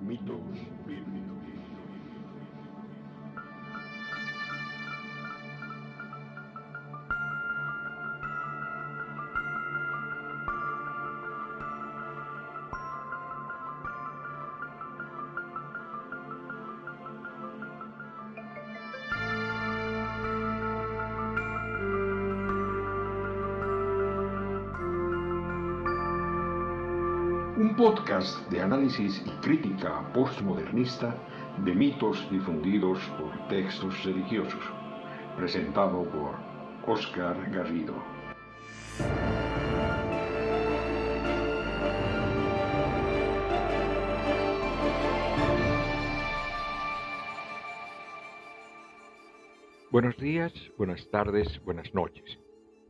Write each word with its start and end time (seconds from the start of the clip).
Mitos 0.00 0.40
bíblicos. 0.86 1.77
Podcast 27.78 28.36
de 28.50 28.60
análisis 28.60 29.22
y 29.24 29.30
crítica 29.40 30.12
postmodernista 30.12 31.14
de 31.58 31.72
mitos 31.76 32.28
difundidos 32.28 32.98
por 33.16 33.46
textos 33.46 34.02
religiosos, 34.04 34.60
presentado 35.36 36.02
por 36.10 36.34
Oscar 36.92 37.36
Garrido. 37.52 37.94
Buenos 49.92 50.16
días, 50.16 50.52
buenas 50.76 51.08
tardes, 51.10 51.62
buenas 51.64 51.94
noches. 51.94 52.40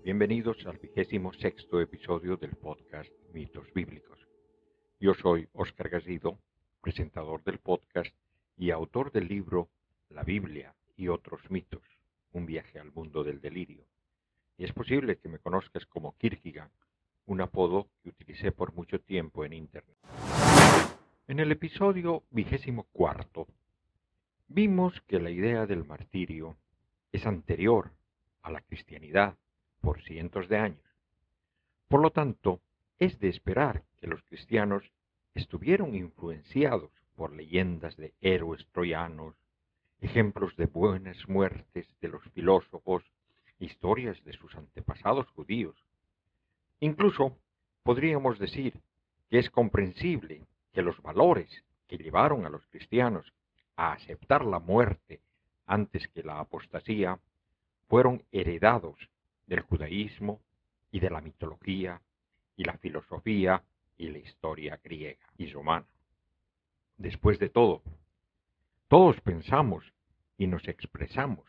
Bienvenidos 0.03 0.57
al 0.67 0.79
vigésimo 0.79 1.35
sexto 1.35 1.79
episodio 1.83 2.39
del 2.39 2.57
podcast 2.57 3.13
Mitos 3.35 3.71
Bíblicos. 3.75 4.28
Yo 5.01 5.15
soy 5.15 5.49
Óscar 5.53 5.91
Garrido, 5.91 6.41
presentador 6.81 7.45
del 7.45 7.59
podcast 7.59 8.13
y 8.57 8.73
autor 8.73 9.13
del 9.13 9.29
libro 9.29 9.69
La 10.09 10.25
Biblia 10.25 10.75
y 10.97 11.07
otros 11.07 11.41
mitos, 11.53 11.85
un 12.33 12.47
viaje 12.47 12.81
al 12.81 12.91
mundo 12.91 13.23
del 13.23 13.41
delirio. 13.41 13.85
Y 14.57 14.65
es 14.65 14.73
posible 14.73 15.17
que 15.19 15.29
me 15.29 15.39
conozcas 15.39 15.87
como 15.87 16.17
Kierkegaard, 16.19 16.73
un 17.27 17.41
apodo 17.41 17.87
que 18.03 18.09
utilicé 18.09 18.51
por 18.51 18.75
mucho 18.75 19.01
tiempo 19.01 19.45
en 19.45 19.53
Internet. 19.53 19.97
En 21.29 21.39
el 21.39 21.53
episodio 21.53 22.25
vigésimo 22.31 22.89
cuarto, 22.91 23.47
vimos 24.49 25.01
que 25.03 25.21
la 25.21 25.31
idea 25.31 25.67
del 25.67 25.85
martirio 25.85 26.57
es 27.13 27.25
anterior 27.25 27.93
a 28.43 28.51
la 28.51 28.63
cristianidad 28.63 29.37
por 29.81 30.03
cientos 30.03 30.49
de 30.49 30.57
años. 30.57 30.91
Por 31.87 32.03
lo 32.03 32.11
tanto, 32.11 32.61
es 32.99 33.21
de 33.21 33.29
esperar 33.29 33.85
que 34.01 34.07
los 34.07 34.23
cristianos 34.23 34.91
estuvieron 35.35 35.95
influenciados 35.95 36.91
por 37.17 37.33
leyendas 37.33 37.97
de 37.97 38.15
héroes 38.21 38.67
troyanos, 38.73 39.35
ejemplos 40.01 40.57
de 40.57 40.67
buenas 40.67 41.29
muertes 41.29 41.87
de 42.01 42.09
los 42.09 42.23
filósofos, 42.31 43.05
historias 43.59 44.23
de 44.25 44.33
sus 44.33 44.55
antepasados 44.55 45.27
judíos. 45.31 45.77
Incluso 46.81 47.37
podríamos 47.83 48.39
decir 48.39 48.75
que 49.31 49.39
es 49.39 49.51
comprensible 49.51 50.47
que 50.73 50.83
los 50.83 51.01
valores 51.03 51.65
que 51.89 51.99
llevaron 51.99 52.47
a 52.47 52.51
los 52.51 52.65
cristianos 52.67 53.33
a 53.77 53.93
aceptar 53.93 54.45
la 54.45 54.61
muerte 54.61 55.21
antes 55.67 56.07
que 56.09 56.23
la 56.23 56.41
apostasía 56.41 57.19
fueron 57.89 58.23
heredados 58.31 58.97
del 59.47 59.61
judaísmo 59.61 60.41
y 60.93 61.01
de 61.01 61.11
la 61.11 61.21
mitología 61.21 62.01
y 62.57 62.65
la 62.65 62.79
filosofía 62.79 63.63
y 63.99 64.09
la 64.09 64.19
historia 64.19 64.81
griega 64.83 65.27
y 65.37 65.51
romana. 65.51 65.87
Después 66.97 67.39
de 67.39 67.51
todo, 67.51 67.83
todos 68.89 69.21
pensamos 69.21 69.93
y 70.39 70.47
nos 70.47 70.67
expresamos 70.69 71.45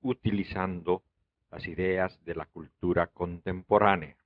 utilizando 0.00 1.02
las 1.50 1.66
ideas 1.68 2.18
de 2.24 2.34
la 2.34 2.46
cultura 2.46 3.06
contemporánea. 3.06 4.16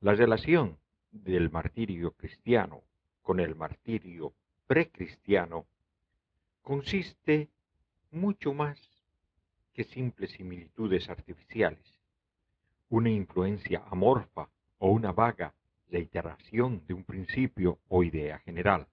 La 0.00 0.14
relación 0.14 0.78
del 1.12 1.50
martirio 1.50 2.12
cristiano 2.12 2.82
con 3.22 3.38
el 3.38 3.54
martirio 3.54 4.32
precristiano 4.66 5.66
consiste 6.62 7.48
mucho 8.10 8.54
más 8.54 8.78
que 9.72 9.84
simples 9.84 10.32
similitudes 10.32 11.08
artificiales, 11.08 12.00
una 12.88 13.10
influencia 13.10 13.82
amorfa 13.90 14.48
o 14.78 14.90
una 14.90 15.12
vaga 15.12 15.54
reiteración 15.90 16.82
de 16.86 16.94
un 16.94 17.04
principio 17.04 17.78
o 17.88 18.02
idea 18.02 18.38
general. 18.40 18.86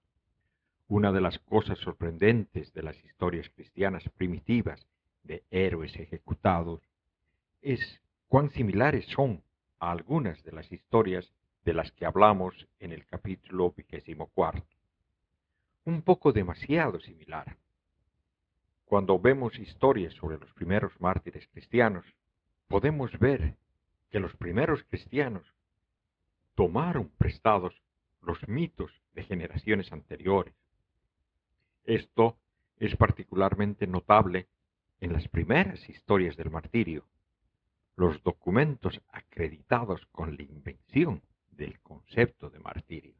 Una 0.88 1.12
de 1.12 1.20
las 1.20 1.38
cosas 1.40 1.78
sorprendentes 1.78 2.72
de 2.72 2.82
las 2.82 3.02
historias 3.04 3.48
cristianas 3.50 4.08
primitivas 4.16 4.86
de 5.22 5.42
héroes 5.50 5.94
ejecutados 5.96 6.80
es 7.60 8.00
cuán 8.28 8.50
similares 8.50 9.06
son 9.06 9.42
a 9.80 9.90
algunas 9.90 10.42
de 10.44 10.52
las 10.52 10.70
historias 10.72 11.32
de 11.64 11.74
las 11.74 11.92
que 11.92 12.06
hablamos 12.06 12.66
en 12.80 12.92
el 12.92 13.04
capítulo 13.06 13.72
vigésimo 13.76 14.28
cuarto. 14.28 14.66
Un 15.84 16.02
poco 16.02 16.32
demasiado 16.32 17.00
similar. 17.00 17.56
Cuando 18.86 19.18
vemos 19.18 19.58
historias 19.58 20.14
sobre 20.14 20.38
los 20.38 20.50
primeros 20.54 20.98
mártires 21.00 21.46
cristianos, 21.48 22.06
podemos 22.68 23.18
ver 23.18 23.54
que 24.10 24.20
los 24.20 24.34
primeros 24.36 24.82
cristianos 24.84 25.44
tomaron 26.58 27.08
prestados 27.18 27.80
los 28.20 28.48
mitos 28.48 28.90
de 29.14 29.22
generaciones 29.22 29.92
anteriores. 29.92 30.56
Esto 31.84 32.36
es 32.78 32.96
particularmente 32.96 33.86
notable 33.86 34.48
en 34.98 35.12
las 35.12 35.28
primeras 35.28 35.88
historias 35.88 36.36
del 36.36 36.50
martirio, 36.50 37.04
los 37.94 38.20
documentos 38.24 39.00
acreditados 39.12 40.04
con 40.06 40.36
la 40.36 40.42
invención 40.42 41.22
del 41.52 41.78
concepto 41.78 42.50
de 42.50 42.58
martirio. 42.58 43.14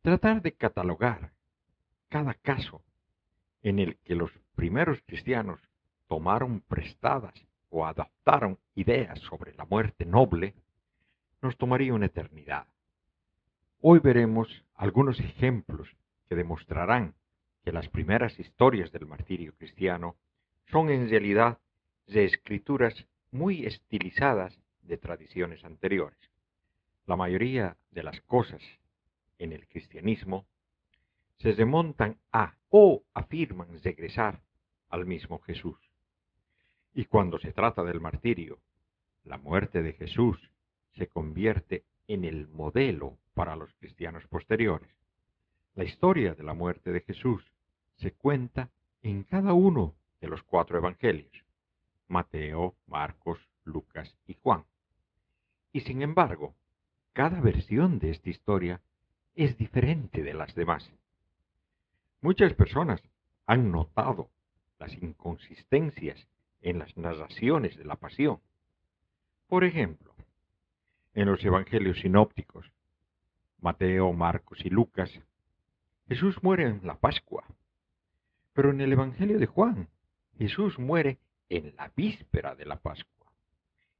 Tratar 0.00 0.40
de 0.40 0.52
catalogar 0.52 1.34
cada 2.08 2.32
caso 2.32 2.82
en 3.62 3.78
el 3.78 3.98
que 3.98 4.14
los 4.14 4.30
primeros 4.54 5.02
cristianos 5.04 5.60
tomaron 6.08 6.62
prestadas 6.62 7.34
o 7.68 7.84
adaptaron 7.84 8.58
ideas 8.74 9.18
sobre 9.18 9.52
la 9.52 9.66
muerte 9.66 10.06
noble 10.06 10.54
nos 11.44 11.58
tomaría 11.58 11.92
una 11.92 12.06
eternidad. 12.06 12.66
Hoy 13.82 13.98
veremos 13.98 14.64
algunos 14.74 15.20
ejemplos 15.20 15.94
que 16.26 16.36
demostrarán 16.36 17.14
que 17.62 17.70
las 17.70 17.86
primeras 17.90 18.38
historias 18.40 18.90
del 18.92 19.04
martirio 19.04 19.52
cristiano 19.54 20.16
son 20.70 20.88
en 20.88 21.08
realidad 21.10 21.58
reescrituras 22.08 22.94
muy 23.30 23.66
estilizadas 23.66 24.58
de 24.80 24.96
tradiciones 24.96 25.62
anteriores. 25.64 26.18
La 27.04 27.14
mayoría 27.14 27.76
de 27.90 28.02
las 28.02 28.22
cosas 28.22 28.62
en 29.38 29.52
el 29.52 29.68
cristianismo 29.68 30.46
se 31.40 31.52
remontan 31.52 32.16
a 32.32 32.54
o 32.70 33.02
afirman 33.12 33.82
regresar 33.82 34.40
al 34.88 35.04
mismo 35.04 35.40
Jesús. 35.40 35.76
Y 36.94 37.04
cuando 37.04 37.38
se 37.38 37.52
trata 37.52 37.82
del 37.84 38.00
martirio, 38.00 38.60
la 39.24 39.36
muerte 39.36 39.82
de 39.82 39.92
Jesús 39.92 40.38
se 40.96 41.08
convierte 41.08 41.84
en 42.08 42.24
el 42.24 42.48
modelo 42.48 43.18
para 43.34 43.56
los 43.56 43.72
cristianos 43.74 44.26
posteriores. 44.28 44.90
La 45.74 45.84
historia 45.84 46.34
de 46.34 46.42
la 46.42 46.54
muerte 46.54 46.92
de 46.92 47.00
Jesús 47.00 47.42
se 47.96 48.12
cuenta 48.12 48.70
en 49.02 49.24
cada 49.24 49.52
uno 49.52 49.94
de 50.20 50.28
los 50.28 50.42
cuatro 50.42 50.78
evangelios, 50.78 51.44
Mateo, 52.08 52.74
Marcos, 52.86 53.38
Lucas 53.64 54.16
y 54.26 54.34
Juan. 54.34 54.64
Y 55.72 55.80
sin 55.80 56.02
embargo, 56.02 56.54
cada 57.12 57.40
versión 57.40 57.98
de 57.98 58.10
esta 58.10 58.30
historia 58.30 58.80
es 59.34 59.56
diferente 59.58 60.22
de 60.22 60.34
las 60.34 60.54
demás. 60.54 60.90
Muchas 62.20 62.54
personas 62.54 63.02
han 63.46 63.70
notado 63.70 64.30
las 64.78 64.92
inconsistencias 65.02 66.26
en 66.62 66.78
las 66.78 66.96
narraciones 66.96 67.76
de 67.76 67.84
la 67.84 67.96
pasión. 67.96 68.40
Por 69.48 69.64
ejemplo, 69.64 70.13
en 71.14 71.26
los 71.26 71.44
evangelios 71.44 72.00
sinópticos, 72.00 72.70
Mateo, 73.60 74.12
Marcos 74.12 74.58
y 74.64 74.70
Lucas, 74.70 75.10
Jesús 76.08 76.42
muere 76.42 76.64
en 76.64 76.86
la 76.86 76.98
Pascua. 76.98 77.44
Pero 78.52 78.70
en 78.70 78.80
el 78.80 78.92
Evangelio 78.92 79.38
de 79.38 79.46
Juan, 79.46 79.88
Jesús 80.38 80.78
muere 80.78 81.18
en 81.48 81.74
la 81.76 81.90
víspera 81.96 82.54
de 82.54 82.66
la 82.66 82.76
Pascua, 82.76 83.32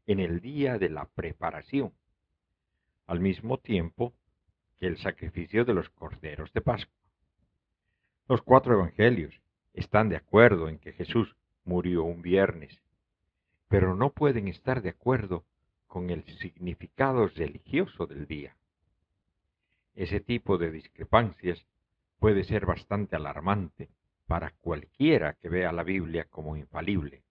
en 0.06 0.20
el 0.20 0.40
día 0.40 0.78
de 0.78 0.90
la 0.90 1.06
preparación, 1.06 1.92
al 3.06 3.20
mismo 3.20 3.58
tiempo 3.58 4.12
que 4.76 4.86
el 4.86 4.98
sacrificio 4.98 5.64
de 5.64 5.74
los 5.74 5.88
corderos 5.90 6.52
de 6.52 6.60
Pascua. 6.60 7.00
Los 8.28 8.42
cuatro 8.42 8.74
evangelios 8.74 9.40
están 9.72 10.08
de 10.08 10.16
acuerdo 10.16 10.68
en 10.68 10.78
que 10.78 10.92
Jesús 10.92 11.36
murió 11.64 12.04
un 12.04 12.22
viernes, 12.22 12.82
pero 13.68 13.94
no 13.94 14.10
pueden 14.10 14.48
estar 14.48 14.82
de 14.82 14.90
acuerdo 14.90 15.44
con 15.94 16.10
el 16.10 16.24
significado 16.38 17.28
religioso 17.28 18.08
del 18.08 18.26
día. 18.26 18.56
Ese 19.94 20.18
tipo 20.18 20.58
de 20.58 20.72
discrepancias 20.72 21.64
puede 22.18 22.42
ser 22.42 22.66
bastante 22.66 23.14
alarmante 23.14 23.90
para 24.26 24.50
cualquiera 24.60 25.34
que 25.34 25.48
vea 25.48 25.70
la 25.70 25.84
Biblia 25.84 26.24
como 26.28 26.56
infalible. 26.56 27.22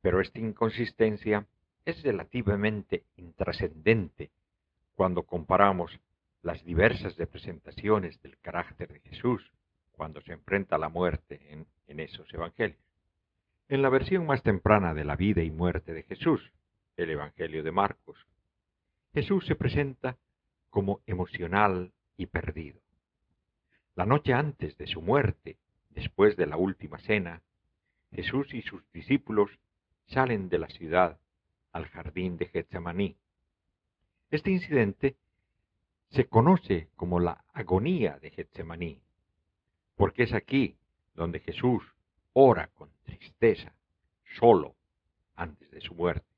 Pero 0.00 0.20
esta 0.20 0.38
inconsistencia 0.38 1.48
es 1.84 2.00
relativamente 2.04 3.02
intrascendente 3.16 4.30
cuando 4.94 5.24
comparamos 5.24 5.98
las 6.42 6.64
diversas 6.64 7.16
representaciones 7.16 8.22
del 8.22 8.38
carácter 8.38 8.92
de 8.92 9.00
Jesús 9.00 9.42
cuando 9.90 10.20
se 10.20 10.34
enfrenta 10.34 10.76
a 10.76 10.78
la 10.78 10.88
muerte 10.88 11.40
en, 11.50 11.66
en, 11.88 11.98
esos 11.98 12.32
evangelios. 12.32 12.78
En 13.68 13.82
la 13.82 13.88
versión 13.88 14.24
más 14.24 14.44
temprana 14.44 14.94
de 14.94 15.02
la 15.02 15.16
vida 15.16 15.42
y 15.42 15.50
muerte 15.50 15.92
de 15.92 16.04
Jesús, 16.04 16.52
el 16.96 17.10
Evangelio 17.10 17.62
de 17.62 17.72
Marcos, 17.72 18.18
Jesús 19.14 19.46
se 19.46 19.54
presenta 19.54 20.16
como 20.70 21.00
emocional 21.06 21.92
y 22.16 22.26
perdido. 22.26 22.80
La 23.94 24.06
noche 24.06 24.32
antes 24.32 24.76
de 24.78 24.86
su 24.86 25.02
muerte, 25.02 25.58
después 25.90 26.36
de 26.36 26.46
la 26.46 26.56
última 26.56 26.98
cena, 26.98 27.42
Jesús 28.10 28.52
y 28.54 28.62
sus 28.62 28.82
discípulos 28.92 29.50
salen 30.06 30.48
de 30.48 30.58
la 30.58 30.68
ciudad 30.68 31.18
al 31.72 31.86
jardín 31.88 32.36
de 32.36 32.46
Getsemaní. 32.46 33.16
Este 34.30 34.50
incidente 34.50 35.16
se 36.10 36.26
conoce 36.26 36.88
como 36.96 37.20
la 37.20 37.44
agonía 37.52 38.18
de 38.18 38.30
Getsemaní, 38.30 39.02
porque 39.96 40.24
es 40.24 40.32
aquí 40.32 40.76
donde 41.14 41.40
Jesús 41.40 41.82
ora 42.32 42.68
con 42.68 42.90
tristeza, 43.04 43.74
solo, 44.38 44.74
antes 45.34 45.70
de 45.70 45.80
su 45.80 45.94
muerte. 45.94 46.31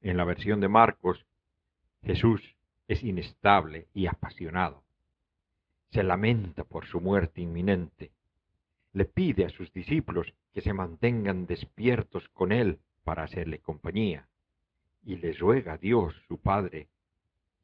En 0.00 0.16
la 0.16 0.24
versión 0.24 0.60
de 0.60 0.68
Marcos, 0.68 1.24
Jesús 2.02 2.56
es 2.86 3.02
inestable 3.02 3.88
y 3.92 4.06
apasionado. 4.06 4.82
Se 5.90 6.02
lamenta 6.02 6.64
por 6.64 6.86
su 6.86 7.00
muerte 7.00 7.40
inminente. 7.40 8.10
Le 8.92 9.04
pide 9.04 9.44
a 9.44 9.50
sus 9.50 9.72
discípulos 9.72 10.32
que 10.52 10.60
se 10.60 10.72
mantengan 10.72 11.46
despiertos 11.46 12.28
con 12.30 12.52
él 12.52 12.78
para 13.04 13.24
hacerle 13.24 13.58
compañía, 13.58 14.28
y 15.04 15.16
le 15.16 15.32
ruega 15.32 15.74
a 15.74 15.78
Dios, 15.78 16.14
su 16.28 16.38
Padre, 16.38 16.88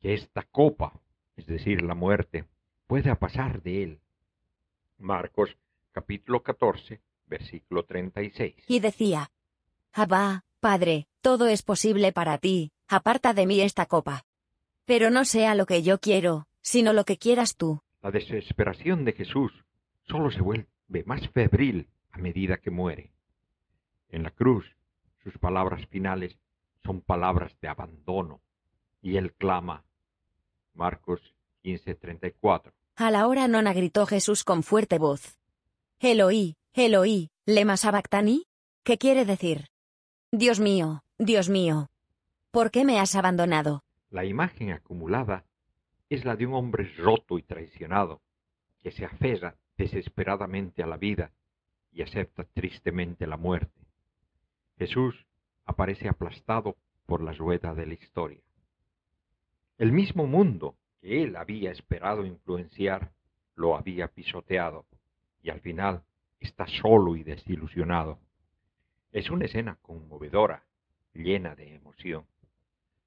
que 0.01 0.15
esta 0.15 0.43
copa, 0.43 1.01
es 1.37 1.47
decir, 1.47 1.83
la 1.83 1.95
muerte, 1.95 2.45
pueda 2.87 3.15
pasar 3.17 3.63
de 3.63 3.83
él. 3.83 4.01
Marcos 4.99 5.57
capítulo 5.93 6.43
14, 6.43 7.01
versículo 7.27 7.85
36. 7.85 8.55
Y 8.69 8.81
decía, 8.81 9.31
Abba, 9.93 10.45
Padre, 10.65 11.09
todo 11.21 11.47
es 11.47 11.63
posible 11.63 12.11
para 12.11 12.39
ti, 12.39 12.73
aparta 12.89 13.35
de 13.35 13.45
mí 13.45 13.61
esta 13.61 13.85
copa. 13.85 14.25
Pero 14.87 15.11
no 15.11 15.27
sea 15.27 15.55
lo 15.55 15.67
que 15.67 15.83
yo 15.83 15.99
quiero, 16.01 16.47
sino 16.63 16.95
lo 16.95 17.05
que 17.05 17.19
quieras 17.19 17.57
tú. 17.57 17.83
La 18.01 18.11
desesperación 18.11 19.05
de 19.05 19.13
Jesús 19.13 19.53
solo 20.09 20.31
se 20.31 20.41
vuelve 20.41 21.05
más 21.05 21.21
febril 21.35 21.91
a 22.13 22.17
medida 22.17 22.57
que 22.57 22.71
muere. 22.71 23.13
En 24.09 24.23
la 24.23 24.31
cruz 24.31 24.65
sus 25.23 25.37
palabras 25.37 25.87
finales 25.89 26.35
son 26.83 27.03
palabras 27.03 27.53
de 27.61 27.69
abandono. 27.69 28.41
Y 29.03 29.19
él 29.19 29.35
clama. 29.35 29.85
Marcos 30.73 31.21
15:34. 31.63 32.73
A 32.97 33.11
la 33.11 33.27
hora 33.27 33.49
nona 33.49 33.75
gritó 33.75 34.07
Jesús 34.07 34.45
con 34.45 34.63
fuerte 34.63 34.97
voz. 34.97 35.37
Eloí, 35.99 36.57
Eloí, 36.73 37.29
lema 37.45 37.77
sabactani? 37.77 38.47
¿Qué 38.83 38.97
quiere 38.97 39.27
decir? 39.27 39.74
Dios 40.37 40.59
mío, 40.59 41.05
Dios 41.17 41.49
mío. 41.49 41.91
¿Por 42.51 42.73
qué 42.73 42.85
me 42.85 42.99
has 42.99 43.15
abandonado? 43.15 43.85
La 44.11 44.25
imagen 44.25 44.73
acumulada 44.73 45.45
es 46.11 46.25
la 46.25 46.35
de 46.35 46.45
un 46.45 46.55
hombre 46.55 46.93
roto 46.97 47.39
y 47.39 47.43
traicionado, 47.45 48.21
que 48.83 48.91
se 48.91 49.05
aferra 49.05 49.55
desesperadamente 49.79 50.83
a 50.83 50.89
la 50.89 50.97
vida 50.97 51.31
y 51.93 52.03
acepta 52.03 52.43
tristemente 52.53 53.29
la 53.29 53.37
muerte. 53.37 53.81
Jesús 54.77 55.15
aparece 55.67 56.09
aplastado 56.09 56.77
por 57.07 57.23
la 57.23 57.33
rueda 57.33 57.73
de 57.73 57.87
la 57.87 57.95
historia. 57.95 58.43
El 59.79 59.93
mismo 59.93 60.27
mundo 60.27 60.75
que 61.01 61.23
él 61.23 61.37
había 61.37 61.71
esperado 61.71 62.27
influenciar 62.27 63.13
lo 63.55 63.77
había 63.77 64.09
pisoteado 64.09 64.85
y 65.45 65.51
al 65.51 65.61
final 65.61 66.03
está 66.41 66.67
solo 66.67 67.15
y 67.15 67.23
desilusionado. 67.23 68.19
Es 69.15 69.31
una 69.31 69.45
escena 69.45 69.79
conmovedora, 69.81 70.65
llena 71.15 71.55
de 71.55 71.77
emoción. 71.77 72.27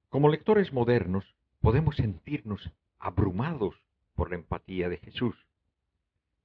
Como 0.07 0.29
lectores 0.29 0.71
modernos 0.71 1.35
podemos 1.59 1.97
sentirnos 1.97 2.71
abrumados 2.97 3.75
por 4.15 4.29
la 4.29 4.37
empatía 4.37 4.87
de 4.87 4.99
Jesús, 4.99 5.35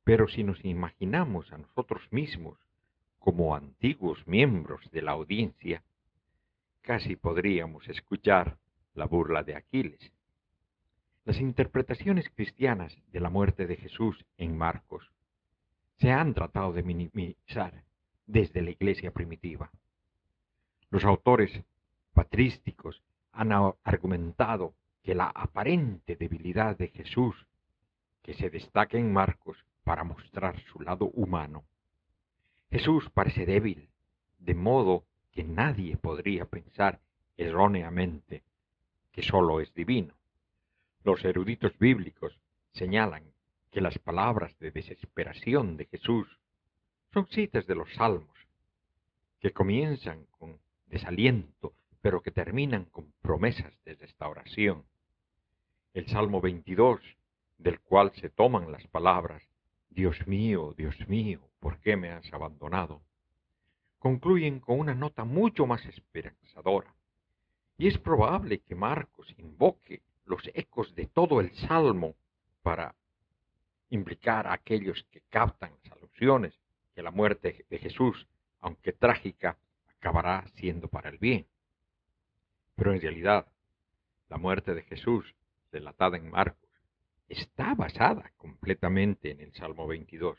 pero 0.02 0.26
si 0.26 0.42
nos 0.42 0.64
imaginamos 0.64 1.52
a 1.52 1.58
nosotros 1.58 2.02
mismos 2.10 2.58
como 3.20 3.54
antiguos 3.54 4.26
miembros 4.26 4.80
de 4.90 5.02
la 5.02 5.12
audiencia, 5.12 5.84
casi 6.80 7.14
podríamos 7.14 7.88
escuchar 7.88 8.58
la 8.94 9.04
burla 9.04 9.44
de 9.44 9.54
Aquiles. 9.54 10.10
Las 11.24 11.38
interpretaciones 11.38 12.28
cristianas 12.30 12.98
de 13.12 13.20
la 13.20 13.30
muerte 13.30 13.68
de 13.68 13.76
Jesús 13.76 14.26
en 14.38 14.58
Marcos 14.58 15.08
se 15.98 16.10
han 16.10 16.34
tratado 16.34 16.72
de 16.72 16.82
minimizar 16.82 17.84
desde 18.26 18.62
la 18.62 18.70
iglesia 18.70 19.12
primitiva. 19.12 19.70
Los 20.90 21.04
autores 21.04 21.62
patrísticos 22.12 23.02
han 23.32 23.52
argumentado 23.52 24.74
que 25.02 25.14
la 25.14 25.28
aparente 25.28 26.16
debilidad 26.16 26.76
de 26.76 26.88
Jesús, 26.88 27.46
que 28.22 28.34
se 28.34 28.50
destaca 28.50 28.98
en 28.98 29.12
Marcos 29.12 29.64
para 29.84 30.04
mostrar 30.04 30.60
su 30.60 30.80
lado 30.80 31.06
humano, 31.06 31.64
Jesús 32.72 33.10
parece 33.10 33.44
débil, 33.44 33.90
de 34.38 34.54
modo 34.54 35.04
que 35.30 35.44
nadie 35.44 35.98
podría 35.98 36.46
pensar 36.46 37.00
erróneamente 37.36 38.44
que 39.12 39.22
sólo 39.22 39.60
es 39.60 39.74
divino. 39.74 40.14
Los 41.04 41.22
eruditos 41.22 41.78
bíblicos 41.78 42.40
señalan 42.72 43.24
que 43.70 43.82
las 43.82 43.98
palabras 43.98 44.58
de 44.58 44.70
desesperación 44.70 45.76
de 45.76 45.84
Jesús 45.84 46.26
son 47.12 47.26
citas 47.28 47.66
de 47.66 47.74
los 47.74 47.92
salmos, 47.94 48.36
que 49.40 49.52
comienzan 49.52 50.26
con 50.38 50.58
desaliento, 50.86 51.74
pero 52.00 52.22
que 52.22 52.30
terminan 52.30 52.86
con 52.86 53.12
promesas 53.22 53.72
de 53.84 53.94
restauración. 53.94 54.84
El 55.94 56.08
Salmo 56.08 56.40
22, 56.40 57.00
del 57.58 57.80
cual 57.80 58.12
se 58.16 58.30
toman 58.30 58.72
las 58.72 58.86
palabras, 58.88 59.42
Dios 59.90 60.26
mío, 60.26 60.74
Dios 60.76 60.96
mío, 61.08 61.40
¿por 61.60 61.78
qué 61.80 61.96
me 61.96 62.10
has 62.10 62.32
abandonado? 62.32 63.02
concluyen 64.02 64.58
con 64.58 64.80
una 64.80 64.96
nota 64.96 65.24
mucho 65.24 65.64
más 65.64 65.86
esperanzadora. 65.86 66.92
Y 67.78 67.86
es 67.86 67.98
probable 67.98 68.58
que 68.58 68.74
Marcos 68.74 69.32
invoque 69.38 70.02
los 70.24 70.42
ecos 70.54 70.92
de 70.96 71.06
todo 71.06 71.40
el 71.40 71.54
Salmo 71.68 72.16
para 72.62 72.96
implicar 73.90 74.48
a 74.48 74.54
aquellos 74.54 75.06
que 75.12 75.20
captan 75.30 75.70
las 75.84 75.92
alusiones 75.92 76.52
que 76.94 77.02
la 77.02 77.10
muerte 77.10 77.64
de 77.68 77.78
Jesús, 77.78 78.26
aunque 78.60 78.92
trágica, 78.92 79.58
acabará 79.96 80.46
siendo 80.56 80.88
para 80.88 81.10
el 81.10 81.18
bien. 81.18 81.46
Pero 82.76 82.92
en 82.92 83.00
realidad, 83.00 83.46
la 84.28 84.38
muerte 84.38 84.74
de 84.74 84.82
Jesús, 84.82 85.34
relatada 85.70 86.16
en 86.16 86.30
Marcos, 86.30 86.68
está 87.28 87.74
basada 87.74 88.32
completamente 88.36 89.30
en 89.30 89.40
el 89.40 89.52
Salmo 89.54 89.86
22. 89.86 90.36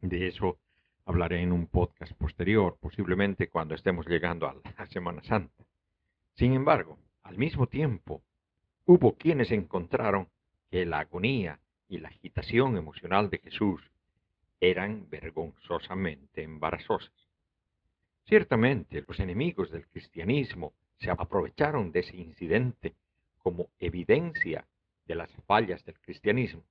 De 0.00 0.28
eso 0.28 0.58
hablaré 1.04 1.42
en 1.42 1.52
un 1.52 1.66
podcast 1.66 2.12
posterior, 2.12 2.76
posiblemente 2.80 3.48
cuando 3.48 3.74
estemos 3.74 4.06
llegando 4.06 4.46
a 4.48 4.54
la 4.54 4.86
Semana 4.86 5.22
Santa. 5.22 5.64
Sin 6.34 6.54
embargo, 6.54 6.98
al 7.22 7.36
mismo 7.36 7.66
tiempo, 7.66 8.22
hubo 8.86 9.16
quienes 9.16 9.50
encontraron 9.50 10.28
que 10.70 10.86
la 10.86 11.00
agonía 11.00 11.60
y 11.88 11.98
la 11.98 12.08
agitación 12.08 12.76
emocional 12.76 13.28
de 13.28 13.38
Jesús 13.38 13.91
eran 14.62 15.10
vergonzosamente 15.10 16.44
embarazosas. 16.44 17.12
Ciertamente, 18.26 19.04
los 19.06 19.18
enemigos 19.18 19.72
del 19.72 19.88
cristianismo 19.88 20.72
se 21.00 21.10
aprovecharon 21.10 21.90
de 21.90 22.00
ese 22.00 22.16
incidente 22.16 22.94
como 23.42 23.70
evidencia 23.80 24.64
de 25.04 25.16
las 25.16 25.32
fallas 25.48 25.84
del 25.84 25.98
cristianismo. 25.98 26.62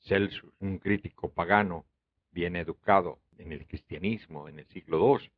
Celsus, 0.00 0.52
un 0.58 0.78
crítico 0.78 1.28
pagano 1.28 1.84
bien 2.32 2.56
educado 2.56 3.20
en 3.38 3.52
el 3.52 3.64
cristianismo 3.64 4.48
en 4.48 4.58
el 4.58 4.66
siglo 4.66 4.98
II, 4.98 5.30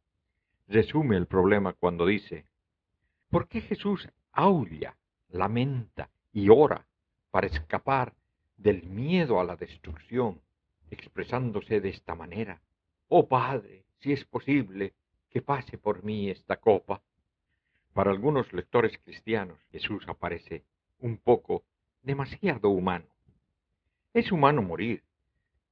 resume 0.68 1.18
el 1.18 1.26
problema 1.26 1.74
cuando 1.74 2.06
dice, 2.06 2.46
¿por 3.28 3.48
qué 3.48 3.60
Jesús 3.60 4.08
aulla, 4.32 4.96
lamenta 5.28 6.08
y 6.32 6.48
ora 6.48 6.86
para 7.30 7.48
escapar 7.48 8.14
del 8.56 8.84
miedo 8.84 9.38
a 9.40 9.44
la 9.44 9.56
destrucción, 9.56 10.40
expresándose 10.90 11.80
de 11.80 11.90
esta 11.90 12.14
manera? 12.14 12.60
Oh 13.08 13.28
Padre, 13.28 13.84
si 14.00 14.12
es 14.12 14.24
posible, 14.24 14.94
que 15.30 15.42
pase 15.42 15.78
por 15.78 16.02
mí 16.02 16.30
esta 16.30 16.56
copa. 16.56 17.02
Para 17.92 18.10
algunos 18.10 18.52
lectores 18.52 18.98
cristianos, 19.04 19.58
Jesús 19.70 20.04
aparece 20.08 20.64
un 21.00 21.18
poco 21.18 21.64
demasiado 22.02 22.70
humano 22.70 23.06
Es 24.14 24.32
humano 24.32 24.62
morir, 24.62 25.02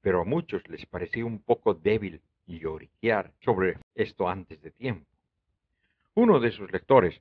pero 0.01 0.21
a 0.21 0.25
muchos 0.25 0.69
les 0.69 0.85
parecía 0.87 1.25
un 1.25 1.39
poco 1.39 1.75
débil 1.75 2.21
lloriquear 2.47 3.33
sobre 3.41 3.79
esto 3.95 4.29
antes 4.29 4.61
de 4.61 4.71
tiempo. 4.71 5.07
Uno 6.15 6.41
de 6.41 6.53
sus 6.53 6.71
lectores 6.71 7.21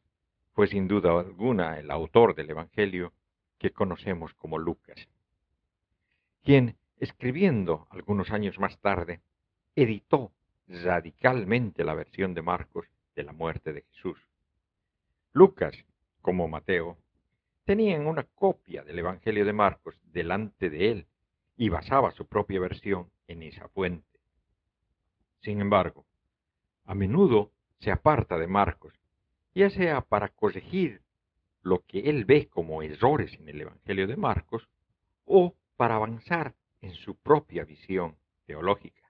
fue 0.53 0.67
sin 0.67 0.87
duda 0.87 1.19
alguna 1.19 1.79
el 1.79 1.89
autor 1.91 2.35
del 2.35 2.49
Evangelio 2.49 3.13
que 3.57 3.71
conocemos 3.71 4.33
como 4.33 4.59
Lucas, 4.59 5.07
quien, 6.43 6.75
escribiendo 7.03 7.87
algunos 7.89 8.31
años 8.31 8.57
más 8.59 8.79
tarde, 8.79 9.19
editó 9.75 10.31
radicalmente 10.67 11.83
la 11.83 11.93
versión 11.93 12.33
de 12.33 12.41
Marcos 12.41 12.85
de 13.15 13.23
la 13.23 13.33
muerte 13.33 13.73
de 13.73 13.81
Jesús. 13.81 14.17
Lucas, 15.33 15.75
como 16.21 16.47
Mateo, 16.47 16.97
tenían 17.65 18.07
una 18.07 18.23
copia 18.23 18.83
del 18.83 18.99
Evangelio 18.99 19.43
de 19.45 19.51
Marcos 19.51 19.95
delante 20.13 20.69
de 20.69 20.91
él 20.91 21.07
y 21.57 21.67
basaba 21.67 22.11
su 22.11 22.25
propia 22.25 22.61
versión 22.61 23.09
en 23.27 23.43
esa 23.43 23.67
fuente. 23.67 24.19
Sin 25.41 25.59
embargo, 25.59 26.05
a 26.85 26.95
menudo 26.95 27.51
se 27.79 27.91
aparta 27.91 28.37
de 28.37 28.47
Marcos, 28.47 28.93
ya 29.53 29.69
sea 29.69 30.01
para 30.01 30.29
corregir 30.29 31.01
lo 31.63 31.83
que 31.85 32.09
él 32.09 32.23
ve 32.23 32.47
como 32.47 32.81
errores 32.81 33.33
en 33.33 33.49
el 33.49 33.59
Evangelio 33.59 34.07
de 34.07 34.15
Marcos 34.15 34.69
o 35.25 35.53
para 35.75 35.95
avanzar 35.95 36.53
en 36.83 36.93
su 36.95 37.15
propia 37.15 37.63
visión 37.63 38.17
teológica. 38.45 39.09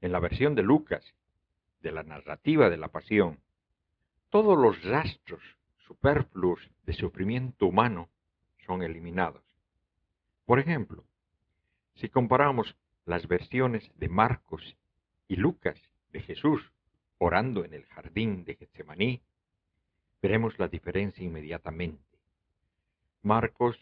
En 0.00 0.10
la 0.12 0.18
versión 0.18 0.54
de 0.56 0.62
Lucas, 0.62 1.14
de 1.80 1.92
la 1.92 2.02
narrativa 2.02 2.68
de 2.68 2.76
la 2.76 2.88
pasión, 2.88 3.38
todos 4.30 4.58
los 4.58 4.82
rastros 4.82 5.40
superfluos 5.86 6.60
de 6.84 6.92
sufrimiento 6.92 7.66
humano 7.66 8.08
son 8.66 8.82
eliminados. 8.82 9.42
Por 10.44 10.58
ejemplo, 10.58 11.04
si 11.94 12.08
comparamos 12.08 12.76
las 13.06 13.28
versiones 13.28 13.90
de 13.94 14.08
Marcos 14.08 14.76
y 15.28 15.36
Lucas 15.36 15.80
de 16.12 16.20
Jesús 16.20 16.72
orando 17.18 17.64
en 17.64 17.74
el 17.74 17.86
jardín 17.86 18.44
de 18.44 18.56
Getsemaní, 18.56 19.22
veremos 20.20 20.58
la 20.58 20.66
diferencia 20.66 21.24
inmediatamente. 21.24 22.02
Marcos 23.22 23.78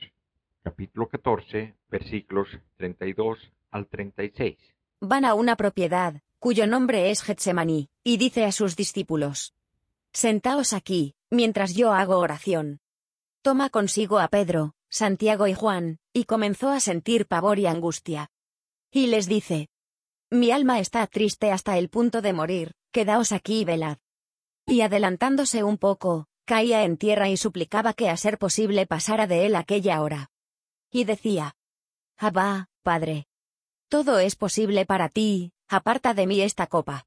capítulo 0.66 1.08
14, 1.08 1.76
versículos 1.88 2.48
32 2.76 3.38
al 3.70 3.86
36. 3.86 4.56
Van 5.00 5.24
a 5.24 5.34
una 5.34 5.54
propiedad, 5.54 6.22
cuyo 6.40 6.66
nombre 6.66 7.12
es 7.12 7.22
Getsemaní, 7.22 7.88
y 8.02 8.16
dice 8.16 8.44
a 8.44 8.50
sus 8.50 8.74
discípulos, 8.74 9.54
Sentaos 10.12 10.72
aquí, 10.72 11.14
mientras 11.30 11.76
yo 11.76 11.92
hago 11.92 12.18
oración. 12.18 12.80
Toma 13.42 13.70
consigo 13.70 14.18
a 14.18 14.26
Pedro, 14.26 14.74
Santiago 14.88 15.46
y 15.46 15.54
Juan, 15.54 16.00
y 16.12 16.24
comenzó 16.24 16.70
a 16.70 16.80
sentir 16.80 17.26
pavor 17.28 17.60
y 17.60 17.66
angustia. 17.66 18.32
Y 18.90 19.06
les 19.06 19.28
dice, 19.28 19.68
Mi 20.32 20.50
alma 20.50 20.80
está 20.80 21.06
triste 21.06 21.52
hasta 21.52 21.78
el 21.78 21.90
punto 21.90 22.22
de 22.22 22.32
morir, 22.32 22.72
quedaos 22.90 23.30
aquí 23.30 23.60
y 23.60 23.64
velad. 23.64 23.98
Y 24.66 24.80
adelantándose 24.80 25.62
un 25.62 25.78
poco, 25.78 26.26
caía 26.44 26.82
en 26.82 26.96
tierra 26.96 27.28
y 27.28 27.36
suplicaba 27.36 27.92
que 27.92 28.08
a 28.08 28.16
ser 28.16 28.36
posible 28.36 28.84
pasara 28.86 29.28
de 29.28 29.46
él 29.46 29.54
aquella 29.54 30.02
hora. 30.02 30.28
Y 30.90 31.04
decía, 31.04 31.56
Abba, 32.16 32.68
Padre. 32.82 33.26
Todo 33.88 34.18
es 34.18 34.36
posible 34.36 34.86
para 34.86 35.08
ti, 35.08 35.52
aparta 35.68 36.14
de 36.14 36.26
mí 36.26 36.40
esta 36.40 36.66
copa. 36.66 37.06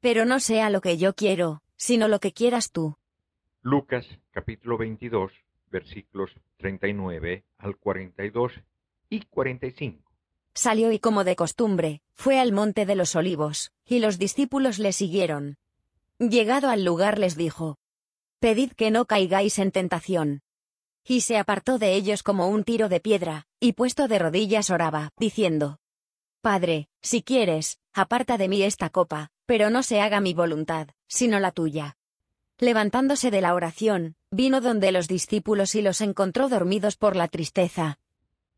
Pero 0.00 0.24
no 0.24 0.40
sea 0.40 0.70
lo 0.70 0.80
que 0.80 0.98
yo 0.98 1.14
quiero, 1.14 1.62
sino 1.76 2.08
lo 2.08 2.20
que 2.20 2.32
quieras 2.32 2.72
tú. 2.72 2.96
Lucas 3.62 4.06
capítulo 4.32 4.78
22 4.78 5.32
versículos 5.70 6.30
39 6.58 7.44
al 7.58 7.76
42 7.76 8.52
y 9.08 9.20
45. 9.22 10.10
Salió 10.54 10.92
y 10.92 10.98
como 10.98 11.24
de 11.24 11.36
costumbre, 11.36 12.02
fue 12.14 12.38
al 12.38 12.52
monte 12.52 12.86
de 12.86 12.96
los 12.96 13.14
olivos, 13.14 13.72
y 13.86 14.00
los 14.00 14.18
discípulos 14.18 14.78
le 14.78 14.92
siguieron. 14.92 15.56
Llegado 16.18 16.68
al 16.68 16.84
lugar 16.84 17.18
les 17.18 17.36
dijo, 17.36 17.78
Pedid 18.40 18.72
que 18.72 18.90
no 18.90 19.06
caigáis 19.06 19.58
en 19.58 19.70
tentación. 19.70 20.42
Y 21.10 21.22
se 21.22 21.38
apartó 21.38 21.80
de 21.80 21.94
ellos 21.94 22.22
como 22.22 22.46
un 22.46 22.62
tiro 22.62 22.88
de 22.88 23.00
piedra, 23.00 23.48
y 23.58 23.72
puesto 23.72 24.06
de 24.06 24.20
rodillas 24.20 24.70
oraba, 24.70 25.10
diciendo, 25.18 25.80
Padre, 26.40 26.88
si 27.02 27.24
quieres, 27.24 27.80
aparta 27.92 28.38
de 28.38 28.46
mí 28.46 28.62
esta 28.62 28.90
copa, 28.90 29.32
pero 29.44 29.70
no 29.70 29.82
se 29.82 30.00
haga 30.00 30.20
mi 30.20 30.34
voluntad, 30.34 30.90
sino 31.08 31.40
la 31.40 31.50
tuya. 31.50 31.96
Levantándose 32.60 33.32
de 33.32 33.40
la 33.40 33.54
oración, 33.54 34.14
vino 34.30 34.60
donde 34.60 34.92
los 34.92 35.08
discípulos 35.08 35.74
y 35.74 35.82
los 35.82 36.00
encontró 36.00 36.48
dormidos 36.48 36.96
por 36.96 37.16
la 37.16 37.26
tristeza. 37.26 37.98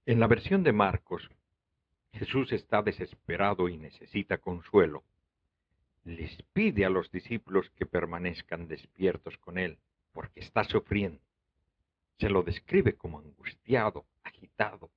En 0.04 0.21
la 0.21 0.26
versión 0.26 0.62
de 0.62 0.75
Marcos, 0.75 1.30
Jesús 2.12 2.52
está 2.52 2.82
desesperado 2.82 3.71
y 3.71 3.78
necesita 3.78 4.37
consuelo. 4.37 5.04
Les 6.04 6.37
pide 6.52 6.85
a 6.85 6.90
los 6.90 7.11
discípulos 7.11 7.71
que 7.78 7.87
permanezcan 7.87 8.68
despiertos 8.68 9.38
con 9.38 9.56
él, 9.56 9.78
porque 10.12 10.40
está 10.40 10.64
sufriendo. 10.64 11.18
Se 12.19 12.28
lo 12.28 12.42
describe 12.42 12.95
como 12.95 13.19
angustiado, 13.19 14.07
agitado, 14.23 14.90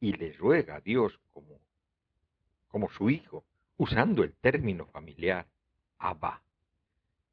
y 0.00 0.12
le 0.14 0.32
ruega 0.32 0.76
a 0.76 0.80
Dios 0.80 1.18
como, 1.30 1.60
como 2.68 2.90
su 2.90 3.10
hijo, 3.10 3.44
usando 3.76 4.24
el 4.24 4.34
término 4.34 4.86
familiar, 4.86 5.46
Abba. 5.98 6.42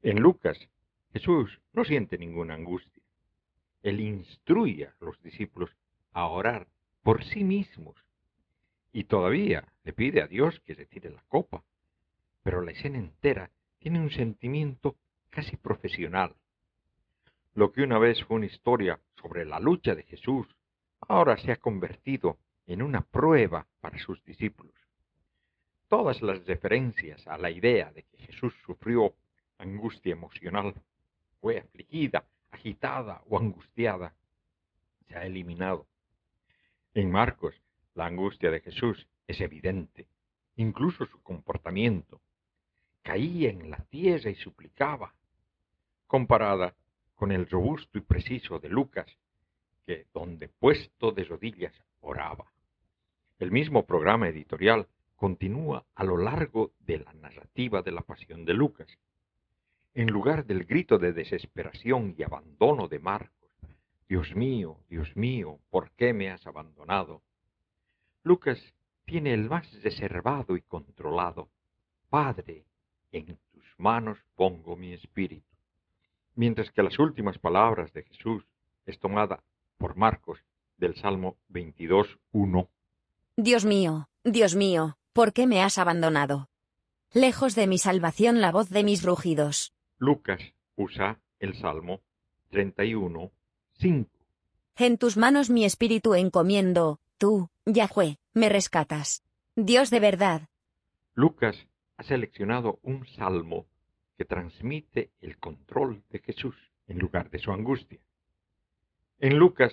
En 0.02 0.20
Lucas, 0.20 0.58
Jesús 1.12 1.60
no 1.72 1.84
siente 1.84 2.16
ninguna 2.18 2.54
angustia. 2.54 3.02
Él 3.82 4.00
instruye 4.00 4.86
a 4.86 4.94
los 5.00 5.20
discípulos 5.22 5.70
a 6.12 6.26
orar 6.26 6.68
por 7.02 7.24
sí 7.24 7.44
mismos 7.44 7.96
y 8.92 9.04
todavía 9.04 9.72
le 9.84 9.92
pide 9.92 10.22
a 10.22 10.26
Dios 10.26 10.60
que 10.60 10.74
se 10.74 10.86
tire 10.86 11.10
la 11.10 11.22
copa. 11.28 11.64
Pero 12.42 12.62
la 12.62 12.72
escena 12.72 12.98
entera 12.98 13.50
tiene 13.78 14.00
un 14.00 14.10
sentimiento 14.10 14.96
casi 15.30 15.56
profesional. 15.56 16.34
Lo 17.54 17.72
que 17.72 17.82
una 17.82 17.98
vez 17.98 18.22
fue 18.24 18.36
una 18.36 18.46
historia 18.46 19.00
sobre 19.20 19.44
la 19.44 19.58
lucha 19.58 19.94
de 19.94 20.04
Jesús, 20.04 20.46
ahora 21.00 21.36
se 21.36 21.52
ha 21.52 21.56
convertido 21.56 22.38
en 22.66 22.82
una 22.82 23.00
prueba 23.00 23.66
para 23.80 23.98
sus 23.98 24.24
discípulos. 24.24 24.74
Todas 25.88 26.22
las 26.22 26.46
referencias 26.46 27.26
a 27.26 27.36
la 27.36 27.50
idea 27.50 27.90
de 27.92 28.04
que 28.04 28.18
Jesús 28.18 28.54
sufrió 28.64 29.14
angustia 29.58 30.12
emocional 30.12 30.74
fue 31.40 31.58
afligida, 31.58 32.24
agitada 32.52 33.22
o 33.28 33.38
angustiada, 33.38 34.14
se 35.08 35.16
ha 35.16 35.24
eliminado. 35.24 35.86
En 36.94 37.10
Marcos, 37.10 37.60
la 37.94 38.06
angustia 38.06 38.50
de 38.50 38.60
Jesús 38.60 39.08
es 39.26 39.40
evidente, 39.40 40.06
incluso 40.56 41.06
su 41.06 41.20
comportamiento. 41.22 42.20
Caía 43.02 43.50
en 43.50 43.70
la 43.70 43.78
tierra 43.90 44.30
y 44.30 44.36
suplicaba, 44.36 45.14
comparada 46.06 46.74
con 47.20 47.32
el 47.32 47.50
robusto 47.50 47.98
y 47.98 48.00
preciso 48.00 48.58
de 48.60 48.70
Lucas, 48.70 49.06
que 49.86 50.06
donde 50.14 50.48
puesto 50.48 51.12
de 51.12 51.24
rodillas 51.24 51.74
oraba. 52.00 52.50
El 53.38 53.50
mismo 53.50 53.84
programa 53.84 54.26
editorial 54.26 54.88
continúa 55.16 55.84
a 55.94 56.04
lo 56.04 56.16
largo 56.16 56.72
de 56.78 57.00
la 57.00 57.12
narrativa 57.12 57.82
de 57.82 57.92
la 57.92 58.00
pasión 58.00 58.46
de 58.46 58.54
Lucas, 58.54 58.88
en 59.92 60.06
lugar 60.06 60.46
del 60.46 60.64
grito 60.64 60.96
de 60.96 61.12
desesperación 61.12 62.14
y 62.16 62.22
abandono 62.22 62.88
de 62.88 63.00
Marcos, 63.00 63.50
Dios 64.08 64.34
mío, 64.34 64.78
Dios 64.88 65.14
mío, 65.14 65.58
¿por 65.68 65.90
qué 65.90 66.14
me 66.14 66.30
has 66.30 66.46
abandonado? 66.46 67.20
Lucas 68.22 68.58
tiene 69.04 69.34
el 69.34 69.46
más 69.46 69.70
reservado 69.82 70.56
y 70.56 70.62
controlado, 70.62 71.50
Padre, 72.08 72.64
en 73.12 73.38
tus 73.52 73.74
manos 73.76 74.18
pongo 74.36 74.74
mi 74.74 74.94
espíritu. 74.94 75.49
Mientras 76.40 76.70
que 76.70 76.82
las 76.82 76.98
últimas 76.98 77.38
palabras 77.38 77.92
de 77.92 78.02
Jesús 78.02 78.46
es 78.86 78.98
tomada 78.98 79.44
por 79.76 79.98
Marcos 79.98 80.38
del 80.78 80.96
Salmo 80.96 81.36
22.1. 81.52 82.66
Dios 83.36 83.66
mío, 83.66 84.08
Dios 84.24 84.56
mío, 84.56 84.96
¿por 85.12 85.34
qué 85.34 85.46
me 85.46 85.60
has 85.62 85.76
abandonado? 85.76 86.48
Lejos 87.12 87.54
de 87.54 87.66
mi 87.66 87.76
salvación 87.76 88.40
la 88.40 88.52
voz 88.52 88.70
de 88.70 88.84
mis 88.84 89.04
rugidos. 89.04 89.74
Lucas 89.98 90.40
usa 90.76 91.20
el 91.40 91.60
Salmo 91.60 92.00
31, 92.48 93.30
5. 93.74 94.10
En 94.76 94.96
tus 94.96 95.18
manos 95.18 95.50
mi 95.50 95.66
espíritu 95.66 96.14
encomiendo, 96.14 97.00
tú, 97.18 97.50
Yahweh, 97.66 98.16
me 98.32 98.48
rescatas. 98.48 99.22
Dios 99.56 99.90
de 99.90 100.00
verdad. 100.00 100.48
Lucas 101.12 101.66
ha 101.98 102.02
seleccionado 102.02 102.78
un 102.82 103.06
salmo 103.08 103.66
que 104.20 104.26
transmite 104.26 105.12
el 105.22 105.38
control 105.38 106.02
de 106.10 106.18
Jesús 106.18 106.54
en 106.88 106.98
lugar 106.98 107.30
de 107.30 107.38
su 107.38 107.52
angustia. 107.52 108.00
En 109.18 109.38
Lucas, 109.38 109.72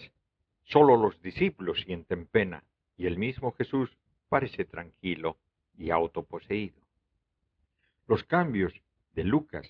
solo 0.64 0.96
los 0.96 1.22
discípulos 1.22 1.82
sienten 1.82 2.28
pena 2.28 2.64
y 2.96 3.08
el 3.08 3.18
mismo 3.18 3.52
Jesús 3.52 3.90
parece 4.30 4.64
tranquilo 4.64 5.36
y 5.78 5.90
autoposeído. 5.90 6.80
Los 8.08 8.24
cambios 8.24 8.72
de 9.16 9.26
Lucas 9.26 9.68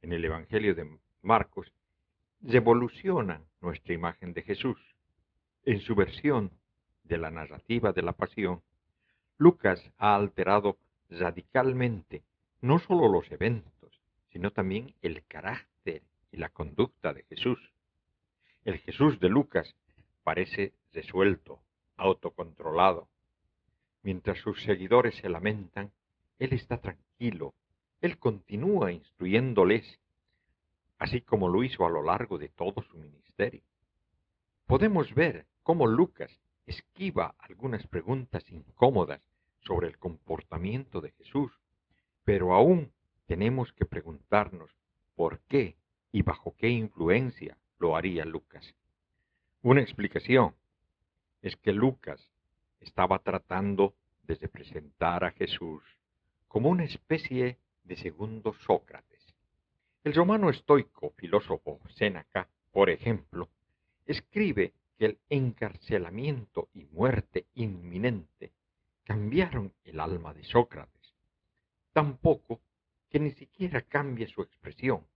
en 0.00 0.12
el 0.12 0.24
Evangelio 0.24 0.76
de 0.76 0.96
Marcos 1.22 1.72
revolucionan 2.40 3.44
nuestra 3.60 3.94
imagen 3.94 4.32
de 4.32 4.42
Jesús. 4.42 4.78
En 5.64 5.80
su 5.80 5.96
versión, 5.96 6.52
de 7.02 7.18
la 7.18 7.32
narrativa 7.32 7.90
de 7.90 8.02
la 8.02 8.12
pasión, 8.12 8.62
Lucas 9.38 9.82
ha 9.98 10.14
alterado 10.14 10.78
radicalmente 11.10 12.22
no 12.60 12.78
solo 12.78 13.08
los 13.08 13.28
eventos, 13.32 13.73
sino 14.34 14.50
también 14.50 14.92
el 15.00 15.24
carácter 15.26 16.02
y 16.32 16.38
la 16.38 16.48
conducta 16.48 17.14
de 17.14 17.22
Jesús. 17.22 17.72
El 18.64 18.78
Jesús 18.78 19.20
de 19.20 19.28
Lucas 19.28 19.76
parece 20.24 20.72
resuelto, 20.92 21.60
autocontrolado. 21.96 23.08
Mientras 24.02 24.38
sus 24.40 24.60
seguidores 24.64 25.14
se 25.18 25.28
lamentan, 25.28 25.92
Él 26.40 26.52
está 26.52 26.78
tranquilo, 26.78 27.54
Él 28.00 28.18
continúa 28.18 28.90
instruyéndoles, 28.90 30.00
así 30.98 31.20
como 31.20 31.48
lo 31.48 31.62
hizo 31.62 31.86
a 31.86 31.90
lo 31.90 32.02
largo 32.02 32.36
de 32.36 32.48
todo 32.48 32.82
su 32.82 32.96
ministerio. 32.96 33.62
Podemos 34.66 35.14
ver 35.14 35.46
cómo 35.62 35.86
Lucas 35.86 36.40
esquiva 36.66 37.36
algunas 37.38 37.86
preguntas 37.86 38.42
incómodas 38.50 39.22
sobre 39.60 39.86
el 39.86 39.96
comportamiento 39.96 41.00
de 41.00 41.12
Jesús, 41.12 41.52
pero 42.24 42.52
aún 42.52 42.93
tenemos 43.26 43.72
que 43.72 43.86
preguntarnos 43.86 44.70
por 45.14 45.40
qué 45.48 45.76
y 46.12 46.22
bajo 46.22 46.54
qué 46.56 46.68
influencia 46.68 47.56
lo 47.78 47.96
haría 47.96 48.24
Lucas. 48.24 48.74
Una 49.62 49.80
explicación 49.80 50.54
es 51.42 51.56
que 51.56 51.72
Lucas 51.72 52.28
estaba 52.80 53.18
tratando 53.18 53.94
de 54.22 54.34
representar 54.36 55.24
a 55.24 55.32
Jesús 55.32 55.82
como 56.48 56.68
una 56.68 56.84
especie 56.84 57.58
de 57.84 57.96
segundo 57.96 58.54
Sócrates. 58.66 59.34
El 60.04 60.14
romano 60.14 60.50
estoico 60.50 61.10
filósofo 61.16 61.80
Séneca, 61.94 62.48
por 62.72 62.90
ejemplo, 62.90 63.48
escribe 64.06 64.72
que 64.98 65.06
el 65.06 65.18
encarcelamiento 65.28 66.68
y 66.74 66.84
muerte 66.84 67.46
inminente 67.54 68.52
cambiaron 69.04 69.72
el 69.84 70.00
alma 70.00 70.32
de 70.32 70.44
Sócrates, 70.44 71.14
tampoco 71.92 72.60
que 73.14 73.20
ni 73.20 73.30
siquiera 73.30 73.80
cambie 73.80 74.26
su 74.26 74.42
expresión, 74.42 75.06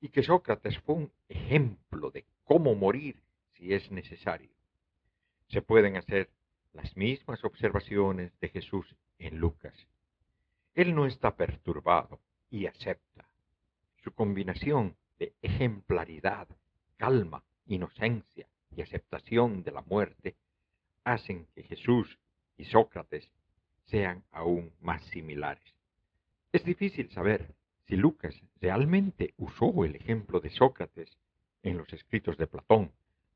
y 0.00 0.08
que 0.08 0.24
Sócrates 0.24 0.76
fue 0.80 0.96
un 0.96 1.12
ejemplo 1.28 2.10
de 2.10 2.24
cómo 2.42 2.74
morir 2.74 3.22
si 3.52 3.72
es 3.72 3.88
necesario. 3.92 4.50
Se 5.46 5.62
pueden 5.62 5.96
hacer 5.96 6.28
las 6.72 6.96
mismas 6.96 7.44
observaciones 7.44 8.32
de 8.40 8.48
Jesús 8.48 8.96
en 9.20 9.38
Lucas. 9.38 9.74
Él 10.74 10.92
no 10.92 11.06
está 11.06 11.36
perturbado 11.36 12.18
y 12.50 12.66
acepta. 12.66 13.28
Su 14.02 14.10
combinación 14.10 14.96
de 15.20 15.32
ejemplaridad, 15.40 16.48
calma, 16.96 17.44
inocencia 17.66 18.48
y 18.74 18.82
aceptación 18.82 19.62
de 19.62 19.70
la 19.70 19.82
muerte 19.82 20.34
hacen 21.04 21.46
que 21.54 21.62
Jesús 21.62 22.18
y 22.56 22.64
Sócrates 22.64 23.30
sean 23.84 24.24
aún 24.32 24.72
más 24.80 25.04
similares. 25.04 25.79
Es 26.52 26.64
difícil 26.64 27.08
saber 27.12 27.54
si 27.86 27.94
Lucas 27.94 28.34
realmente 28.60 29.34
usó 29.36 29.84
el 29.84 29.94
ejemplo 29.94 30.40
de 30.40 30.50
Sócrates 30.50 31.16
en 31.62 31.78
los 31.78 31.92
escritos 31.92 32.36
de 32.38 32.48
Platón 32.48 32.90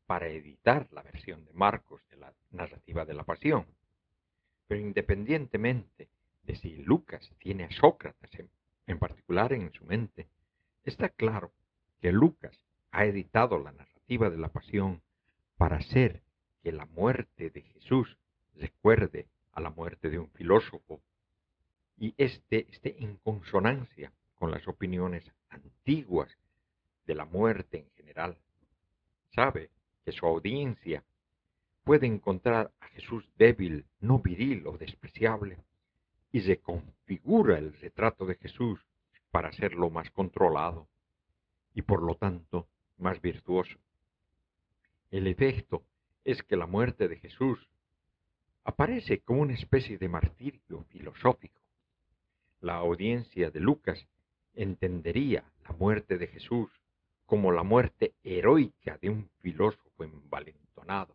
para 0.06 0.26
editar 0.26 0.88
la 0.90 1.02
versión 1.02 1.44
de 1.44 1.52
Marcos 1.52 2.02
de 2.10 2.16
la 2.16 2.34
narrativa 2.50 3.04
de 3.04 3.14
la 3.14 3.22
pasión. 3.22 3.66
Pero 4.66 4.80
independientemente 4.80 6.08
de 6.42 6.56
si 6.56 6.74
Lucas 6.82 7.30
tiene 7.38 7.62
a 7.62 7.70
Sócrates 7.70 8.48
en, 8.88 8.98
particular 8.98 9.52
en 9.52 9.72
su 9.72 9.84
mente, 9.84 10.26
está 10.82 11.08
claro 11.08 11.52
que 12.00 12.10
Lucas 12.10 12.58
ha 12.90 13.04
editado 13.04 13.60
la 13.60 13.70
narrativa 13.70 14.28
de 14.28 14.38
la 14.38 14.48
pasión 14.48 15.02
para 15.56 15.76
hacer 15.76 16.20
que 16.64 16.72
la 16.72 16.86
muerte 16.86 17.50
de 17.50 17.62
Jesús 17.62 18.18
recuerde 18.56 19.28
a 19.52 19.60
la 19.60 19.70
muerte 19.70 20.10
de 20.10 20.18
un 20.18 20.30
filósofo 20.30 21.00
y 21.96 22.14
este 22.16 22.66
esté 22.70 23.02
en 23.02 23.16
consonancia 23.16 24.12
con 24.36 24.50
las 24.50 24.66
opiniones 24.68 25.24
antiguas 25.48 26.36
de 27.06 27.14
la 27.14 27.24
muerte 27.24 27.78
en 27.78 27.90
general. 27.96 28.36
Sabe 29.34 29.70
que 30.04 30.12
su 30.12 30.26
audiencia 30.26 31.04
puede 31.84 32.06
encontrar 32.06 32.72
a 32.80 32.86
Jesús 32.88 33.24
débil, 33.36 33.84
no 34.00 34.18
viril 34.18 34.66
o 34.66 34.76
despreciable, 34.78 35.58
y 36.32 36.40
se 36.40 36.58
configura 36.58 37.58
el 37.58 37.72
retrato 37.74 38.26
de 38.26 38.34
Jesús 38.36 38.80
para 39.30 39.48
hacerlo 39.48 39.90
más 39.90 40.10
controlado 40.10 40.88
y 41.74 41.82
por 41.82 42.02
lo 42.02 42.16
tanto 42.16 42.68
más 42.98 43.20
virtuoso. 43.20 43.78
El 45.10 45.26
efecto 45.26 45.84
es 46.24 46.42
que 46.42 46.56
la 46.56 46.66
muerte 46.66 47.06
de 47.08 47.18
Jesús 47.18 47.68
aparece 48.64 49.20
como 49.20 49.42
una 49.42 49.54
especie 49.54 49.98
de 49.98 50.08
martirio 50.08 50.84
filosófico. 50.88 51.60
La 52.64 52.76
audiencia 52.76 53.50
de 53.50 53.60
Lucas 53.60 54.08
entendería 54.54 55.44
la 55.68 55.76
muerte 55.76 56.16
de 56.16 56.28
Jesús 56.28 56.70
como 57.26 57.52
la 57.52 57.62
muerte 57.62 58.14
heroica 58.22 58.96
de 59.02 59.10
un 59.10 59.28
filósofo 59.42 60.02
envalentonado. 60.02 61.14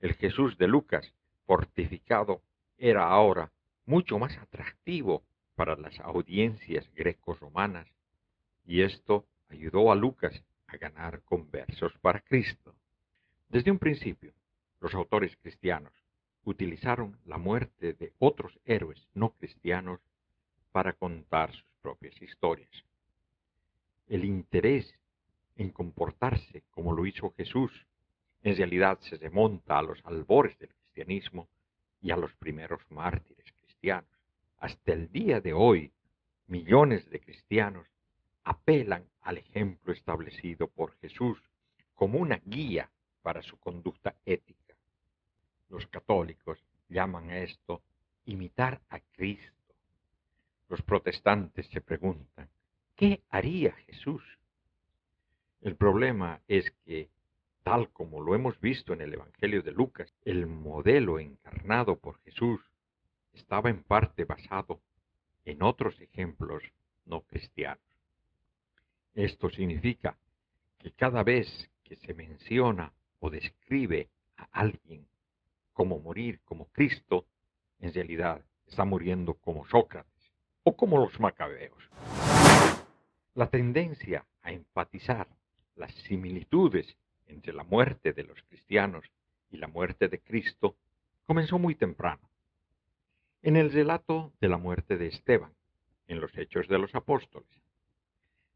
El 0.00 0.12
Jesús 0.12 0.58
de 0.58 0.68
Lucas, 0.68 1.14
fortificado, 1.46 2.42
era 2.76 3.08
ahora 3.08 3.50
mucho 3.86 4.18
más 4.18 4.36
atractivo 4.36 5.22
para 5.54 5.76
las 5.76 5.98
audiencias 6.00 6.86
greco-romanas, 6.94 7.88
y 8.66 8.82
esto 8.82 9.24
ayudó 9.48 9.90
a 9.90 9.94
Lucas 9.94 10.44
a 10.66 10.76
ganar 10.76 11.22
conversos 11.22 11.94
para 12.02 12.20
Cristo. 12.20 12.74
Desde 13.48 13.70
un 13.70 13.78
principio, 13.78 14.34
los 14.78 14.92
autores 14.92 15.34
cristianos 15.38 15.94
utilizaron 16.44 17.18
la 17.24 17.38
muerte 17.38 17.94
de 17.94 18.12
otros 18.18 18.60
héroes 18.66 19.08
no 19.14 19.30
cristianos 19.30 20.00
para 20.72 20.92
contar 20.92 21.52
sus 21.52 21.66
propias 21.82 22.20
historias. 22.20 22.70
El 24.08 24.24
interés 24.24 24.94
en 25.56 25.70
comportarse 25.70 26.62
como 26.70 26.92
lo 26.92 27.06
hizo 27.06 27.32
Jesús 27.36 27.86
en 28.42 28.56
realidad 28.56 28.98
se 29.00 29.16
remonta 29.18 29.78
a 29.78 29.82
los 29.82 30.04
albores 30.04 30.58
del 30.58 30.70
cristianismo 30.70 31.48
y 32.00 32.10
a 32.10 32.16
los 32.16 32.32
primeros 32.34 32.80
mártires 32.90 33.52
cristianos. 33.52 34.10
Hasta 34.58 34.92
el 34.92 35.10
día 35.12 35.40
de 35.40 35.52
hoy, 35.52 35.92
millones 36.46 37.08
de 37.10 37.20
cristianos 37.20 37.86
apelan 38.44 39.04
al 39.20 39.38
ejemplo 39.38 39.92
establecido 39.92 40.68
por 40.68 40.96
Jesús 41.00 41.38
como 41.94 42.18
una 42.18 42.40
guía 42.46 42.90
para 43.22 43.42
su 43.42 43.58
conducta 43.58 44.14
ética. 44.24 44.74
Los 45.68 45.86
católicos 45.88 46.64
llaman 46.88 47.28
a 47.30 47.40
esto 47.40 47.82
imitar 48.24 48.80
a 48.88 49.00
Cristo. 49.00 49.59
Los 50.70 50.82
protestantes 50.82 51.66
se 51.66 51.80
preguntan, 51.80 52.48
¿qué 52.94 53.24
haría 53.28 53.72
Jesús? 53.72 54.22
El 55.62 55.74
problema 55.74 56.40
es 56.46 56.70
que, 56.84 57.10
tal 57.64 57.90
como 57.90 58.20
lo 58.20 58.36
hemos 58.36 58.60
visto 58.60 58.92
en 58.92 59.00
el 59.00 59.14
Evangelio 59.14 59.64
de 59.64 59.72
Lucas, 59.72 60.14
el 60.24 60.46
modelo 60.46 61.18
encarnado 61.18 61.98
por 61.98 62.20
Jesús 62.20 62.60
estaba 63.32 63.68
en 63.68 63.82
parte 63.82 64.24
basado 64.24 64.80
en 65.44 65.60
otros 65.64 66.00
ejemplos 66.00 66.62
no 67.04 67.22
cristianos. 67.22 67.82
Esto 69.14 69.50
significa 69.50 70.16
que 70.78 70.92
cada 70.92 71.24
vez 71.24 71.48
que 71.82 71.96
se 71.96 72.14
menciona 72.14 72.92
o 73.18 73.28
describe 73.28 74.08
a 74.36 74.46
alguien 74.52 75.04
como 75.72 75.98
morir 75.98 76.38
como 76.44 76.66
Cristo, 76.66 77.26
en 77.80 77.92
realidad 77.92 78.40
está 78.68 78.84
muriendo 78.84 79.34
como 79.34 79.66
Sócrates 79.66 80.19
o 80.62 80.76
como 80.76 80.98
los 80.98 81.18
macabeos. 81.20 81.88
La 83.34 83.48
tendencia 83.48 84.26
a 84.42 84.52
enfatizar 84.52 85.28
las 85.76 85.92
similitudes 85.92 86.96
entre 87.26 87.52
la 87.52 87.64
muerte 87.64 88.12
de 88.12 88.24
los 88.24 88.42
cristianos 88.42 89.04
y 89.50 89.56
la 89.56 89.68
muerte 89.68 90.08
de 90.08 90.20
Cristo 90.20 90.76
comenzó 91.24 91.58
muy 91.58 91.74
temprano. 91.74 92.28
En 93.42 93.56
el 93.56 93.72
relato 93.72 94.32
de 94.40 94.48
la 94.48 94.58
muerte 94.58 94.96
de 94.98 95.06
Esteban, 95.06 95.54
en 96.08 96.20
los 96.20 96.36
Hechos 96.36 96.68
de 96.68 96.78
los 96.78 96.94
Apóstoles. 96.94 97.48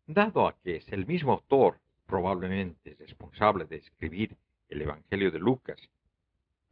Dado 0.07 0.47
a 0.47 0.57
que 0.59 0.77
es 0.77 0.88
el 0.93 1.07
mismo 1.07 1.33
autor 1.33 1.81
probablemente 2.07 2.95
responsable 2.99 3.64
de 3.64 3.77
escribir 3.77 4.37
el 4.69 4.83
Evangelio 4.83 5.31
de 5.31 5.38
Lucas 5.38 5.88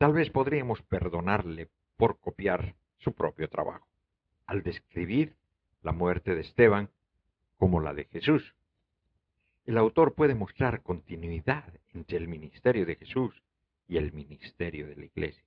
Tal 0.03 0.15
vez 0.15 0.31
podríamos 0.31 0.83
perdonarle 0.83 1.69
por 1.97 2.19
copiar 2.19 2.75
su 2.99 3.13
propio 3.13 3.49
trabajo, 3.49 3.87
al 4.53 4.63
describir 4.63 5.35
la 5.83 5.93
muerte 5.93 6.35
de 6.35 6.43
Esteban 6.43 6.91
como 7.57 7.81
la 7.81 7.95
de 7.95 8.05
Jesús. 8.05 8.55
El 9.65 9.79
autor 9.79 10.13
puede 10.13 10.35
mostrar 10.35 10.83
continuidad 10.83 11.73
entre 11.95 12.19
el 12.19 12.29
ministerio 12.29 12.85
de 12.85 12.97
Jesús 12.97 13.35
y 13.89 13.97
el 13.97 14.13
ministerio 14.13 14.87
de 14.87 14.97
la 14.97 15.07
Iglesia. 15.07 15.43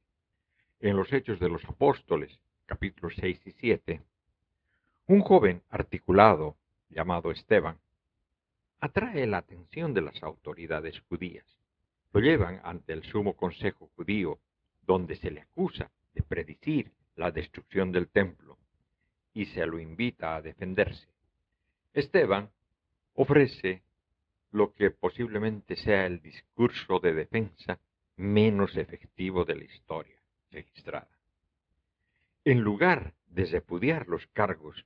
En 0.80 0.98
los 0.98 1.14
Hechos 1.14 1.40
de 1.40 1.50
los 1.50 1.64
Apóstoles, 1.66 2.40
capítulos 2.66 3.14
6 3.20 3.42
y 3.46 3.52
7, 3.52 4.02
un 5.06 5.22
joven 5.22 5.62
articulado 5.70 6.56
llamado 6.90 7.30
Esteban 7.30 7.78
atrae 8.80 9.28
la 9.28 9.38
atención 9.38 9.94
de 9.94 10.02
las 10.02 10.24
autoridades 10.24 11.00
judías. 11.02 11.46
Lo 12.12 12.22
llevan 12.22 12.60
ante 12.64 12.94
el 12.94 13.04
sumo 13.04 13.36
consejo 13.36 13.88
judío 13.96 14.40
donde 14.82 15.16
se 15.16 15.30
le 15.30 15.42
acusa 15.42 15.92
de 16.16 16.24
predecir 16.24 16.92
la 17.16 17.30
destrucción 17.30 17.92
del 17.92 18.08
templo 18.08 18.58
y 19.36 19.46
se 19.48 19.68
lo 19.68 19.78
invita 19.78 20.36
a 20.36 20.42
defenderse. 20.42 21.08
Esteban 21.94 22.50
ofrece 23.14 23.84
lo 24.52 24.74
que 24.74 24.90
posiblemente 24.90 25.76
sea 25.76 26.06
el 26.06 26.22
discurso 26.22 27.00
de 27.00 27.14
defensa 27.14 27.78
menos 28.16 28.78
efectivo 28.78 29.44
de 29.44 29.56
la 29.56 29.66
historia 29.66 30.18
registrada. 30.52 31.10
En 32.46 32.62
lugar 32.62 33.14
de 33.28 33.46
repudiar 33.46 34.08
los 34.08 34.26
cargos, 34.28 34.86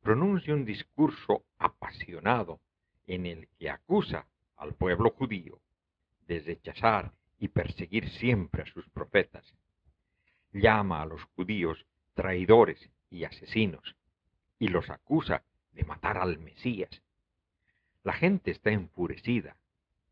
pronuncia 0.00 0.54
un 0.54 0.64
discurso 0.64 1.44
apasionado 1.58 2.60
en 3.06 3.26
el 3.26 3.46
que 3.58 3.68
acusa 3.68 4.26
al 4.56 4.72
pueblo 4.72 5.10
judío 5.10 5.60
de 6.26 6.40
rechazar 6.40 7.12
y 7.38 7.48
perseguir 7.48 8.08
siempre 8.08 8.62
a 8.62 8.66
sus 8.66 8.88
profetas. 8.88 9.44
Llama 10.52 11.02
a 11.02 11.06
los 11.06 11.22
judíos 11.36 11.84
traidores 12.14 12.90
y 13.10 13.24
asesinos 13.24 13.96
y 14.58 14.68
los 14.68 14.88
acusa 14.90 15.42
de 15.72 15.84
matar 15.84 16.18
al 16.18 16.38
Mesías. 16.38 17.02
La 18.02 18.12
gente 18.12 18.50
está 18.50 18.70
enfurecida, 18.70 19.56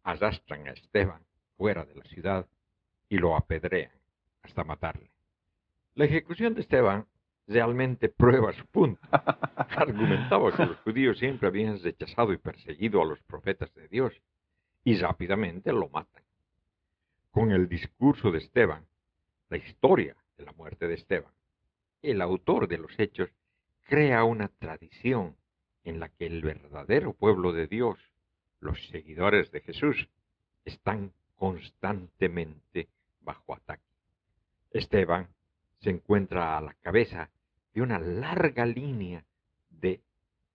arrastran 0.03 0.69
a 0.69 0.73
Esteban 0.73 1.23
fuera 1.57 1.85
de 1.85 1.95
la 1.95 2.05
ciudad 2.05 2.47
y 3.09 3.19
lo 3.19 3.37
apedrean 3.37 3.93
hasta 4.43 4.65
matarle. 4.65 5.11
La 5.95 6.05
ejecución 6.05 6.55
de 6.55 6.61
Esteban 6.61 7.07
realmente 7.47 8.09
prueba 8.09 8.53
su 8.53 8.65
punto. 8.67 9.01
Argumentaba 9.57 10.55
que 10.55 10.67
los 10.67 10.77
judíos 10.79 11.19
siempre 11.19 11.49
habían 11.49 11.83
rechazado 11.83 12.33
y 12.33 12.39
perseguido 12.39 13.03
a 13.03 13.07
los 13.07 13.21
profetas 13.23 13.75
de 13.75 13.89
Dios 13.89 14.13
y 14.85 14.97
rápidamente 14.97 15.73
lo 15.73 15.89
matan. 15.89 16.23
Con 17.31 17.53
el 17.53 17.69
discurso 17.69 18.31
de 18.31 18.39
Esteban, 18.39 18.87
la 19.49 19.57
historia 19.57 20.17
de 20.37 20.45
la 20.45 20.53
muerte 20.53 20.87
de 20.87 20.95
Esteban, 20.95 21.33
el 22.03 22.21
autor 22.21 22.69
de 22.69 22.79
los 22.79 22.99
hechos 22.99 23.31
crea 23.83 24.25
una 24.25 24.49
tradición 24.49 25.37
en 25.85 26.01
la 26.01 26.09
que 26.09 26.27
el 26.27 26.43
verdadero 26.43 27.15
pueblo 27.15 27.53
de 27.53 27.67
Dios, 27.67 27.99
los 28.61 28.89
seguidores 28.89 29.51
de 29.51 29.61
Jesús, 29.61 30.09
están 30.65 31.13
constantemente 31.37 32.89
bajo 33.21 33.55
ataque. 33.55 33.83
Esteban 34.71 35.29
se 35.79 35.91
encuentra 35.91 36.59
a 36.59 36.61
la 36.61 36.75
cabeza 36.75 37.31
de 37.73 37.83
una 37.83 37.99
larga 37.99 38.67
línea 38.67 39.25
de 39.71 40.03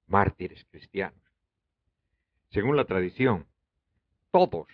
mártires 0.07 0.65
cristianos. 0.69 1.21
Según 2.51 2.75
la 2.75 2.85
tradición, 2.85 3.47
todos, 4.31 4.67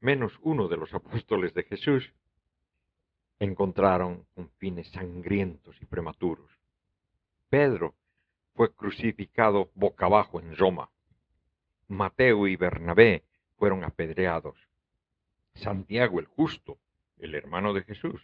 menos 0.00 0.32
uno 0.42 0.68
de 0.68 0.76
los 0.76 0.94
apóstoles 0.94 1.54
de 1.54 1.64
Jesús, 1.64 2.12
encontraron 3.40 4.26
con 4.34 4.50
fines 4.58 4.88
sangrientos 4.88 5.74
y 5.80 5.86
prematuros. 5.86 6.50
Pedro 7.48 7.94
fue 8.54 8.72
crucificado 8.74 9.70
boca 9.74 10.06
abajo 10.06 10.38
en 10.40 10.56
Roma. 10.56 10.90
Mateo 11.88 12.46
y 12.46 12.56
Bernabé 12.56 13.24
fueron 13.56 13.82
apedreados. 13.82 14.56
Santiago 15.54 16.20
el 16.20 16.26
justo, 16.26 16.78
el 17.18 17.34
hermano 17.34 17.72
de 17.72 17.82
Jesús, 17.82 18.20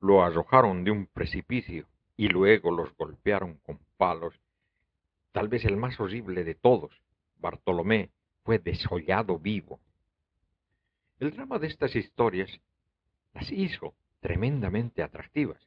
lo 0.00 0.22
arrojaron 0.22 0.84
de 0.84 0.92
un 0.92 1.06
precipicio 1.06 1.86
y 2.16 2.28
luego 2.28 2.70
los 2.70 2.96
golpearon 2.96 3.56
con 3.58 3.80
palos. 3.96 4.40
Tal 5.32 5.48
vez 5.48 5.64
el 5.64 5.76
más 5.76 5.98
horrible 5.98 6.44
de 6.44 6.54
todos, 6.54 7.02
Bartolomé, 7.38 8.10
fue 8.44 8.58
desollado 8.60 9.38
vivo. 9.38 9.80
El 11.18 11.32
drama 11.32 11.58
de 11.58 11.66
estas 11.66 11.94
historias 11.96 12.60
las 13.34 13.50
hizo 13.50 13.94
tremendamente 14.20 15.02
atractivas. 15.02 15.66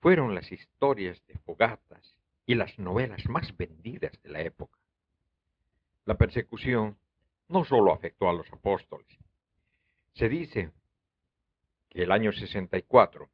Fueron 0.00 0.34
las 0.34 0.50
historias 0.50 1.24
de 1.26 1.38
fogatas 1.38 2.16
y 2.46 2.54
las 2.54 2.78
novelas 2.78 3.28
más 3.28 3.56
vendidas 3.56 4.12
de 4.22 4.30
la 4.30 4.40
época. 4.40 4.78
La 6.04 6.16
persecución 6.16 6.96
no 7.48 7.64
solo 7.64 7.92
afectó 7.92 8.28
a 8.28 8.32
los 8.32 8.50
apóstoles. 8.52 9.06
Se 10.14 10.28
dice 10.28 10.70
que 11.88 12.04
el 12.04 12.12
año 12.12 12.32
64, 12.32 13.28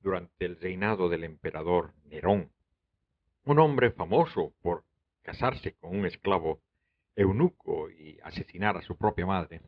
durante 0.00 0.44
el 0.44 0.56
reinado 0.56 1.08
del 1.08 1.24
emperador 1.24 1.92
Nerón, 2.04 2.50
un 3.44 3.58
hombre 3.58 3.90
famoso 3.90 4.52
por 4.62 4.84
casarse 5.22 5.72
con 5.74 5.98
un 5.98 6.06
esclavo 6.06 6.60
eunuco 7.16 7.90
y 7.90 8.18
asesinar 8.22 8.76
a 8.76 8.82
su 8.82 8.96
propia 8.96 9.26
madre, 9.26 9.60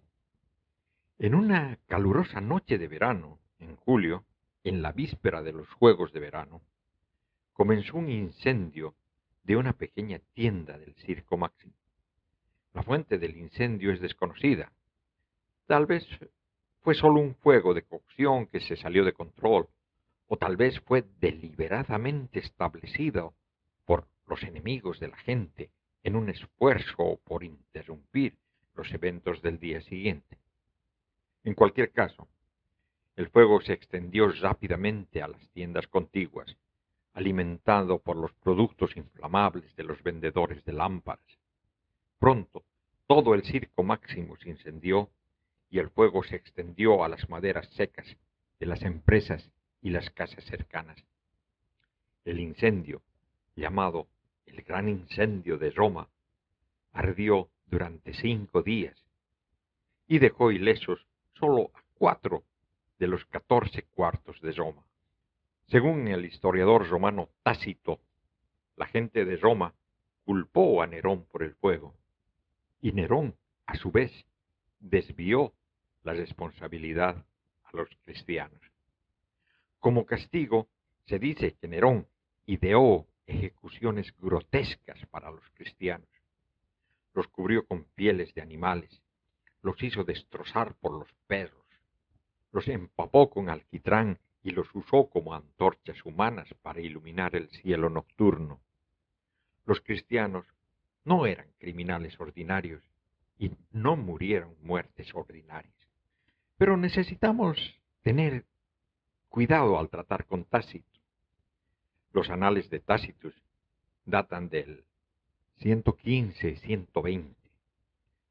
en 1.19 1.35
una 1.35 1.79
calurosa 1.87 2.40
noche 2.40 2.79
de 2.79 2.87
verano, 2.87 3.39
en 3.61 3.77
julio, 3.77 4.25
en 4.64 4.83
la 4.83 4.92
víspera 4.92 5.42
de 5.42 5.53
los 5.53 5.68
Juegos 5.75 6.12
de 6.12 6.20
Verano, 6.20 6.61
comenzó 7.53 7.96
un 7.96 8.11
incendio 8.11 8.94
de 9.42 9.57
una 9.57 9.73
pequeña 9.73 10.20
tienda 10.35 10.79
del 10.79 10.94
Circo 10.94 11.37
Máximo. 11.37 11.75
La 12.73 12.83
fuente 12.83 13.18
del 13.18 13.37
incendio 13.37 13.92
es 13.92 14.01
desconocida. 14.01 14.73
Tal 15.66 15.87
vez 15.87 16.07
fue 16.83 16.94
solo 16.94 17.20
un 17.20 17.35
fuego 17.35 17.75
de 17.75 17.83
cocción 17.83 18.46
que 18.46 18.61
se 18.61 18.77
salió 18.77 19.05
de 19.05 19.12
control, 19.12 19.68
o 20.29 20.37
tal 20.37 20.57
vez 20.57 20.81
fue 20.81 21.05
deliberadamente 21.20 22.38
establecido 22.38 23.35
por 23.85 24.07
los 24.27 24.42
enemigos 24.44 25.01
de 25.01 25.09
la 25.09 25.16
gente 25.16 25.70
en 26.03 26.16
un 26.16 26.31
esfuerzo 26.31 27.20
por 27.25 27.44
interrumpir 27.44 28.37
los 28.75 28.92
eventos 28.92 29.42
del 29.42 29.59
día 29.59 29.81
siguiente. 29.83 30.38
En 31.44 31.55
cualquier 31.55 31.90
caso, 31.90 32.29
el 33.20 33.28
fuego 33.28 33.61
se 33.61 33.74
extendió 33.74 34.33
rápidamente 34.33 35.20
a 35.20 35.28
las 35.28 35.46
tiendas 35.50 35.87
contiguas, 35.88 36.56
alimentado 37.12 37.98
por 37.98 38.16
los 38.16 38.33
productos 38.33 38.96
inflamables 38.96 39.76
de 39.76 39.85
los 39.85 40.02
vendedores 40.02 40.64
de 40.64 40.72
lámparas. 40.72 41.38
Pronto, 42.18 42.64
todo 43.06 43.35
el 43.35 43.42
circo 43.42 43.83
máximo 43.83 44.38
se 44.38 44.48
incendió 44.48 45.11
y 45.68 45.80
el 45.80 45.90
fuego 45.90 46.24
se 46.24 46.37
extendió 46.37 47.04
a 47.04 47.11
las 47.11 47.28
maderas 47.28 47.68
secas 47.74 48.06
de 48.59 48.64
las 48.64 48.80
empresas 48.85 49.50
y 49.83 49.90
las 49.90 50.09
casas 50.09 50.42
cercanas. 50.44 51.04
El 52.24 52.40
incendio, 52.40 53.02
llamado 53.54 54.09
el 54.46 54.62
Gran 54.62 54.88
Incendio 54.88 55.59
de 55.59 55.70
Roma, 55.72 56.09
ardió 56.94 57.50
durante 57.66 58.14
cinco 58.14 58.62
días 58.62 58.96
y 60.09 60.20
dejó 60.20 60.52
ilesos 60.52 61.06
solo 61.35 61.70
a 61.74 61.83
cuatro 61.98 62.44
de 63.00 63.08
los 63.08 63.24
catorce 63.24 63.82
cuartos 63.94 64.40
de 64.42 64.52
Roma. 64.52 64.84
Según 65.68 66.06
el 66.08 66.26
historiador 66.26 66.86
romano 66.86 67.30
Tácito, 67.42 67.98
la 68.76 68.86
gente 68.86 69.24
de 69.24 69.38
Roma 69.38 69.72
culpó 70.24 70.82
a 70.82 70.86
Nerón 70.86 71.24
por 71.24 71.42
el 71.42 71.54
fuego, 71.54 71.94
y 72.82 72.92
Nerón, 72.92 73.34
a 73.66 73.74
su 73.76 73.90
vez, 73.90 74.12
desvió 74.78 75.54
la 76.02 76.12
responsabilidad 76.12 77.24
a 77.64 77.76
los 77.76 77.88
cristianos. 78.04 78.60
Como 79.78 80.04
castigo, 80.04 80.68
se 81.06 81.18
dice 81.18 81.54
que 81.54 81.68
Nerón 81.68 82.06
ideó 82.44 83.06
ejecuciones 83.26 84.14
grotescas 84.18 85.06
para 85.06 85.30
los 85.30 85.48
cristianos. 85.54 86.08
Los 87.14 87.28
cubrió 87.28 87.64
con 87.66 87.84
pieles 87.94 88.34
de 88.34 88.42
animales, 88.42 89.02
los 89.62 89.82
hizo 89.82 90.04
destrozar 90.04 90.74
por 90.74 90.92
los 90.92 91.08
perros, 91.26 91.60
los 92.52 92.68
empapó 92.68 93.30
con 93.30 93.48
alquitrán 93.48 94.18
y 94.42 94.50
los 94.50 94.74
usó 94.74 95.08
como 95.08 95.34
antorchas 95.34 96.04
humanas 96.04 96.48
para 96.62 96.80
iluminar 96.80 97.36
el 97.36 97.48
cielo 97.50 97.90
nocturno. 97.90 98.60
Los 99.66 99.80
cristianos 99.80 100.46
no 101.04 101.26
eran 101.26 101.48
criminales 101.58 102.18
ordinarios 102.18 102.82
y 103.38 103.52
no 103.70 103.96
murieron 103.96 104.56
muertes 104.62 105.14
ordinarias. 105.14 105.74
Pero 106.56 106.76
necesitamos 106.76 107.80
tener 108.02 108.44
cuidado 109.28 109.78
al 109.78 109.88
tratar 109.88 110.26
con 110.26 110.44
Tácito. 110.44 111.00
Los 112.12 112.28
anales 112.30 112.68
de 112.70 112.80
Tácitus 112.80 113.34
datan 114.04 114.48
del 114.48 114.84
115-120, 115.60 117.34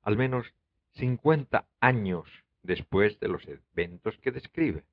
al 0.01 0.17
menos 0.17 0.53
50 0.93 1.65
años 1.79 2.27
después 2.63 3.19
de 3.19 3.27
los 3.27 3.43
eventos 3.47 4.17
que 4.17 4.31
describe. 4.31 4.83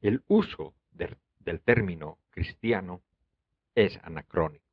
El 0.00 0.22
uso 0.28 0.74
del 0.92 1.60
término 1.60 2.18
cristiano 2.30 3.02
es 3.74 3.98
anacrónico. 4.02 4.64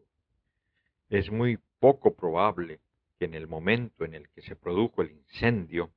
Es 1.10 1.32
muy 1.32 1.60
poco 1.80 2.16
probable 2.16 2.80
que 3.18 3.26
en 3.26 3.34
el 3.34 3.48
momento 3.48 4.06
en 4.06 4.14
el 4.14 4.30
que 4.30 4.42
se 4.42 4.56
produjo 4.56 5.02
el 5.02 5.12
incendio 5.12 5.92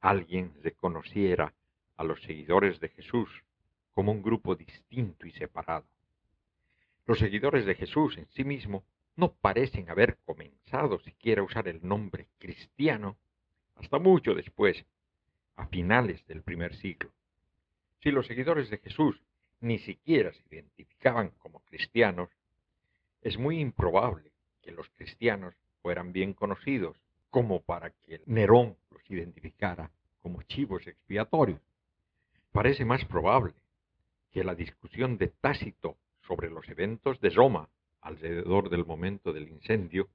alguien 0.00 0.52
reconociera 0.62 1.54
a 1.96 2.04
los 2.04 2.20
seguidores 2.22 2.80
de 2.80 2.88
Jesús 2.88 3.28
como 3.92 4.12
un 4.12 4.22
grupo 4.22 4.56
distinto 4.56 5.26
y 5.26 5.32
separado. 5.32 5.86
Los 7.06 7.18
seguidores 7.18 7.66
de 7.66 7.74
Jesús 7.74 8.16
en 8.16 8.26
sí 8.30 8.44
mismo 8.44 8.84
no 9.16 9.34
parecen 9.34 9.90
haber 9.90 10.18
comenzado 10.24 10.98
siquiera 11.00 11.42
a 11.42 11.44
usar 11.44 11.68
el 11.68 11.86
nombre 11.86 12.28
cristiano 12.38 13.16
hasta 13.76 13.98
mucho 13.98 14.34
después, 14.34 14.84
a 15.56 15.66
finales 15.66 16.26
del 16.26 16.42
primer 16.42 16.74
siglo. 16.76 17.10
Si 18.02 18.10
los 18.10 18.26
seguidores 18.26 18.70
de 18.70 18.78
Jesús 18.78 19.20
ni 19.60 19.78
siquiera 19.78 20.32
se 20.32 20.42
identificaban 20.50 21.30
como 21.38 21.60
cristianos, 21.60 22.30
es 23.22 23.38
muy 23.38 23.60
improbable 23.60 24.32
que 24.62 24.72
los 24.72 24.88
cristianos 24.90 25.54
fueran 25.82 26.12
bien 26.12 26.32
conocidos 26.32 26.96
como 27.30 27.60
para 27.62 27.90
que 27.90 28.20
Nerón 28.26 28.76
los 28.90 29.08
identificara 29.10 29.90
como 30.20 30.42
chivos 30.42 30.86
expiatorios. 30.86 31.60
Parece 32.52 32.84
más 32.84 33.04
probable 33.04 33.54
que 34.32 34.44
la 34.44 34.54
discusión 34.54 35.18
de 35.18 35.28
Tácito 35.28 35.96
sobre 36.26 36.50
los 36.50 36.68
eventos 36.68 37.20
de 37.20 37.30
Roma 37.30 37.68
alrededor 38.00 38.68
del 38.68 38.84
momento 38.84 39.32
del 39.32 39.48
incendio 39.48 40.08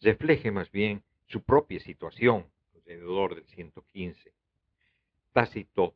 refleje 0.00 0.50
más 0.50 0.70
bien 0.70 1.02
su 1.26 1.42
propia 1.42 1.80
situación 1.80 2.46
del 2.88 3.44
115. 3.44 4.32
Tácito 5.32 5.94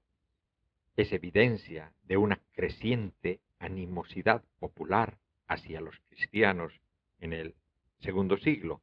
es 0.94 1.10
evidencia 1.12 1.90
de 2.04 2.18
una 2.18 2.38
creciente 2.52 3.40
animosidad 3.58 4.44
popular 4.58 5.16
hacia 5.48 5.80
los 5.80 5.98
cristianos 6.10 6.78
en 7.18 7.32
el 7.32 7.54
segundo 8.00 8.36
siglo, 8.36 8.82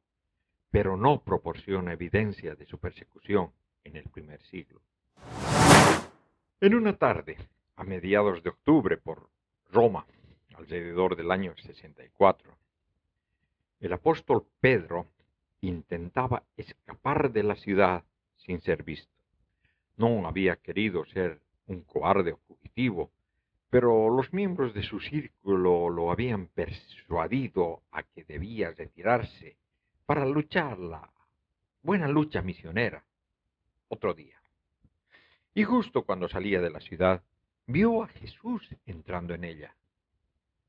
pero 0.72 0.96
no 0.96 1.22
proporciona 1.22 1.92
evidencia 1.92 2.56
de 2.56 2.66
su 2.66 2.78
persecución 2.78 3.52
en 3.84 3.94
el 3.96 4.08
primer 4.08 4.42
siglo. 4.42 4.80
En 6.60 6.74
una 6.74 6.96
tarde, 6.96 7.36
a 7.76 7.84
mediados 7.84 8.42
de 8.42 8.50
octubre, 8.50 8.96
por 8.96 9.30
Roma, 9.70 10.04
alrededor 10.54 11.14
del 11.14 11.30
año 11.30 11.54
64, 11.56 12.56
el 13.78 13.92
apóstol 13.92 14.46
Pedro 14.60 15.06
intentaba 15.60 16.42
escapar 16.56 17.32
de 17.32 17.42
la 17.42 17.56
ciudad 17.56 18.04
sin 18.36 18.60
ser 18.60 18.82
visto. 18.82 19.12
No 19.96 20.26
había 20.26 20.56
querido 20.56 21.04
ser 21.06 21.40
un 21.66 21.82
cobarde 21.82 22.32
o 22.32 22.36
fugitivo, 22.48 23.10
pero 23.68 24.10
los 24.10 24.32
miembros 24.32 24.74
de 24.74 24.82
su 24.82 25.00
círculo 25.00 25.88
lo 25.90 26.10
habían 26.10 26.46
persuadido 26.48 27.82
a 27.92 28.02
que 28.02 28.24
debía 28.24 28.72
retirarse 28.72 29.56
para 30.06 30.26
luchar 30.26 30.78
la 30.78 31.08
buena 31.82 32.08
lucha 32.08 32.42
misionera 32.42 33.04
otro 33.88 34.14
día. 34.14 34.40
Y 35.54 35.64
justo 35.64 36.04
cuando 36.04 36.28
salía 36.28 36.60
de 36.60 36.70
la 36.70 36.80
ciudad, 36.80 37.22
vio 37.66 38.02
a 38.02 38.08
Jesús 38.08 38.68
entrando 38.86 39.34
en 39.34 39.44
ella. 39.44 39.76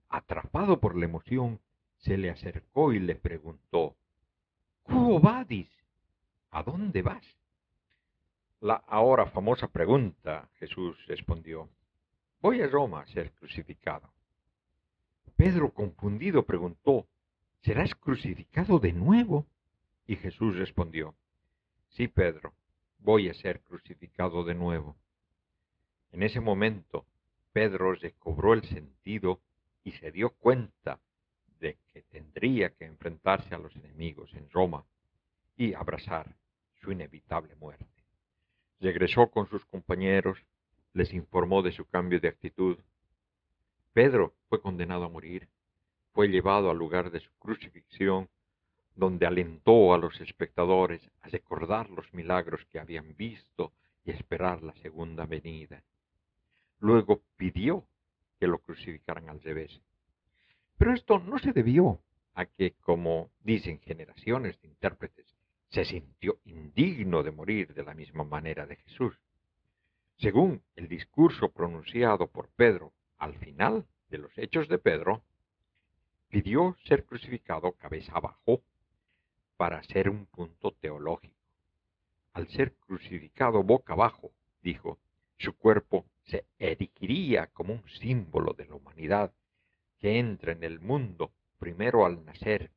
Atrapado 0.10 0.80
por 0.80 0.95
la 0.97 1.06
emoción, 1.06 1.60
se 1.97 2.17
le 2.17 2.30
acercó 2.30 2.93
y 2.93 2.99
le 2.99 3.15
preguntó, 3.15 3.95
¿Cómo 4.84 5.20
vadis? 5.20 5.70
¿A 6.52 6.63
dónde 6.63 7.02
vas? 7.02 7.24
La 8.60 8.76
ahora 8.88 9.26
famosa 9.28 9.67
pregunta, 9.67 10.50
Jesús 10.60 10.98
respondió, 11.08 11.70
voy 12.41 12.62
a 12.62 12.67
Roma 12.67 13.02
a 13.02 13.08
ser 13.08 13.32
crucificado. 13.32 14.12
Pedro, 15.36 15.74
confundido, 15.74 16.46
preguntó, 16.46 17.08
¿serás 17.62 17.96
crucificado 17.96 18.80
de 18.80 18.94
nuevo? 18.94 19.48
Y 20.06 20.15
Jesús 20.17 20.56
respondió, 20.58 21.15
sí, 21.89 22.08
Pedro, 22.08 22.54
voy 23.00 23.30
a 23.30 23.34
ser 23.34 23.62
crucificado 23.62 24.44
de 24.44 24.54
nuevo. 24.54 24.96
En 26.12 26.24
ese 26.24 26.39
momento, 26.39 27.06
Pedro 27.54 27.94
recobró 27.96 28.54
el 28.54 28.63
sentido 28.63 29.39
y 29.84 29.91
se 29.94 30.12
dio 30.12 30.32
cuenta 30.32 31.00
de 31.62 31.78
que 31.93 32.02
tendría 32.02 32.71
que 32.71 32.84
enfrentarse 32.86 33.56
a 33.56 33.60
los 33.60 33.74
enemigos 33.78 34.34
en 34.34 34.50
Roma 34.50 34.84
y 35.56 35.74
abrazar 35.74 36.36
su 36.82 36.91
inevitable 36.91 37.56
muerte. 37.56 37.86
Regresó 38.82 39.28
con 39.28 39.47
sus 39.47 39.63
compañeros, 39.65 40.38
les 40.93 41.13
informó 41.13 41.62
de 41.62 41.71
su 41.71 41.86
cambio 41.86 42.19
de 42.19 42.28
actitud. 42.28 42.78
Pedro 43.93 44.34
fue 44.50 44.60
condenado 44.60 45.06
a 45.06 45.10
morir, 45.10 45.47
fue 46.13 46.28
llevado 46.28 46.69
al 46.69 46.78
lugar 46.78 47.12
de 47.12 47.19
su 47.19 47.32
crucifixión 47.39 48.28
donde 48.95 49.26
alentó 49.26 49.93
a 49.93 49.97
los 49.97 50.19
espectadores 50.19 51.02
a 51.21 51.30
recordar 51.30 51.89
los 51.89 52.13
milagros 52.13 52.65
que 52.71 52.80
habían 52.80 53.15
visto 53.15 53.71
y 54.04 54.12
esperar 54.12 54.63
la 54.63 54.74
segunda 54.76 55.26
venida. 55.26 55.84
Luego 56.80 57.21
pidió 57.38 57.86
que 58.39 58.47
lo 58.47 58.58
crucificaran 58.60 59.30
al 59.30 59.41
revés. 59.41 59.80
Pero 60.82 60.96
esto 60.96 61.20
no 61.20 61.38
se 61.38 61.54
debió 61.54 62.02
a 62.34 62.48
que, 62.48 62.74
como 62.82 63.30
dicen 63.44 63.80
generaciones 63.82 64.60
de 64.60 64.70
intérpretes, 64.70 65.28
se 65.70 65.86
sintió 65.86 66.39
indigno 66.44 67.22
de 67.22 67.30
morir 67.30 67.76
de 67.76 67.84
la 67.84 67.94
misma 67.94 68.24
manera 68.24 68.65
de 68.65 68.78
Jesús. 68.78 69.15
Según 70.17 70.63
el 70.76 70.88
discurso 70.88 71.52
pronunciado 71.52 72.32
por 72.32 72.50
Pedro 72.56 72.94
al 73.20 73.36
final 73.36 73.86
de 74.10 74.17
los 74.17 74.36
hechos 74.39 74.67
de 74.70 74.80
Pedro, 74.80 75.22
pidió 76.30 76.76
ser 76.86 77.06
crucificado 77.06 77.74
cabeza 77.74 78.13
abajo 78.15 78.63
para 79.58 79.84
ser 79.84 80.10
un 80.10 80.26
punto 80.26 80.72
teológico. 80.72 81.38
Al 82.34 82.48
ser 82.48 82.74
crucificado 82.74 83.62
boca 83.62 83.94
abajo, 83.94 84.32
dijo, 84.63 84.98
su 85.38 85.56
cuerpo 85.56 86.08
se 86.24 86.44
erigiría 86.58 87.46
como 87.54 87.74
un 87.74 87.88
símbolo 87.88 88.54
de 88.54 88.65
la 88.65 88.74
humanidad 88.74 89.32
que 90.02 90.18
entra 90.18 90.52
en 90.52 90.64
el 90.64 90.80
mundo 90.80 91.32
primero 91.60 92.06
al 92.08 92.26
nacer, 92.26 92.72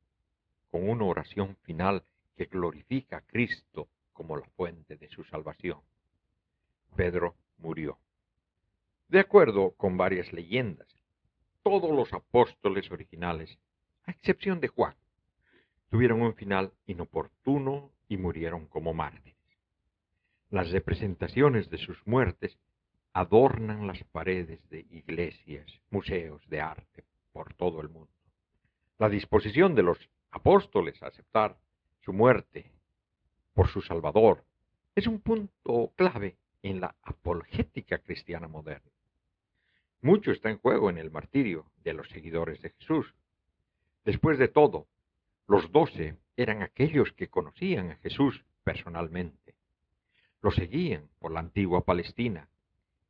con 0.70 0.86
una 0.86 1.06
oración 1.06 1.56
final 1.62 2.04
que 2.36 2.44
glorifica 2.44 3.16
a 3.16 3.20
Cristo 3.22 3.88
como 4.12 4.36
la 4.36 4.46
fuente 4.50 4.96
de 4.96 5.08
su 5.08 5.24
salvación. 5.24 5.80
Pedro 6.94 7.34
murió. 7.56 7.98
De 9.08 9.20
acuerdo 9.20 9.70
con 9.70 9.96
varias 9.96 10.34
leyendas, 10.34 10.86
todos 11.62 11.90
los 11.90 12.12
apóstoles 12.12 12.90
originales, 12.90 13.58
a 14.04 14.10
excepción 14.10 14.60
de 14.60 14.68
Juan, 14.68 14.94
tuvieron 15.88 16.20
un 16.20 16.34
final 16.34 16.74
inoportuno 16.86 17.90
y 18.06 18.18
murieron 18.18 18.66
como 18.66 18.92
mártires. 18.92 19.34
Las 20.50 20.70
representaciones 20.70 21.70
de 21.70 21.78
sus 21.78 22.06
muertes 22.06 22.58
adornan 23.14 23.86
las 23.86 24.04
paredes 24.04 24.68
de 24.68 24.80
iglesias, 24.90 25.66
museos 25.88 26.46
de 26.50 26.60
arte 26.60 27.04
por 27.34 27.52
todo 27.52 27.80
el 27.80 27.88
mundo. 27.88 28.12
La 28.98 29.08
disposición 29.08 29.74
de 29.74 29.82
los 29.82 29.98
apóstoles 30.30 31.02
a 31.02 31.08
aceptar 31.08 31.58
su 32.00 32.12
muerte 32.12 32.70
por 33.52 33.68
su 33.68 33.82
Salvador 33.82 34.44
es 34.94 35.08
un 35.08 35.20
punto 35.20 35.92
clave 35.96 36.38
en 36.62 36.80
la 36.80 36.94
apologética 37.02 37.98
cristiana 37.98 38.46
moderna. 38.46 38.90
Mucho 40.00 40.30
está 40.30 40.48
en 40.48 40.58
juego 40.58 40.90
en 40.90 40.98
el 40.98 41.10
martirio 41.10 41.66
de 41.82 41.92
los 41.94 42.08
seguidores 42.08 42.62
de 42.62 42.70
Jesús. 42.70 43.12
Después 44.04 44.38
de 44.38 44.48
todo, 44.48 44.86
los 45.48 45.72
doce 45.72 46.16
eran 46.36 46.62
aquellos 46.62 47.12
que 47.12 47.28
conocían 47.28 47.90
a 47.90 47.96
Jesús 47.96 48.44
personalmente. 48.62 49.56
Lo 50.40 50.52
seguían 50.52 51.08
por 51.18 51.32
la 51.32 51.40
antigua 51.40 51.84
Palestina, 51.84 52.48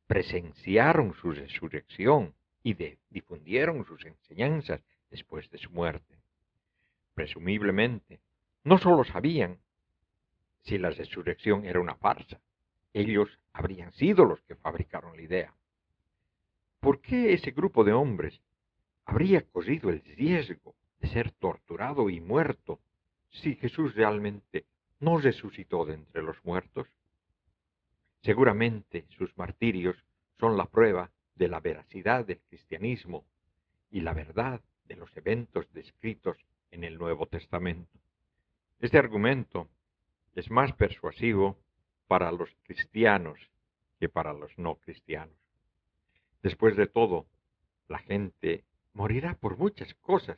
presenciaron 0.07 1.13
su 1.13 1.31
resurrección 1.31 2.33
y 2.65 2.73
difundieron 3.11 3.85
sus 3.85 4.03
enseñanzas 4.05 4.81
después 5.11 5.47
de 5.51 5.59
su 5.59 5.69
muerte. 5.69 6.17
Presumiblemente, 7.13 8.19
no 8.63 8.79
solo 8.79 9.03
sabían 9.03 9.59
si 10.63 10.79
la 10.79 10.89
resurrección 10.89 11.63
era 11.63 11.79
una 11.79 11.93
farsa, 11.93 12.41
ellos 12.91 13.29
habrían 13.53 13.93
sido 13.93 14.25
los 14.25 14.41
que 14.41 14.55
fabricaron 14.55 15.15
la 15.15 15.21
idea. 15.21 15.53
¿Por 16.79 17.01
qué 17.01 17.33
ese 17.33 17.51
grupo 17.51 17.83
de 17.83 17.93
hombres 17.93 18.41
habría 19.05 19.41
corrido 19.41 19.91
el 19.91 20.01
riesgo 20.01 20.73
ser 21.03 21.31
torturado 21.33 22.09
y 22.09 22.19
muerto 22.19 22.79
si 23.29 23.53
Jesús 23.57 23.93
realmente 23.93 24.65
no 24.99 25.19
resucitó 25.19 25.85
de 25.85 25.93
entre 25.93 26.23
los 26.23 26.43
muertos? 26.43 26.87
Seguramente 28.23 29.05
sus 29.09 29.37
martirios 29.37 30.03
son 30.39 30.57
la 30.57 30.65
prueba 30.65 31.11
de 31.35 31.47
la 31.47 31.59
veracidad 31.59 32.25
del 32.25 32.39
cristianismo 32.39 33.25
y 33.91 34.01
la 34.01 34.13
verdad 34.13 34.61
de 34.85 34.95
los 34.95 35.15
eventos 35.17 35.71
descritos 35.73 36.37
en 36.71 36.83
el 36.83 36.97
Nuevo 36.97 37.25
Testamento. 37.27 37.99
Este 38.79 38.97
argumento 38.97 39.69
es 40.35 40.49
más 40.51 40.73
persuasivo 40.73 41.57
para 42.07 42.31
los 42.31 42.49
cristianos 42.63 43.39
que 43.99 44.09
para 44.09 44.33
los 44.33 44.57
no 44.57 44.75
cristianos. 44.75 45.37
Después 46.43 46.75
de 46.75 46.87
todo, 46.87 47.25
la 47.87 47.99
gente 47.99 48.63
morirá 48.93 49.35
por 49.35 49.57
muchas 49.57 49.93
cosas 49.95 50.37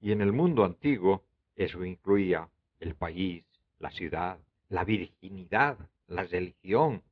y 0.00 0.12
en 0.12 0.20
el 0.20 0.32
mundo 0.32 0.64
antiguo 0.64 1.24
eso 1.56 1.84
incluía 1.84 2.48
el 2.80 2.94
país, 2.94 3.44
la 3.78 3.90
ciudad, 3.90 4.38
la 4.68 4.84
virginidad, 4.84 5.78
la 6.06 6.24
religión, 6.24 7.02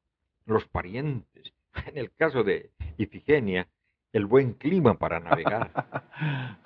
los 0.44 0.66
parientes. 0.66 1.52
En 1.86 1.98
el 1.98 2.12
caso 2.14 2.42
de 2.42 2.70
Ifigenia, 2.98 3.68
el 4.12 4.26
buen 4.26 4.54
clima 4.54 4.98
para 4.98 5.20
navegar. 5.20 5.70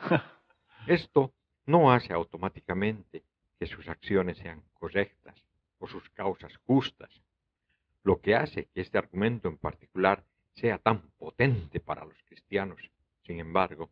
Esto 0.87 1.33
no 1.66 1.92
hace 1.92 2.12
automáticamente 2.12 3.23
que 3.59 3.66
sus 3.66 3.88
acciones 3.88 4.38
sean 4.38 4.62
correctas 4.75 5.35
o 5.79 5.87
sus 5.87 6.09
causas 6.11 6.57
justas. 6.66 7.11
Lo 8.03 8.21
que 8.21 8.35
hace 8.35 8.66
que 8.66 8.81
este 8.81 8.99
argumento 8.99 9.49
en 9.49 9.59
particular 9.59 10.25
sea 10.55 10.79
tan 10.79 11.03
potente 11.19 11.81
para 11.81 12.05
los 12.05 12.16
cristianos, 12.25 12.79
sin 13.25 13.40
embargo, 13.40 13.90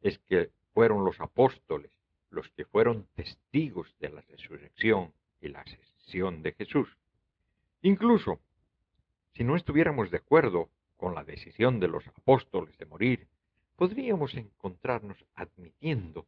es 0.00 0.18
que 0.18 0.50
fueron 0.72 1.04
los 1.04 1.20
apóstoles 1.20 1.90
los 2.34 2.50
que 2.50 2.64
fueron 2.66 3.06
testigos 3.14 3.94
de 4.00 4.10
la 4.10 4.20
resurrección 4.22 5.12
y 5.40 5.48
la 5.48 5.60
ascensión 5.60 6.42
de 6.42 6.52
Jesús. 6.52 6.88
Incluso, 7.82 8.40
si 9.34 9.44
no 9.44 9.56
estuviéramos 9.56 10.10
de 10.10 10.18
acuerdo 10.18 10.70
con 10.96 11.14
la 11.14 11.24
decisión 11.24 11.80
de 11.80 11.88
los 11.88 12.06
apóstoles 12.06 12.76
de 12.78 12.86
morir, 12.86 13.28
podríamos 13.76 14.34
encontrarnos 14.34 15.24
admitiendo 15.34 16.26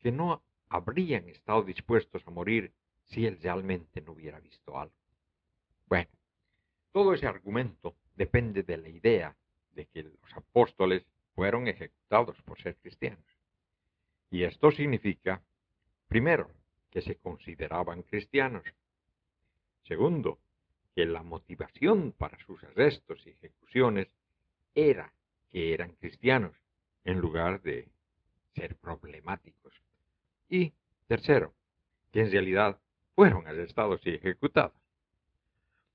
que 0.00 0.10
no 0.10 0.42
habrían 0.68 1.28
estado 1.28 1.62
dispuestos 1.62 2.22
a 2.26 2.30
morir 2.30 2.72
si 3.06 3.24
él 3.24 3.38
realmente 3.40 4.00
no 4.00 4.12
hubiera 4.12 4.40
visto 4.40 4.78
algo. 4.78 4.94
Bueno, 5.86 6.10
todo 6.92 7.14
ese 7.14 7.26
argumento 7.26 7.94
depende 8.16 8.62
de 8.62 8.76
la 8.76 8.88
idea 8.88 9.36
de 9.72 9.86
que 9.86 10.02
los 10.02 10.34
apóstoles 10.34 11.06
fueron 11.34 11.68
ejecutados 11.68 12.36
por 12.42 12.60
ser 12.60 12.76
cristianos. 12.76 13.24
Y 14.30 14.42
esto 14.42 14.72
significa, 14.72 15.40
primero, 16.08 16.50
que 16.90 17.00
se 17.00 17.16
consideraban 17.16 18.02
cristianos. 18.02 18.64
Segundo, 19.84 20.38
que 20.98 21.06
la 21.06 21.22
motivación 21.22 22.10
para 22.10 22.36
sus 22.44 22.60
arrestos 22.64 23.24
y 23.24 23.30
ejecuciones 23.30 24.08
era 24.74 25.12
que 25.48 25.72
eran 25.72 25.92
cristianos 25.92 26.56
en 27.04 27.20
lugar 27.20 27.62
de 27.62 27.88
ser 28.56 28.74
problemáticos. 28.74 29.72
Y 30.48 30.72
tercero, 31.06 31.54
que 32.10 32.22
en 32.22 32.32
realidad 32.32 32.80
fueron 33.14 33.46
arrestados 33.46 34.00
y 34.06 34.10
ejecutados. 34.10 34.74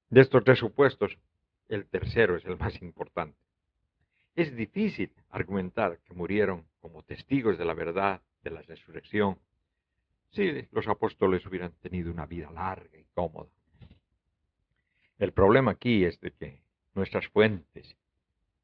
De 0.10 0.22
estos 0.22 0.42
tres 0.46 0.60
supuestos, 0.60 1.18
el 1.68 1.86
tercero 1.86 2.38
es 2.38 2.46
el 2.46 2.58
más 2.58 2.82
importante. 2.82 3.38
Es 4.38 4.56
difícil 4.56 5.12
argumentar 5.32 6.00
que 6.06 6.14
murieron 6.14 6.66
como 6.80 7.04
testigos 7.04 7.58
de 7.58 7.66
la 7.66 7.74
verdad 7.74 8.22
de 8.42 8.52
la 8.52 8.62
resurrección 8.62 9.38
si 10.30 10.66
los 10.72 10.88
apóstoles 10.88 11.46
hubieran 11.46 11.74
tenido 11.82 12.10
una 12.10 12.26
vida 12.26 12.50
larga 12.52 12.98
y 12.98 13.04
cómoda. 13.14 13.50
El 15.24 15.32
problema 15.32 15.72
aquí 15.72 16.04
es 16.04 16.20
de 16.20 16.32
que 16.32 16.60
nuestras 16.96 17.26
fuentes 17.30 17.96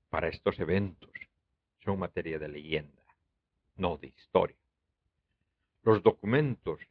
para 0.10 0.28
estos 0.28 0.60
eventos 0.60 1.10
son 1.86 2.00
materia 2.00 2.38
de 2.38 2.50
leyenda, 2.50 3.02
no 3.78 3.95
de 3.95 4.08
historia. 4.08 4.58
Los 5.84 6.04
documentos 6.04 6.82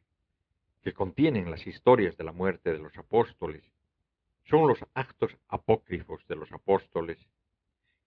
que 0.81 0.91
contienen 0.91 1.51
las 1.51 1.67
historias 1.67 2.17
de 2.17 2.23
la 2.23 2.31
muerte 2.31 2.73
de 2.73 2.79
los 2.79 2.97
apóstoles 2.97 3.63
son 4.45 4.67
los 4.67 4.79
actos 4.95 5.37
apócrifos 5.49 6.25
de 6.27 6.35
los 6.35 6.51
apóstoles 6.51 7.19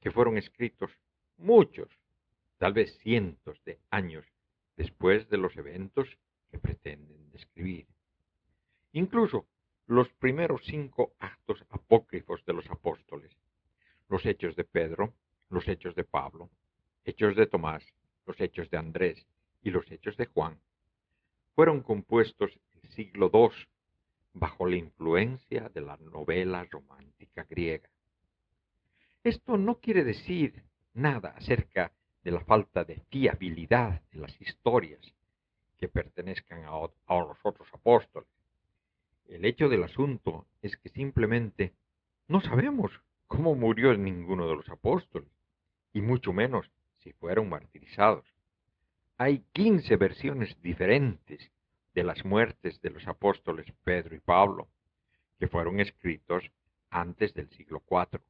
que 0.00 0.10
fueron 0.10 0.38
escritos 0.38 0.90
muchos, 1.36 1.88
tal 2.58 2.72
vez 2.72 2.98
cientos 3.04 3.62
de 3.64 3.78
años 3.88 4.26
después 4.76 5.28
de 5.28 5.36
los 5.36 5.56
eventos 5.56 6.08
que 6.50 6.58
pretenden 6.58 7.30
describir. 7.30 7.86
Incluso 8.94 9.46
los 9.86 10.08
primeros 10.14 10.62
cinco 10.64 11.12
actos 11.18 11.64
apócrifos 11.70 12.44
de 12.46 12.52
los 12.52 12.70
apóstoles, 12.70 13.36
los 14.08 14.24
hechos 14.26 14.56
de 14.56 14.64
Pedro, 14.64 15.12
los 15.48 15.66
hechos 15.68 15.94
de 15.94 16.04
Pablo, 16.04 16.50
hechos 17.04 17.36
de 17.36 17.46
Tomás, 17.46 17.84
los 18.26 18.40
hechos 18.40 18.70
de 18.70 18.78
Andrés 18.78 19.26
y 19.62 19.70
los 19.70 19.90
hechos 19.90 20.16
de 20.16 20.26
Juan, 20.26 20.58
fueron 21.54 21.82
compuestos 21.82 22.58
en 22.82 22.90
siglo 22.90 23.30
II 23.32 23.50
bajo 24.34 24.66
la 24.66 24.76
influencia 24.76 25.68
de 25.68 25.80
la 25.80 25.96
novela 25.98 26.64
romántica 26.64 27.44
griega. 27.48 27.88
Esto 29.22 29.56
no 29.56 29.78
quiere 29.78 30.04
decir 30.04 30.64
nada 30.94 31.30
acerca 31.36 31.92
de 32.24 32.30
la 32.30 32.40
falta 32.40 32.84
de 32.84 33.00
fiabilidad 33.10 34.02
de 34.10 34.18
las 34.18 34.40
historias 34.40 35.00
que 35.78 35.88
pertenezcan 35.88 36.64
a, 36.64 37.18
los 37.18 37.38
otros 37.42 37.68
apóstoles. 37.72 38.28
El 39.28 39.44
hecho 39.44 39.68
del 39.68 39.84
asunto 39.84 40.46
es 40.60 40.76
que 40.76 40.88
simplemente 40.88 41.72
no 42.28 42.40
sabemos 42.40 42.92
cómo 43.26 43.54
murió 43.54 43.96
ninguno 43.96 44.48
de 44.48 44.56
los 44.56 44.68
apóstoles, 44.68 45.28
y 45.92 46.00
mucho 46.00 46.32
menos 46.32 46.70
si 46.98 47.12
fueron 47.12 47.48
martirizados. 47.48 48.24
Hay 49.18 49.44
15 49.52 49.96
versiones 49.96 50.60
diferentes 50.62 51.50
de 51.94 52.04
las 52.04 52.24
muertes 52.24 52.80
de 52.80 52.90
los 52.90 53.06
apóstoles 53.06 53.66
Pedro 53.84 54.14
y 54.16 54.20
Pablo, 54.20 54.68
que 55.38 55.48
fueron 55.48 55.80
escritos 55.80 56.50
antes 56.90 57.34
del 57.34 57.48
siglo 57.50 57.82
IV. 57.90 58.20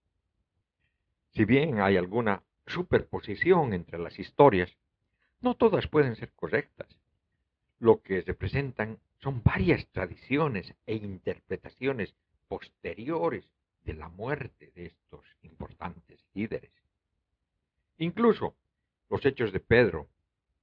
Si 1.32 1.44
bien 1.44 1.80
hay 1.80 1.96
alguna 1.96 2.42
superposición 2.66 3.72
entre 3.72 3.98
las 3.98 4.18
historias, 4.18 4.76
no 5.40 5.54
todas 5.54 5.86
pueden 5.88 6.16
ser 6.16 6.32
correctas. 6.32 6.88
Lo 7.78 8.00
que 8.02 8.22
representan 8.22 8.98
son 9.22 9.42
varias 9.42 9.86
tradiciones 9.88 10.74
e 10.84 10.96
interpretaciones 10.96 12.14
posteriores 12.48 13.48
de 13.84 13.94
la 13.94 14.08
muerte 14.08 14.72
de 14.74 14.86
estos 14.86 15.24
importantes 15.42 16.24
líderes. 16.34 16.72
Incluso 17.98 18.56
los 19.08 19.24
hechos 19.24 19.52
de 19.52 19.60
Pedro, 19.60 20.08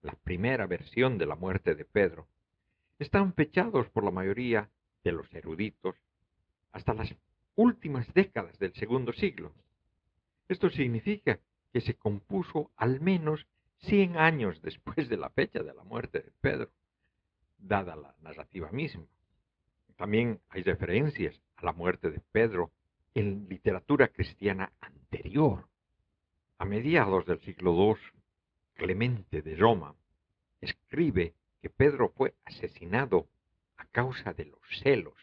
la 0.02 0.14
primera 0.14 0.68
versión 0.68 1.18
de 1.18 1.26
la 1.26 1.36
muerte 1.36 1.74
de 1.74 1.86
Pedro, 1.86 2.28
están 3.00 3.34
fechados 3.34 3.90
por 3.90 4.04
la 4.04 4.12
mayoría 4.12 4.70
de 5.04 5.14
los 5.14 5.34
eruditos 5.34 5.96
hasta 6.74 6.94
las 6.94 7.16
últimas 7.56 8.14
décadas 8.14 8.60
del 8.60 8.74
segundo 8.74 9.14
siglo. 9.14 9.54
Esto 10.50 10.70
significa 10.70 11.40
que 11.72 11.80
se 11.80 11.94
compuso 11.94 12.72
al 12.76 13.00
menos 13.00 13.48
100 13.84 14.18
años 14.18 14.62
después 14.62 15.08
de 15.08 15.18
la 15.18 15.30
fecha 15.30 15.64
de 15.64 15.74
la 15.74 15.84
muerte 15.84 16.20
de 16.20 16.32
Pedro, 16.42 16.72
dada 17.60 17.96
la 17.96 18.16
narrativa 18.22 18.72
misma. 18.72 19.06
También 19.96 20.40
hay 20.50 20.64
referencias 20.64 21.42
a 21.58 21.66
la 21.66 21.74
muerte 21.74 22.10
de 22.10 22.20
Pedro 22.32 22.72
en 23.14 23.48
literatura 23.50 24.08
cristiana 24.08 24.72
anterior. 24.80 25.68
A 26.58 26.66
mediados 26.66 27.26
del 27.26 27.40
siglo 27.42 27.74
II, 27.74 27.96
Clemente 28.76 29.42
de 29.42 29.58
Roma 29.58 29.94
escribe 30.62 31.34
que 31.62 31.70
Pedro 31.70 32.10
fue 32.16 32.34
asesinado 32.46 33.28
a 33.78 33.86
causa 33.86 34.34
de 34.34 34.46
los 34.46 34.60
celos, 34.82 35.16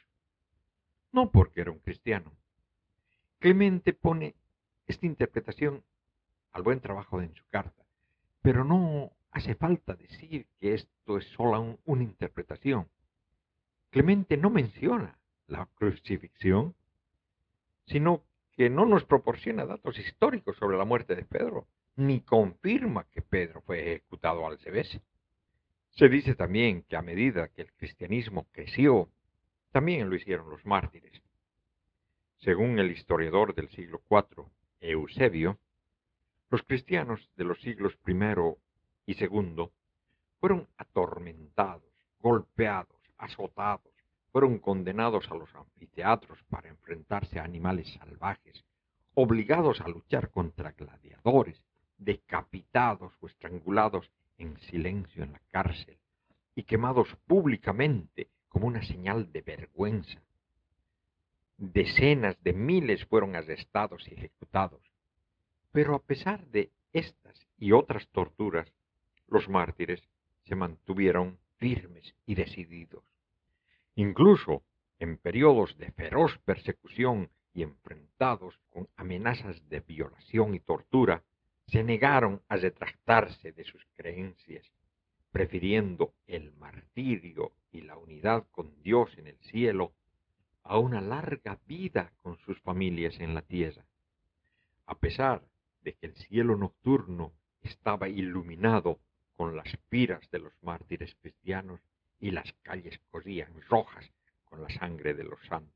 no 1.13 1.31
porque 1.31 1.63
era 1.63 1.71
un 1.71 1.79
cristiano. 1.79 2.33
Clemente 3.39 3.95
pone 3.95 4.35
esta 4.87 5.07
interpretación 5.07 5.83
al 6.53 6.63
buen 6.63 6.81
trabajo 6.81 7.21
en 7.23 7.35
su 7.35 7.47
carta, 7.49 7.85
pero 8.43 8.65
no 8.65 9.16
hace 9.37 9.55
falta 9.55 9.95
decir 9.95 10.47
que 10.59 10.73
esto 10.73 11.19
es 11.19 11.27
solo 11.37 11.79
una 11.85 12.03
interpretación. 12.03 12.89
Clemente 13.91 14.39
no 14.39 14.49
menciona 14.49 15.19
la 15.47 15.67
crucifixión, 15.75 16.75
sino 17.87 18.23
que 18.53 18.71
no 18.71 18.87
nos 18.87 19.05
proporciona 19.05 19.67
datos 19.67 19.99
históricos 19.99 20.57
sobre 20.57 20.79
la 20.79 20.87
muerte 20.87 21.15
de 21.15 21.27
Pedro, 21.27 21.67
ni 21.97 22.23
confirma 22.23 23.05
que 23.11 23.21
Pedro 23.21 23.61
fue 23.61 23.81
ejecutado 23.81 24.47
al 24.47 24.59
revés. 24.59 24.99
Se 25.91 26.09
dice 26.09 26.35
también 26.35 26.83
que 26.85 26.97
a 26.97 27.03
medida 27.03 27.49
que 27.49 27.61
el 27.61 27.73
cristianismo 27.75 28.47
creció, 28.53 29.11
también 29.71 30.09
lo 30.09 30.17
hicieron 30.17 30.49
los 30.49 30.65
mártires. 30.65 31.23
Según 32.39 32.79
el 32.79 32.91
historiador 32.91 33.55
del 33.55 33.69
siglo 33.69 34.01
IV, 34.09 34.47
Eusebio, 34.81 35.59
los 36.49 36.63
cristianos 36.63 37.31
de 37.37 37.45
los 37.45 37.61
siglos 37.61 37.99
I 38.07 38.15
y 39.07 39.17
II 39.23 39.71
fueron 40.41 40.69
atormentados, 40.77 41.91
golpeados, 42.21 43.01
azotados, 43.17 43.93
fueron 44.33 44.59
condenados 44.59 45.31
a 45.31 45.35
los 45.35 45.55
anfiteatros 45.55 46.43
para 46.51 46.69
enfrentarse 46.69 47.39
a 47.39 47.45
animales 47.45 47.91
salvajes, 47.95 48.65
obligados 49.15 49.81
a 49.81 49.89
luchar 49.89 50.31
contra 50.31 50.73
gladiadores, 50.73 51.63
decapitados 51.97 53.13
o 53.21 53.29
estrangulados 53.29 54.11
en 54.37 54.59
silencio 54.59 55.25
en 55.25 55.33
la 55.33 55.41
cárcel 55.51 55.97
y 56.55 56.65
quemados 56.65 57.09
públicamente 57.27 58.29
como 58.49 58.67
una 58.67 58.83
señal 58.83 59.33
de 59.33 59.41
vergüenza. 59.43 60.21
Decenas 61.57 62.37
de 62.43 62.53
miles 62.53 63.05
fueron 63.07 63.37
arrestados 63.37 64.07
y 64.09 64.15
ejecutados. 64.15 64.83
Pero 65.73 65.95
a 65.95 66.03
pesar 66.03 66.47
de 66.49 66.71
estas 66.93 67.47
y 67.59 67.73
otras 67.73 68.07
torturas, 68.09 68.71
los 69.29 69.49
mártires 69.49 70.03
se 70.45 70.55
mantuvieron 70.55 71.39
firmes 71.57 72.15
y 72.27 72.35
decididos. 72.35 73.05
Incluso 73.95 74.63
en 74.99 75.17
periodos 75.19 75.77
de 75.79 75.91
feroz 75.93 76.39
persecución 76.45 77.31
y 77.55 77.63
enfrentados 77.63 78.59
con 78.71 78.89
amenazas 78.97 79.69
de 79.69 79.81
violación 79.81 80.55
y 80.55 80.61
tortura, 80.61 81.23
se 81.67 81.83
negaron 81.83 82.43
a 82.49 82.57
retractarse 82.57 83.53
de 83.53 83.65
sus 83.65 83.85
creencias, 83.95 84.71
prefiriendo 85.33 86.15
el 86.27 86.53
martirio 86.53 87.53
y 87.73 87.81
la 87.83 87.97
unidad 87.97 88.47
con 88.51 88.83
Dios 88.83 89.17
en 89.19 89.27
el 89.27 89.39
cielo 89.39 89.93
a 90.63 90.79
una 90.79 91.01
larga 91.01 91.59
vida 91.67 92.13
con 92.23 92.39
sus 92.39 92.61
familias 92.61 93.19
en 93.21 93.35
la 93.35 93.43
tierra. 93.43 93.85
a 94.87 94.95
pesar 94.99 95.43
de 95.83 95.95
que 95.95 96.07
el 96.07 96.15
cielo 96.15 96.57
nocturno 96.57 97.33
estaba 97.63 98.09
iluminado 98.09 99.01
con 99.37 99.57
las 99.57 99.77
piras 99.89 100.29
de 100.31 100.39
los 100.39 100.53
mártires 100.63 101.15
cristianos 101.21 101.81
y 102.19 102.31
las 102.31 102.53
calles 102.63 102.99
corrían 103.11 103.53
rojas 103.69 104.11
con 104.45 104.63
la 104.63 104.71
sangre 104.71 105.15
de 105.15 105.25
los 105.25 105.41
santos. 105.47 105.75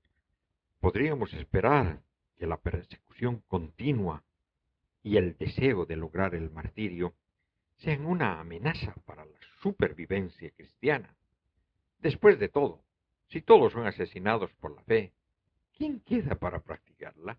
Podríamos 0.81 1.33
esperar 1.35 2.01
que 2.39 2.47
la 2.47 2.57
persecución 2.57 3.43
continua 3.47 4.23
y 5.03 5.17
el 5.17 5.37
deseo 5.37 5.85
de 5.85 5.97
lograr 5.97 6.35
el 6.35 6.51
martirio 6.51 7.15
sean 7.77 8.07
una 8.07 8.41
amenaza 8.41 8.95
para 9.05 9.25
la 9.25 9.39
supervivencia 9.63 10.51
cristiana. 10.51 11.15
Después 11.99 12.39
de 12.39 12.49
todo, 12.49 12.83
si 13.29 13.43
todos 13.43 13.73
son 13.73 13.87
asesinados 13.87 14.53
por 14.55 14.75
la 14.75 14.83
fe, 14.83 15.13
¿quién 15.77 16.01
queda 16.01 16.35
para 16.35 16.61
practicarla? 16.61 17.39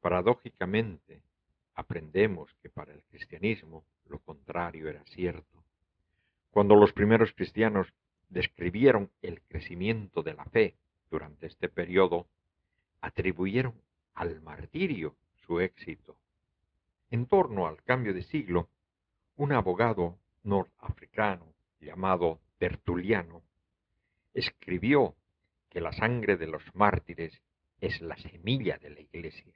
Paradójicamente, 0.00 1.22
aprendemos 1.74 2.52
que 2.62 2.68
para 2.68 2.92
el 2.92 3.02
cristianismo 3.04 3.84
lo 4.06 4.18
contrario 4.18 4.88
era 4.88 5.04
cierto. 5.04 5.64
Cuando 6.50 6.74
los 6.76 6.92
primeros 6.92 7.32
cristianos 7.32 7.92
describieron 8.28 9.10
el 9.22 9.40
crecimiento 9.42 10.22
de 10.22 10.34
la 10.34 10.44
fe 10.46 10.76
durante 11.10 11.46
este 11.46 11.68
periodo, 11.68 12.26
atribuyeron 13.00 13.74
al 14.14 14.40
martirio 14.40 15.16
su 15.46 15.60
éxito. 15.60 16.16
En 17.10 17.26
torno 17.26 17.66
al 17.66 17.82
cambio 17.82 18.14
de 18.14 18.22
siglo, 18.22 18.68
un 19.36 19.52
abogado 19.52 20.18
nordafricano 20.42 21.52
llamado 21.80 22.40
Tertuliano 22.58 23.42
escribió 24.34 25.14
que 25.68 25.80
la 25.80 25.92
sangre 25.92 26.36
de 26.36 26.46
los 26.46 26.62
mártires 26.74 27.40
es 27.80 28.00
la 28.00 28.16
semilla 28.16 28.78
de 28.78 28.90
la 28.90 29.00
iglesia. 29.00 29.52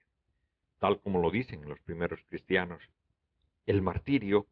Tal 0.78 1.00
como 1.00 1.20
lo 1.20 1.30
dicen 1.30 1.68
los 1.68 1.80
primeros 1.80 2.20
cristianos, 2.28 2.82
el 3.66 3.82
martirio 3.82 4.46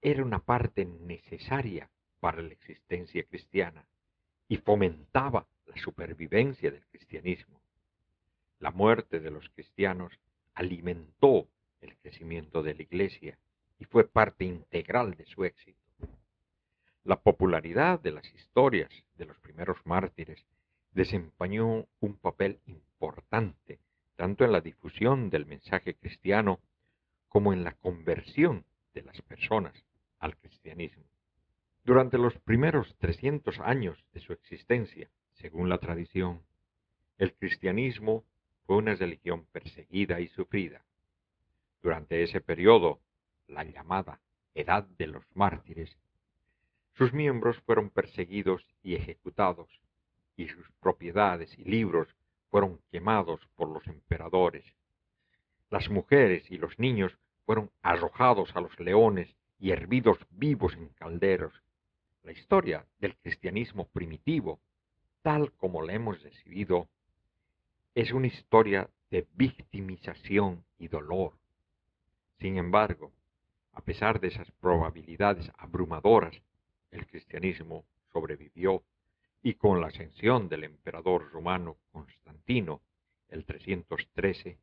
era 0.00 0.22
una 0.22 0.40
parte 0.40 0.84
necesaria 0.84 1.88
para 2.20 2.42
la 2.42 2.52
existencia 2.52 3.24
cristiana 3.24 3.84
y 4.48 4.58
fomentaba 4.58 5.46
la 5.66 5.76
supervivencia 5.76 6.70
del 6.70 6.84
cristianismo. 6.86 7.60
La 8.58 8.70
muerte 8.70 9.18
de 9.20 9.30
los 9.30 9.48
cristianos 9.48 10.12
alimentó 10.54 11.48
el 11.80 11.96
crecimiento 11.96 12.62
de 12.62 12.74
la 12.74 12.82
iglesia 12.82 13.38
y 13.78 13.84
fue 13.84 14.06
parte 14.06 14.44
integral 14.44 15.14
de 15.14 15.26
su 15.26 15.44
éxito. 15.44 15.80
La 17.04 17.20
popularidad 17.20 17.98
de 17.98 18.12
las 18.12 18.32
historias 18.34 18.90
de 19.16 19.26
los 19.26 19.38
primeros 19.38 19.78
mártires 19.84 20.44
desempeñó 20.92 21.86
un 22.00 22.16
papel 22.16 22.60
importante 22.66 23.80
tanto 24.16 24.44
en 24.44 24.52
la 24.52 24.60
difusión 24.60 25.30
del 25.30 25.46
mensaje 25.46 25.94
cristiano 25.94 26.60
como 27.28 27.52
en 27.52 27.64
la 27.64 27.72
conversión 27.72 28.64
de 28.94 29.02
las 29.02 29.20
personas 29.22 29.74
al 30.18 30.36
cristianismo. 30.36 31.04
Durante 31.84 32.18
los 32.18 32.38
primeros 32.38 32.94
300 32.98 33.58
años 33.60 34.04
de 34.12 34.20
su 34.20 34.32
existencia, 34.32 35.10
según 35.32 35.68
la 35.68 35.78
tradición, 35.78 36.42
el 37.18 37.34
cristianismo 37.34 38.24
fue 38.66 38.76
una 38.76 38.94
religión 38.94 39.46
perseguida 39.46 40.20
y 40.20 40.28
sufrida. 40.28 40.84
Durante 41.82 42.22
ese 42.22 42.40
periodo, 42.40 43.00
la 43.48 43.64
llamada 43.64 44.20
Edad 44.54 44.84
de 44.84 45.08
los 45.08 45.24
Mártires, 45.34 45.96
sus 46.94 47.12
miembros 47.12 47.58
fueron 47.62 47.90
perseguidos 47.90 48.64
y 48.82 48.94
ejecutados, 48.94 49.68
y 50.36 50.48
sus 50.48 50.70
propiedades 50.80 51.58
y 51.58 51.64
libros 51.64 52.14
fueron 52.52 52.78
quemados 52.90 53.40
por 53.56 53.70
los 53.70 53.86
emperadores. 53.86 54.66
Las 55.70 55.88
mujeres 55.88 56.44
y 56.50 56.58
los 56.58 56.78
niños 56.78 57.16
fueron 57.46 57.70
arrojados 57.80 58.54
a 58.54 58.60
los 58.60 58.78
leones 58.78 59.34
y 59.58 59.70
hervidos 59.70 60.18
vivos 60.28 60.74
en 60.74 60.88
calderos. 60.90 61.54
La 62.22 62.32
historia 62.32 62.84
del 62.98 63.16
cristianismo 63.16 63.88
primitivo, 63.88 64.60
tal 65.22 65.50
como 65.52 65.80
la 65.80 65.94
hemos 65.94 66.22
recibido, 66.22 66.88
es 67.94 68.12
una 68.12 68.26
historia 68.26 68.90
de 69.10 69.26
victimización 69.32 70.62
y 70.78 70.88
dolor. 70.88 71.32
Sin 72.38 72.58
embargo, 72.58 73.12
a 73.72 73.80
pesar 73.80 74.20
de 74.20 74.28
esas 74.28 74.50
probabilidades 74.60 75.50
abrumadoras, 75.56 76.34
el 76.90 77.06
cristianismo 77.06 77.86
sobrevivió 78.12 78.82
y 79.42 79.54
con 79.54 79.80
la 79.80 79.88
ascensión 79.88 80.48
del 80.48 80.64
emperador 80.64 81.30
romano 81.32 81.76
Constantino, 81.90 82.80
el 83.28 83.44
313, 83.44 84.58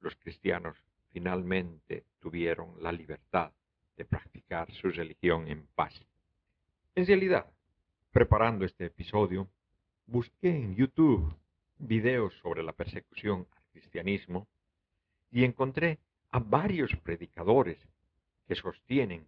los 0.00 0.14
cristianos 0.16 0.76
finalmente 1.12 2.04
tuvieron 2.20 2.82
la 2.82 2.92
libertad 2.92 3.52
de 3.96 4.04
practicar 4.04 4.70
su 4.72 4.90
religión 4.90 5.48
en 5.48 5.66
paz. 5.74 5.94
En 6.94 7.06
realidad, 7.06 7.46
preparando 8.12 8.64
este 8.64 8.86
episodio, 8.86 9.48
busqué 10.06 10.50
en 10.50 10.74
YouTube 10.74 11.34
videos 11.78 12.34
sobre 12.42 12.62
la 12.62 12.72
persecución 12.72 13.46
al 13.52 13.62
cristianismo 13.72 14.46
y 15.30 15.44
encontré 15.44 15.98
a 16.30 16.40
varios 16.40 16.94
predicadores 17.02 17.78
que 18.46 18.54
sostienen 18.54 19.26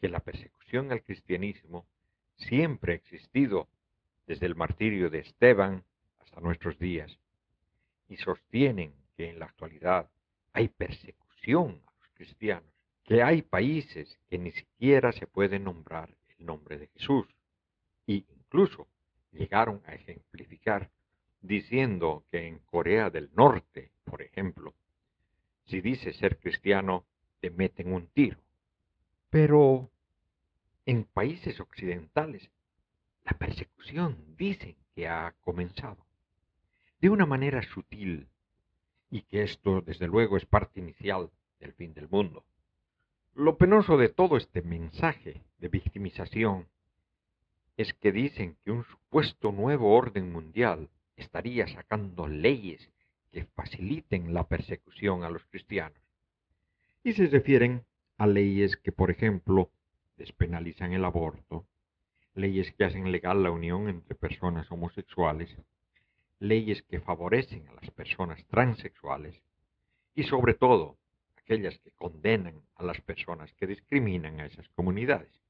que 0.00 0.08
la 0.08 0.20
persecución 0.20 0.92
al 0.92 1.02
cristianismo 1.02 1.86
siempre 2.36 2.92
ha 2.92 2.96
existido 2.96 3.68
desde 4.30 4.46
el 4.46 4.54
martirio 4.54 5.10
de 5.10 5.18
Esteban 5.18 5.82
hasta 6.20 6.40
nuestros 6.40 6.78
días, 6.78 7.18
y 8.08 8.16
sostienen 8.16 8.94
que 9.16 9.28
en 9.28 9.40
la 9.40 9.46
actualidad 9.46 10.08
hay 10.52 10.68
persecución 10.68 11.82
a 11.84 11.92
los 11.98 12.08
cristianos, 12.14 12.72
que 13.02 13.24
hay 13.24 13.42
países 13.42 14.20
que 14.28 14.38
ni 14.38 14.52
siquiera 14.52 15.10
se 15.10 15.26
puede 15.26 15.58
nombrar 15.58 16.10
el 16.38 16.46
nombre 16.46 16.78
de 16.78 16.86
Jesús, 16.86 17.26
y 18.06 18.24
incluso 18.28 18.86
llegaron 19.32 19.82
a 19.84 19.94
ejemplificar 19.94 20.92
diciendo 21.42 22.22
que 22.30 22.46
en 22.46 22.60
Corea 22.60 23.10
del 23.10 23.30
Norte, 23.34 23.90
por 24.04 24.22
ejemplo, 24.22 24.74
si 25.66 25.80
dices 25.80 26.14
ser 26.18 26.38
cristiano, 26.38 27.04
te 27.40 27.50
meten 27.50 27.92
un 27.92 28.06
tiro. 28.06 28.38
Pero 29.28 29.90
en 30.86 31.02
países 31.02 31.58
occidentales 31.58 32.48
la 33.30 33.38
persecución 33.38 34.16
dicen 34.36 34.74
que 34.92 35.06
ha 35.06 35.36
comenzado 35.42 36.04
de 37.00 37.10
una 37.10 37.26
manera 37.26 37.62
sutil 37.62 38.26
y 39.08 39.22
que 39.22 39.42
esto 39.42 39.82
desde 39.82 40.08
luego 40.08 40.36
es 40.36 40.46
parte 40.46 40.80
inicial 40.80 41.30
del 41.60 41.72
fin 41.72 41.94
del 41.94 42.08
mundo. 42.08 42.44
Lo 43.34 43.56
penoso 43.56 43.96
de 43.96 44.08
todo 44.08 44.36
este 44.36 44.62
mensaje 44.62 45.44
de 45.58 45.68
victimización 45.68 46.66
es 47.76 47.94
que 47.94 48.10
dicen 48.10 48.56
que 48.64 48.72
un 48.72 48.82
supuesto 48.82 49.52
nuevo 49.52 49.94
orden 49.94 50.32
mundial 50.32 50.90
estaría 51.14 51.68
sacando 51.68 52.26
leyes 52.26 52.90
que 53.30 53.44
faciliten 53.44 54.34
la 54.34 54.48
persecución 54.48 55.22
a 55.22 55.30
los 55.30 55.44
cristianos. 55.44 56.02
Y 57.04 57.12
se 57.12 57.28
refieren 57.28 57.84
a 58.18 58.26
leyes 58.26 58.76
que, 58.76 58.90
por 58.90 59.10
ejemplo, 59.12 59.70
despenalizan 60.16 60.92
el 60.92 61.04
aborto, 61.04 61.64
leyes 62.34 62.72
que 62.72 62.84
hacen 62.84 63.10
legal 63.10 63.42
la 63.42 63.50
unión 63.50 63.88
entre 63.88 64.14
personas 64.14 64.70
homosexuales, 64.70 65.56
leyes 66.38 66.82
que 66.82 67.00
favorecen 67.00 67.68
a 67.68 67.74
las 67.74 67.90
personas 67.90 68.44
transexuales 68.46 69.40
y 70.14 70.24
sobre 70.24 70.54
todo 70.54 70.96
aquellas 71.36 71.78
que 71.78 71.90
condenan 71.92 72.62
a 72.76 72.84
las 72.84 73.00
personas 73.00 73.52
que 73.54 73.66
discriminan 73.66 74.40
a 74.40 74.46
esas 74.46 74.68
comunidades. 74.70 75.40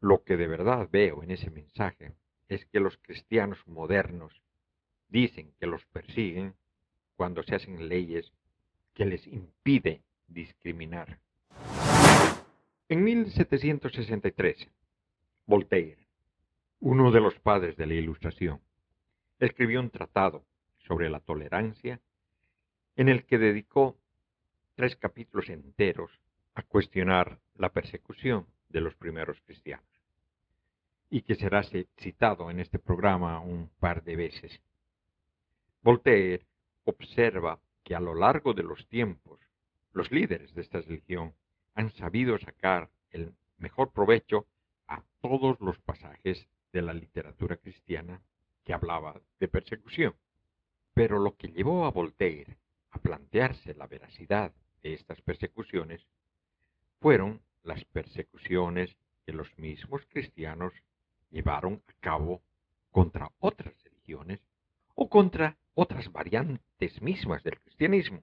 Lo 0.00 0.24
que 0.24 0.36
de 0.36 0.46
verdad 0.46 0.88
veo 0.90 1.22
en 1.22 1.30
ese 1.30 1.50
mensaje 1.50 2.12
es 2.48 2.64
que 2.66 2.80
los 2.80 2.96
cristianos 2.98 3.58
modernos 3.66 4.42
dicen 5.08 5.52
que 5.58 5.66
los 5.66 5.84
persiguen 5.86 6.54
cuando 7.16 7.42
se 7.42 7.54
hacen 7.54 7.88
leyes 7.88 8.32
que 8.94 9.04
les 9.04 9.26
impide 9.26 10.02
discriminar. 10.26 11.18
En 12.88 13.04
1763, 13.04 14.68
Voltaire, 15.50 16.06
uno 16.78 17.10
de 17.10 17.20
los 17.20 17.36
padres 17.40 17.76
de 17.76 17.84
la 17.84 17.94
Ilustración, 17.94 18.60
escribió 19.40 19.80
un 19.80 19.90
tratado 19.90 20.44
sobre 20.78 21.10
la 21.10 21.18
tolerancia 21.18 22.00
en 22.94 23.08
el 23.08 23.24
que 23.24 23.36
dedicó 23.36 23.98
tres 24.76 24.94
capítulos 24.94 25.48
enteros 25.48 26.12
a 26.54 26.62
cuestionar 26.62 27.40
la 27.56 27.70
persecución 27.70 28.46
de 28.68 28.80
los 28.80 28.94
primeros 28.94 29.40
cristianos 29.40 29.90
y 31.10 31.22
que 31.22 31.34
será 31.34 31.64
citado 31.64 32.48
en 32.52 32.60
este 32.60 32.78
programa 32.78 33.40
un 33.40 33.70
par 33.80 34.04
de 34.04 34.14
veces. 34.14 34.62
Voltaire 35.82 36.46
observa 36.84 37.58
que 37.82 37.96
a 37.96 38.00
lo 38.00 38.14
largo 38.14 38.54
de 38.54 38.62
los 38.62 38.86
tiempos 38.86 39.40
los 39.94 40.12
líderes 40.12 40.54
de 40.54 40.60
esta 40.60 40.80
religión 40.80 41.34
han 41.74 41.90
sabido 41.90 42.38
sacar 42.38 42.88
el 43.10 43.34
mejor 43.58 43.92
provecho 43.92 44.46
todos 45.20 45.60
los 45.60 45.78
pasajes 45.78 46.48
de 46.72 46.82
la 46.82 46.94
literatura 46.94 47.56
cristiana 47.56 48.22
que 48.64 48.72
hablaba 48.72 49.20
de 49.38 49.48
persecución. 49.48 50.14
Pero 50.94 51.18
lo 51.18 51.36
que 51.36 51.48
llevó 51.48 51.84
a 51.84 51.90
Voltaire 51.90 52.58
a 52.90 52.98
plantearse 52.98 53.74
la 53.74 53.86
veracidad 53.86 54.52
de 54.82 54.94
estas 54.94 55.20
persecuciones 55.22 56.06
fueron 57.00 57.40
las 57.62 57.84
persecuciones 57.84 58.96
que 59.24 59.32
los 59.32 59.56
mismos 59.58 60.02
cristianos 60.08 60.72
llevaron 61.30 61.82
a 61.86 61.92
cabo 62.00 62.42
contra 62.90 63.30
otras 63.38 63.74
religiones 63.84 64.40
o 64.94 65.08
contra 65.08 65.56
otras 65.74 66.10
variantes 66.12 67.00
mismas 67.00 67.42
del 67.42 67.60
cristianismo. 67.60 68.22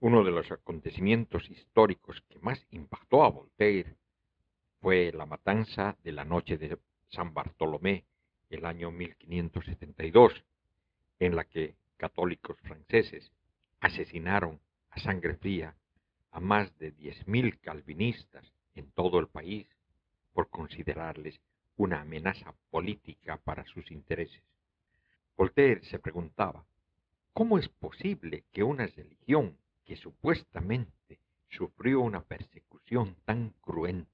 Uno 0.00 0.22
de 0.22 0.30
los 0.30 0.50
acontecimientos 0.50 1.50
históricos 1.50 2.22
que 2.28 2.38
más 2.38 2.66
impactó 2.70 3.24
a 3.24 3.30
Voltaire 3.30 3.96
fue 4.84 5.12
la 5.12 5.24
matanza 5.24 5.96
de 6.04 6.12
la 6.12 6.26
noche 6.26 6.58
de 6.58 6.76
San 7.08 7.32
Bartolomé, 7.32 8.04
el 8.50 8.66
año 8.66 8.90
1572, 8.90 10.44
en 11.20 11.36
la 11.36 11.44
que 11.44 11.74
católicos 11.96 12.58
franceses 12.60 13.32
asesinaron 13.80 14.60
a 14.90 15.00
sangre 15.00 15.36
fría 15.36 15.74
a 16.32 16.38
más 16.38 16.78
de 16.78 16.94
10.000 16.94 17.60
calvinistas 17.62 18.44
en 18.74 18.90
todo 18.90 19.20
el 19.20 19.28
país 19.28 19.66
por 20.34 20.50
considerarles 20.50 21.40
una 21.78 22.02
amenaza 22.02 22.52
política 22.70 23.38
para 23.38 23.64
sus 23.64 23.90
intereses. 23.90 24.42
Voltaire 25.34 25.82
se 25.84 25.98
preguntaba, 25.98 26.62
¿cómo 27.32 27.56
es 27.56 27.70
posible 27.70 28.44
que 28.52 28.62
una 28.62 28.86
religión 28.88 29.56
que 29.86 29.96
supuestamente 29.96 31.20
sufrió 31.48 32.02
una 32.02 32.20
persecución 32.20 33.16
tan 33.24 33.54
cruenta 33.62 34.13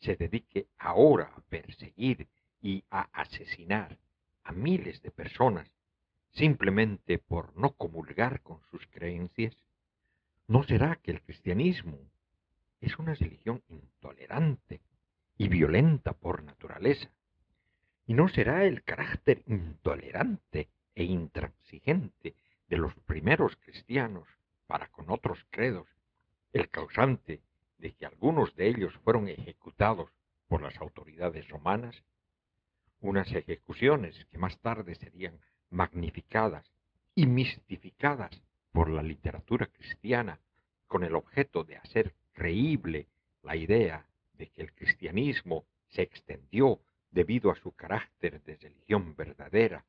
se 0.00 0.16
dedique 0.16 0.66
ahora 0.78 1.32
a 1.36 1.40
perseguir 1.42 2.28
y 2.60 2.84
a 2.90 3.02
asesinar 3.12 3.98
a 4.42 4.52
miles 4.52 5.02
de 5.02 5.10
personas 5.10 5.70
simplemente 6.32 7.18
por 7.18 7.56
no 7.56 7.72
comulgar 7.72 8.40
con 8.42 8.60
sus 8.70 8.86
creencias? 8.88 9.56
¿No 10.46 10.62
será 10.62 10.96
que 10.96 11.10
el 11.10 11.22
cristianismo 11.22 11.98
es 12.80 12.98
una 12.98 13.14
religión 13.14 13.62
intolerante 13.68 14.80
y 15.36 15.48
violenta 15.48 16.12
por 16.12 16.42
naturaleza? 16.42 17.10
¿Y 18.06 18.14
no 18.14 18.28
será 18.28 18.64
el 18.64 18.82
carácter 18.82 19.42
intolerante 19.46 20.68
e 20.94 21.04
intransigente 21.04 22.34
de 22.68 22.76
los 22.76 22.94
primeros 23.06 23.56
cristianos 23.56 24.28
para 24.66 24.88
con 24.88 25.10
otros 25.10 25.44
credos 25.50 25.88
el 26.52 26.68
causante 26.68 27.40
de 27.80 27.92
que 27.92 28.06
algunos 28.06 28.54
de 28.54 28.68
ellos 28.68 28.94
fueron 29.04 29.28
ejecutados 29.28 30.10
por 30.48 30.62
las 30.62 30.76
autoridades 30.78 31.48
romanas? 31.48 32.04
Unas 33.00 33.32
ejecuciones 33.32 34.26
que 34.26 34.38
más 34.38 34.58
tarde 34.58 34.94
serían 34.94 35.40
magnificadas 35.70 36.70
y 37.14 37.26
mistificadas 37.26 38.42
por 38.72 38.90
la 38.90 39.02
literatura 39.02 39.66
cristiana 39.66 40.38
con 40.86 41.04
el 41.04 41.14
objeto 41.14 41.64
de 41.64 41.76
hacer 41.76 42.14
creíble 42.32 43.06
la 43.42 43.56
idea 43.56 44.06
de 44.34 44.48
que 44.48 44.62
el 44.62 44.72
cristianismo 44.74 45.64
se 45.88 46.02
extendió 46.02 46.80
debido 47.10 47.50
a 47.50 47.56
su 47.56 47.72
carácter 47.72 48.42
de 48.42 48.56
religión 48.56 49.16
verdadera 49.16 49.84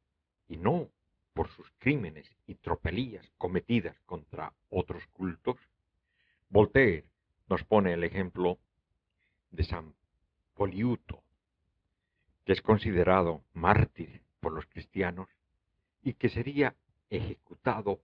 y 0.48 0.58
no 0.58 0.90
por 1.34 1.50
sus 1.50 1.70
crímenes 1.80 2.30
y 2.48 2.56
tropelías 2.56 3.30
cometidas 3.38 4.00
contra 4.06 4.54
otros 4.70 5.06
cultos? 5.08 5.58
Voltaire 6.50 7.06
nos 7.52 7.66
pone 7.66 7.92
el 7.92 8.06
ejemplo 8.06 8.60
de 9.52 9.66
San 9.66 9.94
Poliuto, 10.56 11.22
que 12.46 12.54
es 12.54 12.62
considerado 12.62 13.44
mártir 13.54 14.22
por 14.40 14.54
los 14.54 14.66
cristianos 14.68 15.28
y 16.02 16.14
que 16.14 16.30
sería 16.30 16.76
ejecutado 17.10 18.00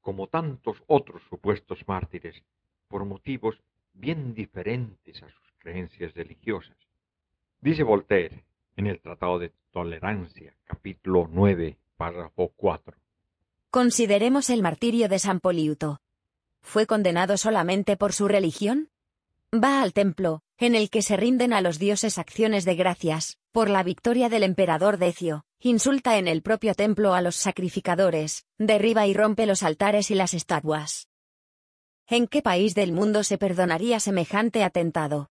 como 0.00 0.28
tantos 0.28 0.82
otros 0.86 1.22
supuestos 1.28 1.86
mártires 1.86 2.42
por 2.88 3.04
motivos 3.04 3.60
bien 3.92 4.32
diferentes 4.32 5.22
a 5.22 5.28
sus 5.28 5.52
creencias 5.58 6.14
religiosas. 6.14 6.78
Dice 7.60 7.82
Voltaire 7.82 8.44
en 8.76 8.86
el 8.86 8.98
Tratado 9.00 9.38
de 9.38 9.52
Tolerancia, 9.72 10.54
capítulo 10.64 11.28
9, 11.30 11.76
párrafo 11.98 12.50
4. 12.56 12.96
Consideremos 13.70 14.48
el 14.48 14.62
martirio 14.62 15.10
de 15.10 15.18
San 15.18 15.38
Poliuto. 15.38 16.00
¿Fue 16.62 16.86
condenado 16.86 17.36
solamente 17.36 17.96
por 17.96 18.12
su 18.12 18.28
religión? 18.28 18.90
Va 19.52 19.82
al 19.82 19.92
templo, 19.92 20.42
en 20.58 20.74
el 20.74 20.90
que 20.90 21.02
se 21.02 21.16
rinden 21.16 21.52
a 21.52 21.60
los 21.60 21.78
dioses 21.78 22.18
acciones 22.18 22.64
de 22.64 22.76
gracias, 22.76 23.38
por 23.50 23.68
la 23.68 23.82
victoria 23.82 24.28
del 24.28 24.44
emperador 24.44 24.98
Decio, 24.98 25.44
insulta 25.58 26.18
en 26.18 26.28
el 26.28 26.42
propio 26.42 26.74
templo 26.74 27.14
a 27.14 27.22
los 27.22 27.36
sacrificadores, 27.36 28.46
derriba 28.58 29.06
y 29.06 29.14
rompe 29.14 29.46
los 29.46 29.62
altares 29.62 30.10
y 30.10 30.14
las 30.14 30.34
estatuas. 30.34 31.08
¿En 32.06 32.26
qué 32.26 32.42
país 32.42 32.74
del 32.74 32.92
mundo 32.92 33.24
se 33.24 33.38
perdonaría 33.38 34.00
semejante 34.00 34.62
atentado? 34.62 35.30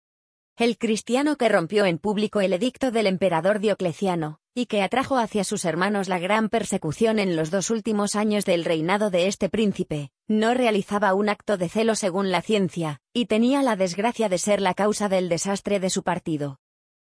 El 0.57 0.77
cristiano 0.77 1.35
que 1.35 1.49
rompió 1.49 1.83
en 1.83 1.97
público 1.97 2.39
el 2.39 2.53
edicto 2.53 2.89
del 2.89 3.07
emperador 3.07 3.59
Diocleciano, 3.59 4.39
y 4.53 4.67
que 4.67 4.83
atrajo 4.83 5.17
hacia 5.17 5.43
sus 5.43 5.65
hermanos 5.65 6.07
la 6.07 6.17
gran 6.17 6.47
persecución 6.47 7.19
en 7.19 7.35
los 7.35 7.51
dos 7.51 7.69
últimos 7.69 8.15
años 8.15 8.45
del 8.45 8.63
reinado 8.63 9.09
de 9.09 9.27
este 9.27 9.49
príncipe, 9.49 10.11
no 10.29 10.53
realizaba 10.53 11.13
un 11.13 11.27
acto 11.27 11.57
de 11.57 11.67
celo 11.67 11.93
según 11.95 12.31
la 12.31 12.41
ciencia, 12.41 13.01
y 13.11 13.25
tenía 13.25 13.61
la 13.63 13.75
desgracia 13.75 14.29
de 14.29 14.37
ser 14.37 14.61
la 14.61 14.73
causa 14.73 15.09
del 15.09 15.27
desastre 15.27 15.81
de 15.81 15.89
su 15.89 16.03
partido. 16.03 16.57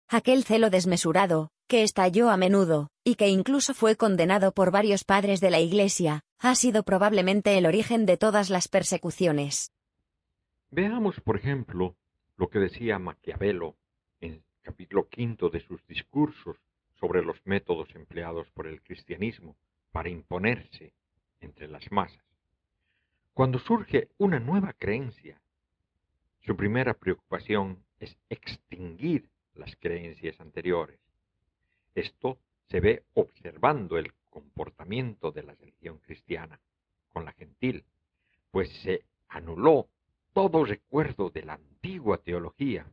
Aquel 0.08 0.44
celo 0.44 0.70
desmesurado, 0.70 1.50
que 1.66 1.82
estalló 1.82 2.30
a 2.30 2.36
menudo, 2.36 2.90
y 3.02 3.16
que 3.16 3.26
incluso 3.26 3.74
fue 3.74 3.96
condenado 3.96 4.52
por 4.52 4.70
varios 4.70 5.02
padres 5.02 5.40
de 5.40 5.50
la 5.50 5.58
Iglesia, 5.58 6.20
ha 6.38 6.54
sido 6.54 6.84
probablemente 6.84 7.58
el 7.58 7.66
origen 7.66 8.06
de 8.06 8.16
todas 8.16 8.50
las 8.50 8.68
persecuciones. 8.68 9.72
Veamos, 10.70 11.20
por 11.20 11.36
ejemplo, 11.36 11.96
lo 12.36 12.48
que 12.48 12.58
decía 12.58 12.98
Maquiavelo 12.98 13.76
en 14.20 14.34
el 14.34 14.44
capítulo 14.62 15.08
quinto 15.08 15.50
de 15.50 15.60
sus 15.60 15.86
discursos 15.86 16.56
sobre 16.98 17.22
los 17.22 17.36
métodos 17.44 17.94
empleados 17.94 18.48
por 18.50 18.66
el 18.66 18.82
cristianismo 18.82 19.56
para 19.90 20.08
imponerse 20.08 20.92
entre 21.40 21.68
las 21.68 21.90
masas. 21.90 22.24
Cuando 23.34 23.58
surge 23.58 24.08
una 24.18 24.38
nueva 24.38 24.72
creencia, 24.72 25.40
su 26.40 26.56
primera 26.56 26.94
preocupación 26.94 27.84
es 27.98 28.16
extinguir 28.28 29.28
las 29.54 29.74
creencias 29.76 30.40
anteriores. 30.40 30.98
Esto 31.94 32.38
se 32.68 32.80
ve 32.80 33.04
observando 33.14 33.98
el 33.98 34.12
comportamiento 34.30 35.30
de 35.30 35.42
la 35.42 35.54
religión 35.54 35.98
cristiana 35.98 36.60
con 37.12 37.24
la 37.24 37.32
gentil, 37.32 37.84
pues 38.50 38.70
se 38.82 39.04
anuló 39.28 39.88
todo 40.32 40.64
recuerdo 40.64 41.30
de 41.30 41.42
la 41.42 41.54
antigua 41.54 42.18
teología. 42.18 42.86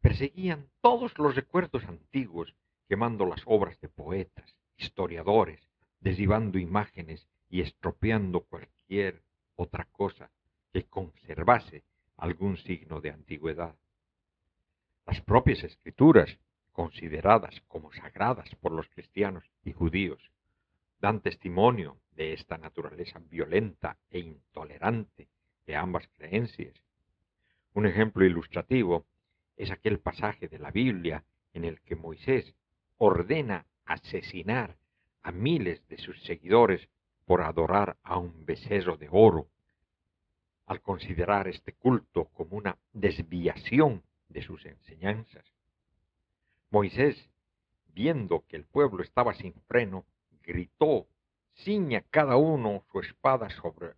Perseguían 0.00 0.68
todos 0.80 1.18
los 1.18 1.34
recuerdos 1.34 1.84
antiguos, 1.84 2.54
quemando 2.88 3.24
las 3.24 3.42
obras 3.46 3.80
de 3.80 3.88
poetas, 3.88 4.54
historiadores, 4.76 5.60
derribando 6.00 6.58
imágenes 6.58 7.26
y 7.48 7.62
estropeando 7.62 8.42
cualquier 8.42 9.22
otra 9.56 9.84
cosa 9.90 10.30
que 10.72 10.84
conservase 10.84 11.84
algún 12.16 12.58
signo 12.58 13.00
de 13.00 13.10
antigüedad. 13.10 13.74
Las 15.06 15.20
propias 15.22 15.64
escrituras, 15.64 16.38
consideradas 16.72 17.62
como 17.66 17.92
sagradas 17.92 18.54
por 18.56 18.72
los 18.72 18.88
cristianos 18.88 19.44
y 19.64 19.72
judíos, 19.72 20.30
dan 21.00 21.20
testimonio 21.20 21.96
de 22.12 22.34
esta 22.34 22.58
naturaleza 22.58 23.18
violenta 23.20 23.96
e 24.10 24.18
intolerante 24.18 25.28
de 25.68 25.76
ambas 25.76 26.08
creencias. 26.16 26.74
Un 27.74 27.86
ejemplo 27.86 28.24
ilustrativo 28.24 29.04
es 29.56 29.70
aquel 29.70 30.00
pasaje 30.00 30.48
de 30.48 30.58
la 30.58 30.70
Biblia 30.70 31.24
en 31.52 31.66
el 31.66 31.82
que 31.82 31.94
Moisés 31.94 32.54
ordena 32.96 33.66
asesinar 33.84 34.78
a 35.22 35.30
miles 35.30 35.86
de 35.88 35.98
sus 35.98 36.20
seguidores 36.22 36.88
por 37.26 37.42
adorar 37.42 37.98
a 38.02 38.16
un 38.16 38.46
becerro 38.46 38.96
de 38.96 39.08
oro, 39.12 39.46
al 40.64 40.80
considerar 40.80 41.48
este 41.48 41.74
culto 41.74 42.30
como 42.32 42.56
una 42.56 42.78
desviación 42.94 44.02
de 44.30 44.40
sus 44.40 44.64
enseñanzas. 44.64 45.44
Moisés, 46.70 47.28
viendo 47.92 48.42
que 48.48 48.56
el 48.56 48.64
pueblo 48.64 49.02
estaba 49.02 49.34
sin 49.34 49.52
freno, 49.66 50.06
gritó, 50.42 51.06
ciña 51.56 52.02
cada 52.08 52.36
uno 52.36 52.84
su 52.90 53.00
espada 53.00 53.50
sobre 53.50 53.92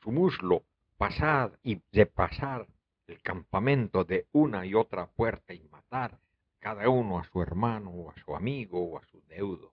su 0.00 0.10
muslo, 0.10 0.64
pasad 1.00 1.52
y 1.62 1.80
repasar 1.92 2.66
el 3.06 3.22
campamento 3.22 4.04
de 4.04 4.26
una 4.32 4.66
y 4.66 4.74
otra 4.74 5.06
puerta 5.06 5.54
y 5.54 5.66
matar 5.70 6.18
cada 6.58 6.90
uno 6.90 7.18
a 7.18 7.24
su 7.24 7.40
hermano 7.40 7.88
o 7.88 8.10
a 8.10 8.14
su 8.22 8.36
amigo 8.36 8.84
o 8.84 8.98
a 8.98 9.06
su 9.06 9.22
deudo. 9.26 9.72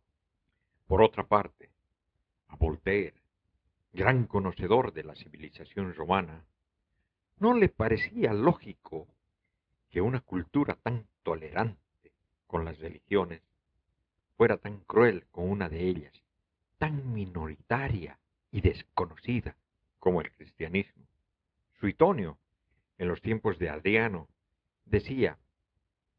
Por 0.87 1.01
otra 1.01 1.27
parte, 1.27 1.69
a 2.47 2.55
Voltaire, 2.55 3.21
gran 3.91 4.25
conocedor 4.25 4.93
de 4.93 5.03
la 5.03 5.15
civilización 5.15 5.93
romana, 5.95 6.45
no 7.39 7.53
le 7.55 7.67
parecía 7.67 8.31
lógico 8.31 9.05
que 9.89 9.99
una 9.99 10.21
cultura 10.21 10.75
tan 10.81 11.07
tolerante 11.23 12.13
con 12.47 12.63
las 12.63 12.79
religiones 12.79 13.41
fuera 14.37 14.55
tan 14.55 14.77
cruel 14.79 15.25
con 15.31 15.49
una 15.49 15.67
de 15.67 15.89
ellas, 15.89 16.13
tan 16.77 17.11
minoritaria 17.11 18.17
y 18.49 18.61
desconocida 18.61 19.57
como 19.99 20.21
el 20.21 20.31
cristianismo. 20.31 21.06
Suitonio, 21.79 22.39
en 22.97 23.07
los 23.07 23.21
tiempos 23.21 23.59
de 23.59 23.69
Adriano, 23.69 24.27
decía, 24.85 25.37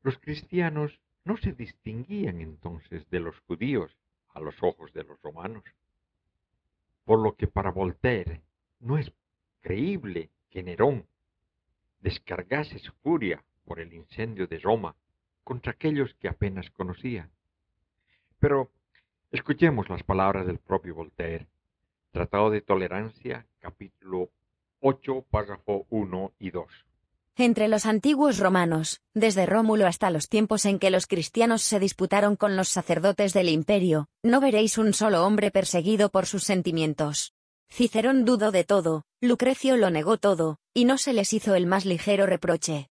los 0.02 0.16
cristianos 0.18 1.00
no 1.24 1.36
se 1.36 1.52
distinguían 1.52 2.40
entonces 2.40 3.08
de 3.10 3.20
los 3.20 3.38
judíos 3.40 3.96
a 4.28 4.40
los 4.40 4.62
ojos 4.62 4.92
de 4.92 5.04
los 5.04 5.20
romanos. 5.20 5.64
Por 7.04 7.18
lo 7.18 7.34
que 7.34 7.48
para 7.48 7.72
Voltaire 7.72 8.42
no 8.78 8.98
es 8.98 9.12
creíble 9.60 10.30
que 10.50 10.62
Nerón 10.62 11.06
descargase 12.00 12.78
su 12.78 12.92
furia 13.02 13.42
por 13.64 13.80
el 13.80 13.92
incendio 13.92 14.46
de 14.46 14.60
Roma 14.60 14.94
contra 15.42 15.72
aquellos 15.72 16.14
que 16.14 16.28
apenas 16.28 16.70
conocía. 16.70 17.28
Pero 18.38 18.70
escuchemos 19.32 19.88
las 19.88 20.04
palabras 20.04 20.46
del 20.46 20.58
propio 20.58 20.94
Voltaire. 20.94 21.48
Tratado 22.12 22.50
de 22.50 22.60
Tolerancia, 22.60 23.46
capítulo 23.58 24.30
8, 24.80 25.26
párrafo 25.30 25.86
1 25.90 26.32
y 26.38 26.50
2. 26.50 26.66
Entre 27.36 27.68
los 27.68 27.86
antiguos 27.86 28.38
romanos, 28.38 29.00
desde 29.14 29.46
Rómulo 29.46 29.86
hasta 29.86 30.10
los 30.10 30.28
tiempos 30.28 30.64
en 30.64 30.78
que 30.78 30.90
los 30.90 31.06
cristianos 31.06 31.62
se 31.62 31.78
disputaron 31.78 32.36
con 32.36 32.56
los 32.56 32.68
sacerdotes 32.68 33.32
del 33.32 33.48
imperio, 33.48 34.08
no 34.22 34.40
veréis 34.40 34.76
un 34.78 34.92
solo 34.92 35.24
hombre 35.24 35.50
perseguido 35.50 36.10
por 36.10 36.26
sus 36.26 36.44
sentimientos. 36.44 37.32
Cicerón 37.70 38.24
dudó 38.24 38.50
de 38.50 38.64
todo, 38.64 39.04
Lucrecio 39.20 39.76
lo 39.76 39.90
negó 39.90 40.16
todo, 40.16 40.58
y 40.74 40.84
no 40.84 40.98
se 40.98 41.12
les 41.12 41.32
hizo 41.32 41.54
el 41.54 41.66
más 41.66 41.84
ligero 41.84 42.26
reproche. 42.26 42.88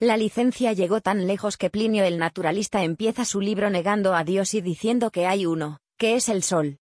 La 0.00 0.16
licencia 0.16 0.72
llegó 0.72 1.00
tan 1.00 1.26
lejos 1.26 1.56
que 1.56 1.70
Plinio 1.70 2.04
el 2.04 2.18
naturalista 2.18 2.82
empieza 2.82 3.24
su 3.24 3.40
libro 3.40 3.70
negando 3.70 4.14
a 4.14 4.24
Dios 4.24 4.52
y 4.54 4.60
diciendo 4.60 5.10
que 5.10 5.26
hay 5.26 5.46
uno, 5.46 5.78
que 5.96 6.16
es 6.16 6.28
el 6.28 6.42
sol. 6.42 6.78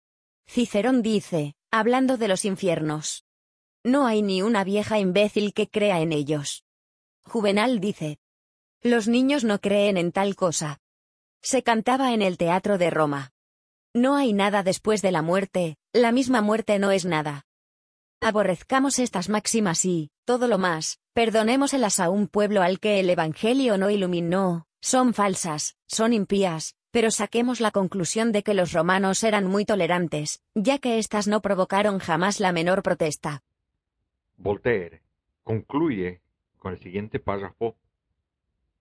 Cicerón 0.47 1.01
dice, 1.01 1.55
hablando 1.71 2.17
de 2.17 2.27
los 2.27 2.45
infiernos. 2.45 3.25
No 3.85 4.07
hay 4.07 4.23
ni 4.23 4.41
una 4.41 4.63
vieja 4.63 4.97
imbécil 4.97 5.53
que 5.53 5.69
crea 5.69 6.01
en 6.01 6.11
ellos. 6.11 6.63
Juvenal 7.23 7.79
dice. 7.79 8.17
Los 8.81 9.07
niños 9.07 9.43
no 9.43 9.61
creen 9.61 9.97
en 9.97 10.11
tal 10.11 10.35
cosa. 10.35 10.79
Se 11.43 11.61
cantaba 11.61 12.11
en 12.11 12.23
el 12.23 12.39
teatro 12.39 12.79
de 12.79 12.89
Roma. 12.89 13.31
No 13.93 14.15
hay 14.15 14.33
nada 14.33 14.63
después 14.63 15.03
de 15.03 15.11
la 15.11 15.21
muerte, 15.21 15.77
la 15.93 16.11
misma 16.11 16.41
muerte 16.41 16.79
no 16.79 16.89
es 16.89 17.05
nada. 17.05 17.45
Aborrezcamos 18.21 18.97
estas 18.97 19.29
máximas 19.29 19.85
y, 19.85 20.09
todo 20.25 20.47
lo 20.47 20.57
más, 20.57 20.97
perdonémoselas 21.13 21.99
a 21.99 22.09
un 22.09 22.27
pueblo 22.27 22.63
al 22.63 22.79
que 22.79 22.99
el 22.99 23.09
Evangelio 23.11 23.77
no 23.77 23.91
iluminó, 23.91 24.65
son 24.81 25.13
falsas, 25.13 25.75
son 25.85 26.11
impías, 26.11 26.73
pero 26.89 27.11
saquemos 27.11 27.59
la 27.59 27.69
conclusión 27.69 28.31
de 28.31 28.41
que 28.41 28.55
los 28.55 28.71
romanos 28.71 29.23
eran 29.23 29.45
muy 29.45 29.63
tolerantes, 29.63 30.41
ya 30.55 30.79
que 30.79 30.97
éstas 30.97 31.27
no 31.27 31.43
provocaron 31.43 31.99
jamás 31.99 32.39
la 32.39 32.51
menor 32.51 32.81
protesta. 32.81 33.43
Voltaire 34.37 35.01
concluye 35.43 36.21
con 36.57 36.73
el 36.73 36.79
siguiente 36.79 37.19
párrafo 37.19 37.75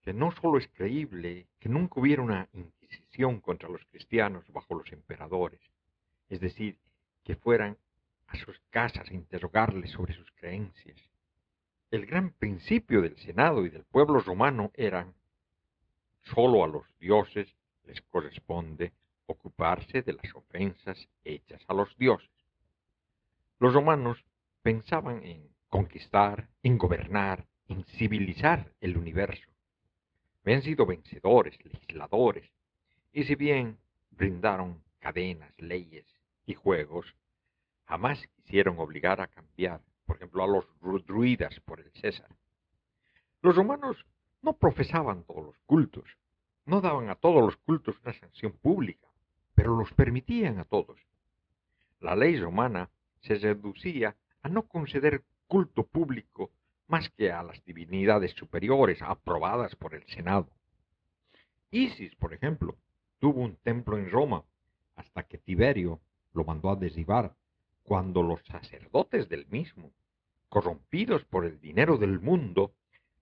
que 0.03 0.13
no 0.13 0.33
solo 0.33 0.59
es 0.59 0.69
creíble 0.69 1.47
que 1.59 1.69
nunca 1.69 2.01
hubiera 2.01 2.23
una 2.23 2.49
inquisición 2.53 3.41
contra 3.41 3.69
los 3.69 3.85
cristianos 3.87 4.45
bajo 4.53 4.75
los 4.75 4.93
emperadores, 4.93 5.61
es 6.29 6.41
decir, 6.41 6.77
que 7.23 7.37
fueran 7.37 7.79
a 8.27 8.37
sus 8.37 8.61
casas 8.71 9.09
a 9.09 9.15
interrogarles 9.15 9.91
sobre 9.93 10.15
sus 10.15 10.31
creencias. 10.33 10.99
El 11.91 12.07
gran 12.07 12.33
principio 12.33 13.01
del 13.01 13.17
Senado 13.19 13.65
y 13.65 13.71
del 13.71 13.85
pueblo 13.85 14.21
romano 14.21 14.73
eran 14.75 15.15
solo 16.23 16.65
a 16.65 16.69
los 16.69 16.85
dioses 16.99 17.55
les 17.85 18.01
corresponde 18.03 18.93
ocuparse 19.27 20.03
de 20.03 20.15
las 20.15 20.35
ofensas 20.35 21.09
hechas 21.25 21.63
a 21.69 21.75
los 21.75 21.97
dioses. 21.97 22.31
Los 23.59 23.73
romanos 23.73 24.25
pensaban 24.65 25.23
en 25.25 25.47
conquistar, 25.69 26.49
en 26.63 26.79
gobernar, 26.79 27.47
en 27.69 27.85
civilizar 27.85 28.73
el 28.81 28.97
universo. 28.97 29.51
Habían 30.43 30.63
sido 30.63 30.87
vencedores, 30.87 31.63
legisladores, 31.67 32.51
y 33.13 33.25
si 33.25 33.35
bien 33.35 33.77
brindaron 34.11 34.83
cadenas, 35.01 35.53
leyes 35.61 36.07
y 36.47 36.55
juegos, 36.55 37.15
jamás 37.85 38.27
quisieron 38.37 38.79
obligar 38.79 39.21
a 39.21 39.27
cambiar, 39.27 39.83
por 40.07 40.17
ejemplo, 40.17 40.43
a 40.43 40.47
los 40.47 41.05
druidas 41.05 41.61
por 41.61 41.81
el 41.81 41.91
César. 42.01 42.35
Los 43.43 43.57
romanos 43.57 44.07
no 44.41 44.55
profesaban 44.55 45.25
todos 45.25 45.45
los 45.45 45.59
cultos, 45.67 46.09
no 46.65 46.81
daban 46.81 47.11
a 47.11 47.17
todos 47.17 47.43
los 47.43 47.59
cultos 47.59 47.97
una 48.03 48.15
sanción 48.15 48.53
pública, 48.53 49.09
pero 49.55 49.77
los 49.77 49.93
permitían 49.93 50.59
a 50.59 50.65
todos. 50.65 50.99
La 52.01 52.17
ley 52.17 52.41
romana 52.41 52.89
se 53.21 53.35
reducía 53.35 54.17
a 54.45 54.49
no 54.51 54.69
conceder 54.69 55.25
culto 55.49 55.85
público 55.87 56.51
más 56.87 57.09
que 57.11 57.33
a 57.33 57.43
las 57.43 57.65
divinidades 57.65 58.33
superiores 58.33 59.01
aprobadas 59.01 59.75
por 59.75 59.95
el 59.95 60.07
Senado. 60.07 60.49
Isis, 61.71 62.15
por 62.17 62.35
ejemplo, 62.35 62.77
tuvo 63.19 63.41
un 63.41 63.57
templo 63.57 63.97
en 63.97 64.11
Roma 64.11 64.45
hasta 64.97 65.23
que 65.25 65.39
Tiberio 65.39 65.99
lo 66.35 66.45
mandó 66.45 66.71
a 66.71 66.77
derribar 66.77 67.35
cuando 67.83 68.23
los 68.23 68.41
sacerdotes 68.45 69.29
del 69.31 69.47
mismo, 69.47 69.91
corrompidos 70.51 71.25
por 71.25 71.47
el 71.47 71.59
dinero 71.61 71.97
del 71.97 72.21
mundo, 72.21 72.75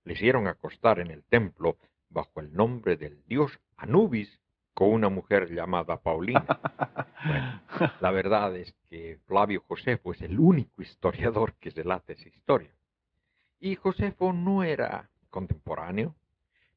le 0.04 0.14
hicieron 0.14 0.48
acostar 0.48 0.98
en 0.98 1.12
el 1.12 1.22
templo 1.22 1.78
bajo 2.10 2.40
el 2.40 2.52
nombre 2.52 2.96
del 2.96 3.22
dios 3.26 3.60
Anubis 3.76 4.40
con 4.74 4.92
una 4.92 5.08
mujer 5.08 5.52
llamada 5.52 6.00
Paulina. 6.00 6.44
la 8.00 8.10
verdad 8.12 8.56
es 8.56 8.74
que 8.88 9.18
Flavio 9.26 9.62
Josefo 9.66 10.12
es 10.12 10.22
el 10.22 10.38
único 10.38 10.82
historiador 10.82 11.54
que 11.54 11.70
relata 11.70 12.12
esa 12.12 12.28
historia. 12.28 12.74
Y 13.60 13.76
Josefo 13.76 14.32
no 14.32 14.64
era 14.64 15.10
contemporáneo, 15.30 16.14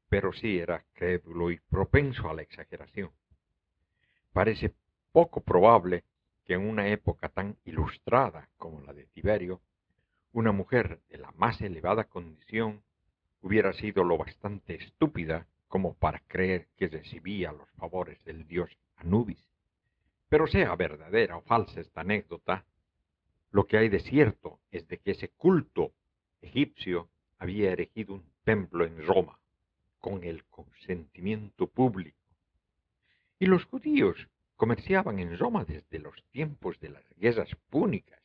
pero 0.08 0.32
sí 0.32 0.58
era 0.58 0.84
crédulo 0.92 1.50
y 1.50 1.58
propenso 1.58 2.30
a 2.30 2.34
la 2.34 2.42
exageración. 2.42 3.10
Parece 4.32 4.72
poco 5.12 5.40
probable 5.40 6.04
que 6.44 6.54
en 6.54 6.68
una 6.68 6.88
época 6.88 7.28
tan 7.28 7.56
ilustrada 7.64 8.48
como 8.56 8.80
la 8.82 8.92
de 8.92 9.06
Tiberio, 9.06 9.60
una 10.32 10.52
mujer 10.52 11.00
de 11.08 11.18
la 11.18 11.32
más 11.32 11.60
elevada 11.60 12.04
condición 12.04 12.82
hubiera 13.40 13.72
sido 13.72 14.04
lo 14.04 14.18
bastante 14.18 14.74
estúpida 14.74 15.46
como 15.68 15.94
para 15.94 16.20
creer 16.20 16.68
que 16.76 16.88
recibía 16.88 17.52
los 17.52 17.68
favores 17.70 18.22
del 18.24 18.46
dios 18.46 18.70
Anubis. 18.96 19.48
Pero 20.28 20.46
sea 20.46 20.74
verdadera 20.76 21.36
o 21.36 21.42
falsa 21.42 21.80
esta 21.80 22.00
anécdota, 22.00 22.64
lo 23.50 23.66
que 23.66 23.78
hay 23.78 23.88
de 23.88 24.00
cierto 24.00 24.60
es 24.70 24.86
de 24.88 24.98
que 24.98 25.12
ese 25.12 25.28
culto 25.28 25.92
egipcio 26.40 27.08
había 27.38 27.72
erigido 27.72 28.14
un 28.14 28.24
templo 28.44 28.84
en 28.84 29.04
Roma 29.06 29.38
con 29.98 30.24
el 30.24 30.44
consentimiento 30.44 31.66
público. 31.66 32.18
Y 33.38 33.46
los 33.46 33.64
judíos 33.64 34.28
comerciaban 34.56 35.18
en 35.18 35.36
Roma 35.38 35.64
desde 35.64 35.98
los 35.98 36.22
tiempos 36.30 36.78
de 36.80 36.90
las 36.90 37.04
guerras 37.16 37.54
púnicas. 37.70 38.20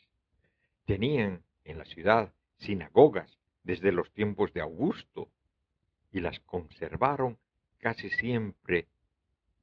Tenían 0.85 1.43
en 1.65 1.77
la 1.77 1.85
ciudad 1.85 2.33
sinagogas 2.57 3.37
desde 3.63 3.91
los 3.91 4.11
tiempos 4.11 4.53
de 4.53 4.61
Augusto 4.61 5.29
y 6.11 6.19
las 6.19 6.39
conservaron 6.41 7.37
casi 7.79 8.09
siempre, 8.09 8.87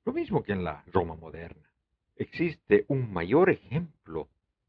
lo 0.04 0.12
mismo 0.12 0.42
que 0.42 0.52
en 0.52 0.64
la 0.64 0.82
Roma 0.86 1.14
moderna. 1.14 1.68
Existe 2.16 2.84
un 2.88 3.12
mayor 3.12 3.50
ejemplo 3.50 4.28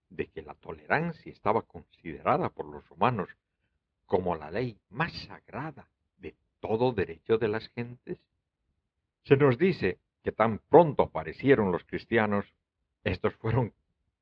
de 0.10 0.28
que 0.28 0.42
la 0.42 0.54
tolerancia 0.56 1.32
estaba 1.32 1.64
considerada 1.64 2.50
por 2.50 2.66
los 2.66 2.88
romanos 2.90 3.30
como 4.06 4.36
la 4.36 4.52
ley 4.52 4.78
más 4.90 5.14
sagrada 5.28 5.88
de 6.18 6.36
todo 6.60 6.92
derecho 6.92 7.38
de 7.38 7.48
las 7.48 7.68
gentes. 7.70 8.20
Se 9.24 9.38
nos 9.38 9.58
dice 9.58 10.00
que 10.24 10.32
tan 10.32 10.60
pronto 10.70 11.04
aparecieron 11.04 11.72
los 11.72 11.84
cristianos, 11.86 12.46
estos 13.04 13.36
fueron 13.36 13.74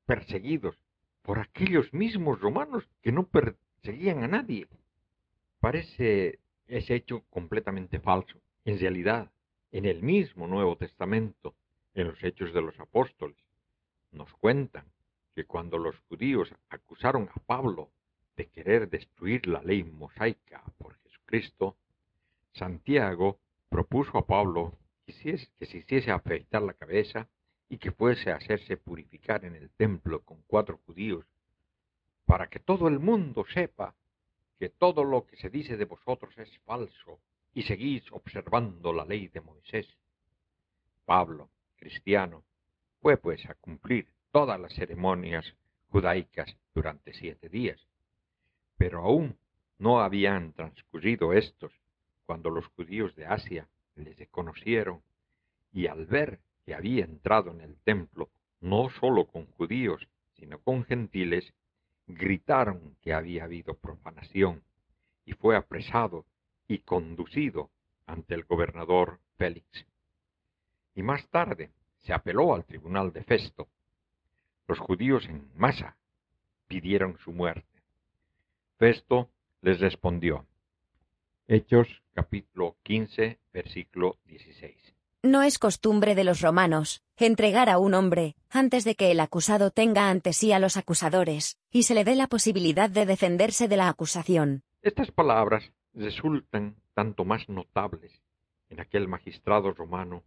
perseguidos 0.06 0.76
por 1.22 1.38
aquellos 1.38 1.92
mismos 1.92 2.40
romanos 2.40 2.88
que 3.02 3.12
no 3.12 3.26
perseguían 3.26 4.22
a 4.24 4.28
nadie. 4.28 4.66
Parece 5.60 6.38
ese 6.68 6.94
hecho 6.94 7.24
completamente 7.30 7.98
falso. 7.98 8.38
En 8.64 8.78
realidad, 8.78 9.30
en 9.72 9.86
el 9.86 10.02
mismo 10.02 10.46
Nuevo 10.46 10.76
Testamento, 10.76 11.54
en 11.94 12.08
los 12.08 12.22
Hechos 12.22 12.52
de 12.52 12.62
los 12.62 12.78
Apóstoles, 12.78 13.36
nos 14.12 14.32
cuentan 14.34 14.84
que 15.34 15.44
cuando 15.44 15.78
los 15.78 15.98
judíos 16.08 16.52
acusaron 16.70 17.28
a 17.34 17.40
Pablo 17.40 17.90
de 18.36 18.46
querer 18.46 18.88
destruir 18.88 19.46
la 19.46 19.62
ley 19.62 19.82
mosaica 19.82 20.62
por 20.78 20.94
Jesucristo, 21.02 21.76
Santiago 22.52 23.38
propuso 23.68 24.16
a 24.18 24.26
Pablo 24.26 24.74
que 25.06 25.12
se 25.12 25.78
hiciese 25.78 26.10
afeitar 26.10 26.62
la 26.62 26.74
cabeza 26.74 27.28
y 27.68 27.78
que 27.78 27.92
fuese 27.92 28.30
a 28.30 28.36
hacerse 28.36 28.76
purificar 28.76 29.44
en 29.44 29.54
el 29.54 29.70
templo 29.70 30.20
con 30.22 30.42
cuatro 30.46 30.78
judíos, 30.86 31.24
para 32.24 32.48
que 32.48 32.58
todo 32.58 32.88
el 32.88 32.98
mundo 32.98 33.44
sepa 33.52 33.94
que 34.58 34.68
todo 34.68 35.04
lo 35.04 35.26
que 35.26 35.36
se 35.36 35.50
dice 35.50 35.76
de 35.76 35.84
vosotros 35.84 36.36
es 36.38 36.58
falso 36.60 37.20
y 37.54 37.62
seguís 37.62 38.04
observando 38.12 38.92
la 38.92 39.04
ley 39.04 39.28
de 39.28 39.40
Moisés. 39.40 39.86
Pablo, 41.04 41.48
cristiano, 41.76 42.44
fue 43.00 43.16
pues 43.16 43.44
a 43.46 43.54
cumplir 43.54 44.08
todas 44.32 44.60
las 44.60 44.74
ceremonias 44.74 45.54
judaicas 45.90 46.54
durante 46.74 47.14
siete 47.14 47.48
días. 47.48 47.80
Pero 48.76 49.02
aún 49.02 49.36
no 49.78 50.00
habían 50.00 50.52
transcurrido 50.52 51.32
estos 51.32 51.72
cuando 52.26 52.50
los 52.50 52.66
judíos 52.68 53.14
de 53.16 53.26
Asia 53.26 53.68
les 53.94 54.28
conocieron 54.28 55.02
y 55.72 55.86
al 55.86 56.06
ver 56.06 56.40
que 56.64 56.74
había 56.74 57.04
entrado 57.04 57.50
en 57.52 57.60
el 57.60 57.76
templo 57.78 58.28
no 58.60 58.90
solo 58.90 59.26
con 59.26 59.46
judíos, 59.46 60.06
sino 60.34 60.60
con 60.60 60.84
gentiles, 60.84 61.52
gritaron 62.08 62.96
que 63.02 63.12
había 63.12 63.44
habido 63.44 63.74
profanación 63.74 64.62
y 65.24 65.34
fue 65.34 65.56
apresado 65.56 66.24
y 66.66 66.78
conducido 66.78 67.70
ante 68.06 68.34
el 68.34 68.44
gobernador 68.44 69.20
Félix. 69.36 69.86
Y 70.94 71.02
más 71.02 71.28
tarde 71.28 71.70
se 71.98 72.12
apeló 72.12 72.54
al 72.54 72.64
tribunal 72.64 73.12
de 73.12 73.22
Festo. 73.22 73.68
Los 74.66 74.78
judíos 74.78 75.26
en 75.26 75.48
masa 75.54 75.96
pidieron 76.66 77.18
su 77.18 77.32
muerte. 77.32 77.82
Festo 78.78 79.30
les 79.60 79.78
respondió. 79.80 80.46
Hechos 81.46 82.02
capítulo 82.14 82.76
15, 82.82 83.38
versículo 83.52 84.18
16. 84.26 84.97
No 85.24 85.42
es 85.42 85.58
costumbre 85.58 86.14
de 86.14 86.22
los 86.22 86.40
romanos 86.40 87.02
entregar 87.16 87.68
a 87.68 87.78
un 87.78 87.94
hombre 87.94 88.36
antes 88.50 88.84
de 88.84 88.94
que 88.94 89.10
el 89.10 89.18
acusado 89.18 89.72
tenga 89.72 90.10
ante 90.10 90.32
sí 90.32 90.52
a 90.52 90.60
los 90.60 90.76
acusadores 90.76 91.58
y 91.72 91.82
se 91.82 91.94
le 91.94 92.04
dé 92.04 92.14
la 92.14 92.28
posibilidad 92.28 92.88
de 92.88 93.04
defenderse 93.04 93.66
de 93.66 93.76
la 93.76 93.88
acusación. 93.88 94.62
Estas 94.80 95.10
palabras 95.10 95.72
resultan 95.92 96.76
tanto 96.94 97.24
más 97.24 97.48
notables 97.48 98.22
en 98.70 98.78
aquel 98.78 99.08
magistrado 99.08 99.72
romano 99.72 100.22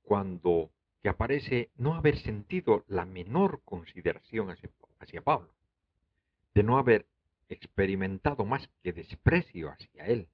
cuando 0.00 0.70
que 1.02 1.10
aparece 1.10 1.70
no 1.76 1.94
haber 1.94 2.18
sentido 2.18 2.84
la 2.88 3.04
menor 3.04 3.60
consideración 3.66 4.48
hacia 5.00 5.20
Pablo, 5.20 5.52
de 6.54 6.62
no 6.62 6.78
haber 6.78 7.06
experimentado 7.50 8.46
más 8.46 8.70
que 8.82 8.94
desprecio 8.94 9.70
hacia 9.70 10.06
él. 10.06 10.28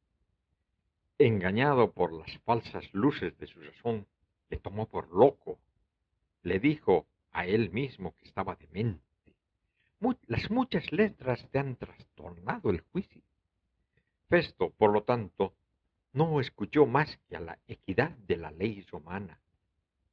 Engañado 1.26 1.90
por 1.90 2.12
las 2.12 2.36
falsas 2.40 2.84
luces 2.92 3.34
de 3.38 3.46
su 3.46 3.58
razón, 3.58 4.06
le 4.50 4.58
tomó 4.58 4.86
por 4.86 5.10
loco, 5.10 5.58
le 6.42 6.60
dijo 6.60 7.06
a 7.32 7.46
él 7.46 7.70
mismo 7.70 8.14
que 8.18 8.26
estaba 8.26 8.56
demente. 8.56 9.02
las 10.26 10.50
muchas 10.50 10.92
letras 10.92 11.48
te 11.50 11.58
han 11.58 11.76
trastornado 11.76 12.68
el 12.68 12.82
juicio. 12.82 13.22
Festo, 14.28 14.68
por 14.76 14.92
lo 14.92 15.04
tanto, 15.04 15.54
no 16.12 16.42
escuchó 16.42 16.84
más 16.84 17.16
que 17.26 17.36
a 17.36 17.40
la 17.40 17.58
equidad 17.68 18.10
de 18.10 18.36
la 18.36 18.50
ley 18.50 18.82
romana, 18.92 19.40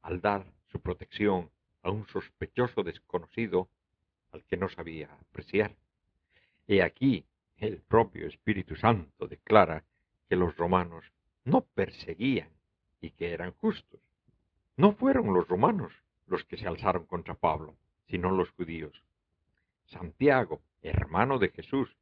al 0.03 0.21
dar 0.21 0.45
su 0.67 0.79
protección 0.79 1.49
a 1.81 1.91
un 1.91 2.07
sospechoso 2.07 2.83
desconocido 2.83 3.67
al 4.31 4.45
que 4.45 4.55
no 4.55 4.69
sabía 4.69 5.09
apreciar. 5.11 5.75
He 6.69 6.81
aquí 6.81 7.25
el 7.57 7.81
propio 7.81 8.27
Espíritu 8.27 8.77
Santo 8.77 9.27
declara 9.27 9.83
que 10.31 10.37
los 10.37 10.55
romanos 10.55 11.03
no 11.43 11.59
perseguían 11.59 12.47
y 13.01 13.09
que 13.11 13.33
eran 13.33 13.51
justos. 13.51 13.99
No 14.77 14.93
fueron 14.93 15.33
los 15.33 15.45
romanos 15.45 15.91
los 16.25 16.45
que 16.45 16.55
se 16.55 16.65
alzaron 16.65 17.05
contra 17.05 17.33
Pablo, 17.33 17.75
sino 18.07 18.31
los 18.31 18.49
judíos. 18.51 19.03
Santiago, 19.87 20.61
hermano 20.83 21.37
de 21.37 21.49
Jesús, 21.49 21.97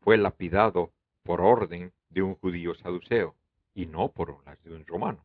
fue 0.00 0.16
lapidado 0.16 0.92
por 1.24 1.42
orden 1.42 1.92
de 2.08 2.22
un 2.22 2.36
judío 2.36 2.74
saduceo 2.74 3.34
y 3.74 3.84
no 3.84 4.08
por 4.12 4.42
las 4.46 4.64
de 4.64 4.74
un 4.74 4.86
romano. 4.86 5.22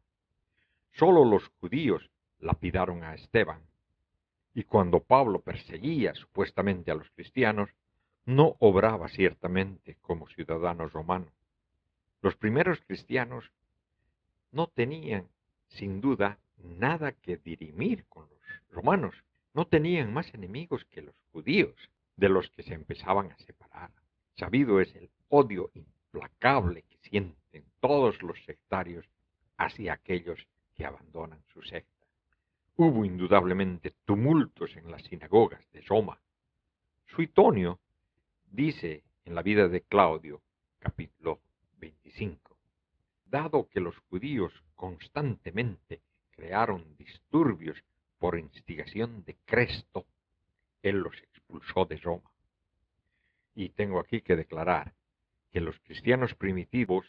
Solo 0.91 1.23
los 1.23 1.47
judíos 1.61 2.09
lapidaron 2.39 3.05
a 3.05 3.15
Esteban. 3.15 3.61
Y 4.53 4.65
cuando 4.65 4.99
Pablo 4.99 5.39
perseguía 5.39 6.13
supuestamente 6.13 6.91
a 6.91 6.95
los 6.95 7.09
cristianos, 7.11 7.69
no 8.25 8.57
obraba 8.59 9.07
ciertamente 9.07 9.95
como 10.01 10.27
ciudadano 10.27 10.89
romano. 10.89 11.31
Los 12.21 12.35
primeros 12.35 12.79
cristianos 12.81 13.51
no 14.51 14.67
tenían, 14.67 15.27
sin 15.67 16.01
duda, 16.01 16.39
nada 16.57 17.11
que 17.11 17.37
dirimir 17.37 18.05
con 18.05 18.29
los 18.29 18.39
romanos. 18.71 19.15
No 19.53 19.67
tenían 19.67 20.13
más 20.13 20.33
enemigos 20.33 20.85
que 20.85 21.01
los 21.01 21.15
judíos, 21.31 21.75
de 22.17 22.29
los 22.29 22.49
que 22.49 22.63
se 22.63 22.73
empezaban 22.73 23.31
a 23.31 23.37
separar. 23.37 23.91
Sabido 24.35 24.79
es 24.79 24.93
el 24.95 25.09
odio 25.29 25.71
implacable 25.73 26.83
que 26.83 26.97
sienten 27.09 27.65
todos 27.79 28.21
los 28.21 28.37
sectarios 28.45 29.05
hacia 29.57 29.93
aquellos 29.93 30.47
que 30.75 30.85
abandonan 30.85 31.41
su 31.53 31.61
secta. 31.61 32.07
Hubo 32.75 33.05
indudablemente 33.05 33.93
tumultos 34.05 34.75
en 34.75 34.91
las 34.91 35.03
sinagogas 35.03 35.69
de 35.71 35.81
Roma. 35.81 36.19
Suitonio 37.07 37.79
Dice 38.51 39.03
en 39.25 39.35
la 39.35 39.43
vida 39.43 39.67
de 39.67 39.81
Claudio, 39.81 40.41
capítulo 40.79 41.18
25, 41.79 42.57
dado 43.25 43.67
que 43.69 43.79
los 43.79 43.97
judíos 44.09 44.53
constantemente 44.75 46.01
crearon 46.31 46.95
disturbios 46.97 47.83
por 48.17 48.37
instigación 48.37 49.23
de 49.25 49.37
Cresto, 49.45 50.05
él 50.81 50.97
los 50.99 51.15
expulsó 51.17 51.85
de 51.85 51.97
Roma. 51.97 52.31
Y 53.55 53.69
tengo 53.69 53.99
aquí 53.99 54.21
que 54.21 54.35
declarar 54.35 54.93
que 55.51 55.61
los 55.61 55.79
cristianos 55.79 56.35
primitivos 56.35 57.05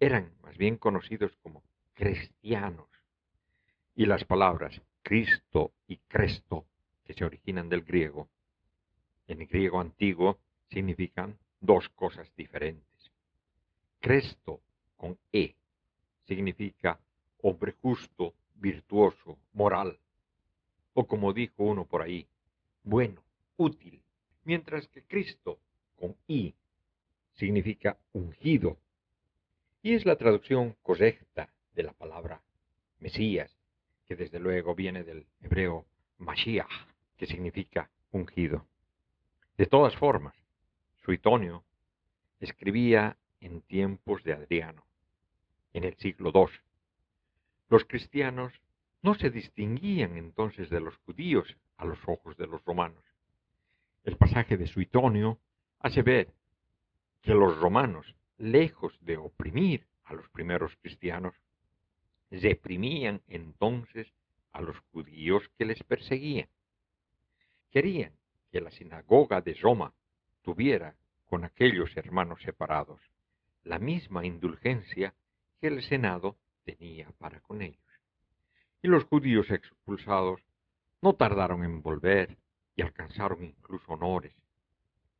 eran 0.00 0.32
más 0.42 0.56
bien 0.56 0.76
conocidos 0.76 1.36
como 1.42 1.62
cristianos, 1.94 2.88
y 3.94 4.06
las 4.06 4.24
palabras 4.24 4.80
Cristo 5.02 5.72
y 5.86 5.96
Cresto, 6.08 6.66
que 7.04 7.14
se 7.14 7.24
originan 7.24 7.68
del 7.68 7.82
griego, 7.82 8.28
en 9.28 9.42
el 9.42 9.46
griego 9.46 9.80
antiguo 9.80 10.38
significan 10.70 11.38
dos 11.60 11.88
cosas 11.90 12.30
diferentes. 12.36 12.87
Cresto 14.08 14.62
con 14.96 15.18
E 15.30 15.54
significa 16.26 16.98
hombre 17.42 17.74
justo, 17.82 18.32
virtuoso, 18.54 19.36
moral. 19.52 19.98
O 20.94 21.06
como 21.06 21.34
dijo 21.34 21.62
uno 21.62 21.84
por 21.84 22.00
ahí, 22.00 22.26
bueno, 22.84 23.22
útil. 23.58 24.00
Mientras 24.44 24.88
que 24.88 25.02
Cristo 25.02 25.58
con 25.94 26.16
I 26.26 26.54
significa 27.34 27.98
ungido. 28.14 28.78
Y 29.82 29.92
es 29.92 30.06
la 30.06 30.16
traducción 30.16 30.74
correcta 30.82 31.50
de 31.74 31.82
la 31.82 31.92
palabra 31.92 32.40
Mesías, 33.00 33.54
que 34.06 34.16
desde 34.16 34.38
luego 34.40 34.74
viene 34.74 35.04
del 35.04 35.26
hebreo 35.42 35.84
Mashiach, 36.16 36.88
que 37.18 37.26
significa 37.26 37.90
ungido. 38.12 38.64
De 39.58 39.66
todas 39.66 39.94
formas, 39.96 40.34
Suitonio 41.04 41.62
escribía 42.40 43.18
en 43.40 43.62
tiempos 43.62 44.22
de 44.24 44.32
Adriano, 44.32 44.84
en 45.72 45.84
el 45.84 45.96
siglo 45.96 46.32
II. 46.34 46.52
Los 47.68 47.84
cristianos 47.84 48.52
no 49.02 49.14
se 49.14 49.30
distinguían 49.30 50.16
entonces 50.16 50.70
de 50.70 50.80
los 50.80 50.96
judíos 50.98 51.56
a 51.76 51.84
los 51.84 51.98
ojos 52.06 52.36
de 52.36 52.46
los 52.46 52.64
romanos. 52.64 53.04
El 54.04 54.16
pasaje 54.16 54.56
de 54.56 54.66
Suitonio 54.66 55.38
hace 55.80 56.02
ver 56.02 56.32
que 57.22 57.34
los 57.34 57.58
romanos, 57.58 58.14
lejos 58.38 58.96
de 59.00 59.16
oprimir 59.16 59.86
a 60.04 60.14
los 60.14 60.28
primeros 60.30 60.74
cristianos, 60.76 61.34
reprimían 62.30 63.22
entonces 63.28 64.12
a 64.52 64.60
los 64.60 64.78
judíos 64.92 65.48
que 65.56 65.64
les 65.64 65.82
perseguían. 65.82 66.48
Querían 67.70 68.12
que 68.50 68.60
la 68.60 68.70
sinagoga 68.70 69.40
de 69.40 69.54
Roma 69.54 69.92
tuviera 70.42 70.96
con 71.26 71.44
aquellos 71.44 71.94
hermanos 71.96 72.40
separados 72.42 73.00
la 73.68 73.78
misma 73.78 74.24
indulgencia 74.24 75.14
que 75.60 75.66
el 75.66 75.82
Senado 75.82 76.38
tenía 76.64 77.10
para 77.18 77.40
con 77.40 77.60
ellos. 77.60 77.78
Y 78.80 78.88
los 78.88 79.04
judíos 79.04 79.50
expulsados 79.50 80.40
no 81.02 81.12
tardaron 81.12 81.62
en 81.64 81.82
volver 81.82 82.38
y 82.76 82.82
alcanzaron 82.82 83.44
incluso 83.44 83.92
honores. 83.92 84.32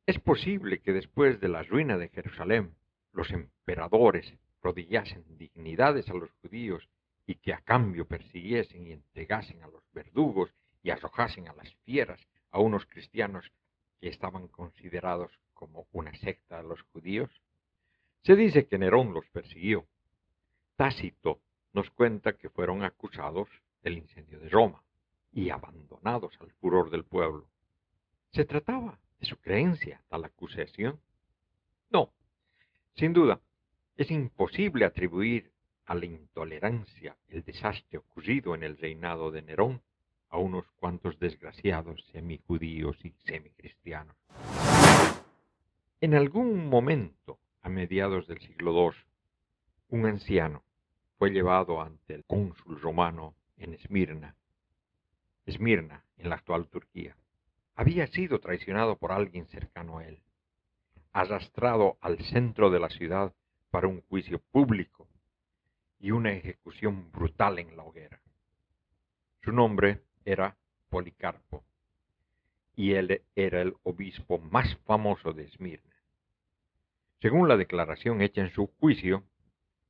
Es 0.07 0.19
posible 0.19 0.79
que 0.79 0.93
después 0.93 1.39
de 1.39 1.47
la 1.47 1.61
ruina 1.61 1.95
de 1.99 2.09
Jerusalén 2.09 2.73
los 3.13 3.29
emperadores 3.29 4.33
prodigasen 4.61 5.23
dignidades 5.37 6.09
a 6.09 6.15
los 6.15 6.31
judíos 6.41 6.89
y 7.27 7.35
que 7.35 7.53
a 7.53 7.61
cambio 7.61 8.07
persiguiesen 8.07 8.87
y 8.87 8.93
entregasen 8.93 9.61
a 9.61 9.67
los 9.67 9.83
verdugos 9.93 10.51
y 10.81 10.89
arrojasen 10.89 11.47
a 11.49 11.53
las 11.53 11.71
fieras 11.85 12.19
a 12.49 12.59
unos 12.59 12.87
cristianos 12.87 13.51
que 14.01 14.09
estaban 14.09 14.47
considerados 14.47 15.31
como 15.53 15.85
una 15.91 16.15
secta 16.15 16.57
a 16.57 16.63
los 16.63 16.81
judíos? 16.81 17.29
Se 18.23 18.35
dice 18.35 18.67
que 18.67 18.77
Nerón 18.77 19.13
los 19.13 19.25
persiguió. 19.29 19.85
Tácito 20.75 21.39
nos 21.73 21.89
cuenta 21.91 22.33
que 22.33 22.49
fueron 22.49 22.83
acusados 22.83 23.49
del 23.83 23.97
incendio 23.97 24.39
de 24.39 24.49
Roma 24.49 24.83
y 25.31 25.49
abandonados 25.49 26.33
al 26.41 26.51
furor 26.53 26.89
del 26.89 27.05
pueblo. 27.05 27.47
¿Se 28.31 28.45
trataba 28.45 28.99
de 29.19 29.25
su 29.25 29.37
creencia 29.37 30.01
tal 30.09 30.25
acusación? 30.25 30.99
No, 31.89 32.11
sin 32.95 33.13
duda, 33.13 33.39
es 33.97 34.11
imposible 34.11 34.85
atribuir 34.85 35.51
a 35.85 35.95
la 35.95 36.05
intolerancia 36.05 37.17
el 37.29 37.43
desastre 37.43 37.97
ocurrido 37.97 38.53
en 38.53 38.63
el 38.63 38.77
reinado 38.77 39.31
de 39.31 39.41
Nerón 39.41 39.81
a 40.29 40.37
unos 40.37 40.65
cuantos 40.79 41.17
desgraciados 41.19 42.05
semijudíos 42.11 42.97
y 43.03 43.11
semicristianos. 43.25 44.15
En 46.01 46.13
algún 46.13 46.67
momento, 46.67 47.39
a 47.61 47.69
mediados 47.69 48.27
del 48.27 48.39
siglo 48.39 48.71
II, 48.73 48.97
un 49.89 50.05
anciano 50.05 50.63
fue 51.17 51.31
llevado 51.31 51.81
ante 51.81 52.13
el 52.13 52.23
cónsul 52.25 52.79
romano 52.79 53.35
en 53.57 53.73
Esmirna, 53.73 54.35
Esmirna, 55.45 56.05
en 56.17 56.29
la 56.29 56.35
actual 56.35 56.67
Turquía. 56.67 57.15
Había 57.75 58.07
sido 58.07 58.39
traicionado 58.39 58.97
por 58.97 59.11
alguien 59.11 59.47
cercano 59.47 59.97
a 59.97 60.05
él, 60.05 60.21
arrastrado 61.11 61.97
al 62.01 62.19
centro 62.25 62.69
de 62.69 62.79
la 62.79 62.89
ciudad 62.89 63.33
para 63.71 63.87
un 63.87 64.01
juicio 64.03 64.39
público 64.51 65.07
y 65.99 66.11
una 66.11 66.31
ejecución 66.31 67.11
brutal 67.11 67.59
en 67.59 67.75
la 67.75 67.83
hoguera. 67.83 68.21
Su 69.41 69.51
nombre 69.51 70.01
era 70.23 70.57
Policarpo, 70.89 71.63
y 72.75 72.93
él 72.93 73.23
era 73.35 73.61
el 73.61 73.75
obispo 73.83 74.39
más 74.39 74.77
famoso 74.85 75.33
de 75.33 75.43
Esmirna. 75.43 75.98
Según 77.21 77.49
la 77.49 77.57
declaración 77.57 78.21
hecha 78.21 78.41
en 78.41 78.51
su 78.51 78.67
juicio, 78.79 79.25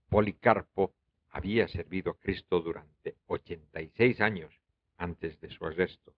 Policarpo 0.10 0.96
había 1.30 1.68
servido 1.68 2.12
a 2.12 2.18
Cristo 2.18 2.60
durante 2.60 3.16
86 3.28 4.20
años 4.20 4.52
antes 4.98 5.40
de 5.40 5.52
su 5.52 5.64
arresto. 5.64 6.16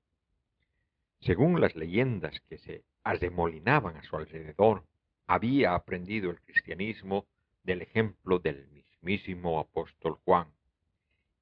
Según 1.20 1.60
las 1.60 1.76
leyendas 1.76 2.40
que 2.48 2.58
se 2.58 2.86
arremolinaban 3.04 3.98
a 3.98 4.04
su 4.04 4.16
alrededor, 4.16 4.86
había 5.28 5.76
aprendido 5.76 6.32
el 6.32 6.40
cristianismo 6.42 7.26
del 7.64 7.82
ejemplo 7.82 8.40
del 8.40 8.68
mismísimo 8.70 9.60
apóstol 9.60 10.18
Juan, 10.24 10.48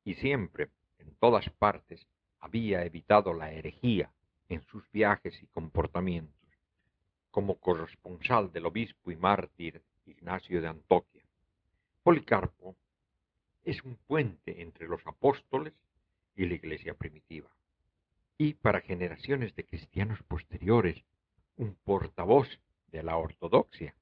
y 0.03 0.15
siempre, 0.15 0.69
en 0.97 1.13
todas 1.19 1.47
partes, 1.51 2.07
había 2.39 2.83
evitado 2.85 3.33
la 3.33 3.51
herejía 3.51 4.11
en 4.47 4.63
sus 4.63 4.89
viajes 4.91 5.41
y 5.43 5.47
comportamientos, 5.47 6.38
como 7.39 7.55
corresponsal 7.55 8.51
del 8.51 8.65
obispo 8.65 9.11
y 9.11 9.15
mártir 9.15 9.81
Ignacio 10.05 10.59
de 10.59 10.67
Antoquia. 10.67 11.23
Policarpo 12.03 12.75
es 13.63 13.81
un 13.85 13.95
puente 13.95 14.61
entre 14.61 14.89
los 14.89 14.99
apóstoles 15.07 15.73
y 16.35 16.47
la 16.47 16.55
iglesia 16.55 16.95
primitiva, 16.95 17.49
y 18.37 18.55
para 18.55 18.81
generaciones 18.81 19.55
de 19.55 19.63
cristianos 19.63 20.21
posteriores, 20.23 21.01
un 21.55 21.75
portavoz 21.75 22.49
de 22.91 23.03
la 23.03 23.15
ortodoxia. 23.15 23.95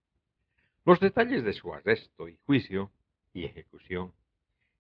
Los 0.84 1.00
detalles 1.00 1.44
de 1.44 1.54
su 1.54 1.72
arresto 1.72 2.28
y 2.28 2.40
juicio 2.48 2.90
y 3.34 3.46
ejecución 3.46 4.14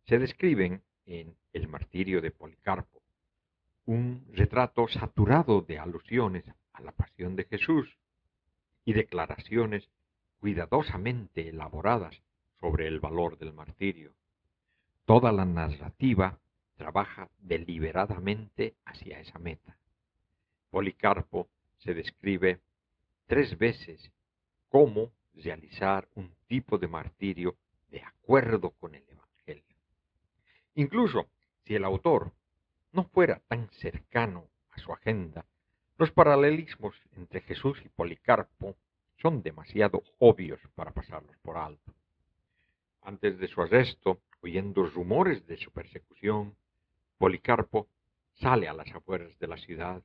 se 0.08 0.18
describen 0.18 0.82
en 1.06 1.36
El 1.54 1.68
martirio 1.68 2.22
de 2.22 2.32
Policarpo, 2.32 3.04
un 3.86 4.26
retrato 4.34 4.88
saturado 4.88 5.62
de 5.62 5.78
alusiones 5.78 6.44
a 6.74 6.82
la 6.82 6.92
pasión 6.92 7.36
de 7.36 7.44
Jesús 7.44 8.00
y 8.88 8.94
declaraciones 8.94 9.90
cuidadosamente 10.40 11.50
elaboradas 11.50 12.24
sobre 12.62 12.88
el 12.88 13.02
valor 13.02 13.38
del 13.38 13.52
martirio. 13.52 14.14
Toda 15.04 15.34
la 15.34 15.44
narrativa 15.44 16.40
trabaja 16.78 17.30
deliberadamente 17.38 18.76
hacia 18.86 19.20
esa 19.20 19.40
meta. 19.40 19.78
Policarpo 20.70 21.50
se 21.80 21.94
describe 21.94 22.62
tres 23.26 23.58
veces 23.58 24.10
cómo 24.70 25.12
realizar 25.34 26.08
un 26.16 26.34
tipo 26.48 26.78
de 26.78 26.88
martirio 26.88 27.58
de 27.90 28.02
acuerdo 28.04 28.70
con 28.72 28.96
el 28.96 29.04
Evangelio. 29.10 29.76
Incluso 30.76 31.28
si 31.66 31.76
el 31.76 31.84
autor 31.84 32.32
no 32.94 33.04
fuera 33.04 33.42
tan 33.50 33.70
cercano 33.72 34.48
a 34.72 34.80
su 34.80 34.94
agenda, 34.94 35.46
los 35.98 36.12
paralelismos 36.12 36.96
entre 37.16 37.42
Jesús 37.42 37.82
y 37.84 37.90
Policarpo 37.90 38.76
son 39.22 39.42
demasiado 39.42 40.04
obvios 40.20 40.60
para 40.76 40.92
pasarlos 40.92 41.36
por 41.42 41.58
alto. 41.58 41.94
Antes 43.02 43.40
de 43.40 43.48
su 43.48 43.62
arresto, 43.62 44.20
oyendo 44.42 44.86
rumores 44.86 45.46
de 45.48 45.58
su 45.58 45.72
persecución, 45.72 46.56
Policarpo 47.18 47.88
sale 48.36 48.68
a 48.68 48.74
las 48.74 48.94
afueras 48.94 49.38
de 49.40 49.48
la 49.48 49.58
ciudad, 49.58 50.04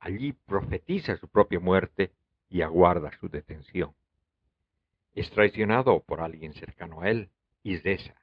allí 0.00 0.32
profetiza 0.32 1.16
su 1.16 1.28
propia 1.28 1.60
muerte 1.60 2.12
y 2.50 2.60
aguarda 2.60 3.10
su 3.18 3.28
detención. 3.28 3.94
Es 5.14 5.30
traicionado 5.30 6.00
por 6.00 6.20
alguien 6.20 6.52
cercano 6.52 7.00
a 7.00 7.08
él 7.08 7.30
y 7.62 7.78
reza. 7.78 8.14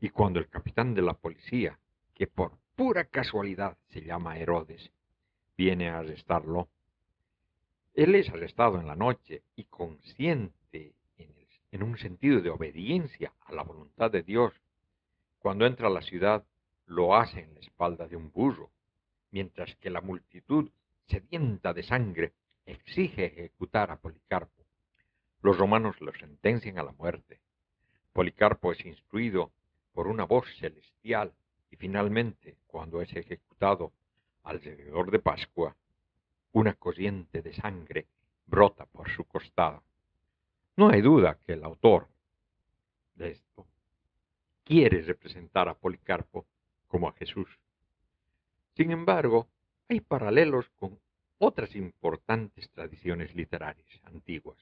Y 0.00 0.10
cuando 0.10 0.38
el 0.38 0.48
capitán 0.48 0.94
de 0.94 1.02
la 1.02 1.14
policía, 1.14 1.78
que 2.14 2.26
por 2.28 2.52
pura 2.76 3.06
casualidad 3.06 3.76
se 3.88 4.02
llama 4.02 4.38
Herodes, 4.38 4.92
viene 5.56 5.88
a 5.88 5.98
arrestarlo, 5.98 6.68
él 7.94 8.14
es 8.14 8.28
arrestado 8.28 8.78
en 8.78 8.86
la 8.86 8.94
noche 8.94 9.42
y 9.56 9.64
consciente 9.64 10.92
en, 11.70 11.82
un 11.82 11.96
sentido 11.98 12.40
de 12.40 12.50
obediencia 12.50 13.32
a 13.44 13.52
la 13.52 13.62
voluntad 13.62 14.10
de 14.10 14.22
Dios. 14.22 14.52
Cuando 15.38 15.66
entra 15.66 15.88
a 15.88 15.90
la 15.90 16.02
ciudad, 16.02 16.44
lo 16.86 17.16
hace 17.16 17.40
en 17.40 17.54
la 17.54 17.60
espalda 17.60 18.06
de 18.06 18.16
un 18.16 18.30
burro, 18.30 18.70
mientras 19.30 19.74
que 19.76 19.90
la 19.90 20.00
multitud, 20.00 20.70
sedienta 21.06 21.72
de 21.72 21.82
sangre, 21.82 22.32
exige 22.66 23.26
ejecutar 23.26 23.90
a 23.90 23.96
Policarpo. 23.96 24.64
Los 25.42 25.56
romanos 25.58 26.00
lo 26.00 26.12
sentencian 26.12 26.78
a 26.78 26.82
la 26.82 26.92
muerte. 26.92 27.40
Policarpo 28.12 28.72
es 28.72 28.84
instruido 28.84 29.52
por 29.92 30.06
una 30.06 30.24
voz 30.24 30.46
celestial 30.58 31.32
y 31.70 31.76
finalmente, 31.76 32.56
cuando 32.66 33.00
es 33.00 33.14
ejecutado 33.14 33.92
alrededor 34.46 35.10
de 35.10 35.18
Pascua, 35.18 35.76
una 36.52 36.74
corriente 36.74 37.42
de 37.42 37.52
sangre 37.52 38.06
brota 38.46 38.86
por 38.86 39.10
su 39.10 39.24
costado. 39.24 39.82
No 40.76 40.88
hay 40.88 41.02
duda 41.02 41.38
que 41.44 41.54
el 41.54 41.64
autor 41.64 42.08
de 43.16 43.32
esto 43.32 43.66
quiere 44.64 45.02
representar 45.02 45.68
a 45.68 45.74
Policarpo 45.74 46.46
como 46.86 47.08
a 47.08 47.12
Jesús. 47.12 47.48
Sin 48.76 48.90
embargo, 48.92 49.48
hay 49.88 50.00
paralelos 50.00 50.68
con 50.76 50.98
otras 51.38 51.74
importantes 51.74 52.70
tradiciones 52.70 53.34
literarias 53.34 54.00
antiguas. 54.04 54.58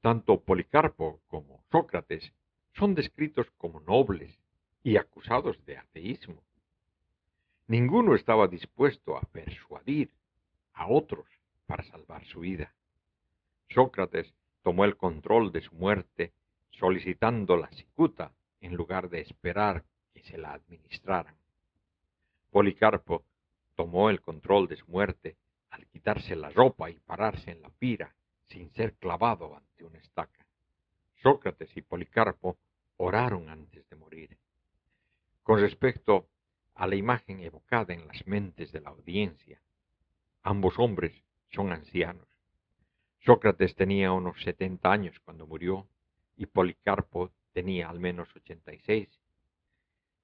Tanto 0.00 0.40
Policarpo 0.40 1.20
como 1.26 1.64
Sócrates 1.70 2.32
son 2.74 2.94
descritos 2.94 3.50
como 3.56 3.80
nobles 3.80 4.38
y 4.84 4.96
acusados 4.96 5.64
de 5.66 5.78
ateísmo. 5.78 6.42
Ninguno 7.68 8.14
estaba 8.14 8.48
dispuesto 8.48 9.18
a 9.18 9.20
persuadir 9.20 10.10
a 10.72 10.88
otros 10.88 11.26
para 11.66 11.84
salvar 11.84 12.24
su 12.24 12.40
vida. 12.40 12.74
Sócrates 13.68 14.34
tomó 14.62 14.86
el 14.86 14.96
control 14.96 15.52
de 15.52 15.60
su 15.60 15.74
muerte 15.74 16.32
solicitando 16.70 17.58
la 17.58 17.68
cicuta 17.72 18.32
en 18.62 18.74
lugar 18.74 19.10
de 19.10 19.20
esperar 19.20 19.84
que 20.14 20.22
se 20.22 20.38
la 20.38 20.54
administraran. 20.54 21.36
Policarpo 22.50 23.24
tomó 23.74 24.08
el 24.08 24.22
control 24.22 24.66
de 24.66 24.76
su 24.76 24.86
muerte 24.86 25.36
al 25.68 25.86
quitarse 25.88 26.36
la 26.36 26.48
ropa 26.48 26.88
y 26.88 26.98
pararse 27.00 27.50
en 27.50 27.60
la 27.60 27.68
pira 27.68 28.14
sin 28.46 28.70
ser 28.70 28.94
clavado 28.94 29.54
ante 29.54 29.84
una 29.84 29.98
estaca. 29.98 30.46
Sócrates 31.22 31.76
y 31.76 31.82
Policarpo 31.82 32.56
oraron 32.96 33.50
antes 33.50 33.86
de 33.90 33.96
morir. 33.96 34.38
Con 35.42 35.60
respecto 35.60 36.28
a 36.78 36.86
la 36.86 36.94
imagen 36.94 37.40
evocada 37.40 37.92
en 37.92 38.06
las 38.06 38.24
mentes 38.26 38.70
de 38.70 38.80
la 38.80 38.90
audiencia, 38.90 39.60
ambos 40.42 40.78
hombres 40.78 41.12
son 41.50 41.72
ancianos. 41.72 42.28
Sócrates 43.18 43.74
tenía 43.74 44.12
unos 44.12 44.40
setenta 44.42 44.92
años 44.92 45.18
cuando 45.24 45.44
murió 45.44 45.88
y 46.36 46.46
Policarpo 46.46 47.32
tenía 47.52 47.90
al 47.90 47.98
menos 47.98 48.28
ochenta 48.36 48.72
y 48.72 48.78
seis. 48.78 49.08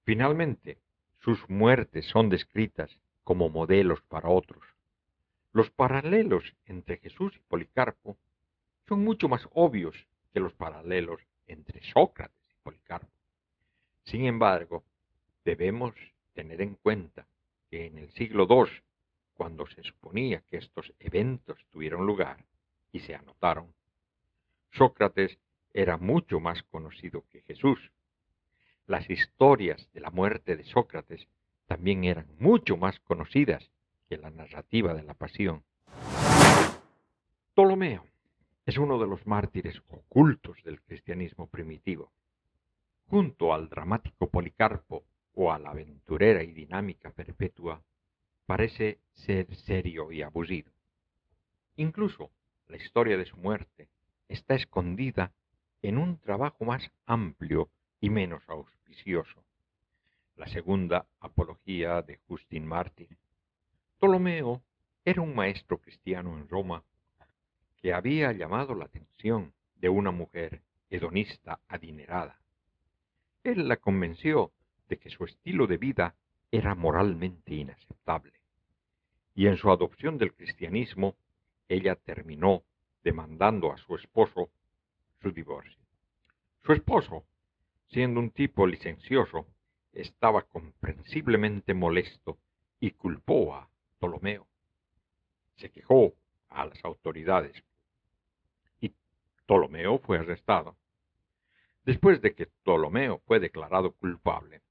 Finalmente, 0.05 0.79
sus 1.19 1.49
muertes 1.51 2.07
son 2.07 2.29
descritas 2.29 3.01
como 3.25 3.49
modelos 3.49 4.01
para 4.03 4.29
otros. 4.29 4.63
Los 5.53 5.71
paralelos 5.71 6.55
entre 6.67 6.99
Jesús 6.99 7.35
y 7.35 7.41
Policarpo 7.49 8.17
son 8.87 9.03
mucho 9.03 9.29
más 9.29 9.49
obvios 9.51 10.07
que 10.33 10.39
los 10.39 10.53
paralelos 10.53 11.21
entre 11.49 11.83
Sócrates 11.83 12.47
y 12.49 12.63
Policarpo. 12.63 13.11
Sin 14.05 14.25
embargo, 14.27 14.85
debemos 15.45 15.95
tener 16.35 16.61
en 16.61 16.74
cuenta 16.74 17.26
que 17.70 17.87
en 17.87 17.99
el 17.99 18.12
siglo 18.12 18.47
II, 18.49 18.82
cuando 19.35 19.66
se 19.66 19.82
suponía 19.82 20.43
que 20.43 20.59
estos 20.59 20.93
eventos 20.99 21.64
tuvieron 21.70 22.07
lugar 22.07 22.45
y 22.93 23.01
se 23.01 23.14
anotaron, 23.14 23.72
Sócrates 24.72 25.39
era 25.72 25.97
mucho 25.97 26.41
más 26.41 26.62
conocido 26.64 27.24
que 27.30 27.43
Jesús. 27.43 27.91
Las 28.87 29.09
historias 29.09 29.89
de 29.93 30.01
la 30.01 30.11
muerte 30.11 30.57
de 30.57 30.64
Sócrates 30.64 31.26
también 31.66 32.05
eran 32.05 32.26
mucho 32.39 32.76
más 32.76 33.01
conocidas 33.01 33.70
que 34.09 34.18
la 34.18 34.30
narrativa 34.30 34.95
de 34.95 35.03
la 35.03 35.14
pasión. 35.14 35.64
Ptolomeo 37.55 38.05
es 38.66 38.78
uno 38.78 38.99
de 38.99 39.07
los 39.07 39.26
mártires 39.26 39.80
ocultos 39.89 40.62
del 40.64 40.80
cristianismo 40.82 41.47
primitivo. 41.47 42.12
Junto 43.09 43.55
al 43.55 43.68
dramático 43.68 44.28
Policarpo 44.28 45.05
o 45.35 45.53
a 45.53 45.59
la 45.59 45.70
aventurera 45.70 46.43
y 46.43 46.53
dinámica 46.53 47.11
Perpetua, 47.11 47.82
parece 48.47 48.99
ser 49.14 49.55
serio 49.55 50.12
y 50.12 50.22
abusivo. 50.22 50.70
Incluso 51.76 52.30
la 52.68 52.76
historia 52.76 53.16
de 53.16 53.26
su 53.26 53.37
muerte 53.37 53.89
está 54.28 54.55
escondida 54.55 55.32
en 55.82 55.99
un 55.99 56.18
trabajo 56.18 56.64
más 56.64 56.91
amplio 57.07 57.68
y 58.01 58.11
menos 58.11 58.43
auspicioso, 58.49 59.45
la 60.37 60.47
segunda 60.47 61.07
apología 61.20 62.03
de 62.03 62.18
Justin 62.28 62.66
Martín. 62.66 63.16
Ptolomeo 63.99 64.62
era 65.05 65.20
un 65.20 65.35
maestro 65.35 65.78
cristiano 65.78 66.37
en 66.39 66.49
Roma 66.49 66.82
que 67.76 67.93
había 67.93 68.32
llamado 68.32 68.74
la 68.74 68.87
atención 68.87 69.53
de 69.76 69.89
una 69.89 70.11
mujer 70.11 70.62
hedonista 70.89 71.61
adinerada. 71.68 72.41
Él 73.43 73.68
la 73.68 73.76
convenció 73.76 74.53
de 74.89 74.99
que 74.99 75.11
su 75.11 75.24
estilo 75.24 75.66
de 75.66 75.78
vida 75.78 76.14
era 76.51 76.74
moralmente 76.74 77.55
inaceptable, 77.55 78.32
y 79.35 79.47
en 79.47 79.57
su 79.57 79.70
adopción 79.70 80.18
del 80.18 80.35
cristianismo 80.35 81.16
ella 81.68 81.97
terminó 81.97 82.62
demandando 83.03 83.72
a 83.72 83.76
su 83.78 83.95
esposo 83.97 84.51
su 85.20 85.32
divorcio. 85.32 85.82
Su 86.62 86.72
esposo, 86.72 87.24
siendo 87.89 88.20
un 88.20 88.30
tipo 88.30 88.66
licencioso, 88.66 89.47
estaba 89.93 90.43
comprensiblemente 90.43 91.74
molesto 91.74 92.39
y 92.80 92.93
culpó 92.93 93.55
a 93.55 93.68
Ptolomeo. 93.99 94.47
Se 95.57 95.70
quejó 95.70 96.14
a 96.49 96.66
las 96.66 96.85
autoridades 96.85 97.62
y 98.80 98.93
Ptolomeo 99.45 99.99
fue 99.99 100.18
arrestado. 100.18 100.76
Después 101.85 102.20
de 102.22 102.35
que 102.35 102.47
Ptolomeo 102.47 103.18
fue 103.26 103.41
declarado 103.41 103.93
culpable, 103.93 104.62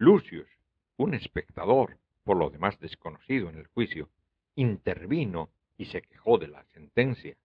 Lucius, 0.00 0.48
un 0.96 1.12
espectador, 1.14 1.98
por 2.22 2.36
lo 2.36 2.50
demás 2.50 2.78
desconocido 2.78 3.48
en 3.48 3.56
el 3.56 3.66
juicio, 3.66 4.08
intervino 4.54 5.50
y 5.76 5.86
se 5.86 6.02
quejó 6.02 6.38
de 6.38 6.46
la 6.46 6.64
sentencia, 6.66 7.36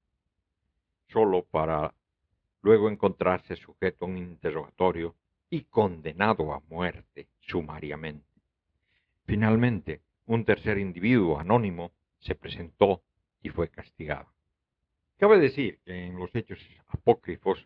solo 1.08 1.46
para 1.46 1.96
luego 2.62 2.90
encontrarse 2.90 3.56
sujeto 3.56 4.06
a 4.06 4.08
un 4.08 4.20
interrogatorio 4.20 5.16
y 5.50 5.64
condenado 5.64 6.54
a 6.54 6.60
muerte 6.70 7.28
sumariamente. 7.40 8.28
Finalmente, 9.26 10.02
un 10.28 10.46
tercer 10.46 10.78
individuo 10.78 11.40
anónimo 11.40 11.92
se 12.20 12.36
presentó 12.36 13.02
y 13.42 13.50
fue 13.50 13.70
castigado. 13.70 14.32
Cabe 15.18 15.40
decir 15.40 15.80
que 15.84 16.06
en 16.06 16.20
los 16.20 16.34
hechos 16.36 16.60
apócrifos 16.88 17.66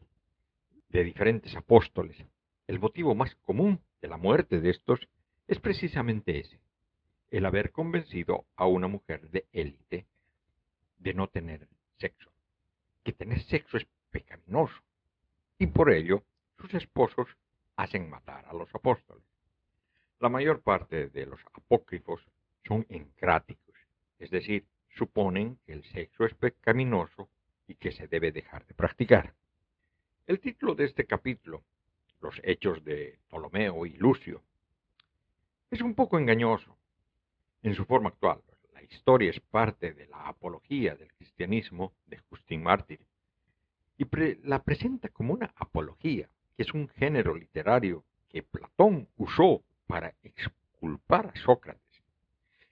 de 0.87 1.03
diferentes 1.03 1.53
apóstoles, 1.57 2.17
el 2.67 2.79
motivo 2.79 3.15
más 3.15 3.35
común 3.35 3.81
de 4.01 4.07
la 4.07 4.17
muerte 4.17 4.59
de 4.59 4.69
estos 4.69 4.99
es 5.47 5.59
precisamente 5.59 6.39
ese, 6.39 6.59
el 7.31 7.45
haber 7.45 7.71
convencido 7.71 8.45
a 8.55 8.67
una 8.67 8.87
mujer 8.87 9.29
de 9.29 9.45
élite 9.51 10.05
de 10.99 11.13
no 11.13 11.27
tener 11.27 11.67
sexo, 11.97 12.31
que 13.03 13.13
tener 13.13 13.41
sexo 13.43 13.77
es 13.77 13.87
pecaminoso, 14.11 14.81
y 15.59 15.67
por 15.67 15.91
ello 15.91 16.23
sus 16.57 16.73
esposos 16.73 17.27
hacen 17.75 18.09
matar 18.09 18.45
a 18.45 18.53
los 18.53 18.73
apóstoles. 18.73 19.23
La 20.19 20.29
mayor 20.29 20.61
parte 20.61 21.09
de 21.09 21.25
los 21.25 21.39
apócrifos 21.53 22.21
son 22.67 22.85
encráticos, 22.89 23.75
es 24.19 24.31
decir, 24.31 24.65
suponen 24.95 25.57
que 25.65 25.73
el 25.73 25.83
sexo 25.85 26.25
es 26.25 26.33
pecaminoso 26.33 27.29
y 27.67 27.75
que 27.75 27.91
se 27.91 28.07
debe 28.07 28.31
dejar 28.31 28.65
de 28.65 28.73
practicar. 28.73 29.33
El 30.25 30.39
título 30.39 30.73
de 30.73 30.85
este 30.85 31.05
capítulo, 31.05 31.63
Los 32.21 32.39
hechos 32.43 32.83
de 32.83 33.19
Ptolomeo 33.27 33.85
y 33.85 33.93
Lucio, 33.93 34.41
es 35.69 35.81
un 35.81 35.95
poco 35.95 36.17
engañoso 36.17 36.77
en 37.61 37.75
su 37.75 37.85
forma 37.85 38.09
actual. 38.09 38.41
La 38.73 38.83
historia 38.83 39.29
es 39.31 39.39
parte 39.39 39.93
de 39.93 40.07
la 40.07 40.27
apología 40.27 40.95
del 40.95 41.11
cristianismo 41.13 41.93
de 42.05 42.19
Justin 42.29 42.63
Mártir 42.63 42.99
y 43.97 44.05
la 44.43 44.63
presenta 44.63 45.09
como 45.09 45.33
una 45.33 45.53
apología, 45.55 46.29
que 46.55 46.63
es 46.63 46.73
un 46.73 46.87
género 46.87 47.35
literario 47.35 48.03
que 48.29 48.43
Platón 48.43 49.07
usó 49.17 49.63
para 49.87 50.13
exculpar 50.23 51.27
a 51.27 51.39
Sócrates. 51.39 52.03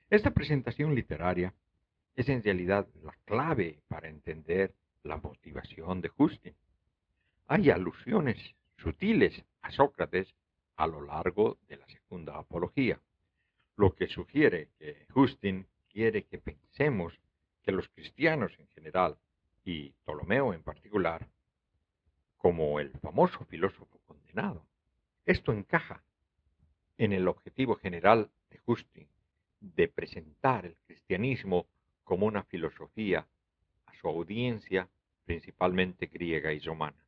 Esta 0.09 0.31
presentación 0.31 0.95
literaria 0.95 1.53
es 2.15 2.29
en 2.29 2.43
realidad 2.43 2.87
la 3.03 3.13
clave 3.25 3.79
para 3.87 4.07
entender 4.07 4.73
la 5.03 5.17
motivación 5.17 6.01
de 6.01 6.09
Justin. 6.09 6.55
Hay 7.47 7.69
alusiones 7.69 8.37
sutiles 8.77 9.43
a 9.61 9.71
Sócrates 9.71 10.33
a 10.75 10.87
lo 10.87 11.01
largo 11.01 11.57
de 11.67 11.77
la 11.77 11.87
segunda 11.87 12.37
apología, 12.37 12.99
lo 13.77 13.95
que 13.95 14.07
sugiere 14.07 14.69
que 14.77 15.05
Justin 15.09 15.67
quiere 15.89 16.23
que 16.23 16.37
pensemos 16.37 17.19
que 17.63 17.71
los 17.71 17.87
cristianos 17.89 18.51
en 18.59 18.67
general 18.69 19.17
y 19.63 19.89
Ptolomeo 20.03 20.53
en 20.53 20.63
particular, 20.63 21.27
como 22.37 22.79
el 22.79 22.91
famoso 22.99 23.43
filósofo 23.45 23.99
condenado, 24.05 24.65
esto 25.25 25.51
encaja 25.51 26.03
en 26.97 27.13
el 27.13 27.27
objetivo 27.27 27.75
general 27.75 28.29
de 28.49 28.59
Justin 28.59 29.07
de 29.59 29.87
presentar 29.87 30.65
el 30.65 30.75
cristianismo 30.85 31.65
como 32.03 32.27
una 32.27 32.43
filosofía 32.43 33.25
a 33.85 33.93
su 33.95 34.07
audiencia 34.07 34.87
principalmente 35.25 36.05
griega 36.05 36.53
y 36.53 36.59
romana. 36.59 37.04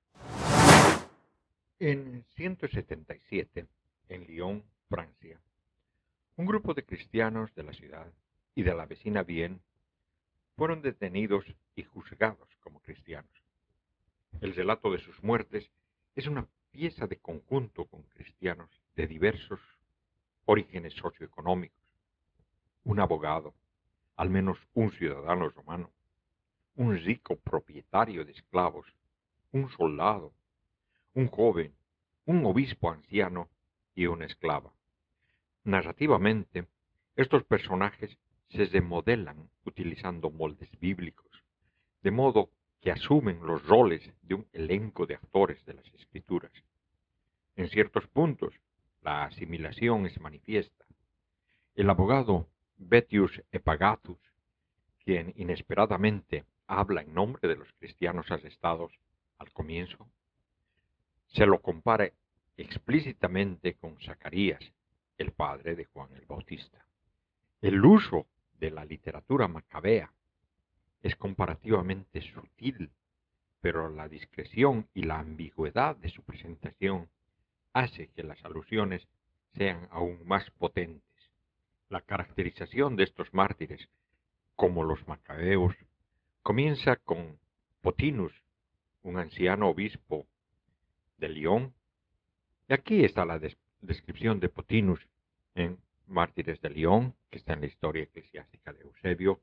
En 1.80 2.26
177, 2.36 3.68
en 4.10 4.24
Lyon, 4.26 4.64
Francia, 4.90 5.40
un 6.36 6.48
grupo 6.48 6.74
de 6.74 6.84
cristianos 6.84 7.54
de 7.54 7.62
la 7.62 7.72
ciudad 7.72 8.12
y 8.56 8.64
de 8.64 8.74
la 8.74 8.88
vecina 8.88 9.22
Bien 9.22 9.62
fueron 10.56 10.82
detenidos 10.82 11.46
y 11.76 11.84
juzgados 11.84 12.50
como 12.62 12.80
cristianos. 12.80 13.30
El 14.42 14.56
relato 14.56 14.92
de 14.92 14.98
sus 14.98 15.22
muertes 15.22 15.70
es 16.16 16.26
una 16.26 16.48
pieza 16.72 17.06
de 17.06 17.18
conjunto 17.18 17.86
con 17.86 18.02
cristianos 18.02 18.72
de 18.96 19.06
diversos 19.06 19.60
orígenes 20.46 20.96
socioeconómicos. 20.96 21.78
Un 22.86 23.00
abogado, 23.00 23.54
al 24.16 24.32
menos 24.32 24.58
un 24.74 24.92
ciudadano 24.94 25.48
romano, 25.50 25.92
un 26.76 26.98
rico 26.98 27.36
propietario 27.36 28.26
de 28.26 28.32
esclavos, 28.32 28.88
un 29.52 29.70
soldado, 29.70 30.34
un 31.18 31.30
joven, 31.30 31.74
un 32.26 32.46
obispo 32.46 32.92
anciano 32.92 33.50
y 33.96 34.06
una 34.06 34.28
esclava. 34.28 34.72
Narrativamente, 35.64 36.68
estos 37.16 37.44
personajes 37.44 38.20
se 38.50 38.66
remodelan 38.66 39.50
utilizando 39.66 40.30
moldes 40.30 40.70
bíblicos, 40.80 41.32
de 42.04 42.12
modo 42.12 42.52
que 42.82 42.92
asumen 42.92 43.44
los 43.44 43.66
roles 43.66 44.14
de 44.22 44.36
un 44.36 44.48
elenco 44.54 45.08
de 45.08 45.16
actores 45.16 45.66
de 45.66 45.74
las 45.74 45.88
escrituras. 45.96 46.52
En 47.56 47.68
ciertos 47.70 48.06
puntos, 48.10 48.54
la 49.02 49.24
asimilación 49.24 50.06
es 50.06 50.22
manifiesta. 50.22 50.86
El 51.74 51.90
abogado 51.90 52.48
Betius 52.78 53.42
Epagatus, 53.52 54.20
quien 55.00 55.34
inesperadamente 55.36 56.46
habla 56.68 57.02
en 57.02 57.16
nombre 57.16 57.48
de 57.48 57.56
los 57.56 57.74
cristianos 57.80 58.30
arrestados 58.30 58.94
al 59.40 59.52
comienzo, 59.52 60.08
se 61.28 61.46
lo 61.46 61.62
compara 61.62 62.10
explícitamente 62.58 63.76
con 63.76 64.00
Zacarías, 64.00 64.62
el 65.18 65.32
padre 65.32 65.76
de 65.76 65.86
Juan 65.86 66.10
el 66.16 66.26
Bautista. 66.26 66.86
El 67.62 67.84
uso 67.84 68.28
de 68.60 68.72
la 68.72 68.86
literatura 68.86 69.48
macabea 69.48 70.12
es 71.02 71.16
comparativamente 71.16 72.22
sutil, 72.22 72.92
pero 73.62 73.90
la 73.90 74.08
discreción 74.08 74.88
y 74.94 75.04
la 75.04 75.20
ambigüedad 75.20 75.96
de 75.96 76.10
su 76.10 76.24
presentación 76.24 77.10
hace 77.74 78.08
que 78.10 78.24
las 78.24 78.44
alusiones 78.44 79.08
sean 79.54 79.88
aún 79.92 80.20
más 80.26 80.50
potentes. 80.52 81.04
La 81.90 82.02
caracterización 82.02 82.96
de 82.96 83.04
estos 83.04 83.34
mártires, 83.34 83.90
como 84.56 84.84
los 84.84 85.08
macabeos, 85.08 85.76
comienza 86.42 86.96
con 86.98 87.40
Potinus, 87.82 88.34
un 89.04 89.18
anciano 89.18 89.70
obispo 89.70 90.26
de 91.18 91.30
León. 91.30 91.74
Y 92.70 92.74
aquí 92.74 93.04
está 93.04 93.26
la 93.26 93.40
descripción 93.82 94.40
de 94.40 94.50
Potinus 94.50 95.00
en 95.56 95.78
Mártires 96.08 96.62
de 96.62 96.70
León, 96.70 97.16
que 97.30 97.38
está 97.38 97.54
en 97.54 97.62
la 97.62 97.68
historia 97.68 98.04
eclesiástica 98.04 98.74
de 98.74 98.82
Eusebio, 98.82 99.42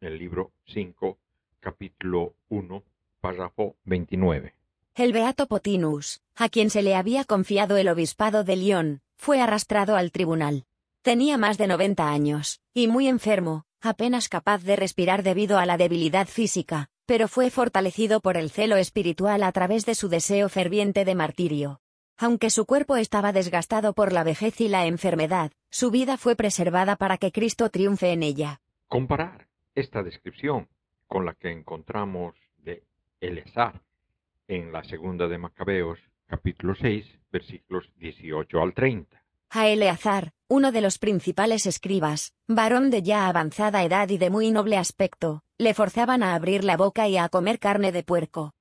el 0.00 0.18
libro 0.18 0.52
5, 0.66 1.18
capítulo 1.60 2.34
1, 2.48 2.82
párrafo 3.20 3.76
29. 3.84 4.54
El 4.94 5.12
beato 5.12 5.46
Potinus, 5.46 6.20
a 6.36 6.48
quien 6.48 6.68
se 6.68 6.82
le 6.82 6.94
había 6.94 7.24
confiado 7.24 7.76
el 7.76 7.88
obispado 7.88 8.44
de 8.44 8.56
León, 8.56 9.00
fue 9.16 9.40
arrastrado 9.40 9.96
al 9.96 10.12
tribunal. 10.12 10.66
Tenía 11.00 11.38
más 11.38 11.56
de 11.56 11.66
90 11.66 12.10
años, 12.10 12.60
y 12.74 12.88
muy 12.88 13.08
enfermo, 13.08 13.64
apenas 13.80 14.28
capaz 14.28 14.62
de 14.62 14.76
respirar 14.76 15.22
debido 15.22 15.58
a 15.58 15.66
la 15.66 15.76
debilidad 15.76 16.28
física, 16.28 16.90
pero 17.12 17.28
fue 17.28 17.50
fortalecido 17.50 18.22
por 18.22 18.38
el 18.38 18.48
celo 18.48 18.76
espiritual 18.76 19.42
a 19.42 19.52
través 19.52 19.84
de 19.84 19.94
su 19.94 20.08
deseo 20.08 20.48
ferviente 20.48 21.04
de 21.04 21.14
martirio. 21.14 21.82
Aunque 22.16 22.48
su 22.48 22.64
cuerpo 22.64 22.96
estaba 22.96 23.32
desgastado 23.32 23.92
por 23.92 24.14
la 24.14 24.24
vejez 24.24 24.58
y 24.62 24.68
la 24.68 24.86
enfermedad, 24.86 25.52
su 25.68 25.90
vida 25.90 26.16
fue 26.16 26.36
preservada 26.36 26.96
para 26.96 27.18
que 27.18 27.30
Cristo 27.30 27.68
triunfe 27.68 28.12
en 28.12 28.22
ella. 28.22 28.62
Comparar 28.88 29.46
esta 29.74 30.02
descripción 30.02 30.68
con 31.06 31.26
la 31.26 31.34
que 31.34 31.50
encontramos 31.50 32.34
de 32.64 32.82
Eleazar 33.20 33.82
en 34.48 34.72
la 34.72 34.82
segunda 34.82 35.28
de 35.28 35.36
Macabeos, 35.36 35.98
capítulo 36.28 36.74
6, 36.74 37.04
versículos 37.30 37.92
18 37.98 38.58
al 38.58 38.72
30. 38.72 39.21
A 39.54 39.68
Eleazar, 39.68 40.32
uno 40.48 40.72
de 40.72 40.80
los 40.80 40.96
principales 40.96 41.66
escribas, 41.66 42.32
varón 42.48 42.88
de 42.88 43.02
ya 43.02 43.28
avanzada 43.28 43.82
edad 43.82 44.08
y 44.08 44.16
de 44.16 44.30
muy 44.30 44.50
noble 44.50 44.78
aspecto, 44.78 45.42
le 45.58 45.74
forzaban 45.74 46.22
a 46.22 46.34
abrir 46.34 46.64
la 46.64 46.78
boca 46.78 47.06
y 47.06 47.18
a 47.18 47.28
comer 47.28 47.58
carne 47.58 47.92
de 47.92 48.02
puerco. 48.02 48.54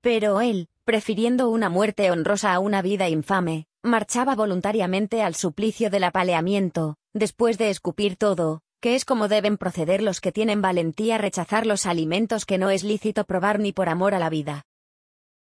Pero 0.00 0.40
él, 0.40 0.68
prefiriendo 0.84 1.50
una 1.50 1.70
muerte 1.70 2.12
honrosa 2.12 2.54
a 2.54 2.60
una 2.60 2.82
vida 2.82 3.08
infame, 3.08 3.66
marchaba 3.82 4.36
voluntariamente 4.36 5.22
al 5.22 5.34
suplicio 5.34 5.90
del 5.90 6.04
apaleamiento, 6.04 6.94
después 7.12 7.58
de 7.58 7.70
escupir 7.70 8.14
todo, 8.14 8.60
que 8.80 8.94
es 8.94 9.04
como 9.04 9.26
deben 9.26 9.56
proceder 9.56 10.04
los 10.04 10.20
que 10.20 10.30
tienen 10.30 10.62
valentía 10.62 11.18
rechazar 11.18 11.66
los 11.66 11.84
alimentos 11.84 12.46
que 12.46 12.58
no 12.58 12.70
es 12.70 12.84
lícito 12.84 13.24
probar 13.24 13.58
ni 13.58 13.72
por 13.72 13.88
amor 13.88 14.14
a 14.14 14.20
la 14.20 14.30
vida. 14.30 14.62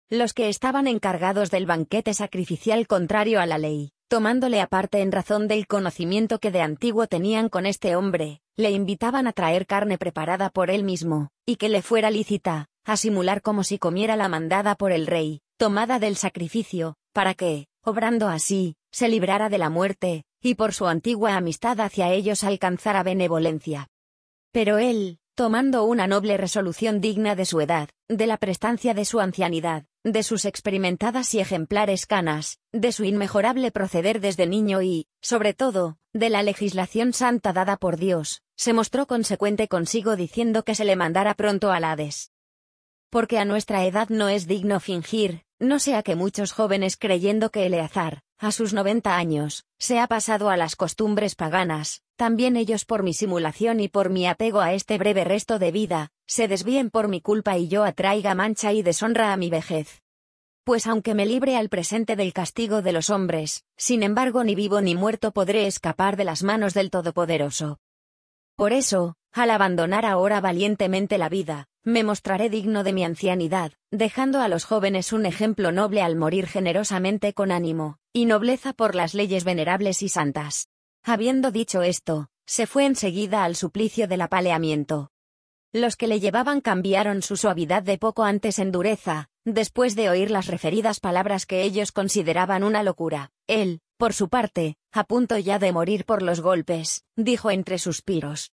Los 0.10 0.34
que 0.34 0.50
estaban 0.50 0.88
encargados 0.88 1.52
del 1.52 1.68
banquete 1.68 2.16
sacrificial 2.16 2.88
contrario 2.88 3.40
a 3.40 3.46
la 3.46 3.60
ley, 3.60 3.92
tomándole 4.08 4.62
aparte 4.62 5.02
en 5.02 5.12
razón 5.12 5.48
del 5.48 5.68
conocimiento 5.68 6.40
que 6.40 6.52
de 6.52 6.62
antiguo 6.62 7.08
tenían 7.08 7.50
con 7.50 7.66
este 7.66 7.96
hombre, 7.96 8.42
le 8.56 8.72
invitaban 8.72 9.28
a 9.28 9.34
traer 9.34 9.68
carne 9.68 9.98
preparada 9.98 10.50
por 10.50 10.70
él 10.70 10.84
mismo, 10.84 11.30
y 11.46 11.58
que 11.58 11.70
le 11.70 11.82
fuera 11.82 12.10
lícita, 12.10 12.68
a 12.86 12.98
simular 12.98 13.42
como 13.42 13.64
si 13.64 13.78
comiera 13.78 14.16
la 14.16 14.30
mandada 14.30 14.76
por 14.76 14.92
el 14.92 15.08
rey, 15.08 15.42
tomada 15.58 16.00
del 16.00 16.16
sacrificio, 16.16 16.96
para 17.14 17.34
que, 17.34 17.68
obrando 17.84 18.28
así, 18.28 18.76
se 18.92 19.10
librara 19.10 19.50
de 19.50 19.58
la 19.58 19.70
muerte, 19.70 20.24
y 20.42 20.56
por 20.56 20.74
su 20.74 20.88
antigua 20.88 21.36
amistad 21.36 21.80
hacia 21.82 22.12
ellos 22.12 22.44
alcanzara 22.44 23.04
benevolencia. 23.04 23.88
Pero 24.52 24.78
él, 24.78 25.20
tomando 25.36 25.84
una 25.84 26.08
noble 26.08 26.38
resolución 26.38 27.02
digna 27.02 27.36
de 27.36 27.46
su 27.46 27.60
edad, 27.60 27.90
de 28.08 28.26
la 28.26 28.38
prestancia 28.38 28.94
de 28.94 29.06
su 29.06 29.20
ancianidad, 29.20 29.86
de 30.12 30.24
sus 30.24 30.46
experimentadas 30.46 31.34
y 31.34 31.40
ejemplares 31.40 32.06
canas, 32.06 32.60
de 32.72 32.94
su 32.94 33.04
inmejorable 33.04 33.72
proceder 33.72 34.22
desde 34.22 34.48
niño 34.48 34.82
y, 34.82 35.08
sobre 35.22 35.54
todo, 35.54 35.98
de 36.14 36.30
la 36.30 36.44
legislación 36.44 37.12
santa 37.12 37.52
dada 37.52 37.76
por 37.76 37.98
Dios, 37.98 38.42
se 38.56 38.72
mostró 38.72 39.06
consecuente 39.06 39.68
consigo 39.68 40.16
diciendo 40.16 40.64
que 40.64 40.76
se 40.76 40.86
le 40.86 40.96
mandara 40.96 41.34
pronto 41.34 41.72
al 41.72 41.84
Hades. 41.84 42.32
Porque 43.10 43.38
a 43.38 43.46
nuestra 43.46 43.86
edad 43.86 44.08
no 44.10 44.30
es 44.30 44.48
digno 44.48 44.80
fingir, 44.80 45.44
no 45.60 45.78
sea 45.80 46.04
que 46.04 46.16
muchos 46.16 46.54
jóvenes 46.54 46.96
creyendo 46.96 47.50
que 47.50 47.66
Eleazar, 47.66 48.22
a 48.38 48.52
sus 48.52 48.74
90 48.74 49.18
años, 49.18 49.66
se 49.78 50.00
ha 50.00 50.08
pasado 50.08 50.50
a 50.50 50.58
las 50.58 50.76
costumbres 50.76 51.36
paganas, 51.36 52.02
también 52.16 52.56
ellos 52.56 52.86
por 52.86 53.04
mi 53.04 53.14
simulación 53.14 53.82
y 53.82 53.90
por 53.90 54.10
mi 54.10 54.26
apego 54.26 54.62
a 54.62 54.74
este 54.74 54.98
breve 54.98 55.26
resto 55.26 55.60
de 55.60 55.72
vida, 55.72 56.12
se 56.28 56.48
desvíen 56.48 56.90
por 56.90 57.08
mi 57.08 57.22
culpa 57.22 57.58
y 57.58 57.68
yo 57.68 57.84
atraiga 57.84 58.36
mancha 58.36 58.74
y 58.74 58.84
deshonra 58.84 59.34
a 59.34 59.38
mi 59.38 59.50
vejez. 59.50 60.04
Pues 60.64 60.86
aunque 60.86 61.16
me 61.16 61.26
libre 61.26 61.56
al 61.56 61.70
presente 61.70 62.16
del 62.16 62.34
castigo 62.34 62.82
de 62.82 62.92
los 62.92 63.10
hombres, 63.10 63.64
sin 63.78 64.04
embargo 64.04 64.44
ni 64.44 64.54
vivo 64.54 64.82
ni 64.82 64.96
muerto 64.96 65.32
podré 65.32 65.66
escapar 65.66 66.18
de 66.18 66.26
las 66.26 66.44
manos 66.44 66.74
del 66.74 66.92
Todopoderoso. 66.92 67.80
Por 68.58 68.74
eso, 68.74 69.16
al 69.32 69.52
abandonar 69.52 70.06
ahora 70.06 70.42
valientemente 70.42 71.18
la 71.18 71.30
vida, 71.30 71.68
me 71.84 72.04
mostraré 72.04 72.50
digno 72.50 72.84
de 72.84 72.92
mi 72.92 73.06
ancianidad, 73.06 73.72
dejando 73.92 74.42
a 74.42 74.50
los 74.50 74.66
jóvenes 74.66 75.14
un 75.14 75.26
ejemplo 75.26 75.72
noble 75.72 76.02
al 76.02 76.18
morir 76.18 76.48
generosamente 76.48 77.34
con 77.34 77.52
ánimo, 77.52 77.98
y 78.12 78.26
nobleza 78.26 78.74
por 78.74 78.94
las 78.94 79.14
leyes 79.14 79.46
venerables 79.46 80.02
y 80.02 80.10
santas. 80.10 80.68
Habiendo 81.04 81.52
dicho 81.52 81.82
esto, 81.82 82.28
se 82.46 82.68
fue 82.68 82.86
enseguida 82.86 83.46
al 83.46 83.56
suplicio 83.56 84.08
del 84.08 84.22
apaleamiento. 84.22 85.12
Los 85.74 85.98
que 85.98 86.08
le 86.08 86.20
llevaban 86.20 86.62
cambiaron 86.62 87.22
su 87.22 87.36
suavidad 87.36 87.84
de 87.84 87.98
poco 87.98 88.24
antes 88.24 88.58
en 88.60 88.72
dureza, 88.72 89.30
después 89.44 89.96
de 89.96 90.10
oír 90.10 90.32
las 90.32 90.48
referidas 90.48 91.00
palabras 91.00 91.46
que 91.46 91.64
ellos 91.64 91.92
consideraban 91.92 92.64
una 92.64 92.84
locura. 92.84 93.32
Él, 93.48 93.82
por 93.98 94.14
su 94.14 94.30
parte, 94.30 94.78
a 94.94 95.04
punto 95.04 95.38
ya 95.38 95.60
de 95.60 95.74
morir 95.74 96.06
por 96.06 96.22
los 96.22 96.40
golpes, 96.40 97.04
dijo 97.16 97.52
entre 97.52 97.80
suspiros. 97.80 98.52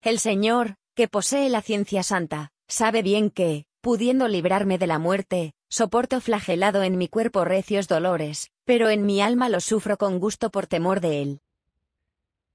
El 0.00 0.18
Señor, 0.18 0.76
que 0.94 1.08
posee 1.08 1.50
la 1.50 1.60
ciencia 1.60 2.02
santa, 2.02 2.52
sabe 2.68 3.02
bien 3.02 3.30
que, 3.30 3.66
pudiendo 3.82 4.26
librarme 4.26 4.78
de 4.78 4.86
la 4.86 4.98
muerte, 4.98 5.52
soporto 5.68 6.20
flagelado 6.20 6.82
en 6.82 6.96
mi 6.96 7.08
cuerpo 7.08 7.44
recios 7.44 7.86
dolores, 7.86 8.50
pero 8.64 8.88
en 8.88 9.04
mi 9.04 9.20
alma 9.20 9.50
los 9.50 9.64
sufro 9.64 9.98
con 9.98 10.18
gusto 10.18 10.50
por 10.50 10.66
temor 10.66 11.00
de 11.00 11.22
él. 11.22 11.40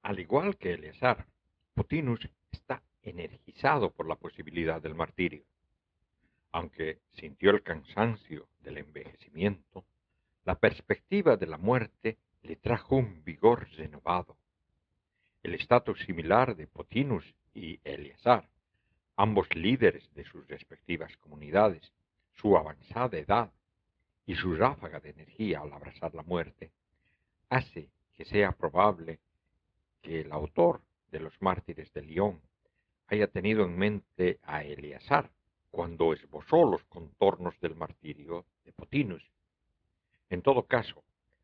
Al 0.02 0.20
igual 0.20 0.58
que 0.58 0.74
Eleazar, 0.74 1.28
Potinus 1.76 2.28
está 2.52 2.82
energizado 3.04 3.92
por 3.92 4.08
la 4.08 4.16
posibilidad 4.16 4.82
del 4.82 4.96
martirio. 4.96 5.44
Aunque 6.52 7.00
sintió 7.14 7.52
el 7.52 7.64
cansancio 7.64 8.48
del 8.62 8.78
envejecimiento, 8.78 9.86
la 10.44 10.56
perspectiva 10.56 11.38
de 11.38 11.48
la 11.48 11.58
muerte 11.58 12.18
le 12.44 12.56
trajo 12.56 12.96
un 12.96 13.24
vigor 13.24 13.70
renovado. 13.78 14.38
El 15.44 15.56
estatus 15.56 16.00
similar 16.02 16.56
de 16.56 16.68
Potinus 16.68 17.24
y 17.54 17.80
Eleazar, 17.84 18.48
ambos 19.16 19.48
líderes 19.56 20.14
de 20.14 20.24
sus 20.26 20.48
respectivas 20.48 21.16
comunidades, 21.18 21.94
su 22.34 22.58
avanzada 22.58 23.18
edad 23.18 23.52
y 24.26 24.36
su 24.36 24.56
ráfaga 24.56 25.00
de 25.00 25.12
energía 25.12 25.62
al 25.62 25.74
abrazar 25.74 26.14
la 26.16 26.24
muerte, 26.24 26.72
hace 27.50 27.90
que 28.16 28.26
sea 28.26 28.52
probable 28.52 29.20
que 30.02 30.22
el 30.22 30.32
autor 30.32 30.82
de 31.12 31.20
los 31.20 31.40
mártires 31.42 31.92
de 31.94 32.02
León 32.02 32.42
haya 33.12 33.28
tenido 33.28 33.66
en 33.66 33.78
mente 33.78 34.40
a 34.44 34.64
Eleazar 34.64 35.30
cuando 35.70 36.14
esbozó 36.14 36.64
los 36.64 36.82
contornos 36.86 37.60
del 37.60 37.76
martirio 37.76 38.46
de 38.64 38.72
Potinus. 38.72 39.22
En 40.30 40.42
todo 40.42 40.64
caso, 40.64 41.04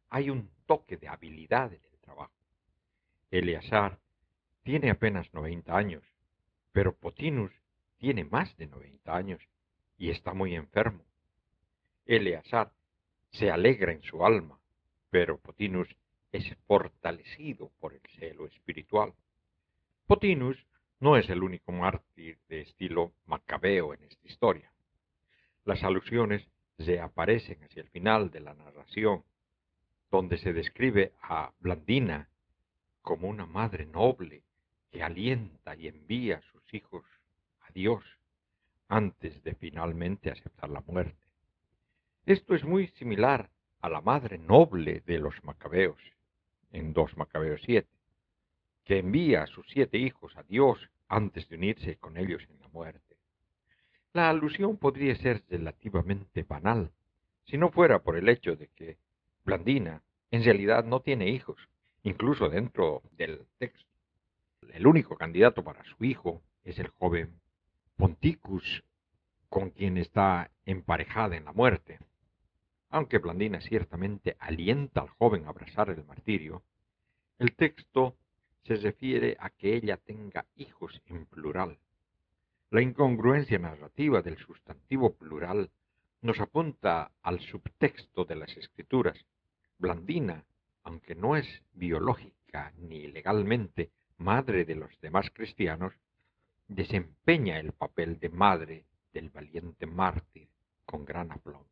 hay 0.09 0.29
un 0.29 0.49
toque 0.65 0.95
de 0.95 1.09
habilidad 1.09 1.73
en 1.73 1.81
el 1.91 1.99
trabajo. 1.99 2.31
Eleazar 3.31 3.99
tiene 4.63 4.89
apenas 4.89 5.33
90 5.33 5.75
años, 5.75 6.03
pero 6.71 6.95
Potinus 6.95 7.51
tiene 7.97 8.23
más 8.23 8.55
de 8.55 8.67
90 8.67 9.13
años 9.13 9.41
y 9.97 10.09
está 10.09 10.33
muy 10.33 10.55
enfermo. 10.55 11.03
Eleazar 12.05 12.71
se 13.31 13.51
alegra 13.51 13.91
en 13.91 14.03
su 14.03 14.25
alma, 14.25 14.57
pero 15.09 15.37
Potinus 15.37 15.93
es 16.31 16.55
fortalecido 16.65 17.71
por 17.81 17.93
el 17.93 18.01
celo 18.17 18.45
espiritual. 18.45 19.13
Potinus 20.05 20.65
no 20.99 21.17
es 21.17 21.29
el 21.29 21.43
único 21.43 21.71
mártir 21.71 22.39
de 22.49 22.61
estilo 22.61 23.13
macabeo 23.25 23.93
en 23.93 24.03
esta 24.03 24.27
historia. 24.27 24.71
Las 25.63 25.83
alusiones 25.83 26.47
reaparecen 26.77 27.63
hacia 27.63 27.81
el 27.81 27.89
final 27.89 28.31
de 28.31 28.39
la 28.39 28.53
narración, 28.53 29.23
donde 30.09 30.37
se 30.37 30.53
describe 30.53 31.13
a 31.21 31.51
Blandina 31.59 32.29
como 33.01 33.27
una 33.27 33.45
madre 33.45 33.85
noble 33.85 34.43
que 34.91 35.03
alienta 35.03 35.75
y 35.75 35.87
envía 35.87 36.37
a 36.37 36.51
sus 36.51 36.73
hijos 36.73 37.03
a 37.61 37.71
Dios 37.71 38.03
antes 38.87 39.43
de 39.43 39.55
finalmente 39.55 40.31
aceptar 40.31 40.69
la 40.69 40.81
muerte. 40.81 41.27
Esto 42.25 42.55
es 42.55 42.63
muy 42.63 42.87
similar 42.89 43.49
a 43.81 43.89
la 43.89 44.01
madre 44.01 44.37
noble 44.37 45.01
de 45.05 45.19
los 45.19 45.43
macabeos, 45.43 45.99
en 46.71 46.93
2 46.93 47.17
Macabeos 47.17 47.61
7, 47.65 47.87
que 48.87 48.99
envía 48.99 49.43
a 49.43 49.47
sus 49.47 49.67
siete 49.67 49.97
hijos 49.97 50.37
a 50.37 50.43
Dios 50.43 50.79
antes 51.09 51.49
de 51.49 51.57
unirse 51.57 51.97
con 51.97 52.15
ellos 52.15 52.41
en 52.49 52.61
la 52.61 52.69
muerte. 52.69 53.17
La 54.13 54.29
alusión 54.29 54.77
podría 54.77 55.13
ser 55.17 55.43
relativamente 55.49 56.43
banal, 56.43 56.93
si 57.45 57.57
no 57.57 57.69
fuera 57.69 58.01
por 58.01 58.15
el 58.15 58.29
hecho 58.29 58.55
de 58.55 58.69
que 58.69 58.97
Blandina 59.43 60.03
en 60.31 60.41
realidad 60.41 60.85
no 60.85 61.01
tiene 61.01 61.27
hijos, 61.27 61.57
incluso 62.03 62.47
dentro 62.49 63.03
del 63.11 63.45
texto. 63.57 63.91
El 64.71 64.87
único 64.87 65.17
candidato 65.17 65.65
para 65.65 65.83
su 65.83 66.05
hijo 66.05 66.41
es 66.63 66.79
el 66.79 66.87
joven 66.87 67.41
Ponticus, 67.97 68.85
con 69.49 69.71
quien 69.71 69.97
está 69.97 70.49
emparejada 70.65 71.35
en 71.35 71.43
la 71.43 71.51
muerte. 71.51 71.99
Aunque 72.89 73.17
Blandina 73.17 73.59
ciertamente 73.59 74.37
alienta 74.39 75.01
al 75.01 75.09
joven 75.09 75.45
a 75.45 75.49
abrazar 75.49 75.89
el 75.89 76.05
martirio, 76.05 76.63
el 77.37 77.53
texto 77.53 78.15
se 78.67 78.75
refiere 78.75 79.37
a 79.39 79.49
que 79.49 79.75
ella 79.75 79.97
tenga 79.97 80.45
hijos 80.57 81.01
en 81.05 81.25
plural. 81.25 81.79
La 82.69 82.81
incongruencia 82.81 83.57
narrativa 83.57 84.21
del 84.21 84.37
sustantivo 84.37 85.15
plural 85.15 85.71
nos 86.21 86.41
apunta 86.41 87.11
al 87.21 87.39
subtexto 87.39 88.25
de 88.25 88.35
las 88.35 88.55
escrituras. 88.57 89.17
Blandina, 89.77 90.43
aunque 90.83 91.15
no 91.15 91.37
es 91.37 91.47
biológica 91.73 92.73
ni 92.77 93.07
legalmente 93.07 93.91
madre 94.17 94.65
de 94.65 94.75
los 94.75 94.99
demás 94.99 95.29
cristianos, 95.33 95.93
desempeña 96.67 97.59
el 97.59 97.71
papel 97.71 98.19
de 98.19 98.29
madre 98.29 98.83
del 99.13 99.29
valiente 99.29 99.85
mártir 99.85 100.49
con 100.85 101.05
gran 101.05 101.31
aplomb. 101.31 101.67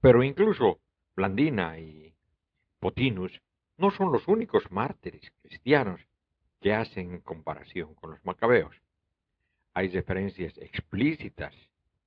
Pero 0.00 0.22
incluso 0.22 0.80
Blandina 1.14 1.78
y 1.78 2.14
Potinus 2.78 3.42
no 3.78 3.90
son 3.90 4.12
los 4.12 4.26
únicos 4.28 4.70
mártires 4.70 5.32
cristianos 5.42 6.00
que 6.60 6.74
hacen 6.74 7.20
comparación 7.20 7.94
con 7.94 8.10
los 8.10 8.24
macabeos. 8.24 8.74
Hay 9.74 9.88
referencias 9.88 10.56
explícitas 10.58 11.54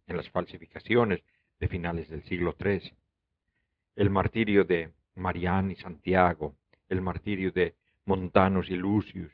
en 0.08 0.18
las 0.18 0.30
falsificaciones 0.30 1.24
de 1.60 1.68
finales 1.68 2.10
del 2.10 2.24
siglo 2.24 2.56
III. 2.60 2.94
El 3.96 4.10
martirio 4.10 4.64
de 4.64 4.92
Marián 5.16 5.70
y 5.72 5.76
Santiago, 5.76 6.56
el 6.88 7.02
martirio 7.02 7.52
de 7.52 7.76
Montanus 8.06 8.70
y 8.70 8.76
Lucius. 8.76 9.32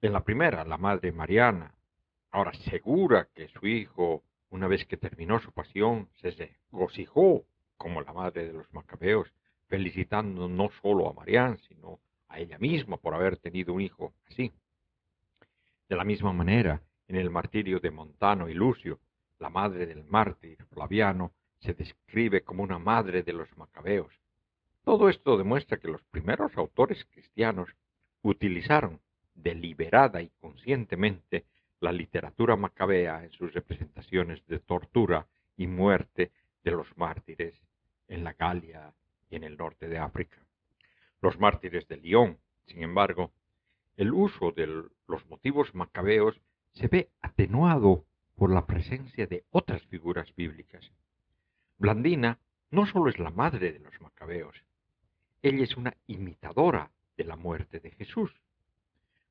En 0.00 0.12
la 0.12 0.24
primera, 0.24 0.64
la 0.64 0.78
madre 0.78 1.12
Mariana, 1.12 1.74
ahora 2.30 2.54
segura 2.70 3.28
que 3.34 3.48
su 3.48 3.66
hijo, 3.66 4.22
una 4.48 4.66
vez 4.66 4.86
que 4.86 4.96
terminó 4.96 5.40
su 5.40 5.52
pasión, 5.52 6.08
se 6.14 6.30
regocijó 6.70 7.44
como 7.76 8.00
la 8.00 8.12
madre 8.12 8.46
de 8.46 8.52
los 8.54 8.72
macabeos, 8.72 9.30
felicitando 9.74 10.46
no 10.46 10.70
solo 10.80 11.10
a 11.10 11.12
Marián, 11.12 11.58
sino 11.66 11.98
a 12.28 12.38
ella 12.38 12.58
misma 12.58 12.96
por 12.96 13.12
haber 13.12 13.38
tenido 13.38 13.74
un 13.74 13.80
hijo 13.80 14.14
así. 14.30 14.52
De 15.88 15.96
la 15.96 16.04
misma 16.04 16.32
manera, 16.32 16.80
en 17.08 17.16
el 17.16 17.28
martirio 17.28 17.80
de 17.80 17.90
Montano 17.90 18.48
y 18.48 18.54
Lucio, 18.54 19.00
la 19.40 19.50
madre 19.50 19.84
del 19.86 20.04
mártir 20.04 20.64
Flaviano 20.66 21.32
se 21.58 21.74
describe 21.74 22.44
como 22.44 22.62
una 22.62 22.78
madre 22.78 23.24
de 23.24 23.32
los 23.32 23.48
macabeos. 23.56 24.14
Todo 24.84 25.08
esto 25.08 25.36
demuestra 25.36 25.78
que 25.78 25.88
los 25.88 26.04
primeros 26.04 26.56
autores 26.56 27.04
cristianos 27.06 27.68
utilizaron 28.22 29.00
deliberada 29.34 30.22
y 30.22 30.30
conscientemente 30.40 31.46
la 31.80 31.90
literatura 31.90 32.54
macabea 32.54 33.24
en 33.24 33.32
sus 33.32 33.52
representaciones 33.52 34.46
de 34.46 34.60
tortura 34.60 35.26
y 35.56 35.66
muerte 35.66 36.30
de 36.62 36.70
los 36.70 36.86
mártires 36.96 37.60
en 38.06 38.22
la 38.22 38.34
Galia 38.34 38.94
y 39.30 39.36
en 39.36 39.44
el 39.44 39.56
norte 39.56 39.88
de 39.88 39.98
África. 39.98 40.38
Los 41.20 41.38
mártires 41.38 41.86
de 41.88 41.96
Lyon, 41.96 42.38
sin 42.66 42.82
embargo, 42.82 43.32
el 43.96 44.12
uso 44.12 44.52
de 44.52 44.66
los 44.66 45.26
motivos 45.28 45.74
macabeos 45.74 46.40
se 46.72 46.88
ve 46.88 47.10
atenuado 47.20 48.04
por 48.36 48.50
la 48.50 48.66
presencia 48.66 49.26
de 49.26 49.44
otras 49.50 49.82
figuras 49.86 50.34
bíblicas. 50.34 50.90
Blandina 51.78 52.38
no 52.70 52.86
solo 52.86 53.08
es 53.08 53.18
la 53.18 53.30
madre 53.30 53.72
de 53.72 53.78
los 53.78 54.00
macabeos, 54.00 54.64
ella 55.44 55.62
es 55.62 55.76
una 55.76 55.94
imitadora 56.06 56.90
de 57.18 57.24
la 57.24 57.36
muerte 57.36 57.78
de 57.78 57.90
Jesús. 57.90 58.32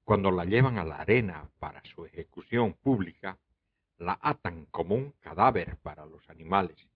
Cuando 0.04 0.30
la 0.30 0.46
llevan 0.46 0.78
a 0.78 0.86
la 0.86 0.98
arena 0.98 1.50
para 1.58 1.84
su 1.86 2.06
ejecución 2.06 2.74
pública, 2.74 3.40
la 3.98 4.20
atan 4.22 4.68
como 4.68 4.94
un 4.94 5.14
cadáver 5.22 5.78
para 5.78 6.06
los 6.06 6.30
animales. 6.30 6.88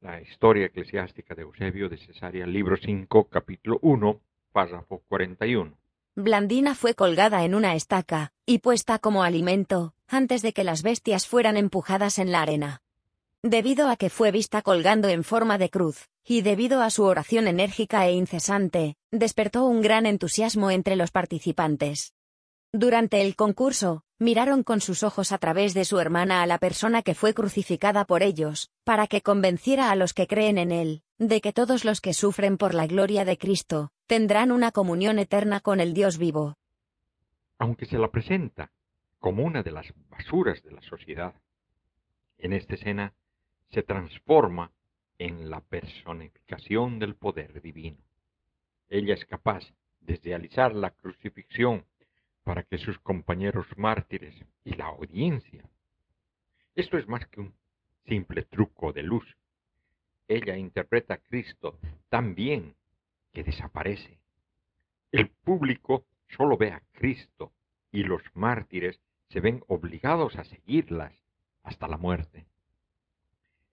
La 0.00 0.20
historia 0.20 0.66
eclesiástica 0.66 1.34
de 1.34 1.42
Eusebio 1.42 1.88
de 1.88 1.96
Cesarea, 1.96 2.46
libro 2.46 2.76
5, 2.76 3.24
capítulo 3.24 3.80
1, 3.82 4.20
párrafo 4.52 5.02
41. 5.08 5.76
Blandina 6.14 6.76
fue 6.76 6.94
colgada 6.94 7.44
en 7.44 7.56
una 7.56 7.74
estaca, 7.74 8.32
y 8.46 8.58
puesta 8.58 9.00
como 9.00 9.24
alimento, 9.24 9.94
antes 10.06 10.42
de 10.42 10.52
que 10.52 10.62
las 10.62 10.84
bestias 10.84 11.26
fueran 11.26 11.56
empujadas 11.56 12.20
en 12.20 12.30
la 12.30 12.42
arena. 12.42 12.80
Debido 13.42 13.88
a 13.88 13.96
que 13.96 14.08
fue 14.08 14.30
vista 14.30 14.62
colgando 14.62 15.08
en 15.08 15.24
forma 15.24 15.58
de 15.58 15.68
cruz, 15.68 16.08
y 16.24 16.42
debido 16.42 16.80
a 16.80 16.90
su 16.90 17.02
oración 17.02 17.48
enérgica 17.48 18.06
e 18.06 18.12
incesante, 18.12 18.96
despertó 19.10 19.64
un 19.64 19.82
gran 19.82 20.06
entusiasmo 20.06 20.70
entre 20.70 20.94
los 20.94 21.10
participantes. 21.10 22.14
Durante 22.72 23.20
el 23.22 23.34
concurso, 23.34 24.04
miraron 24.18 24.62
con 24.62 24.80
sus 24.80 25.02
ojos 25.02 25.32
a 25.32 25.38
través 25.38 25.74
de 25.74 25.84
su 25.84 26.00
hermana 26.00 26.42
a 26.42 26.46
la 26.46 26.58
persona 26.58 27.02
que 27.02 27.14
fue 27.14 27.34
crucificada 27.34 28.04
por 28.04 28.22
ellos, 28.22 28.70
para 28.84 29.06
que 29.06 29.22
convenciera 29.22 29.90
a 29.90 29.96
los 29.96 30.12
que 30.12 30.26
creen 30.26 30.58
en 30.58 30.72
él, 30.72 31.02
de 31.18 31.40
que 31.40 31.52
todos 31.52 31.84
los 31.84 32.00
que 32.00 32.14
sufren 32.14 32.58
por 32.58 32.74
la 32.74 32.86
gloria 32.86 33.24
de 33.24 33.38
Cristo, 33.38 33.90
tendrán 34.06 34.50
una 34.50 34.72
comunión 34.72 35.18
eterna 35.18 35.60
con 35.60 35.80
el 35.80 35.94
Dios 35.94 36.18
vivo. 36.18 36.56
Aunque 37.58 37.86
se 37.86 37.98
la 37.98 38.10
presenta 38.10 38.70
como 39.18 39.44
una 39.44 39.62
de 39.62 39.72
las 39.72 39.86
basuras 40.10 40.62
de 40.62 40.72
la 40.72 40.82
sociedad, 40.82 41.34
en 42.38 42.52
esta 42.52 42.74
escena 42.74 43.14
se 43.70 43.82
transforma 43.82 44.70
en 45.18 45.50
la 45.50 45.60
personificación 45.60 46.98
del 46.98 47.16
poder 47.16 47.60
divino. 47.60 47.98
Ella 48.88 49.14
es 49.14 49.24
capaz 49.26 49.64
de 50.00 50.20
realizar 50.22 50.74
la 50.74 50.90
crucifixión 50.90 51.84
para 52.48 52.62
que 52.62 52.78
sus 52.78 52.98
compañeros 53.00 53.66
mártires 53.76 54.34
y 54.64 54.72
la 54.72 54.86
audiencia. 54.86 55.68
Esto 56.74 56.96
es 56.96 57.06
más 57.06 57.26
que 57.26 57.40
un 57.40 57.52
simple 58.06 58.40
truco 58.40 58.94
de 58.94 59.02
luz. 59.02 59.36
Ella 60.28 60.56
interpreta 60.56 61.12
a 61.12 61.18
Cristo 61.18 61.78
tan 62.08 62.34
bien 62.34 62.74
que 63.34 63.44
desaparece. 63.44 64.18
El 65.12 65.28
público 65.28 66.06
solo 66.28 66.56
ve 66.56 66.72
a 66.72 66.80
Cristo 66.92 67.52
y 67.92 68.04
los 68.04 68.22
mártires 68.32 68.98
se 69.28 69.40
ven 69.40 69.62
obligados 69.68 70.36
a 70.36 70.44
seguirlas 70.44 71.12
hasta 71.64 71.86
la 71.86 71.98
muerte. 71.98 72.46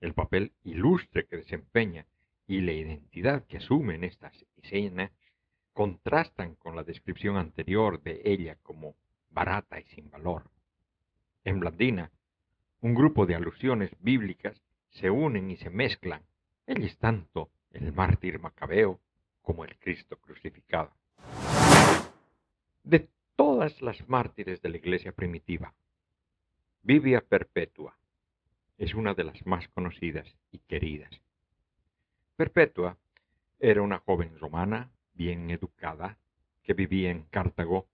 El 0.01 0.13
papel 0.13 0.51
ilustre 0.65 1.25
que 1.27 1.37
desempeña 1.37 2.05
y 2.45 2.59
la 2.59 2.73
identidad 2.73 3.45
que 3.45 3.55
asume 3.55 3.95
en 3.95 4.03
estas 4.03 4.33
escenas 4.57 5.13
contrastan 5.75 6.55
con 6.55 6.77
la 6.77 6.83
descripción 6.83 7.35
anterior 7.35 8.01
de 8.01 8.21
ella 8.23 8.55
como 8.63 8.95
barata 9.29 9.77
y 9.77 9.83
sin 9.83 10.09
valor. 10.09 10.49
En 11.43 11.59
Blandina, 11.59 12.11
un 12.79 12.95
grupo 12.95 13.25
de 13.25 13.35
alusiones 13.35 13.91
bíblicas 13.99 14.63
se 14.91 15.09
unen 15.09 15.51
y 15.51 15.57
se 15.57 15.69
mezclan. 15.69 16.23
Ella 16.65 16.85
es 16.85 16.97
tanto 16.97 17.49
el 17.71 17.91
mártir 17.91 18.39
macabeo 18.39 19.01
como 19.41 19.65
el 19.65 19.77
Cristo 19.77 20.17
crucificado. 20.17 20.93
De 22.85 23.09
todas 23.35 23.81
las 23.81 24.07
mártires 24.07 24.61
de 24.61 24.69
la 24.69 24.77
iglesia 24.77 25.11
primitiva, 25.11 25.73
Vivia 26.83 27.19
Perpetua 27.19 27.97
es 28.77 28.93
una 28.93 29.13
de 29.13 29.25
las 29.25 29.45
más 29.45 29.67
conocidas 29.67 30.37
y 30.51 30.59
queridas. 30.59 31.11
Perpetua 32.37 32.97
era 33.59 33.81
una 33.81 33.99
joven 33.99 34.39
romana 34.39 34.89
bien 35.15 35.49
educada 35.49 36.17
que 36.63 36.73
vivía 36.73 37.11
en 37.11 37.23
Cartago 37.23 37.87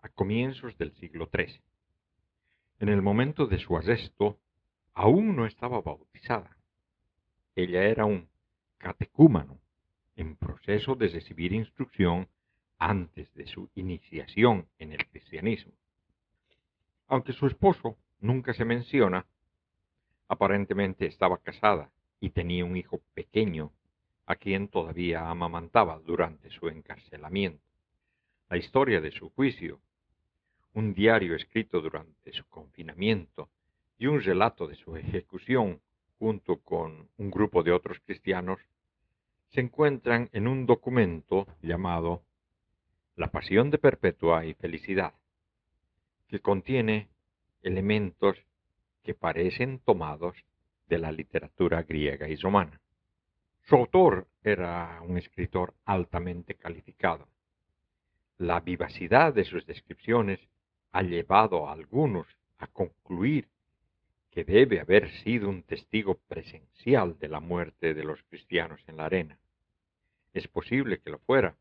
a 0.00 0.08
comienzos 0.08 0.76
del 0.78 0.92
siglo 0.92 1.28
III. 1.32 1.60
En 2.80 2.88
el 2.88 3.02
momento 3.02 3.46
de 3.46 3.58
su 3.58 3.76
arresto, 3.76 4.38
aún 4.94 5.36
no 5.36 5.46
estaba 5.46 5.80
bautizada. 5.80 6.56
Ella 7.54 7.84
era 7.84 8.04
un 8.04 8.28
catecúmano 8.78 9.58
en 10.16 10.36
proceso 10.36 10.94
de 10.94 11.08
recibir 11.08 11.52
instrucción 11.52 12.28
antes 12.78 13.32
de 13.34 13.46
su 13.46 13.70
iniciación 13.74 14.66
en 14.78 14.92
el 14.92 15.06
cristianismo. 15.06 15.72
Aunque 17.06 17.32
su 17.32 17.46
esposo 17.46 17.96
nunca 18.20 18.52
se 18.54 18.64
menciona, 18.64 19.26
aparentemente 20.28 21.06
estaba 21.06 21.38
casada 21.38 21.90
y 22.20 22.30
tenía 22.30 22.64
un 22.64 22.76
hijo 22.76 23.00
pequeño 23.14 23.70
a 24.32 24.36
quien 24.36 24.68
todavía 24.68 25.28
amamantaba 25.28 25.98
durante 25.98 26.48
su 26.50 26.68
encarcelamiento. 26.68 27.62
La 28.48 28.56
historia 28.56 29.00
de 29.02 29.10
su 29.10 29.28
juicio, 29.28 29.78
un 30.72 30.94
diario 30.94 31.36
escrito 31.36 31.82
durante 31.82 32.32
su 32.32 32.44
confinamiento 32.48 33.50
y 33.98 34.06
un 34.06 34.22
relato 34.22 34.66
de 34.66 34.76
su 34.76 34.96
ejecución 34.96 35.82
junto 36.18 36.56
con 36.56 37.10
un 37.18 37.30
grupo 37.30 37.62
de 37.62 37.72
otros 37.72 37.98
cristianos 38.06 38.58
se 39.50 39.60
encuentran 39.60 40.30
en 40.32 40.48
un 40.48 40.64
documento 40.64 41.46
llamado 41.60 42.22
La 43.16 43.30
Pasión 43.30 43.70
de 43.70 43.76
Perpetua 43.76 44.46
y 44.46 44.54
Felicidad, 44.54 45.12
que 46.28 46.40
contiene 46.40 47.08
elementos 47.62 48.38
que 49.02 49.12
parecen 49.12 49.78
tomados 49.80 50.36
de 50.88 50.98
la 50.98 51.12
literatura 51.12 51.82
griega 51.82 52.30
y 52.30 52.36
romana. 52.36 52.81
Su 53.64 53.76
autor 53.76 54.26
era 54.42 55.00
un 55.02 55.16
escritor 55.16 55.72
altamente 55.84 56.56
calificado. 56.56 57.28
La 58.36 58.58
vivacidad 58.58 59.32
de 59.32 59.44
sus 59.44 59.64
descripciones 59.66 60.40
ha 60.90 61.02
llevado 61.02 61.68
a 61.68 61.72
algunos 61.72 62.26
a 62.58 62.66
concluir 62.66 63.48
que 64.30 64.44
debe 64.44 64.80
haber 64.80 65.10
sido 65.22 65.48
un 65.48 65.62
testigo 65.62 66.16
presencial 66.26 67.18
de 67.20 67.28
la 67.28 67.38
muerte 67.38 67.94
de 67.94 68.02
los 68.02 68.20
cristianos 68.24 68.80
en 68.88 68.96
la 68.96 69.04
arena. 69.04 69.38
Es 70.34 70.48
posible 70.48 70.98
que 70.98 71.10
lo 71.10 71.20
fuera. 71.20 71.56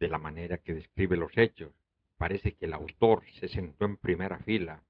De 0.00 0.08
la 0.08 0.18
manera 0.18 0.58
que 0.58 0.74
describe 0.74 1.16
los 1.16 1.38
hechos, 1.38 1.72
parece 2.18 2.52
que 2.52 2.66
el 2.66 2.74
autor 2.74 3.22
se 3.38 3.48
sentó 3.48 3.84
en 3.84 3.96
primera 3.96 4.40
fila 4.40 4.82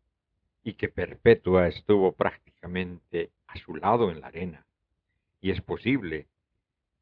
y 0.64 0.74
que 0.74 0.88
Perpetua 0.88 1.68
estuvo 1.68 2.12
prácticamente 2.12 3.32
a 3.48 3.59
su 3.59 3.76
lado 3.76 4.10
en 4.10 4.20
la 4.20 4.28
arena 4.28 4.65
y 5.41 5.51
es 5.51 5.61
posible 5.61 6.27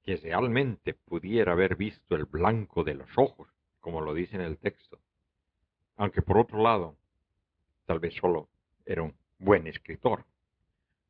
que 0.02 0.16
realmente 0.16 0.94
pudiera 0.94 1.52
haber 1.52 1.77
visto 1.77 2.15
el 2.15 2.27
blanco 2.27 2.85
de 2.85 2.94
los 2.94 3.09
ojos, 3.16 3.48
como 3.81 4.01
lo 4.01 4.15
dice 4.15 4.36
en 4.36 4.43
el 4.43 4.59
texto. 4.59 4.98
Aunque 5.97 6.23
por 6.23 6.39
otro 6.39 6.62
lado, 6.62 6.97
tal 7.86 8.01
vez 8.01 8.15
solo 8.15 8.48
era 8.85 9.02
un 9.02 9.15
buen 9.39 9.66
escritor. 9.66 10.24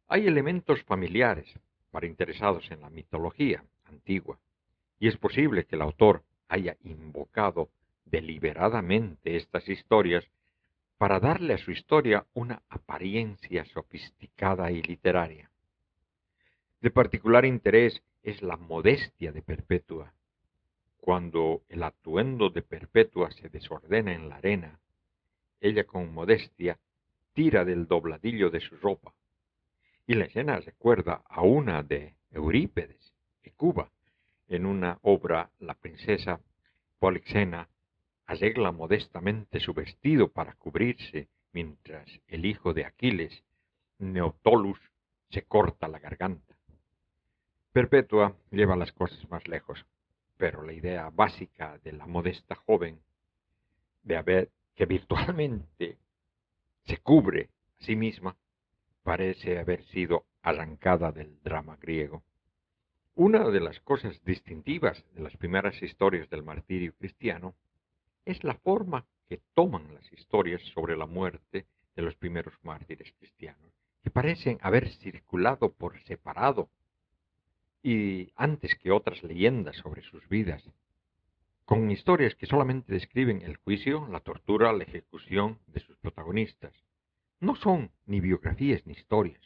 Hay 0.09 0.27
elementos 0.27 0.83
familiares, 0.85 1.47
para 1.91 2.07
interesados 2.07 2.71
en 2.71 2.81
la 2.81 2.91
mitología 2.91 3.65
antigua, 3.85 4.39
y 4.99 5.09
es 5.09 5.17
posible 5.17 5.65
que 5.65 5.77
el 5.77 5.83
autor 5.83 6.23
haya 6.49 6.77
invocado 6.83 7.69
deliberadamente 8.05 9.37
estas 9.37 9.69
historias 9.69 10.25
para 10.99 11.21
darle 11.21 11.55
a 11.55 11.59
su 11.59 11.71
historia 11.71 12.27
una 12.35 12.63
apariencia 12.69 13.65
sofisticada 13.67 14.71
y 14.71 14.83
literaria. 14.83 15.51
De 16.85 16.91
particular 16.91 17.47
interés 17.47 18.03
es 18.23 18.43
la 18.43 18.59
modestia 18.59 19.33
de 19.33 19.41
Perpetua. 19.41 20.13
Cuando 20.99 21.63
el 21.71 21.83
atuendo 21.83 22.51
de 22.51 22.61
Perpetua 22.61 23.31
se 23.31 23.49
desordena 23.49 24.13
en 24.13 24.29
la 24.29 24.37
arena, 24.37 24.79
ella 25.63 25.85
con 25.85 26.13
modestia 26.13 26.79
tira 27.33 27.65
del 27.65 27.87
dobladillo 27.87 28.51
de 28.51 28.61
su 28.61 28.77
ropa. 28.77 29.15
Y 30.07 30.13
la 30.13 30.27
escena 30.27 30.61
recuerda 30.61 31.23
a 31.27 31.41
una 31.41 31.83
de 31.83 32.17
Eurípedes, 32.31 33.15
de 33.43 33.53
Cuba, 33.53 33.91
en 34.49 34.67
una 34.67 34.99
obra 35.01 35.49
La 35.61 35.73
princesa 35.73 36.39
Polixena 36.99 37.67
arregla 38.27 38.73
modestamente 38.73 39.59
su 39.59 39.73
vestido 39.73 40.29
para 40.29 40.53
cubrirse 40.53 41.29
mientras 41.55 42.21
el 42.29 42.45
hijo 42.45 42.75
de 42.75 42.85
Aquiles, 42.85 43.43
Neoptolus, 44.01 44.79
se 45.31 45.45
corta 45.45 45.89
la 45.89 45.99
garganta. 45.99 46.54
Perpetua 47.75 48.37
lleva 48.53 48.77
las 48.77 48.93
cosas 48.93 49.29
más 49.31 49.49
lejos, 49.49 49.85
pero 50.37 50.63
la 50.63 50.73
idea 50.73 51.11
básica 51.11 51.77
de 51.79 51.91
la 51.91 52.07
modesta 52.07 52.55
joven 52.55 53.01
de 54.05 54.17
haber 54.17 54.49
que 54.77 54.87
virtualmente 54.87 55.99
se 56.85 56.99
cubre 56.99 57.51
a 57.81 57.85
sí 57.85 57.97
misma 57.97 58.37
parece 59.03 59.59
haber 59.59 59.83
sido 59.87 60.25
arrancada 60.43 61.11
del 61.11 61.43
drama 61.43 61.77
griego. 61.81 62.23
Una 63.17 63.51
de 63.51 63.59
las 63.59 63.81
cosas 63.81 64.25
distintivas 64.25 65.05
de 65.13 65.23
las 65.23 65.37
primeras 65.37 65.83
historias 65.83 66.31
del 66.31 66.45
martirio 66.45 66.95
cristiano 66.97 67.57
es 68.25 68.45
la 68.45 68.55
forma 68.55 69.05
que 69.29 69.41
toman 69.53 69.93
las 69.93 70.13
historias 70.13 70.63
sobre 70.75 70.97
la 70.97 71.07
muerte 71.07 71.67
de 71.97 72.03
los 72.03 72.15
primeros 72.15 72.55
mártires 72.63 73.13
cristianos, 73.19 73.73
que 74.05 74.11
parecen 74.11 74.59
haber 74.63 74.89
circulado 74.91 75.73
por 75.73 76.01
separado 76.05 76.69
y 77.85 78.33
antes 78.35 78.75
que 78.77 78.91
otras 78.91 79.23
leyendas 79.23 79.77
sobre 79.77 80.01
sus 80.01 80.27
vidas, 80.31 80.65
con 81.67 81.91
historias 81.91 82.35
que 82.35 82.47
solamente 82.47 82.95
describen 82.95 83.43
el 83.43 83.59
juicio, 83.59 84.09
la 84.11 84.21
tortura, 84.21 84.73
la 84.73 84.85
ejecución 84.85 85.59
de 85.67 85.81
sus 85.81 85.95
protagonistas. 85.99 86.73
No 87.41 87.55
son 87.55 87.91
ni 88.07 88.21
biografías 88.21 88.87
ni 88.87 88.95
historias. 88.95 89.41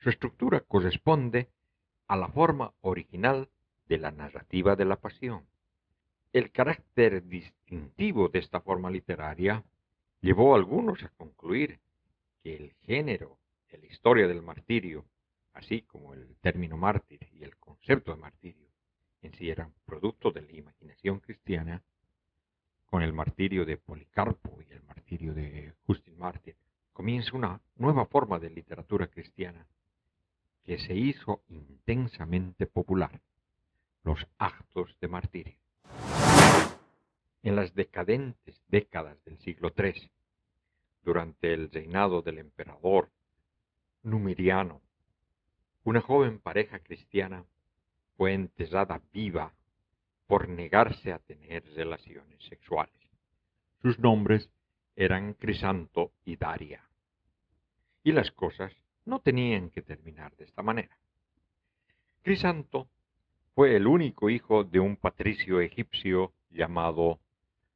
Su 0.00 0.10
estructura 0.10 0.60
corresponde 0.60 1.48
a 2.08 2.16
la 2.16 2.28
forma 2.28 2.74
original 2.82 3.48
de 3.88 3.96
la 3.96 4.10
narrativa 4.10 4.76
de 4.76 4.84
la 4.84 4.96
pasión. 4.96 5.46
El 6.34 6.52
carácter 6.52 7.26
distintivo 7.26 8.28
de 8.28 8.40
esta 8.40 8.60
forma 8.60 8.90
literaria 8.90 9.64
llevó 10.20 10.52
a 10.52 10.58
algunos 10.58 11.02
a 11.02 11.08
concluir 11.08 11.80
que 12.42 12.54
el 12.54 12.74
género 12.82 13.38
de 13.70 13.78
la 13.78 13.86
historia 13.86 14.28
del 14.28 14.42
martirio, 14.42 15.06
así 15.54 15.82
como 15.82 16.14
el 16.14 16.36
término 16.40 16.76
mártir 16.76 17.28
y 17.32 17.44
el 17.44 17.56
concepto 17.56 18.12
de 18.12 18.20
martirio, 18.20 18.68
en 19.22 19.34
sí 19.34 19.50
eran 19.50 19.72
producto 19.84 20.30
de 20.30 20.42
la 20.42 20.52
imaginación 20.52 21.20
cristiana, 21.20 21.82
con 22.86 23.02
el 23.02 23.12
martirio 23.12 23.64
de 23.64 23.76
Policarpo 23.76 24.60
y 24.62 24.72
el 24.72 24.82
martirio 24.82 25.32
de 25.32 25.74
Justin 25.86 26.18
Mártir, 26.18 26.56
comienza 26.92 27.36
una 27.36 27.60
nueva 27.76 28.06
forma 28.06 28.38
de 28.38 28.50
literatura 28.50 29.06
cristiana 29.06 29.66
que 30.64 30.78
se 30.78 30.94
hizo 30.94 31.42
intensamente 31.48 32.66
popular, 32.66 33.20
los 34.02 34.26
actos 34.38 34.96
de 35.00 35.08
martirio. 35.08 35.56
En 37.42 37.56
las 37.56 37.74
decadentes 37.74 38.60
décadas 38.68 39.22
del 39.24 39.38
siglo 39.38 39.72
III, 39.76 40.10
durante 41.02 41.54
el 41.54 41.70
reinado 41.70 42.22
del 42.22 42.38
emperador 42.38 43.10
Numeriano, 44.02 44.80
una 45.84 46.00
joven 46.00 46.38
pareja 46.38 46.78
cristiana 46.80 47.44
fue 48.16 48.34
enterrada 48.34 49.00
viva 49.12 49.54
por 50.26 50.48
negarse 50.48 51.12
a 51.12 51.18
tener 51.18 51.64
relaciones 51.74 52.42
sexuales. 52.44 52.94
Sus 53.82 53.98
nombres 53.98 54.50
eran 54.94 55.32
Crisanto 55.34 56.12
y 56.24 56.36
Daria. 56.36 56.84
Y 58.04 58.12
las 58.12 58.30
cosas 58.30 58.72
no 59.06 59.20
tenían 59.20 59.70
que 59.70 59.82
terminar 59.82 60.36
de 60.36 60.44
esta 60.44 60.62
manera. 60.62 60.96
Crisanto 62.22 62.88
fue 63.54 63.74
el 63.74 63.86
único 63.86 64.28
hijo 64.28 64.64
de 64.64 64.80
un 64.80 64.96
patricio 64.96 65.60
egipcio 65.60 66.32
llamado 66.50 67.18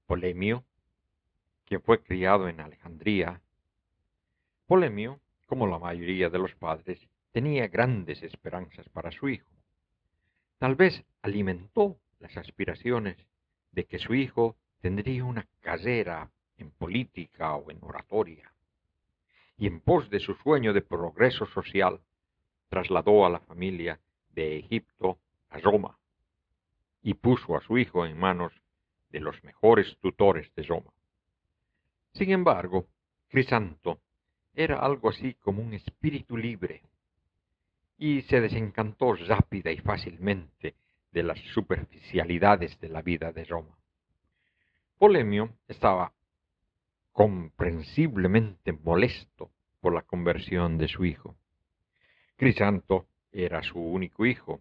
Polemio, 0.07 0.65
quien 1.65 1.81
fue 1.81 2.03
criado 2.03 2.49
en 2.49 2.61
Alejandría. 2.61 3.41
Polemio, 4.67 5.19
como 5.47 5.67
la 5.67 5.79
mayoría 5.79 6.29
de 6.29 6.39
los 6.39 6.55
padres, 6.55 7.01
tenía 7.35 7.66
grandes 7.66 8.23
esperanzas 8.23 8.89
para 8.90 9.11
su 9.11 9.28
hijo. 9.28 9.51
Tal 10.59 10.77
vez 10.77 11.05
alimentó 11.20 11.97
las 12.20 12.36
aspiraciones 12.36 13.16
de 13.73 13.86
que 13.86 13.98
su 13.98 14.15
hijo 14.15 14.55
tendría 14.81 15.24
una 15.24 15.44
carrera 15.61 16.31
en 16.59 16.70
política 16.70 17.56
o 17.56 17.73
en 17.73 17.78
oratoria 17.82 18.52
y 19.59 19.66
en 19.66 19.81
pos 19.81 20.09
de 20.11 20.20
su 20.20 20.35
sueño 20.35 20.73
de 20.73 20.82
progreso 20.82 21.44
social, 21.47 22.01
trasladó 22.69 23.27
a 23.27 23.31
la 23.31 23.40
familia 23.40 23.98
de 24.31 24.56
Egipto 24.61 25.19
a 25.51 25.59
Roma 25.59 25.98
y 27.02 27.15
puso 27.15 27.56
a 27.56 27.62
su 27.62 27.78
hijo 27.78 28.06
en 28.06 28.16
manos 28.16 28.52
de 29.11 29.19
los 29.19 29.43
mejores 29.43 29.98
tutores 29.98 30.55
de 30.55 30.62
Roma. 30.62 30.93
Sin 32.12 32.31
embargo, 32.31 32.86
Crisanto 33.27 33.98
era 34.55 34.78
algo 34.78 35.09
así 35.09 35.35
como 35.35 35.62
un 35.62 35.74
espíritu 35.74 36.36
libre 36.36 36.85
y 37.97 38.23
se 38.23 38.41
desencantó 38.41 39.15
rápida 39.15 39.71
y 39.71 39.79
fácilmente 39.79 40.75
de 41.12 41.23
las 41.23 41.39
superficialidades 41.53 42.79
de 42.81 42.89
la 42.89 43.03
vida 43.03 43.33
de 43.33 43.45
Roma. 43.45 43.79
Polemio 44.99 45.51
estaba 45.69 46.12
comprensiblemente 47.12 48.73
molesto 48.73 49.51
por 49.81 49.95
la 49.95 50.03
conversión 50.03 50.79
de 50.79 50.89
su 50.89 51.05
hijo. 51.05 51.37
Crisanto 52.37 53.07
era 53.31 53.62
su 53.62 53.79
único 53.79 54.27
hijo 54.27 54.61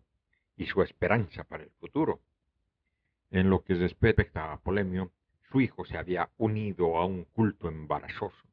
y 0.55 0.65
su 0.65 0.81
esperanza 0.81 1.43
para 1.43 1.63
el 1.63 1.71
futuro. 1.71 2.19
En 3.31 3.49
lo 3.49 3.63
que 3.63 3.73
respecta 3.73 4.51
a 4.51 4.59
Polemio, 4.59 5.11
su 5.49 5.61
hijo 5.61 5.85
se 5.85 5.97
había 5.97 6.29
unido 6.37 6.97
a 6.97 7.05
un 7.05 7.25
culto 7.25 7.67
embarazoso. 7.67 8.47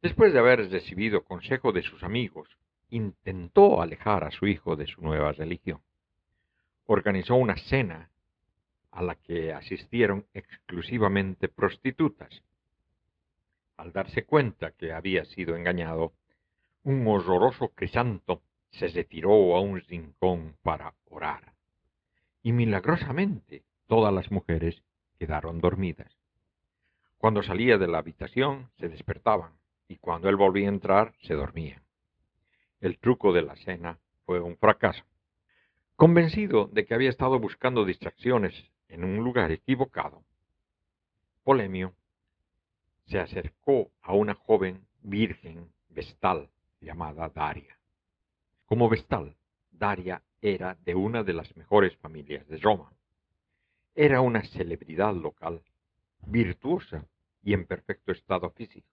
Después 0.00 0.32
de 0.32 0.38
haber 0.38 0.70
recibido 0.70 1.24
consejo 1.24 1.72
de 1.72 1.82
sus 1.82 2.02
amigos, 2.02 2.48
intentó 2.90 3.82
alejar 3.82 4.24
a 4.24 4.30
su 4.30 4.46
hijo 4.46 4.76
de 4.76 4.86
su 4.86 5.00
nueva 5.02 5.32
religión. 5.32 5.80
Organizó 6.86 7.34
una 7.34 7.56
cena 7.56 8.10
a 8.90 9.02
la 9.02 9.14
que 9.14 9.52
asistieron 9.52 10.26
exclusivamente 10.32 11.48
prostitutas 11.48 12.42
al 13.78 13.92
darse 13.92 14.24
cuenta 14.24 14.72
que 14.72 14.92
había 14.92 15.24
sido 15.24 15.56
engañado, 15.56 16.12
un 16.82 17.06
horroroso 17.06 17.68
crisanto 17.68 18.42
se 18.72 18.88
retiró 18.88 19.56
a 19.56 19.60
un 19.60 19.80
rincón 19.80 20.56
para 20.62 20.94
orar. 21.08 21.54
Y 22.42 22.52
milagrosamente 22.52 23.62
todas 23.86 24.12
las 24.12 24.30
mujeres 24.32 24.82
quedaron 25.18 25.60
dormidas. 25.60 26.12
Cuando 27.18 27.42
salía 27.42 27.78
de 27.78 27.86
la 27.86 27.98
habitación 27.98 28.70
se 28.78 28.88
despertaban 28.88 29.52
y 29.86 29.96
cuando 29.96 30.28
él 30.28 30.36
volvía 30.36 30.66
a 30.66 30.72
entrar 30.72 31.14
se 31.22 31.34
dormían. 31.34 31.82
El 32.80 32.98
truco 32.98 33.32
de 33.32 33.42
la 33.42 33.56
cena 33.56 33.98
fue 34.24 34.40
un 34.40 34.56
fracaso. 34.56 35.02
Convencido 35.96 36.66
de 36.66 36.86
que 36.86 36.94
había 36.94 37.10
estado 37.10 37.40
buscando 37.40 37.84
distracciones 37.84 38.54
en 38.88 39.02
un 39.02 39.16
lugar 39.24 39.50
equivocado, 39.50 40.22
Polemio 41.42 41.94
se 43.06 43.18
acercó 43.18 43.90
a 44.02 44.14
una 44.14 44.34
joven 44.34 44.86
virgen 45.02 45.72
vestal 45.88 46.50
llamada 46.80 47.28
Daria. 47.30 47.76
Como 48.66 48.88
vestal, 48.88 49.34
Daria 49.72 50.22
era 50.40 50.76
de 50.84 50.94
una 50.94 51.24
de 51.24 51.32
las 51.32 51.56
mejores 51.56 51.96
familias 51.96 52.46
de 52.46 52.58
Roma. 52.58 52.92
Era 53.96 54.20
una 54.20 54.44
celebridad 54.44 55.14
local, 55.14 55.62
virtuosa 56.26 57.04
y 57.42 57.54
en 57.54 57.66
perfecto 57.66 58.12
estado 58.12 58.50
físico. 58.50 58.88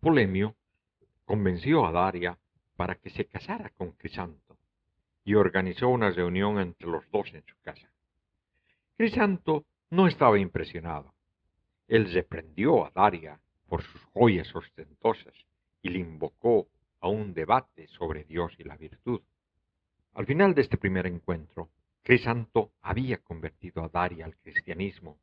Polemio 0.00 0.54
convenció 1.26 1.84
a 1.84 1.92
Daria 1.92 2.38
para 2.76 2.96
que 2.96 3.10
se 3.10 3.24
casara 3.26 3.70
con 3.70 3.92
Crisanto 3.92 4.56
y 5.24 5.34
organizó 5.34 5.88
una 5.88 6.10
reunión 6.10 6.60
entre 6.60 6.86
los 6.86 7.10
dos 7.10 7.32
en 7.34 7.44
su 7.44 7.56
casa. 7.62 7.88
Crisanto 8.96 9.64
no 9.90 10.06
estaba 10.06 10.38
impresionado 10.38 11.16
él 11.88 12.12
reprendió 12.12 12.84
a 12.84 12.90
Daria 12.90 13.40
por 13.68 13.82
sus 13.82 14.02
joyas 14.06 14.54
ostentosas 14.54 15.34
y 15.82 15.90
le 15.90 16.00
invocó 16.00 16.68
a 17.00 17.08
un 17.08 17.32
debate 17.32 17.86
sobre 17.88 18.24
Dios 18.24 18.52
y 18.58 18.64
la 18.64 18.76
virtud. 18.76 19.20
Al 20.14 20.26
final 20.26 20.54
de 20.54 20.62
este 20.62 20.78
primer 20.78 21.06
encuentro, 21.06 21.70
Crisanto 22.02 22.72
había 22.82 23.18
convertido 23.18 23.84
a 23.84 23.88
Daria 23.88 24.24
al 24.24 24.36
cristianismo 24.36 25.18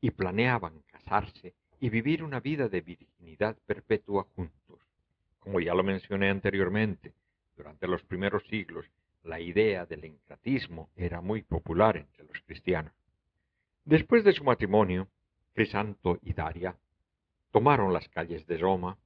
y 0.00 0.10
planeaban 0.10 0.82
casarse 0.86 1.54
y 1.78 1.90
vivir 1.90 2.22
una 2.22 2.40
vida 2.40 2.68
de 2.68 2.80
virginidad 2.80 3.56
perpetua 3.66 4.26
juntos. 4.34 4.80
Como 5.44 5.60
ya 5.60 5.74
lo 5.74 5.82
mencioné 5.82 6.30
anteriormente, 6.30 7.12
durante 7.54 7.86
los 7.86 8.02
primeros 8.02 8.42
siglos 8.46 8.90
la 9.24 9.38
idea 9.40 9.84
del 9.84 10.02
encratismo 10.06 10.88
era 10.96 11.20
muy 11.20 11.42
popular 11.42 11.98
entre 11.98 12.24
los 12.24 12.40
cristianos. 12.46 12.94
Después 13.84 14.24
de 14.24 14.32
su 14.32 14.42
matrimonio, 14.42 15.06
Crisanto 15.52 16.18
y 16.22 16.32
Daria 16.32 16.74
tomaron 17.50 17.92
las 17.92 18.08
calles 18.08 18.46
de 18.46 18.56
Roma, 18.56 18.96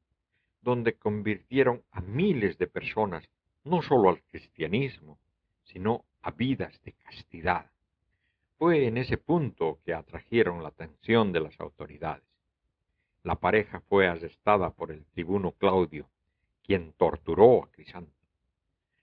donde 0.63 0.95
convirtieron 0.95 1.83
a 1.91 2.01
miles 2.03 2.57
de 2.57 2.69
personas 2.69 3.29
no 3.65 3.83
solo 3.83 4.09
al 4.09 4.23
cristianismo, 4.23 5.19
sino 5.65 6.05
a 6.23 6.31
vidas 6.31 6.81
de 6.85 6.93
castidad. 6.93 7.69
Fue 8.59 8.87
en 8.87 8.97
ese 8.97 9.19
punto 9.19 9.81
que 9.85 9.93
atrajeron 9.93 10.63
la 10.63 10.69
atención 10.69 11.33
de 11.33 11.41
las 11.41 11.59
autoridades. 11.61 12.23
La 13.25 13.35
pareja 13.35 13.81
fue 13.81 14.07
arrestada 14.07 14.71
por 14.71 14.93
el 14.93 15.05
tribuno 15.07 15.51
Claudio, 15.51 16.09
quien 16.69 16.93
torturó 16.99 17.65
a 17.65 17.71
Crisanto. 17.71 18.13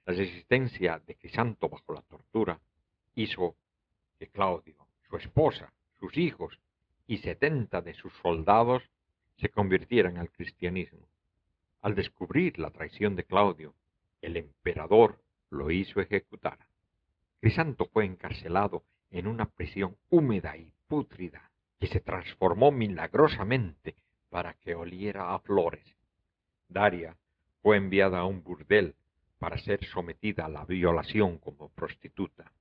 La 0.06 0.14
resistencia 0.14 1.00
de 1.00 1.16
Crisanto 1.16 1.68
bajo 1.68 1.94
la 1.94 2.04
tortura 2.04 2.60
hizo 3.16 3.56
que 4.20 4.28
Claudio, 4.28 4.76
su 5.10 5.18
esposa, 5.18 5.74
sus 6.00 6.16
hijos 6.16 6.60
y 7.08 7.18
setenta 7.18 7.82
de 7.82 7.96
sus 7.96 8.14
soldados 8.22 8.84
se 9.38 9.50
convirtieran 9.50 10.20
al 10.20 10.30
cristianismo. 10.30 11.08
Al 11.82 11.96
descubrir 11.96 12.60
la 12.60 12.70
traición 12.70 13.16
de 13.16 13.24
Claudio, 13.24 13.74
el 14.22 14.38
emperador 14.38 15.20
lo 15.50 15.72
hizo 15.72 16.00
ejecutar. 16.00 16.60
Crisanto 17.40 17.86
fue 17.92 18.06
encarcelado 18.06 18.84
en 19.10 19.26
una 19.26 19.46
prisión 19.48 19.98
húmeda 20.12 20.56
y 20.56 20.72
pútrida 20.88 21.50
que 21.80 21.88
se 21.88 22.00
transformó 22.00 22.72
milagrosamente 22.72 23.96
para 24.30 24.54
que 24.54 24.76
oliera 24.76 25.34
a 25.34 25.40
flores. 25.40 25.96
Daria 26.70 27.18
fue 27.66 27.78
enviada 27.78 28.20
a 28.20 28.26
un 28.26 28.44
burdel 28.44 28.94
para 29.40 29.58
ser 29.58 29.84
sometida 29.86 30.46
a 30.46 30.50
la 30.50 30.66
violación 30.66 31.40
como 31.40 31.70
prostituta. 31.70 32.52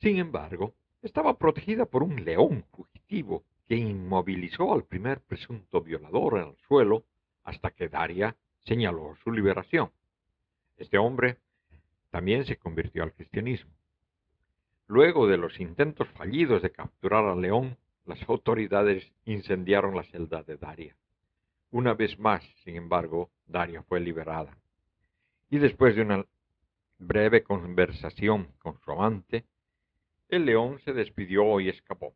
Sin 0.00 0.16
embargo, 0.16 0.72
estaba 1.02 1.36
protegida 1.36 1.84
por 1.84 2.02
un 2.02 2.24
león 2.24 2.64
fugitivo 2.72 3.44
que 3.68 3.76
inmovilizó 3.76 4.72
al 4.72 4.84
primer 4.84 5.20
presunto 5.20 5.82
violador 5.82 6.38
en 6.38 6.48
el 6.48 6.56
suelo 6.66 7.04
hasta 7.44 7.72
que 7.72 7.90
Daria 7.90 8.34
señaló 8.64 9.14
su 9.22 9.30
liberación. 9.30 9.90
Este 10.78 10.96
hombre 10.96 11.36
también 12.08 12.46
se 12.46 12.56
convirtió 12.56 13.02
al 13.02 13.12
cristianismo. 13.12 13.72
Luego 14.86 15.26
de 15.26 15.36
los 15.36 15.60
intentos 15.60 16.08
fallidos 16.16 16.62
de 16.62 16.72
capturar 16.72 17.26
al 17.26 17.42
león, 17.42 17.76
las 18.06 18.26
autoridades 18.30 19.12
incendiaron 19.26 19.94
la 19.94 20.04
celda 20.04 20.42
de 20.42 20.56
Daria. 20.56 20.96
Una 21.78 21.92
vez 21.92 22.18
más, 22.18 22.42
sin 22.64 22.74
embargo, 22.76 23.30
Daria 23.46 23.82
fue 23.82 24.00
liberada 24.00 24.56
y 25.50 25.58
después 25.58 25.94
de 25.94 26.00
una 26.00 26.24
breve 26.96 27.42
conversación 27.42 28.54
con 28.60 28.80
su 28.80 28.92
amante, 28.92 29.44
el 30.30 30.46
león 30.46 30.80
se 30.86 30.94
despidió 30.94 31.60
y 31.60 31.68
escapó. 31.68 32.14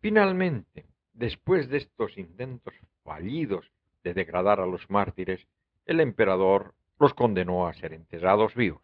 Finalmente, 0.00 0.84
después 1.12 1.68
de 1.68 1.76
estos 1.76 2.18
intentos 2.18 2.74
fallidos 3.04 3.70
de 4.02 4.14
degradar 4.14 4.58
a 4.58 4.66
los 4.66 4.90
mártires, 4.90 5.46
el 5.84 6.00
emperador 6.00 6.74
los 6.98 7.14
condenó 7.14 7.68
a 7.68 7.74
ser 7.74 7.92
enterrados 7.92 8.56
vivos. 8.56 8.82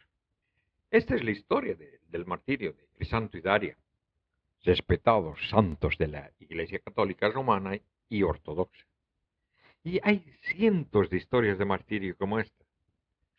Esta 0.93 1.17
es 1.17 1.25
la 1.25 1.33
historia 1.33 1.77
del 2.07 2.25
martirio 2.25 2.73
de 2.73 2.87
Crisanto 2.95 3.37
y 3.37 3.41
Daria, 3.41 3.77
respetados 4.63 5.41
santos 5.49 5.99
de 5.99 6.07
la 6.07 6.31
Iglesia 6.39 6.79
Católica 6.79 7.29
Romana 7.29 7.81
y 8.09 8.23
Ortodoxa. 8.23 8.92
Y 9.85 10.01
hay 10.03 10.25
cientos 10.55 11.11
de 11.11 11.17
historias 11.17 11.59
de 11.59 11.65
martirio 11.65 12.17
como 12.17 12.39
esta 12.39 12.65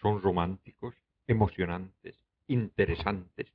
son 0.03 0.21
románticos, 0.21 0.93
emocionantes, 1.27 2.19
interesantes 2.47 3.47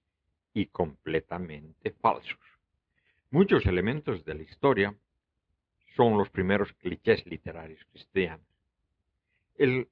y 0.54 0.66
completamente 0.66 1.90
falsos. 2.00 2.40
Muchos 3.30 3.66
elementos 3.66 4.24
de 4.24 4.34
la 4.34 4.42
historia 4.42 4.94
son 5.94 6.16
los 6.16 6.30
primeros 6.30 6.72
clichés 6.72 7.26
literarios 7.26 7.84
cristianos. 7.92 8.46
El 9.56 9.88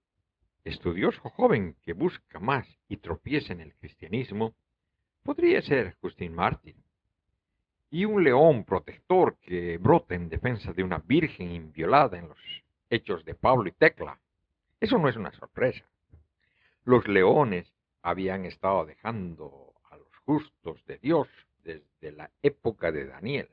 estudioso 0.64 1.20
joven 1.28 1.76
que 1.82 1.92
busca 1.92 2.40
más 2.40 2.66
y 2.88 2.96
tropieza 2.96 3.52
en 3.52 3.60
el 3.60 3.74
cristianismo 3.74 4.54
podría 5.22 5.60
ser 5.60 5.96
Justin 6.00 6.34
Martin. 6.34 6.76
Y 7.90 8.06
un 8.06 8.24
león 8.24 8.64
protector 8.64 9.36
que 9.42 9.76
brota 9.76 10.14
en 10.14 10.30
defensa 10.30 10.72
de 10.72 10.82
una 10.82 10.98
virgen 10.98 11.52
inviolada 11.52 12.18
en 12.18 12.28
los 12.28 12.38
hechos 12.90 13.24
de 13.24 13.34
Pablo 13.34 13.68
y 13.68 13.72
Tecla. 13.72 14.18
Eso 14.80 14.98
no 14.98 15.08
es 15.08 15.16
una 15.16 15.32
sorpresa. 15.32 15.84
Los 16.84 17.06
leones 17.08 17.72
habían 18.02 18.44
estado 18.44 18.84
dejando 18.84 19.74
a 19.90 19.96
los 19.96 20.14
justos 20.24 20.84
de 20.86 20.98
Dios 20.98 21.28
desde 21.64 22.12
la 22.12 22.30
época 22.42 22.92
de 22.92 23.06
Daniel. 23.06 23.48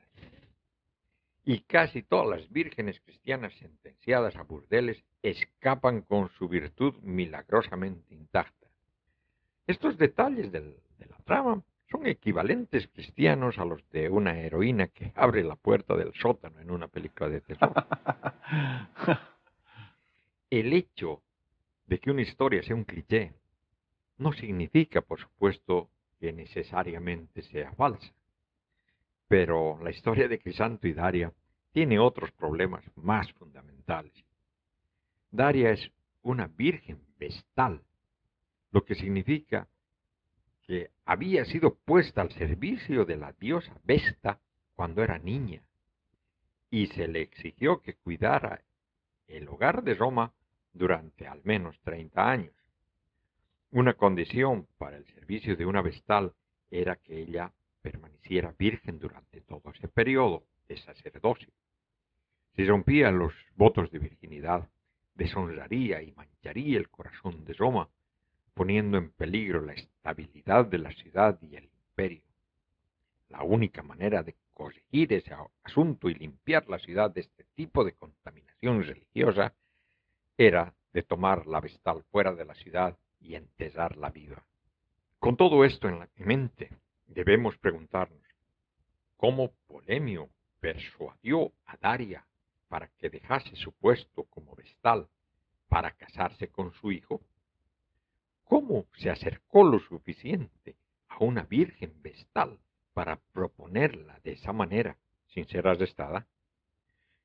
Y 1.44 1.60
casi 1.60 2.02
todas 2.02 2.40
las 2.40 2.50
vírgenes 2.50 3.00
cristianas 3.00 3.52
sentenciadas 3.54 4.36
a 4.36 4.42
burdeles 4.42 5.02
escapan 5.22 6.02
con 6.02 6.30
su 6.30 6.48
virtud 6.48 6.94
milagrosamente 7.02 8.14
intacta. 8.14 8.68
Estos 9.66 9.98
detalles 9.98 10.52
de 10.52 10.60
la 10.60 11.16
trama 11.24 11.62
son 11.94 12.06
equivalentes 12.08 12.88
cristianos 12.88 13.56
a 13.58 13.64
los 13.64 13.88
de 13.90 14.08
una 14.08 14.36
heroína 14.36 14.88
que 14.88 15.12
abre 15.14 15.44
la 15.44 15.54
puerta 15.54 15.94
del 15.94 16.12
sótano 16.14 16.58
en 16.58 16.72
una 16.72 16.88
película 16.88 17.28
de 17.28 17.40
terror. 17.40 17.72
El 20.50 20.72
hecho 20.72 21.22
de 21.86 22.00
que 22.00 22.10
una 22.10 22.22
historia 22.22 22.64
sea 22.64 22.74
un 22.74 22.82
cliché 22.82 23.32
no 24.18 24.32
significa, 24.32 25.02
por 25.02 25.20
supuesto, 25.20 25.88
que 26.18 26.32
necesariamente 26.32 27.42
sea 27.42 27.70
falsa. 27.74 28.12
Pero 29.28 29.78
la 29.80 29.90
historia 29.90 30.26
de 30.26 30.40
Crisanto 30.40 30.88
y 30.88 30.94
Daria 30.94 31.32
tiene 31.70 32.00
otros 32.00 32.32
problemas 32.32 32.84
más 32.96 33.32
fundamentales. 33.34 34.12
Daria 35.30 35.70
es 35.70 35.92
una 36.22 36.48
virgen 36.48 36.98
vestal, 37.18 37.82
lo 38.72 38.84
que 38.84 38.96
significa 38.96 39.68
que 40.66 40.90
había 41.04 41.44
sido 41.44 41.74
puesta 41.74 42.22
al 42.22 42.32
servicio 42.32 43.04
de 43.04 43.16
la 43.16 43.32
diosa 43.32 43.72
Vesta 43.84 44.40
cuando 44.74 45.02
era 45.02 45.18
niña, 45.18 45.62
y 46.70 46.86
se 46.88 47.06
le 47.06 47.22
exigió 47.22 47.80
que 47.80 47.94
cuidara 47.94 48.62
el 49.28 49.48
hogar 49.48 49.82
de 49.84 49.94
Roma 49.94 50.32
durante 50.72 51.26
al 51.26 51.40
menos 51.44 51.78
30 51.80 52.30
años. 52.30 52.54
Una 53.70 53.94
condición 53.94 54.66
para 54.78 54.96
el 54.96 55.06
servicio 55.06 55.56
de 55.56 55.66
una 55.66 55.82
vestal 55.82 56.32
era 56.70 56.96
que 56.96 57.20
ella 57.20 57.52
permaneciera 57.82 58.54
virgen 58.58 58.98
durante 58.98 59.40
todo 59.42 59.70
ese 59.72 59.88
periodo 59.88 60.44
de 60.68 60.76
sacerdocio. 60.78 61.52
Si 62.56 62.64
rompía 62.64 63.10
los 63.10 63.34
votos 63.56 63.90
de 63.90 63.98
virginidad, 63.98 64.68
deshonraría 65.14 66.02
y 66.02 66.12
mancharía 66.12 66.78
el 66.78 66.88
corazón 66.88 67.44
de 67.44 67.52
Roma, 67.52 67.88
poniendo 68.54 68.96
en 68.98 69.10
peligro 69.10 69.60
la 69.60 69.74
estabilidad 69.74 70.66
de 70.66 70.78
la 70.78 70.92
ciudad 70.92 71.38
y 71.42 71.56
el 71.56 71.64
imperio. 71.64 72.22
La 73.28 73.42
única 73.42 73.82
manera 73.82 74.22
de 74.22 74.36
corregir 74.52 75.12
ese 75.12 75.34
asunto 75.64 76.08
y 76.08 76.14
limpiar 76.14 76.68
la 76.68 76.78
ciudad 76.78 77.10
de 77.10 77.22
este 77.22 77.44
tipo 77.54 77.84
de 77.84 77.92
contaminación 77.92 78.82
religiosa 78.82 79.52
era 80.38 80.72
de 80.92 81.02
tomar 81.02 81.46
la 81.46 81.60
vestal 81.60 82.04
fuera 82.10 82.32
de 82.32 82.44
la 82.44 82.54
ciudad 82.54 82.96
y 83.20 83.34
enterrarla 83.34 84.10
viva. 84.10 84.44
Con 85.18 85.36
todo 85.36 85.64
esto 85.64 85.88
en 85.88 85.98
la 85.98 86.08
mente, 86.16 86.70
debemos 87.06 87.58
preguntarnos, 87.58 88.22
¿cómo 89.16 89.52
Polemio 89.66 90.28
persuadió 90.60 91.52
a 91.66 91.76
Daria 91.76 92.24
para 92.68 92.88
que 92.98 93.10
dejase 93.10 93.56
su 93.56 93.72
puesto 93.72 94.24
como 94.24 94.54
vestal 94.54 95.08
para 95.68 95.90
casarse 95.92 96.48
con 96.48 96.72
su 96.74 96.92
hijo? 96.92 97.20
¿Cómo 98.44 98.84
se 98.98 99.10
acercó 99.10 99.64
lo 99.64 99.78
suficiente 99.80 100.76
a 101.08 101.24
una 101.24 101.44
virgen 101.44 102.02
vestal 102.02 102.58
para 102.92 103.16
proponerla 103.32 104.20
de 104.22 104.32
esa 104.32 104.52
manera 104.52 104.98
sin 105.28 105.46
ser 105.48 105.66
arrestada? 105.66 106.26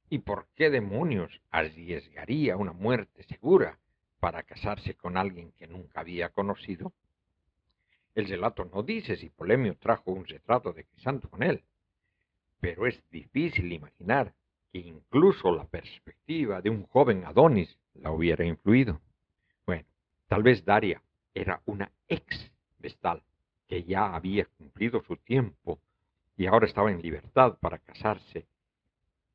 ¿Y 0.10 0.20
por 0.20 0.48
qué 0.56 0.70
demonios 0.70 1.42
arriesgaría 1.52 2.58
una 2.58 2.72
muerte 2.72 3.24
segura 3.24 3.80
para 4.20 4.44
casarse 4.44 4.96
con 4.96 5.18
alguien 5.18 5.52
que 5.52 5.68
nunca 5.68 6.00
había 6.02 6.30
conocido? 6.30 6.94
El 8.16 8.28
relato 8.28 8.66
no 8.66 8.82
dice 8.82 9.18
si 9.18 9.30
Polemio 9.30 9.78
trajo 9.78 10.12
un 10.12 10.26
retrato 10.26 10.74
de 10.74 10.86
Crisanto 10.86 11.30
con 11.30 11.44
él, 11.44 11.64
pero 12.60 12.88
es 12.88 13.04
difícil 13.12 13.72
imaginar 13.72 14.34
que 14.72 14.80
incluso 14.80 15.52
la 15.52 15.66
perspectiva 15.66 16.62
de 16.62 16.70
un 16.70 16.86
joven 16.88 17.26
Adonis 17.26 17.78
la 17.94 18.12
hubiera 18.12 18.46
influido. 18.46 19.00
Bueno, 19.66 19.86
tal 20.28 20.44
vez 20.44 20.66
Daria 20.66 21.02
era 21.40 21.62
una 21.66 21.92
ex 22.08 22.52
vestal, 22.80 23.24
que 23.68 23.84
ya 23.84 24.14
había 24.14 24.46
cumplido 24.46 25.02
su 25.04 25.16
tiempo 25.18 25.80
y 26.36 26.48
ahora 26.48 26.66
estaba 26.66 26.92
en 26.92 27.02
libertad 27.02 27.58
para 27.60 27.80
casarse 27.80 28.46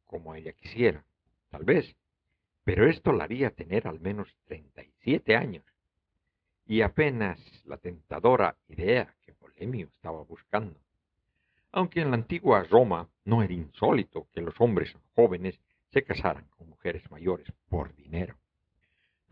como 0.05 0.35
ella 0.35 0.53
quisiera, 0.53 1.05
tal 1.51 1.65
vez, 1.65 1.97
pero 2.63 2.89
esto 2.89 3.13
la 3.13 3.25
haría 3.25 3.51
tener 3.51 3.87
al 3.89 4.01
menos 4.01 4.29
37 4.45 5.35
años 5.35 5.65
y 6.67 6.83
apenas 6.83 7.39
la 7.65 7.77
tentadora 7.79 8.57
idea 8.69 9.15
que 9.23 9.35
Polemio 9.35 9.89
estaba 9.89 10.23
buscando. 10.23 10.79
Aunque 11.73 12.01
en 12.01 12.11
la 12.11 12.17
antigua 12.17 12.63
Roma 12.65 13.09
no 13.25 13.43
era 13.43 13.53
insólito 13.53 14.29
que 14.33 14.41
los 14.41 14.55
hombres 14.61 14.95
jóvenes 15.15 15.59
se 15.91 16.05
casaran 16.05 16.47
con 16.57 16.69
mujeres 16.69 17.11
mayores 17.11 17.47
por 17.69 17.95
dinero. 17.95 18.37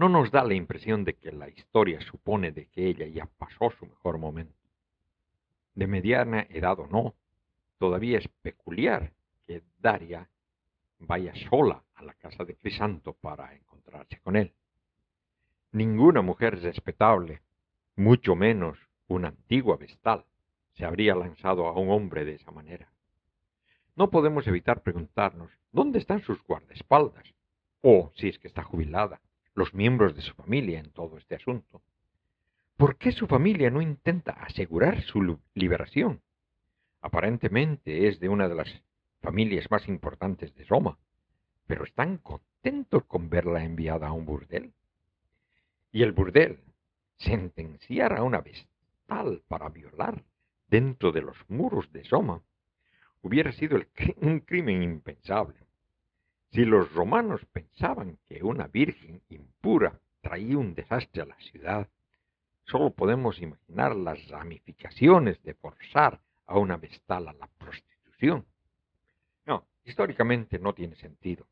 No 0.03 0.09
nos 0.09 0.33
da 0.33 0.43
la 0.43 0.55
impresión 0.55 1.05
de 1.05 1.15
que 1.15 1.31
la 1.31 1.49
historia 1.49 2.01
supone 2.01 2.51
de 2.51 2.67
que 2.67 2.89
ella 2.89 3.07
ya 3.07 3.27
pasó 3.39 3.71
su 3.71 3.87
mejor 3.87 4.19
momento. 4.19 4.59
De 5.77 5.87
mediana 5.87 6.45
edad 6.51 6.81
o 6.81 6.89
no, 6.89 7.15
todavía 7.79 8.19
es 8.19 8.27
peculiar 8.27 9.13
que 9.47 9.63
Daria 9.79 10.29
vaya 10.99 11.33
sola 11.49 11.85
a 11.95 12.03
la 12.03 12.15
casa 12.15 12.45
de 12.45 12.57
Crisanto 12.57 13.13
para 13.13 13.55
encontrarse 13.55 14.19
con 14.19 14.35
él. 14.35 14.53
Ninguna 15.71 16.21
mujer 16.21 16.61
respetable, 16.61 17.41
mucho 17.95 18.35
menos 18.35 18.81
una 19.07 19.29
antigua 19.29 19.77
vestal, 19.77 20.25
se 20.73 20.85
habría 20.85 21.15
lanzado 21.15 21.69
a 21.69 21.79
un 21.79 21.91
hombre 21.91 22.25
de 22.25 22.35
esa 22.35 22.51
manera. 22.51 22.91
No 23.95 24.11
podemos 24.11 24.49
evitar 24.49 24.83
preguntarnos 24.83 25.53
dónde 25.71 26.01
están 26.01 26.23
sus 26.23 26.43
guardaespaldas, 26.43 27.33
o, 27.83 28.11
si 28.17 28.31
es 28.31 28.41
que 28.41 28.49
está 28.49 28.65
jubilada, 28.65 29.21
los 29.55 29.75
miembros 29.75 30.15
de 30.17 30.23
su 30.23 30.35
familia 30.35 30.81
en 30.81 30.91
todo 30.91 31.19
este 31.19 31.35
asunto. 31.35 31.83
¿Por 32.77 32.97
qué 32.97 33.13
su 33.13 33.27
familia 33.27 33.71
no 33.71 33.81
intenta 33.81 34.33
asegurar 34.33 35.03
su 35.03 35.39
liberación? 35.55 36.23
Aparentemente 37.01 38.09
es 38.09 38.19
de 38.21 38.29
una 38.29 38.49
de 38.49 38.55
las 38.55 38.83
familias 39.21 39.71
más 39.71 39.87
importantes 39.89 40.55
de 40.55 40.65
Roma, 40.65 40.99
pero 41.67 41.85
están 41.85 42.19
contentos 42.19 43.05
con 43.05 43.29
verla 43.29 43.65
enviada 43.65 44.09
a 44.09 44.13
un 44.13 44.25
burdel 44.25 44.73
y 45.93 46.03
el 46.03 46.13
burdel 46.13 46.59
sentenciar 47.19 48.15
a 48.15 48.23
una 48.23 48.41
vestal 48.41 49.43
para 49.47 49.69
violar 49.69 50.25
dentro 50.69 51.13
de 51.13 51.21
los 51.21 51.37
muros 51.49 51.93
de 51.93 52.05
Soma 52.05 52.43
hubiera 53.21 53.53
sido 53.53 53.79
un 54.17 54.41
crimen 54.41 54.83
impensable. 54.83 55.59
Si 56.53 56.67
los 56.67 56.93
romanos 56.93 57.41
pensaban 57.47 58.19
que 58.29 58.43
una 58.43 58.67
virgen 58.67 59.23
impura 59.31 59.99
traía 60.21 60.59
un 60.59 60.75
desastre 60.75 61.23
a 61.23 61.27
la 61.27 61.37
ciudad, 61.37 61.89
solo 62.65 62.91
podemos 62.91 63.41
imaginar 63.41 63.97
las 63.97 64.29
ramificaciones 64.29 65.43
de 65.43 65.55
forzar 65.55 66.21
a 66.47 66.59
una 66.59 66.77
vestal 66.77 67.29
a 67.29 67.33
la 67.33 67.47
prostitución. 67.47 68.45
No, 69.47 69.65
históricamente 69.85 70.59
no 70.59 70.75
tiene 70.75 70.95
sentido. 70.97 71.47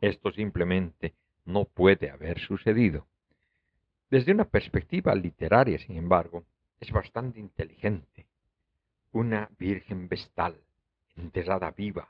Esto 0.00 0.32
simplemente 0.32 1.14
no 1.44 1.64
puede 1.64 2.10
haber 2.10 2.40
sucedido. 2.40 3.06
Desde 4.10 4.32
una 4.32 4.46
perspectiva 4.46 5.14
literaria, 5.14 5.78
sin 5.78 5.96
embargo, 5.96 6.42
es 6.80 6.90
bastante 6.90 7.38
inteligente. 7.38 8.26
Una 9.12 9.48
virgen 9.58 10.08
vestal, 10.08 10.56
enterrada 11.16 11.70
viva, 11.70 12.08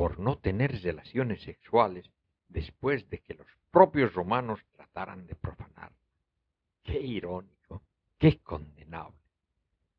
por 0.00 0.18
no 0.18 0.38
tener 0.38 0.80
relaciones 0.80 1.42
sexuales 1.42 2.10
después 2.48 3.06
de 3.10 3.18
que 3.18 3.34
los 3.34 3.46
propios 3.70 4.14
romanos 4.14 4.58
trataran 4.72 5.26
de 5.26 5.34
profanar. 5.34 5.92
Qué 6.82 6.98
irónico, 6.98 7.82
qué 8.16 8.38
condenable. 8.38 9.18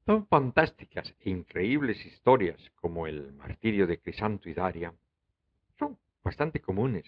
Son 0.07 0.25
fantásticas 0.25 1.13
e 1.19 1.29
increíbles 1.29 2.03
historias 2.03 2.57
como 2.81 3.05
el 3.05 3.31
martirio 3.33 3.85
de 3.85 3.99
Crisanto 3.99 4.49
y 4.49 4.55
Daria. 4.55 4.91
Son 5.77 5.95
bastante 6.23 6.61
comunes. 6.61 7.05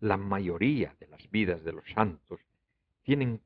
La 0.00 0.16
mayoría 0.16 0.96
de 0.98 1.06
las 1.06 1.30
vidas 1.30 1.62
de 1.62 1.74
los 1.74 1.88
santos 1.92 2.40
tienen 3.04 3.40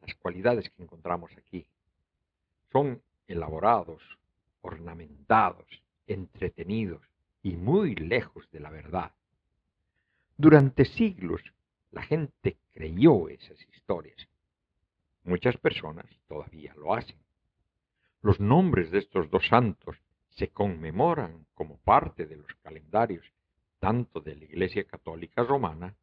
las 0.00 0.16
cualidades 0.16 0.68
que 0.70 0.82
encontramos 0.82 1.30
aquí. 1.38 1.64
Son 2.72 3.00
elaborados, 3.28 4.02
ornamentados, 4.62 5.68
entretenidos 6.08 7.13
y 7.44 7.56
muy 7.56 7.94
lejos 7.94 8.50
de 8.50 8.58
la 8.58 8.70
verdad. 8.70 9.12
Durante 10.36 10.86
siglos 10.86 11.42
la 11.92 12.02
gente 12.02 12.56
creyó 12.72 13.28
esas 13.28 13.60
historias. 13.72 14.28
Muchas 15.22 15.56
personas 15.58 16.06
todavía 16.26 16.74
lo 16.74 16.94
hacen. 16.94 17.18
Los 18.22 18.40
nombres 18.40 18.90
de 18.90 18.98
estos 18.98 19.30
dos 19.30 19.46
santos 19.46 19.96
se 20.30 20.48
conmemoran 20.48 21.46
como 21.54 21.76
parte 21.78 22.26
de 22.26 22.36
los 22.36 22.52
calendarios 22.62 23.24
tanto 23.78 24.20
de 24.20 24.36
la 24.36 24.44
Iglesia 24.44 24.84
Católica 24.84 25.44
Romana 25.44 25.94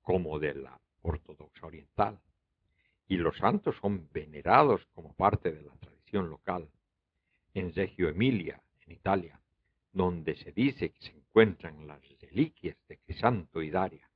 como 0.00 0.38
de 0.38 0.54
la 0.54 0.80
ortodoxa 1.02 1.66
oriental, 1.66 2.18
y 3.06 3.18
los 3.18 3.36
santos 3.36 3.76
son 3.82 4.08
venerados 4.12 4.86
como 4.94 5.12
parte 5.12 5.52
de 5.52 5.62
la 5.62 5.74
tradición 5.74 6.30
local. 6.30 6.66
En 7.52 7.74
Reggio 7.74 8.08
Emilia, 8.08 8.62
en 8.86 8.92
Italia, 8.92 9.38
donde 9.92 10.36
se 10.36 10.52
dice 10.52 10.90
que 10.90 11.02
se 11.02 11.16
encuentran 11.16 11.86
las 11.86 12.00
reliquias 12.20 12.76
de 12.88 12.98
Crisanto 12.98 13.62
y 13.62 13.70
Daria, 13.70 14.08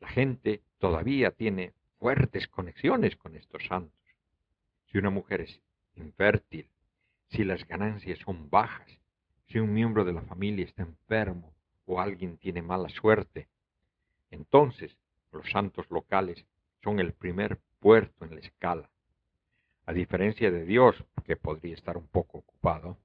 la 0.00 0.08
gente 0.08 0.62
todavía 0.78 1.30
tiene 1.30 1.74
fuertes 1.98 2.48
conexiones 2.48 3.16
con 3.16 3.36
estos 3.36 3.64
santos. 3.66 4.00
Si 4.86 4.98
una 4.98 5.10
mujer 5.10 5.42
es 5.42 5.60
infértil, 5.96 6.68
si 7.28 7.44
las 7.44 7.66
ganancias 7.66 8.18
son 8.20 8.48
bajas, 8.48 8.90
si 9.48 9.58
un 9.58 9.72
miembro 9.72 10.04
de 10.04 10.12
la 10.12 10.22
familia 10.22 10.64
está 10.64 10.82
enfermo 10.82 11.54
o 11.84 12.00
alguien 12.00 12.38
tiene 12.38 12.62
mala 12.62 12.88
suerte, 12.88 13.48
entonces 14.30 14.96
los 15.32 15.48
santos 15.50 15.86
locales 15.90 16.44
son 16.82 16.98
el 16.98 17.12
primer 17.12 17.60
puerto 17.78 18.24
en 18.24 18.34
la 18.34 18.40
escala. 18.40 18.90
A 19.86 19.92
diferencia 19.92 20.50
de 20.50 20.64
Dios, 20.64 21.04
que 21.24 21.36
podría 21.36 21.74
estar 21.74 21.96
un 21.96 22.06
poco 22.06 22.38
ocupado, 22.38 22.96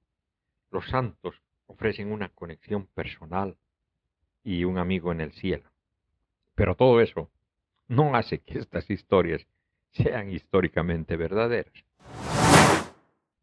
los 0.70 0.86
santos 0.88 1.34
ofrecen 1.66 2.12
una 2.12 2.28
conexión 2.28 2.86
personal 2.86 3.56
y 4.44 4.64
un 4.64 4.78
amigo 4.78 5.12
en 5.12 5.20
el 5.20 5.32
cielo. 5.32 5.70
Pero 6.54 6.74
todo 6.74 7.00
eso 7.00 7.30
no 7.88 8.14
hace 8.14 8.38
que 8.38 8.58
estas 8.58 8.88
historias 8.90 9.46
sean 9.92 10.30
históricamente 10.30 11.16
verdaderas. 11.16 11.72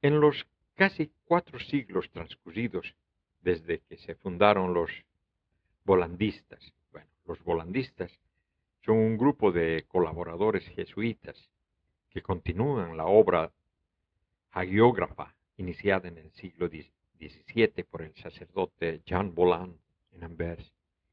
En 0.01 0.19
los 0.19 0.45
casi 0.75 1.11
cuatro 1.25 1.59
siglos 1.59 2.09
transcurridos 2.11 2.95
desde 3.41 3.79
que 3.79 3.97
se 3.97 4.15
fundaron 4.15 4.73
los 4.73 4.91
volandistas, 5.85 6.73
bueno, 6.91 7.09
los 7.25 7.43
volandistas 7.43 8.11
son 8.85 8.97
un 8.97 9.17
grupo 9.17 9.51
de 9.51 9.85
colaboradores 9.87 10.65
jesuitas 10.69 11.49
que 12.09 12.21
continúan 12.21 12.97
la 12.97 13.05
obra 13.05 13.51
hagiógrafa 14.51 15.35
iniciada 15.57 16.07
en 16.07 16.17
el 16.17 16.31
siglo 16.31 16.67
XVII 17.19 17.83
por 17.83 18.01
el 18.01 18.13
sacerdote 18.15 19.01
Jean 19.05 19.33
Boland 19.33 19.77
en 20.11 20.23
Anvers 20.23 20.71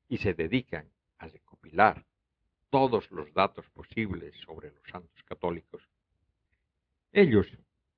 y 0.08 0.18
se 0.18 0.34
dedican 0.34 0.86
a 1.18 1.28
recopilar 1.28 2.04
todos 2.70 3.10
los 3.10 3.32
datos 3.34 3.68
posibles 3.70 4.34
sobre 4.44 4.70
los 4.70 4.82
santos 4.90 5.22
católicos. 5.24 5.82
Ellos 7.12 7.46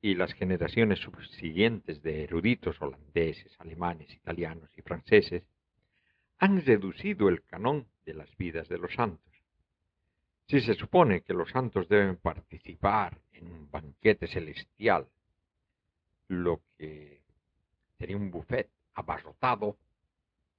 y 0.01 0.15
las 0.15 0.33
generaciones 0.33 0.99
subsiguientes 0.99 2.03
de 2.03 2.24
eruditos 2.24 2.81
holandeses, 2.81 3.55
alemanes, 3.59 4.12
italianos 4.12 4.70
y 4.77 4.83
franceses 4.83 5.45
han 6.39 6.65
reducido 6.65 7.29
el 7.29 7.43
canón 7.45 7.87
de 8.05 8.15
las 8.15 8.37
vidas 8.37 8.69
de 8.69 8.79
los 8.79 8.93
santos 8.95 9.33
si 10.53 10.61
se 10.61 10.74
supone 10.74 11.23
que 11.23 11.33
los 11.33 11.49
santos 11.49 11.89
deben 11.89 12.19
participar 12.19 13.19
en 13.33 13.51
un 13.51 13.70
banquete 13.70 14.27
celestial, 14.27 15.09
lo 16.29 16.61
que 16.77 17.22
sería 18.03 18.16
un 18.16 18.33
buffet 18.33 18.69
abarrotado, 18.95 19.77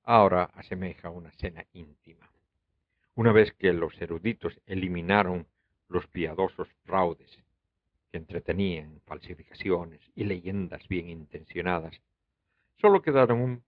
ahora 0.06 0.46
asemeja 0.56 1.10
una 1.10 1.30
cena 1.32 1.66
íntima. 1.74 2.30
Una 3.16 3.34
vez 3.34 3.52
que 3.52 3.74
los 3.74 4.02
eruditos 4.02 4.58
eliminaron 4.66 5.46
los 5.90 6.08
piadosos 6.08 6.70
fraudes 6.86 7.38
que 8.10 8.18
entretenían 8.18 9.02
falsificaciones 9.06 10.00
y 10.16 10.24
leyendas 10.24 10.88
bien 10.88 11.10
intencionadas, 11.10 12.00
solo 12.78 13.02
quedaron 13.02 13.42
un 13.42 13.64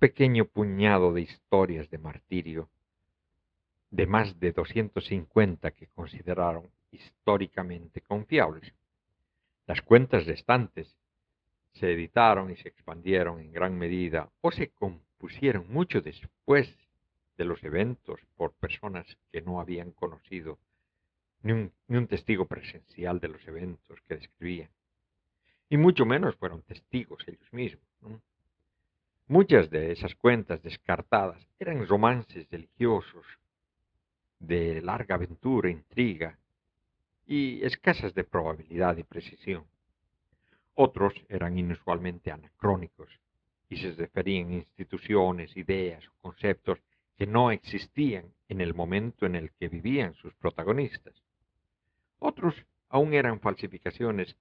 pequeño 0.00 0.46
puñado 0.46 1.12
de 1.12 1.20
historias 1.20 1.88
de 1.90 1.98
martirio 1.98 2.70
de 3.92 4.06
más 4.08 4.40
de 4.40 4.50
250 4.50 5.70
que 5.70 5.86
consideraron 5.86 6.68
históricamente 6.90 8.00
confiables. 8.00 8.74
Las 9.68 9.80
cuentas 9.80 10.26
restantes 10.26 10.96
se 11.72 11.92
editaron 11.92 12.50
y 12.50 12.56
se 12.56 12.68
expandieron 12.68 13.40
en 13.40 13.52
gran 13.52 13.76
medida 13.78 14.30
o 14.40 14.50
se 14.50 14.70
compusieron 14.70 15.66
mucho 15.68 16.00
después 16.00 16.74
de 17.36 17.44
los 17.44 17.62
eventos 17.64 18.20
por 18.36 18.52
personas 18.52 19.06
que 19.30 19.40
no 19.40 19.60
habían 19.60 19.92
conocido 19.92 20.58
ni 21.42 21.52
un, 21.52 22.06
testigo 22.06 22.46
presencial 22.46 23.18
de 23.18 23.28
los 23.28 23.46
eventos 23.48 24.00
que 24.06 24.16
describían. 24.16 24.70
Y 25.68 25.76
mucho 25.76 26.04
menos 26.04 26.36
fueron 26.36 26.62
testigos 26.62 27.26
ellos 27.26 27.52
mismos. 27.52 27.82
Muchas 29.26 29.70
de 29.70 29.92
esas 29.92 30.14
cuentas 30.14 30.62
descartadas 30.62 31.44
eran 31.58 31.86
romances 31.86 32.48
religiosos 32.50 33.26
de 34.38 34.82
larga 34.82 35.14
aventura, 35.14 35.70
intriga 35.70 36.38
y 37.26 37.64
escasas 37.64 38.14
de 38.14 38.24
probabilidad 38.24 38.96
y 38.98 39.04
precisión. 39.04 39.64
Otros 40.74 41.14
eran 41.28 41.58
inusualmente 41.58 42.30
anacrónicos 42.30 43.08
y 43.68 43.76
se 43.76 43.92
referían 43.92 44.50
a 44.50 44.54
instituciones, 44.54 45.56
ideas 45.56 46.04
o 46.08 46.12
conceptos 46.20 46.78
que 47.16 47.26
no 47.26 47.50
existían 47.50 48.32
en 48.48 48.60
el 48.60 48.74
momento 48.74 49.26
en 49.26 49.34
el 49.34 49.52
que 49.52 49.68
vivían 49.68 50.14
sus 50.14 50.34
protagonistas. 50.34 51.14
Otros 52.18 52.54
aún 52.88 53.14
eran 53.14 53.40
falsificaciones 53.40 54.36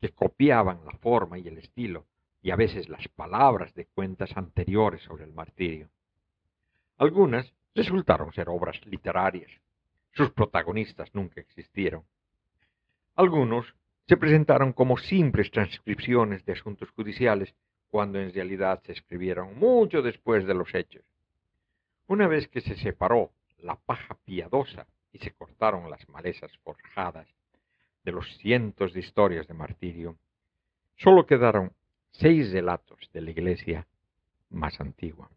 que 0.00 0.10
copiaban 0.10 0.84
la 0.84 0.92
forma 0.98 1.38
y 1.38 1.46
el 1.48 1.58
estilo 1.58 2.06
y 2.42 2.50
a 2.50 2.56
veces 2.56 2.88
las 2.88 3.06
palabras 3.08 3.74
de 3.74 3.86
cuentas 3.86 4.36
anteriores 4.36 5.02
sobre 5.02 5.24
el 5.24 5.32
martirio. 5.32 5.90
Algunas 6.96 7.52
resultaron 7.74 8.32
ser 8.32 8.48
obras 8.48 8.80
literarias. 8.86 9.50
Sus 10.12 10.30
protagonistas 10.30 11.14
nunca 11.14 11.40
existieron. 11.40 12.04
Algunos 13.14 13.74
se 14.10 14.16
presentaron 14.16 14.72
como 14.72 14.98
simples 14.98 15.52
transcripciones 15.52 16.44
de 16.44 16.54
asuntos 16.54 16.90
judiciales 16.90 17.54
cuando 17.90 18.18
en 18.18 18.34
realidad 18.34 18.82
se 18.82 18.90
escribieron 18.90 19.56
mucho 19.56 20.02
después 20.02 20.48
de 20.48 20.54
los 20.54 20.74
hechos. 20.74 21.04
Una 22.08 22.26
vez 22.26 22.48
que 22.48 22.60
se 22.60 22.74
separó 22.74 23.30
la 23.58 23.76
paja 23.76 24.16
piadosa 24.24 24.88
y 25.12 25.18
se 25.18 25.30
cortaron 25.30 25.88
las 25.88 26.08
malezas 26.08 26.50
forjadas 26.64 27.28
de 28.02 28.10
los 28.10 28.26
cientos 28.38 28.94
de 28.94 28.98
historias 28.98 29.46
de 29.46 29.54
martirio, 29.54 30.16
solo 30.96 31.24
quedaron 31.24 31.72
seis 32.10 32.50
relatos 32.50 32.98
de 33.12 33.20
la 33.20 33.30
iglesia 33.30 33.86
más 34.48 34.80
antigua. 34.80 35.30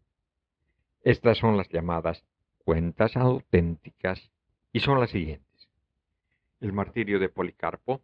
Estas 1.04 1.38
son 1.38 1.56
las 1.56 1.68
llamadas 1.68 2.24
cuentas 2.64 3.16
auténticas 3.16 4.32
y 4.72 4.80
son 4.80 4.98
las 4.98 5.10
siguientes. 5.10 5.68
El 6.60 6.72
martirio 6.72 7.20
de 7.20 7.28
Policarpo, 7.28 8.02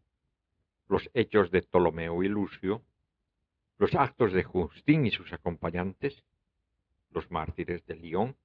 los 0.91 1.09
hechos 1.15 1.53
de 1.53 1.62
Ptolomeo 1.62 2.25
y 2.25 2.29
Lucio, 2.29 2.83
los 3.79 3.95
actos 3.95 4.33
de 4.33 4.43
Justín 4.43 5.07
y 5.07 5.12
sus 5.12 5.33
acompañantes, 5.33 6.25
los 7.12 7.31
mártires 7.31 7.87
de 7.87 7.95
León, 7.95 8.37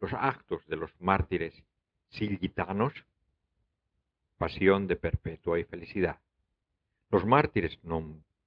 los 0.00 0.12
actos 0.12 0.64
de 0.68 0.76
los 0.76 0.92
mártires 1.00 1.52
silgitanos, 2.10 2.92
pasión 4.38 4.86
de 4.86 4.94
perpetua 4.94 5.58
y 5.58 5.64
felicidad. 5.64 6.20
Los 7.10 7.26
mártires 7.26 7.76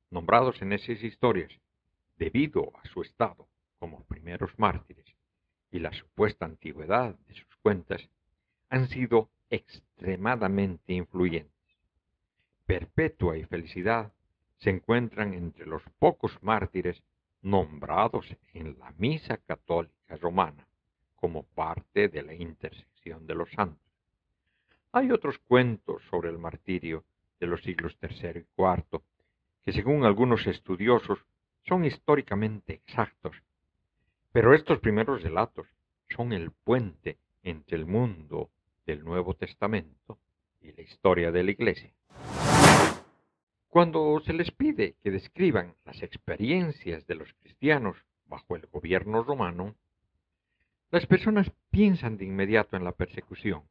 nombrados 0.10 0.62
en 0.62 0.72
esas 0.72 1.04
historias, 1.04 1.52
debido 2.18 2.72
a 2.82 2.88
su 2.88 3.02
estado 3.02 3.46
como 3.78 4.06
primeros 4.06 4.58
mártires 4.58 5.06
y 5.70 5.80
la 5.80 5.92
supuesta 5.92 6.46
antigüedad 6.46 7.14
de 7.28 7.34
sus 7.34 7.56
cuentas, 7.62 8.08
han 8.70 8.88
sido 8.88 9.30
extremadamente 9.50 10.94
influyentes. 10.94 11.55
Perpetua 12.66 13.38
y 13.38 13.44
felicidad 13.44 14.12
se 14.58 14.72
encuentran 14.72 15.36
entre 15.36 15.68
los 15.68 15.84
pocos 16.00 16.42
mártires 16.42 17.04
nombrados 17.44 18.26
en 18.54 18.80
la 18.80 18.92
Misa 18.98 19.38
Católica 19.38 20.18
Romana 20.18 20.68
como 21.16 21.44
parte 21.44 22.08
de 22.08 22.24
la 22.24 22.34
intersección 22.34 23.28
de 23.28 23.36
los 23.36 23.52
santos. 23.52 23.86
Hay 24.92 25.12
otros 25.12 25.38
cuentos 25.38 26.02
sobre 26.10 26.32
el 26.32 26.40
martirio 26.40 27.04
de 27.40 27.46
los 27.46 27.62
siglos 27.62 27.96
III 28.02 28.30
y 28.40 28.46
IV 28.58 29.02
que 29.64 29.72
según 29.72 30.04
algunos 30.04 30.48
estudiosos 30.48 31.20
son 31.68 31.86
históricamente 31.86 32.74
exactos, 32.74 33.36
pero 34.32 34.56
estos 34.56 34.80
primeros 34.80 35.22
relatos 35.22 35.68
son 36.10 36.34
el 36.34 36.50
puente 36.50 37.20
entre 37.44 37.78
el 37.78 37.86
mundo 37.86 38.50
del 38.88 39.04
Nuevo 39.04 39.36
Testamento 39.36 40.18
y 40.62 40.72
la 40.72 40.82
historia 40.82 41.32
de 41.32 41.44
la 41.44 41.52
Iglesia. 41.52 41.94
Cuando 43.76 44.22
se 44.22 44.32
les 44.32 44.52
pide 44.52 44.96
que 45.04 45.12
describan 45.12 45.76
las 45.84 46.02
experiencias 46.02 47.06
de 47.08 47.16
los 47.16 47.34
cristianos 47.34 47.98
bajo 48.26 48.56
el 48.56 48.68
gobierno 48.68 49.22
romano, 49.22 49.76
las 50.92 51.06
personas 51.06 51.52
piensan 51.72 52.16
de 52.16 52.24
inmediato 52.24 52.78
en 52.78 52.86
la 52.86 52.94
persecución. 52.94 53.64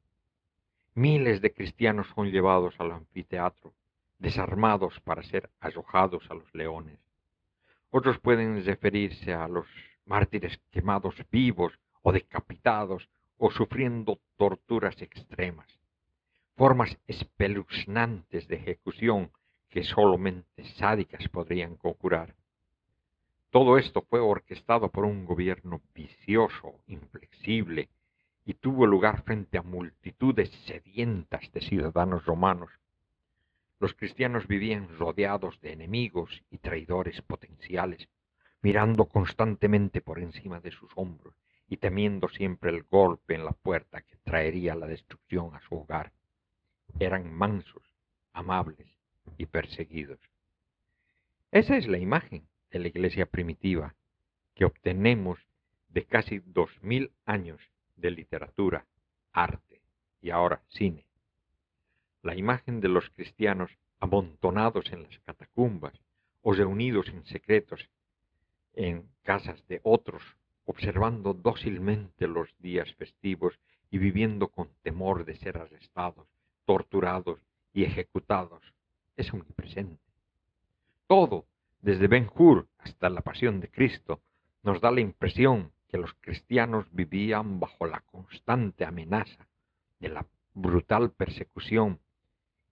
Miles 0.95 1.41
de 1.41 1.55
cristianos 1.55 2.07
son 2.15 2.31
llevados 2.31 2.75
al 2.81 2.93
anfiteatro, 2.93 3.73
desarmados 4.19 5.01
para 5.01 5.23
ser 5.23 5.49
arrojados 5.59 6.31
a 6.31 6.35
los 6.35 6.55
leones. 6.55 6.99
Otros 7.89 8.19
pueden 8.19 8.63
referirse 8.63 9.33
a 9.33 9.49
los 9.49 9.67
mártires 10.05 10.61
quemados 10.71 11.15
vivos 11.31 11.73
o 12.03 12.13
decapitados 12.13 13.09
o 13.39 13.51
sufriendo 13.51 14.21
torturas 14.37 15.01
extremas, 15.01 15.81
formas 16.57 16.95
espeluznantes 17.07 18.47
de 18.49 18.57
ejecución 18.57 19.31
que 19.75 19.83
solamente 19.83 20.63
sádicas 20.77 21.29
podrían 21.29 21.75
conjurar. 21.75 22.37
Todo 23.51 23.77
esto 23.77 24.03
fue 24.03 24.21
orquestado 24.21 24.89
por 24.89 25.05
un 25.05 25.25
gobierno 25.25 25.81
vicioso, 25.93 26.77
inflexible, 26.87 27.89
y 28.45 28.55
tuvo 28.55 28.87
lugar 28.87 29.25
frente 29.25 29.59
a 29.59 29.63
multitudes 29.63 30.49
sedientas 30.67 31.51
de 31.51 31.61
ciudadanos 31.61 32.25
romanos. 32.25 32.71
Los 33.81 33.95
cristianos 33.95 34.47
vivían 34.47 34.97
rodeados 34.97 35.61
de 35.61 35.73
enemigos 35.73 36.45
y 36.53 36.59
traidores 36.59 37.21
potenciales, 37.23 38.09
mirando 38.63 39.07
constantemente 39.07 40.01
por 40.01 40.21
encima 40.21 40.61
de 40.61 40.71
sus 40.71 40.93
hombros 40.95 41.35
y 41.69 41.79
temiendo 41.79 42.29
siempre 42.29 42.71
el 42.71 42.85
golpe 42.85 43.35
en 43.35 43.45
la 43.45 43.55
puerta 43.55 44.03
que 44.03 44.15
traería 44.23 44.77
la 44.77 44.87
destrucción 44.87 45.53
a 45.57 45.61
su 45.63 45.75
hogar. 45.75 46.13
Eran 47.01 47.35
mansos, 47.35 47.83
amables 48.33 48.94
y 49.39 49.47
perseguidos. 49.47 50.21
Esa 51.51 51.77
es 51.77 51.87
la 51.87 51.99
imagen 51.99 52.47
de 52.71 52.79
la 52.81 52.89
iglesia 52.89 53.27
primitiva 53.27 53.95
que 54.55 54.65
obtenemos 54.65 55.39
de 55.89 56.05
casi 56.05 56.41
dos 56.41 56.71
mil 56.83 57.13
años 57.25 57.61
de 57.97 58.11
literatura, 58.11 58.87
arte 59.33 59.81
y 60.21 60.31
ahora 60.31 60.63
cine. 60.69 61.07
La 62.23 62.35
imagen 62.35 62.81
de 62.81 62.89
los 62.89 63.11
cristianos 63.11 63.71
amontonados 64.01 64.93
en 64.93 65.05
las 65.05 65.19
catacumbas 65.21 65.95
o 66.43 66.53
reunidos 66.53 67.09
en 67.09 67.25
secretos 67.27 67.89
en 68.75 69.09
casas 69.23 69.67
de 69.69 69.81
otros, 69.85 70.23
observando 70.65 71.33
dócilmente 71.33 72.27
los 72.27 72.49
días 72.59 72.93
festivos 72.95 73.59
y 73.91 73.99
viviendo 73.99 74.49
con 74.49 74.69
temor 74.83 75.25
de 75.25 75.37
ser 75.37 75.57
arrestados, 75.59 76.27
torturados 76.65 77.41
y 77.73 77.85
ejecutados, 77.85 78.63
es 79.17 79.33
omnipresente. 79.33 80.03
Todo 81.07 81.47
desde 81.85 82.09
Ben 82.09 82.31
Hur 82.35 82.67
hasta 82.79 83.11
la 83.11 83.21
pasión 83.21 83.61
de 83.61 83.71
Cristo, 83.71 84.23
nos 84.63 84.81
da 84.81 84.91
la 84.91 85.03
impresión 85.03 85.71
que 85.89 85.99
los 85.99 86.15
cristianos 86.15 86.87
vivían 86.93 87.61
bajo 87.61 87.87
la 87.87 88.01
constante 88.01 88.87
amenaza 88.87 89.47
de 90.01 90.09
la 90.09 90.27
brutal 90.55 91.11
persecución 91.11 92.01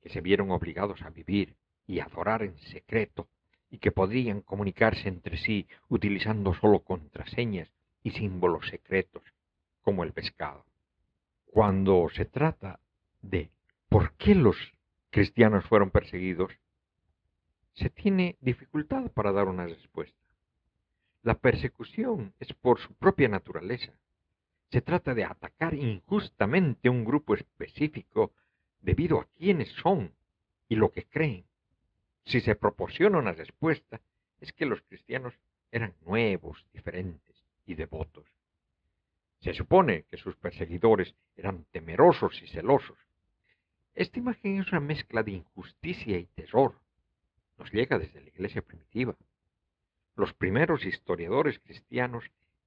que 0.01 0.09
se 0.09 0.23
vieron 0.23 0.51
obligados 0.51 1.02
a 1.02 1.10
vivir 1.10 1.55
y 1.86 2.01
adorar 2.01 2.43
en 2.43 2.59
secreto 2.59 3.28
y 3.70 3.78
que 3.78 3.93
podían 3.93 4.40
comunicarse 4.40 5.09
entre 5.09 5.36
sí 5.36 5.66
utilizando 5.90 6.55
solo 6.55 6.81
contraseñas 6.81 7.70
y 8.02 8.12
símbolos 8.12 8.66
secretos, 8.69 9.23
como 9.82 10.05
el 10.05 10.12
pescado. 10.14 10.64
Cuando 11.44 12.09
se 12.14 12.24
trata 12.24 12.81
de 13.20 13.51
por 13.90 14.14
qué 14.14 14.35
los 14.35 14.56
cristianos 15.12 15.66
fueron 15.66 15.90
perseguidos, 15.90 16.59
se 17.74 17.90
tiene 17.90 18.36
dificultad 18.40 19.10
para 19.10 19.30
dar 19.30 19.47
una 19.47 19.66
respuesta. 19.66 20.18
La 21.22 21.34
persecución 21.34 22.34
es 22.40 22.52
por 22.55 22.80
su 22.80 22.94
propia 22.94 23.28
naturaleza. 23.28 23.93
Se 24.70 24.80
trata 24.80 25.14
de 25.14 25.24
atacar 25.24 25.74
injustamente 25.74 26.89
un 26.89 27.05
grupo 27.05 27.34
específico 27.34 28.32
debido 28.80 29.20
a 29.20 29.26
quiénes 29.36 29.68
son 29.82 30.14
y 30.66 30.76
lo 30.76 30.90
que 30.90 31.05
creen. 31.05 31.44
Si 32.24 32.40
se 32.40 32.56
proporciona 32.56 33.18
una 33.18 33.32
respuesta, 33.32 34.01
es 34.40 34.52
que 34.55 34.64
los 34.64 34.80
cristianos 34.80 35.34
eran 35.70 35.94
nuevos, 36.06 36.66
diferentes 36.72 37.44
y 37.66 37.74
devotos. 37.74 38.24
Se 39.40 39.52
supone 39.52 40.05
que 40.05 40.16
sus 40.16 40.36
perseguidores 40.36 41.14
eran 41.36 41.64
temerosos 41.70 42.40
y 42.43 42.47
celosos. 42.47 42.98
Esta 43.94 44.19
imagen 44.19 44.60
es 44.60 44.69
una 44.69 44.81
mezcla 44.81 45.23
de 45.23 45.32
injusticia 45.32 46.19
y 46.19 46.27
terror 46.27 46.74
nos 47.59 47.73
llega 47.73 47.98
desde 47.98 48.20
la 48.20 48.28
iglesia 48.28 48.62
primitiva. 48.62 49.14
Los 50.16 50.32
primeros 50.35 50.85
historiadores 50.85 51.60
cristianos 51.60 52.24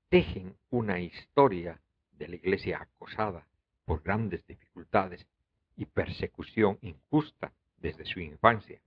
tejen 0.10 0.56
una 0.70 1.00
historia 1.00 1.82
de 2.14 2.30
la 2.30 2.36
iglesia 2.36 2.82
acosada 2.82 3.46
por 3.84 4.04
grandes 4.04 4.46
dificultades 4.48 5.28
y 5.76 5.86
persecución 5.86 6.78
injusta 6.82 7.52
desde 7.78 8.06
su 8.06 8.20
infancia. 8.22 8.80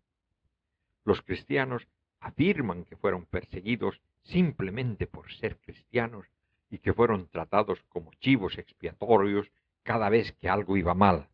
Los 1.04 1.20
cristianos 1.22 1.86
afirman 2.20 2.84
que 2.84 2.96
fueron 2.96 3.26
perseguidos 3.26 4.00
simplemente 4.22 5.06
por 5.06 5.30
ser 5.32 5.58
cristianos 5.58 6.26
y 6.70 6.78
que 6.78 6.94
fueron 6.94 7.28
tratados 7.28 7.82
como 7.88 8.14
chivos 8.14 8.58
expiatorios 8.58 9.50
cada 9.82 10.08
vez 10.08 10.32
que 10.32 10.48
algo 10.48 10.76
iba 10.76 10.94
mal. 10.94 11.28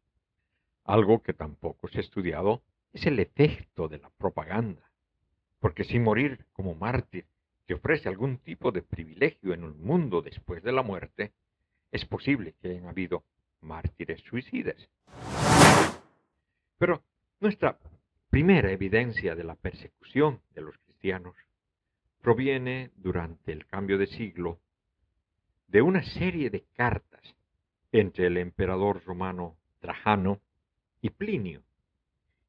Algo 0.84 1.22
que 1.22 1.32
tampoco 1.32 1.88
se 1.88 1.98
ha 1.98 2.00
estudiado 2.02 2.62
es 2.92 3.06
el 3.06 3.18
efecto 3.18 3.88
de 3.88 3.98
la 3.98 4.10
propaganda, 4.10 4.90
porque 5.58 5.84
si 5.84 5.98
morir 5.98 6.44
como 6.52 6.74
mártir 6.74 7.24
te 7.66 7.74
ofrece 7.74 8.08
algún 8.08 8.36
tipo 8.38 8.70
de 8.70 8.82
privilegio 8.82 9.54
en 9.54 9.64
un 9.64 9.82
mundo 9.82 10.20
después 10.20 10.62
de 10.62 10.72
la 10.72 10.82
muerte, 10.82 11.32
es 11.90 12.04
posible 12.04 12.54
que 12.60 12.68
hayan 12.68 12.86
habido 12.86 13.24
mártires 13.62 14.20
suicidas. 14.22 14.76
Pero 16.76 17.02
nuestra 17.40 17.78
primera 18.28 18.70
evidencia 18.70 19.34
de 19.34 19.44
la 19.44 19.54
persecución 19.54 20.42
de 20.54 20.60
los 20.60 20.76
cristianos 20.78 21.34
proviene 22.20 22.90
durante 22.96 23.52
el 23.52 23.64
cambio 23.66 23.96
de 23.96 24.06
siglo 24.08 24.58
de 25.68 25.80
una 25.80 26.02
serie 26.02 26.50
de 26.50 26.64
cartas 26.74 27.22
entre 27.90 28.26
el 28.26 28.36
emperador 28.36 29.02
romano 29.04 29.56
Trajano 29.80 30.40
y 31.04 31.10
Plinio, 31.10 31.62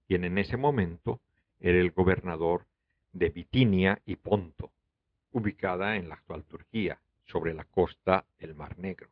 quien 0.07 0.23
en 0.23 0.38
ese 0.38 0.56
momento 0.56 1.19
era 1.60 1.77
el 1.77 1.91
gobernador 1.91 2.65
de 3.11 3.27
Bitinia 3.27 4.02
y 4.06 4.15
Ponto, 4.15 4.72
ubicada 5.34 5.98
en 5.98 6.07
la 6.07 6.15
actual 6.15 6.45
Turquía, 6.45 7.02
sobre 7.26 7.53
la 7.53 7.65
costa 7.65 8.23
del 8.40 8.56
Mar 8.56 8.80
Negro. 8.80 9.10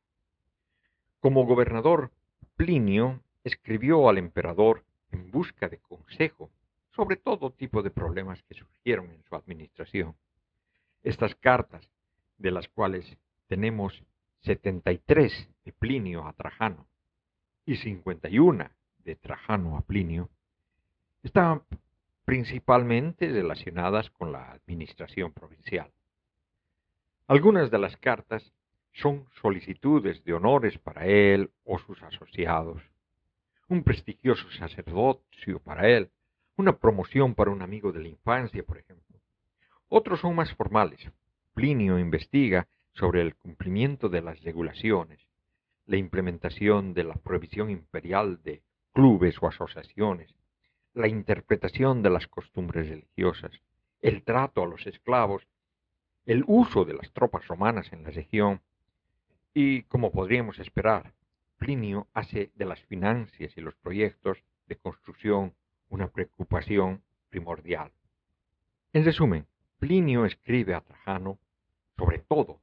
Como 1.20 1.46
gobernador, 1.46 2.12
Plinio 2.56 3.20
escribió 3.44 4.08
al 4.08 4.18
emperador 4.18 4.86
en 5.12 5.30
busca 5.30 5.68
de 5.68 5.80
consejo 5.80 6.50
sobre 6.96 7.18
todo 7.18 7.52
tipo 7.52 7.82
de 7.82 7.92
problemas 7.92 8.42
que 8.44 8.54
surgieron 8.56 9.12
en 9.12 9.24
su 9.24 9.36
administración. 9.36 10.16
Estas 11.02 11.36
cartas, 11.36 11.86
de 12.38 12.52
las 12.52 12.70
cuales 12.70 13.18
tenemos 13.48 14.06
73 14.44 15.50
de 15.66 15.74
Plinio 15.74 16.26
a 16.26 16.32
Trajano 16.32 16.88
y 17.66 17.76
51 17.76 18.72
de 19.04 19.16
Trajano 19.16 19.78
a 19.78 19.82
Plinio, 19.82 20.30
estaban 21.24 21.64
principalmente 22.26 23.28
relacionadas 23.28 24.10
con 24.10 24.32
la 24.32 24.52
administración 24.52 25.34
provincial. 25.34 25.92
Algunas 27.28 27.72
de 27.72 27.80
las 27.80 27.98
cartas 27.98 28.54
son 28.94 29.28
solicitudes 29.42 30.24
de 30.24 30.34
honores 30.34 30.78
para 30.78 31.06
él 31.06 31.52
o 31.64 31.80
sus 31.80 32.02
asociados, 32.04 32.82
un 33.68 33.84
prestigioso 33.84 34.50
sacerdocio 34.52 35.60
para 35.60 35.90
él, 35.90 36.12
una 36.58 36.78
promoción 36.78 37.34
para 37.34 37.52
un 37.52 37.62
amigo 37.62 37.92
de 37.92 38.02
la 38.02 38.10
infancia, 38.10 38.64
por 38.64 38.78
ejemplo. 38.78 39.20
Otros 39.88 40.20
son 40.20 40.36
más 40.36 40.54
formales. 40.54 41.00
Plinio 41.54 41.98
investiga 41.98 42.68
sobre 42.94 43.22
el 43.22 43.36
cumplimiento 43.36 44.10
de 44.10 44.22
las 44.22 44.42
regulaciones, 44.44 45.20
la 45.86 45.98
implementación 45.98 46.94
de 46.94 47.04
la 47.04 47.16
prohibición 47.16 47.70
imperial 47.70 48.42
de 48.44 48.62
clubes 48.94 49.42
o 49.42 49.48
asociaciones, 49.48 50.34
la 50.94 51.08
interpretación 51.08 52.04
de 52.04 52.12
las 52.12 52.28
costumbres 52.28 52.88
religiosas, 52.88 53.52
el 54.02 54.24
trato 54.24 54.64
a 54.64 54.68
los 54.68 54.86
esclavos, 54.86 55.48
el 56.26 56.44
uso 56.48 56.86
de 56.86 56.94
las 56.94 57.12
tropas 57.12 57.48
romanas 57.48 57.92
en 57.92 58.04
la 58.04 58.12
región 58.12 58.62
y, 59.54 59.84
como 59.84 60.12
podríamos 60.12 60.60
esperar, 60.60 61.14
Plinio 61.58 62.08
hace 62.14 62.52
de 62.56 62.66
las 62.66 62.82
finanzas 62.84 63.58
y 63.58 63.62
los 63.62 63.76
proyectos 63.76 64.38
de 64.68 64.78
construcción 64.78 65.54
una 65.90 66.08
preocupación 66.08 67.02
primordial. 67.30 67.92
En 68.94 69.06
resumen, 69.06 69.48
Plinio 69.80 70.26
escribe 70.26 70.76
a 70.76 70.82
Trajano 70.82 71.40
sobre 71.98 72.20
todo, 72.20 72.60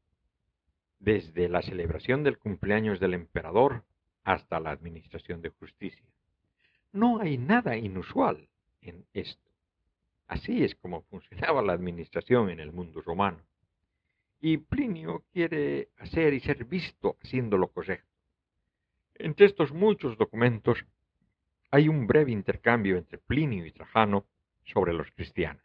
desde 0.98 1.48
la 1.48 1.62
celebración 1.62 2.24
del 2.24 2.39
cumpleaños 2.39 3.01
del 3.01 3.15
emperador 3.15 3.85
hasta 4.23 4.61
la 4.61 4.70
administración 4.70 5.40
de 5.40 5.51
justicia. 5.51 6.05
No 6.93 7.21
hay 7.21 7.39
nada 7.39 7.77
inusual 7.77 8.49
en 8.81 9.07
esto. 9.12 9.49
Así 10.27 10.65
es 10.65 10.75
como 10.75 11.03
funcionaba 11.11 11.62
la 11.62 11.73
administración 11.73 12.51
en 12.51 12.61
el 12.61 12.73
mundo 12.73 13.01
romano. 13.01 13.39
Y 14.41 14.57
Plinio 14.57 15.25
quiere 15.33 15.91
hacer 15.99 16.33
y 16.35 16.41
ser 16.41 16.65
visto 16.65 17.17
haciendo 17.23 17.59
lo 17.59 17.69
correcto. 17.69 18.09
Entre 19.15 19.47
estos 19.47 19.73
muchos 19.73 20.17
documentos 20.17 20.85
hay 21.71 21.89
un 21.89 22.07
breve 22.07 22.33
intercambio 22.33 22.97
entre 22.97 23.19
Plinio 23.19 23.67
y 23.67 23.71
Trajano 23.71 24.25
sobre 24.65 24.93
los 24.93 25.11
cristianos. 25.12 25.62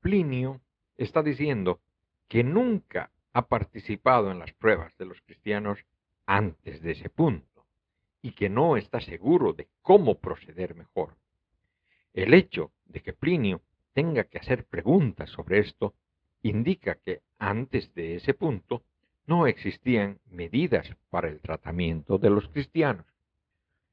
Plinio 0.00 0.60
está 0.96 1.22
diciendo 1.22 1.80
que 2.28 2.42
nunca 2.42 3.12
ha 3.32 3.46
participado 3.46 4.32
en 4.32 4.38
las 4.38 4.52
pruebas 4.54 4.96
de 4.96 5.04
los 5.04 5.20
cristianos 5.20 5.84
antes 6.26 6.80
de 6.80 6.92
ese 6.92 7.10
punto 7.10 7.51
y 8.22 8.32
que 8.32 8.48
no 8.48 8.76
está 8.76 9.00
seguro 9.00 9.52
de 9.52 9.68
cómo 9.82 10.14
proceder 10.18 10.74
mejor. 10.74 11.16
El 12.14 12.32
hecho 12.32 12.72
de 12.86 13.02
que 13.02 13.12
Plinio 13.12 13.60
tenga 13.92 14.24
que 14.24 14.38
hacer 14.38 14.64
preguntas 14.64 15.30
sobre 15.30 15.58
esto 15.58 15.94
indica 16.42 16.94
que 16.94 17.22
antes 17.38 17.92
de 17.94 18.16
ese 18.16 18.34
punto 18.34 18.82
no 19.26 19.46
existían 19.46 20.18
medidas 20.26 20.88
para 21.10 21.28
el 21.28 21.40
tratamiento 21.40 22.18
de 22.18 22.30
los 22.30 22.48
cristianos. 22.48 23.06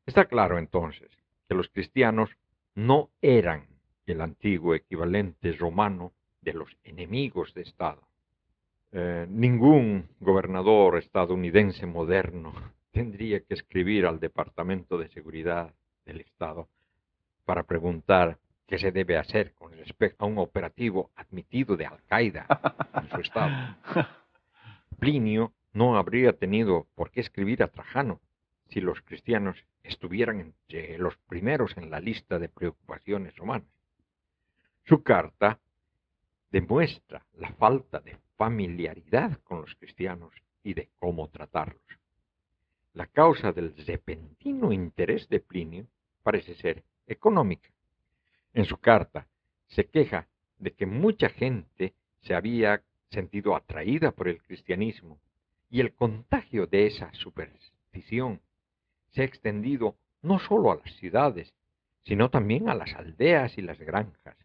Está 0.05 0.25
claro 0.25 0.57
entonces 0.57 1.09
que 1.47 1.55
los 1.55 1.69
cristianos 1.69 2.29
no 2.75 3.09
eran 3.21 3.67
el 4.05 4.21
antiguo 4.21 4.75
equivalente 4.75 5.51
romano 5.53 6.13
de 6.41 6.53
los 6.53 6.77
enemigos 6.83 7.53
de 7.53 7.61
Estado. 7.61 8.01
Eh, 8.91 9.27
ningún 9.29 10.09
gobernador 10.19 10.97
estadounidense 10.97 11.85
moderno 11.85 12.53
tendría 12.99 13.39
que 13.39 13.53
escribir 13.53 14.05
al 14.05 14.19
Departamento 14.19 14.97
de 14.97 15.07
Seguridad 15.07 15.73
del 16.03 16.19
Estado 16.19 16.67
para 17.45 17.63
preguntar 17.63 18.37
qué 18.67 18.77
se 18.77 18.91
debe 18.91 19.17
hacer 19.17 19.53
con 19.53 19.71
respecto 19.71 20.25
a 20.25 20.27
un 20.27 20.37
operativo 20.37 21.09
admitido 21.15 21.77
de 21.77 21.85
Al-Qaeda 21.85 22.45
en 22.95 23.09
su 23.09 23.21
estado. 23.21 23.77
Plinio 24.99 25.53
no 25.71 25.95
habría 25.95 26.33
tenido 26.33 26.87
por 26.93 27.09
qué 27.09 27.21
escribir 27.21 27.63
a 27.63 27.69
Trajano 27.69 28.19
si 28.67 28.81
los 28.81 28.99
cristianos 28.99 29.55
estuvieran 29.81 30.41
entre 30.41 30.97
los 30.97 31.15
primeros 31.19 31.77
en 31.77 31.89
la 31.89 32.01
lista 32.01 32.37
de 32.37 32.49
preocupaciones 32.49 33.33
romanas. 33.37 33.71
Su 34.83 35.03
carta 35.03 35.57
demuestra 36.51 37.25
la 37.37 37.53
falta 37.53 38.01
de 38.01 38.17
familiaridad 38.35 39.39
con 39.45 39.61
los 39.61 39.73
cristianos 39.75 40.33
y 40.63 40.73
de 40.73 40.89
cómo 40.99 41.29
tratarlos. 41.29 41.98
La 42.93 43.07
causa 43.07 43.51
del 43.51 43.75
repentino 43.85 44.71
interés 44.71 45.29
de 45.29 45.39
Plinio 45.39 45.85
parece 46.23 46.55
ser 46.55 46.83
económica. 47.07 47.69
En 48.53 48.65
su 48.65 48.77
carta 48.77 49.27
se 49.67 49.85
queja 49.85 50.27
de 50.57 50.71
que 50.71 50.85
mucha 50.85 51.29
gente 51.29 51.93
se 52.21 52.33
había 52.33 52.83
sentido 53.11 53.55
atraída 53.55 54.11
por 54.11 54.27
el 54.27 54.41
cristianismo 54.41 55.19
y 55.69 55.81
el 55.81 55.93
contagio 55.93 56.67
de 56.67 56.87
esa 56.87 57.13
superstición 57.13 58.41
se 59.09 59.21
ha 59.21 59.25
extendido 59.25 59.95
no 60.21 60.39
solo 60.39 60.71
a 60.71 60.75
las 60.75 60.93
ciudades, 60.95 61.53
sino 62.03 62.29
también 62.29 62.69
a 62.69 62.75
las 62.75 62.93
aldeas 62.95 63.57
y 63.57 63.61
las 63.61 63.79
granjas, 63.79 64.37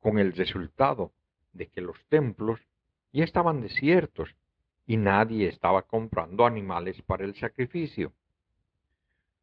con 0.00 0.18
el 0.18 0.32
resultado 0.32 1.12
de 1.52 1.66
que 1.66 1.80
los 1.80 1.96
templos 2.06 2.60
ya 3.12 3.24
estaban 3.24 3.60
desiertos 3.60 4.34
y 4.86 4.96
nadie 4.96 5.48
estaba 5.48 5.82
comprando 5.82 6.44
animales 6.44 7.00
para 7.02 7.24
el 7.24 7.34
sacrificio. 7.34 8.12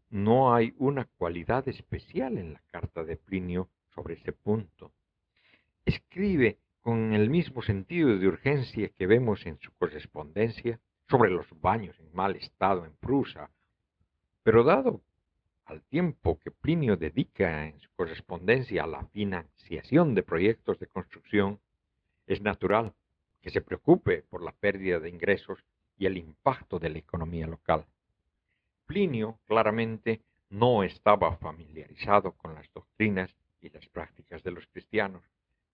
No 0.10 0.53
hay 0.53 0.74
una 0.78 1.06
cualidad 1.06 1.68
especial 1.68 2.38
en 2.38 2.53
la 2.53 2.61
carta 2.72 3.03
de 3.03 3.18
Plinio 3.18 3.70
sobre 3.94 4.16
ese 4.16 4.34
punto. 4.34 4.91
Escribe 5.86 6.57
con 6.82 7.14
el 7.14 7.30
mismo 7.30 7.61
sentido 7.61 8.18
de 8.18 8.28
urgencia 8.28 8.90
que 8.90 9.07
vemos 9.07 9.45
en 9.45 9.60
su 9.60 9.72
correspondencia 9.74 10.80
sobre 11.07 11.32
los 11.32 11.48
baños 11.61 11.99
en 11.99 12.14
mal 12.14 12.36
estado 12.36 12.86
en 12.86 12.94
Prusa 12.94 13.49
pero 14.44 14.64
dado 14.64 15.02
al 15.66 15.84
tiempo 15.84 16.40
que 16.40 16.49
Plinio 16.49 16.98
dedica 16.98 17.68
en 17.68 17.80
su 17.80 17.91
correspondencia 17.91 18.84
a 18.84 18.88
la 18.88 19.06
financiación 19.07 20.16
de 20.16 20.24
proyectos 20.24 20.80
de 20.80 20.88
construcción, 20.88 21.60
es 22.26 22.41
natural 22.41 22.95
que 23.41 23.49
se 23.49 23.61
preocupe 23.61 24.24
por 24.24 24.44
la 24.44 24.52
pérdida 24.52 24.99
de 24.99 25.10
ingresos 25.10 25.64
y 25.98 26.06
el 26.06 26.18
impacto 26.18 26.80
de 26.80 26.90
la 26.90 26.99
economía 26.99 27.48
local. 27.48 27.86
Plinio 28.86 29.40
claramente 29.45 30.22
no 30.49 30.84
estaba 30.84 31.36
familiarizado 31.38 32.32
con 32.34 32.56
las 32.56 32.72
doctrinas 32.74 33.36
y 33.61 33.70
las 33.70 33.88
prácticas 33.88 34.44
de 34.44 34.52
los 34.52 34.66
cristianos, 34.68 35.24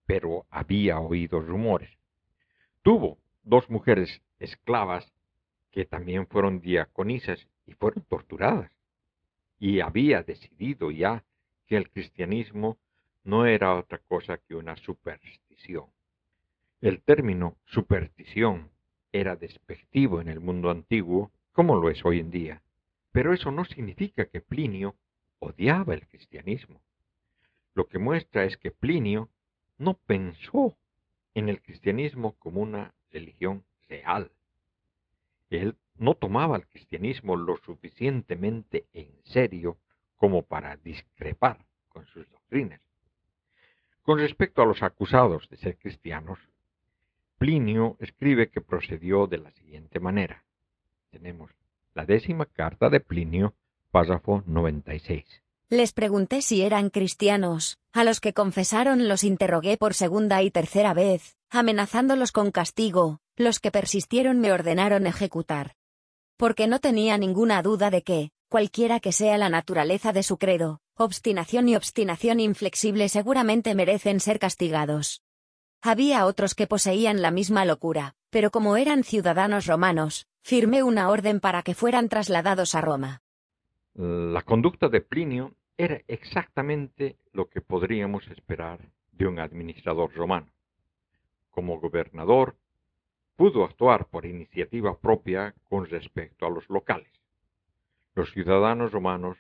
pero 0.06 0.46
había 0.50 1.00
oído 1.00 1.40
rumores. 1.40 1.92
Tuvo 2.82 3.18
dos 3.44 3.70
mujeres 3.70 4.22
esclavas 4.40 5.12
que 5.72 5.86
también 5.86 6.28
fueron 6.28 6.62
diaconisas 6.62 7.48
y 7.66 7.74
fueron 7.74 8.04
torturadas. 8.04 8.72
y 9.58 9.80
había 9.80 10.22
decidido 10.22 10.92
ya 10.92 11.24
que 11.66 11.78
el 11.78 11.90
cristianismo 11.90 12.78
no 13.24 13.46
era 13.46 13.76
otra 13.76 14.00
cosa 14.00 14.38
que 14.38 14.54
una 14.54 14.76
superstición. 14.76 15.86
El 16.86 17.02
término 17.02 17.58
superstición 17.66 18.70
era 19.12 19.36
despectivo 19.36 20.22
en 20.22 20.28
el 20.28 20.40
mundo 20.40 20.70
antiguo, 20.70 21.32
como 21.52 21.76
lo 21.78 21.90
es 21.90 22.06
hoy 22.06 22.20
en 22.20 22.30
día, 22.30 22.62
pero 23.12 23.34
eso 23.34 23.50
no 23.50 23.66
significa 23.66 24.28
que 24.28 24.40
Plinio 24.40 24.94
odiaba 25.40 25.96
el 25.96 26.08
cristianismo. 26.08 26.84
Lo 27.74 27.88
que 27.88 27.98
muestra 27.98 28.44
es 28.44 28.58
que 28.58 28.70
Plinio 28.70 29.32
no 29.80 29.96
pensó 29.96 30.78
en 31.34 31.50
el 31.50 31.60
cristianismo 31.64 32.34
como 32.38 32.62
una 32.62 32.94
religión 33.10 33.66
real. 33.90 34.32
Él 35.50 35.78
no 35.96 36.14
tomaba 36.14 36.56
el 36.56 36.68
cristianismo 36.68 37.36
lo 37.36 37.58
suficientemente 37.66 38.86
en 38.94 39.10
serio 39.24 39.80
como 40.18 40.44
para 40.44 40.78
discrepar 40.78 41.66
con 41.88 42.06
sus 42.06 42.30
doctrinas. 42.30 42.80
Con 44.04 44.20
respecto 44.20 44.62
a 44.62 44.68
los 44.68 44.84
acusados 44.84 45.50
de 45.50 45.58
ser 45.58 45.80
cristianos, 45.80 46.38
Plinio 47.38 47.98
escribe 48.00 48.50
que 48.50 48.62
procedió 48.62 49.28
de 49.28 49.40
la 49.40 49.52
siguiente 49.52 50.00
manera. 50.00 50.46
Tenemos 51.12 51.52
la 51.94 52.06
décima 52.06 52.46
carta 52.46 52.90
de 52.90 53.02
Plinio, 53.02 53.56
párrafo 53.92 54.44
96. 54.46 55.44
Les 55.70 55.92
pregunté 55.92 56.42
si 56.42 56.62
eran 56.62 56.90
cristianos, 56.90 57.78
a 57.92 58.04
los 58.04 58.22
que 58.22 58.34
confesaron 58.34 59.08
los 59.08 59.24
interrogué 59.24 59.78
por 59.78 59.94
segunda 59.94 60.44
y 60.44 60.52
tercera 60.52 60.94
vez, 60.94 61.38
amenazándolos 61.50 62.32
con 62.32 62.52
castigo, 62.52 63.20
los 63.36 63.60
que 63.60 63.72
persistieron 63.72 64.40
me 64.40 64.52
ordenaron 64.52 65.06
ejecutar. 65.06 65.76
Porque 66.38 66.68
no 66.68 66.80
tenía 66.80 67.18
ninguna 67.18 67.62
duda 67.62 67.90
de 67.90 68.04
que, 68.04 68.32
cualquiera 68.48 69.00
que 69.00 69.12
sea 69.12 69.38
la 69.38 69.50
naturaleza 69.50 70.14
de 70.14 70.24
su 70.24 70.38
credo, 70.38 70.80
obstinación 70.96 71.68
y 71.68 71.76
obstinación 71.76 72.40
inflexible 72.40 73.10
seguramente 73.10 73.76
merecen 73.76 74.22
ser 74.22 74.40
castigados. 74.40 75.25
Había 75.88 76.26
otros 76.26 76.56
que 76.56 76.66
poseían 76.66 77.22
la 77.22 77.30
misma 77.30 77.64
locura, 77.64 78.16
pero 78.32 78.50
como 78.50 78.76
eran 78.76 79.04
ciudadanos 79.04 79.68
romanos, 79.68 80.28
firmé 80.42 80.82
una 80.82 81.10
orden 81.10 81.40
para 81.40 81.62
que 81.62 81.76
fueran 81.76 82.10
trasladados 82.10 82.74
a 82.74 82.82
Roma. 82.82 83.22
La 83.94 84.42
conducta 84.42 84.90
de 84.90 85.02
Plinio 85.02 85.54
era 85.78 86.02
exactamente 86.08 87.18
lo 87.34 87.50
que 87.50 87.62
podríamos 87.62 88.28
esperar 88.30 88.80
de 89.12 89.28
un 89.28 89.38
administrador 89.38 90.12
romano. 90.16 90.48
Como 91.52 91.80
gobernador, 91.80 92.56
pudo 93.36 93.64
actuar 93.64 94.08
por 94.08 94.26
iniciativa 94.26 94.98
propia 94.98 95.54
con 95.70 95.86
respecto 95.86 96.48
a 96.48 96.50
los 96.50 96.68
locales. 96.68 97.12
Los 98.16 98.32
ciudadanos 98.32 98.92
romanos 98.92 99.38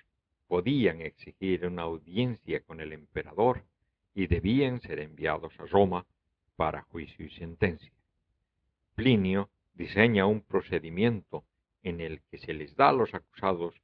podían 0.47 1.01
exigir 1.01 1.65
una 1.65 1.81
audiencia 1.81 2.59
con 2.59 2.81
el 2.81 2.93
emperador 2.93 3.63
y 4.13 4.27
debían 4.27 4.79
ser 4.79 4.99
enviados 4.99 5.51
a 5.59 5.65
Roma 5.65 6.05
para 6.55 6.83
juicio 6.83 7.25
y 7.25 7.29
sentencia. 7.31 7.91
Plinio 8.95 9.49
diseña 9.73 10.25
un 10.25 10.41
procedimiento 10.41 11.43
en 11.83 12.01
el 12.01 12.21
que 12.23 12.37
se 12.37 12.53
les 12.53 12.75
da 12.75 12.89
a 12.89 12.93
los 12.93 13.13
acusados 13.13 13.75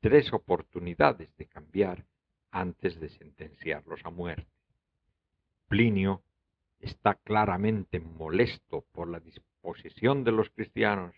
tres 0.00 0.32
oportunidades 0.32 1.34
de 1.36 1.46
cambiar 1.46 2.04
antes 2.50 2.98
de 3.00 3.08
sentenciarlos 3.10 4.00
a 4.04 4.10
muerte. 4.10 4.50
Plinio 5.68 6.22
está 6.80 7.14
claramente 7.14 8.00
molesto 8.00 8.84
por 8.92 9.08
la 9.08 9.20
disposición 9.20 10.24
de 10.24 10.32
los 10.32 10.48
cristianos, 10.50 11.14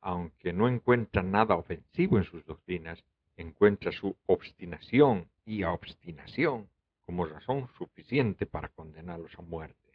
aunque 0.00 0.52
no 0.52 0.68
encuentra 0.68 1.22
nada 1.22 1.56
ofensivo 1.56 2.18
en 2.18 2.24
sus 2.24 2.44
doctrinas, 2.46 3.04
encuentra 3.36 3.92
su 3.92 4.16
obstinación 4.26 5.28
y 5.44 5.64
obstinación 5.64 6.68
como 7.04 7.26
razón 7.26 7.68
suficiente 7.76 8.46
para 8.46 8.68
condenarlos 8.68 9.36
a 9.38 9.42
muerte. 9.42 9.89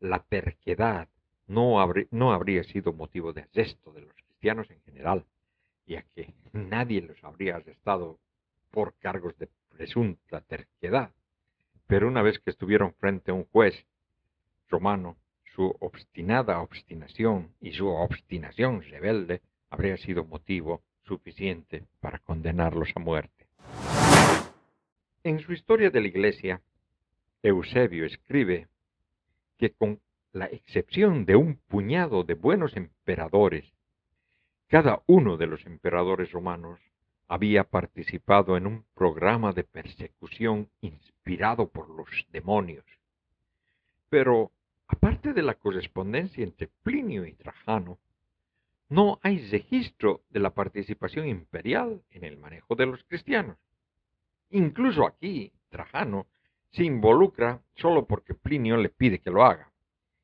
La 0.00 0.20
terquedad 0.20 1.08
no, 1.46 1.80
habría 1.80 2.64
sido 2.64 2.92
motivo 2.92 3.32
de 3.32 3.42
arresto 3.42 3.92
de 3.92 4.02
los 4.02 4.12
cristianos 4.14 4.70
en 4.70 4.80
general, 4.82 5.24
ya 5.86 6.02
que 6.14 6.34
nadie 6.52 7.00
los 7.00 7.22
habría 7.24 7.56
arrestado 7.56 8.18
por 8.70 8.94
cargos 8.98 9.38
de 9.38 9.48
presunta 9.70 10.40
terquedad. 10.42 11.12
Pero 11.86 12.08
una 12.08 12.22
vez 12.22 12.38
que 12.40 12.50
estuvieron 12.50 12.92
frente 12.94 13.30
a 13.30 13.34
un 13.34 13.44
juez 13.44 13.86
romano, 14.68 15.16
su 15.54 15.74
obstinada 15.80 16.60
obstinación 16.60 17.54
y 17.60 17.72
su 17.72 17.86
obstinación 17.88 18.82
rebelde 18.82 19.40
habría 19.70 19.96
sido 19.96 20.24
motivo 20.24 20.82
suficiente 21.04 21.84
para 22.00 22.18
condenarlos 22.18 22.90
a 22.94 23.00
muerte. 23.00 23.46
En 25.22 25.38
su 25.40 25.52
historia 25.52 25.90
de 25.90 26.00
la 26.00 26.08
Iglesia, 26.08 26.60
Eusebio 27.42 28.04
escribe 28.04 28.68
que 29.58 29.72
con 29.72 30.00
la 30.32 30.46
excepción 30.46 31.24
de 31.24 31.36
un 31.36 31.56
puñado 31.68 32.24
de 32.24 32.34
buenos 32.34 32.76
emperadores 32.76 33.64
cada 34.68 35.02
uno 35.06 35.36
de 35.36 35.46
los 35.46 35.64
emperadores 35.64 36.32
romanos 36.32 36.80
había 37.28 37.62
participado 37.62 38.56
en 38.56 38.66
un 38.66 38.84
programa 38.94 39.52
de 39.52 39.62
persecución 39.62 40.68
inspirado 40.80 41.68
por 41.68 41.88
los 41.88 42.08
demonios. 42.32 42.84
Pero, 44.08 44.50
aparte 44.88 45.32
de 45.32 45.42
la 45.42 45.54
correspondencia 45.54 46.42
entre 46.42 46.68
Plinio 46.82 47.26
y 47.26 47.32
Trajano, 47.32 47.98
no 48.88 49.20
hay 49.22 49.38
registro 49.50 50.22
de 50.30 50.40
la 50.40 50.50
participación 50.50 51.28
imperial 51.28 52.02
en 52.10 52.24
el 52.24 52.36
manejo 52.36 52.74
de 52.74 52.86
los 52.86 53.02
cristianos. 53.04 53.56
Incluso 54.50 55.06
aquí, 55.06 55.52
Trajano 55.68 56.26
se 56.72 56.84
involucra 56.84 57.62
solo 57.74 58.06
porque 58.06 58.34
Plinio 58.34 58.76
le 58.76 58.88
pide 58.88 59.18
que 59.18 59.30
lo 59.30 59.44
haga. 59.44 59.72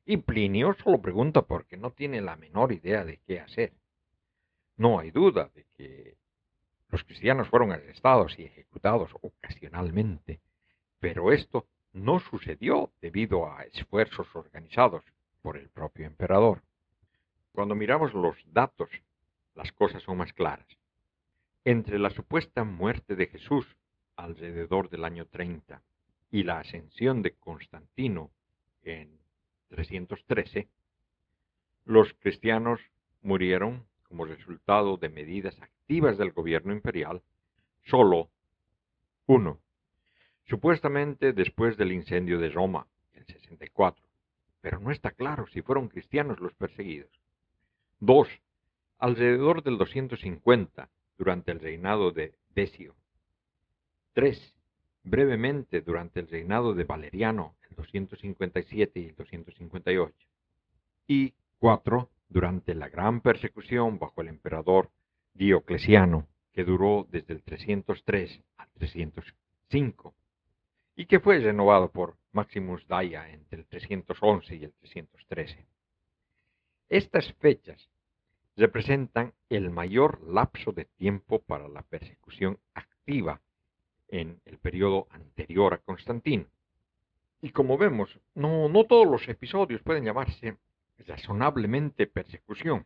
Y 0.05 0.17
Plinio 0.17 0.75
solo 0.83 1.01
pregunta 1.01 1.43
porque 1.43 1.77
no 1.77 1.91
tiene 1.91 2.21
la 2.21 2.35
menor 2.35 2.71
idea 2.71 3.05
de 3.05 3.19
qué 3.25 3.39
hacer. 3.39 3.73
No 4.77 4.99
hay 4.99 5.11
duda 5.11 5.49
de 5.55 5.65
que 5.75 6.17
los 6.89 7.03
cristianos 7.03 7.47
fueron 7.47 7.71
arrestados 7.71 8.37
y 8.37 8.43
ejecutados 8.43 9.11
ocasionalmente, 9.21 10.41
pero 10.99 11.31
esto 11.31 11.65
no 11.93 12.19
sucedió 12.19 12.91
debido 13.01 13.51
a 13.51 13.63
esfuerzos 13.63 14.27
organizados 14.35 15.03
por 15.41 15.57
el 15.57 15.69
propio 15.69 16.05
emperador. 16.05 16.61
Cuando 17.51 17.75
miramos 17.75 18.13
los 18.13 18.35
datos, 18.51 18.89
las 19.55 19.71
cosas 19.71 20.03
son 20.03 20.17
más 20.17 20.33
claras. 20.33 20.67
Entre 21.65 21.99
la 21.99 22.09
supuesta 22.09 22.63
muerte 22.63 23.15
de 23.15 23.27
Jesús 23.27 23.65
alrededor 24.15 24.89
del 24.89 25.05
año 25.05 25.25
30 25.27 25.81
y 26.33 26.41
la 26.41 26.57
ascensión 26.57 27.21
de 27.21 27.35
Constantino 27.35 28.31
en 28.81 29.19
313, 29.69 30.67
los 31.85 32.11
cristianos 32.15 32.81
murieron 33.21 33.85
como 34.07 34.25
resultado 34.25 34.97
de 34.97 35.09
medidas 35.09 35.61
activas 35.61 36.17
del 36.17 36.31
gobierno 36.31 36.73
imperial, 36.73 37.21
solo 37.83 38.31
uno, 39.27 39.59
supuestamente 40.45 41.33
después 41.33 41.77
del 41.77 41.91
incendio 41.91 42.39
de 42.39 42.49
Roma, 42.49 42.87
en 43.13 43.27
64, 43.27 44.03
pero 44.59 44.79
no 44.79 44.89
está 44.89 45.11
claro 45.11 45.45
si 45.45 45.61
fueron 45.61 45.87
cristianos 45.87 46.39
los 46.39 46.55
perseguidos. 46.55 47.11
Dos, 47.99 48.27
alrededor 48.97 49.61
del 49.61 49.77
250, 49.77 50.89
durante 51.15 51.51
el 51.51 51.59
reinado 51.59 52.11
de 52.11 52.33
Decio. 52.55 52.95
Tres, 54.13 54.55
brevemente 55.03 55.81
durante 55.81 56.21
el 56.21 56.27
reinado 56.27 56.73
de 56.73 56.85
Valeriano, 56.85 57.55
el 57.69 57.75
257 57.75 58.99
y 58.99 59.05
el 59.07 59.15
258. 59.15 60.15
Y 61.07 61.33
cuatro, 61.59 62.09
durante 62.29 62.73
la 62.73 62.89
gran 62.89 63.21
persecución 63.21 63.99
bajo 63.99 64.21
el 64.21 64.29
emperador 64.29 64.89
Diocleciano, 65.33 66.27
que 66.51 66.63
duró 66.63 67.07
desde 67.09 67.33
el 67.33 67.43
303 67.43 68.41
al 68.57 68.69
305, 68.73 70.13
y 70.95 71.05
que 71.05 71.19
fue 71.19 71.39
renovado 71.39 71.91
por 71.91 72.15
Maximus 72.31 72.87
Daia 72.87 73.29
entre 73.29 73.59
el 73.59 73.65
311 73.65 74.55
y 74.55 74.63
el 74.63 74.73
313. 74.73 75.65
Estas 76.89 77.33
fechas 77.33 77.89
representan 78.55 79.33
el 79.49 79.71
mayor 79.71 80.21
lapso 80.27 80.71
de 80.71 80.85
tiempo 80.85 81.39
para 81.39 81.67
la 81.67 81.81
persecución 81.81 82.59
activa 82.73 83.41
en 84.13 84.39
el 84.45 84.59
periodo 84.59 85.07
anterior 85.09 85.73
a 85.73 85.79
Constantino. 85.79 86.45
Y 87.41 87.49
como 87.49 87.79
vemos, 87.79 88.19
no, 88.35 88.69
no 88.69 88.83
todos 88.85 89.07
los 89.07 89.27
episodios 89.27 89.81
pueden 89.81 90.05
llamarse 90.05 90.55
razonablemente 91.07 92.05
persecución, 92.05 92.85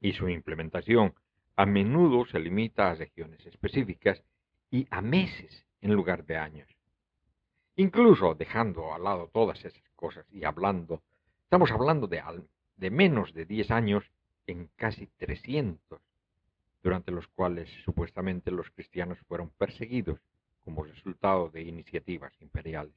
y 0.00 0.12
su 0.12 0.28
implementación 0.28 1.14
a 1.56 1.66
menudo 1.66 2.26
se 2.26 2.38
limita 2.38 2.90
a 2.90 2.94
regiones 2.94 3.44
específicas 3.44 4.22
y 4.70 4.86
a 4.90 5.00
meses 5.00 5.66
en 5.80 5.92
lugar 5.94 6.24
de 6.24 6.36
años. 6.36 6.68
Incluso 7.74 8.34
dejando 8.34 8.94
al 8.94 9.02
lado 9.02 9.28
todas 9.32 9.64
esas 9.64 9.82
cosas 9.96 10.24
y 10.30 10.44
hablando, 10.44 11.02
estamos 11.42 11.72
hablando 11.72 12.06
de, 12.06 12.22
de 12.76 12.90
menos 12.90 13.34
de 13.34 13.46
10 13.46 13.70
años 13.72 14.04
en 14.46 14.68
casi 14.76 15.08
300. 15.16 16.00
Durante 16.84 17.10
los 17.10 17.26
cuales 17.28 17.70
supuestamente 17.82 18.50
los 18.50 18.70
cristianos 18.70 19.18
fueron 19.26 19.48
perseguidos 19.48 20.20
como 20.64 20.84
resultado 20.84 21.48
de 21.48 21.62
iniciativas 21.62 22.32
imperiales. 22.42 22.94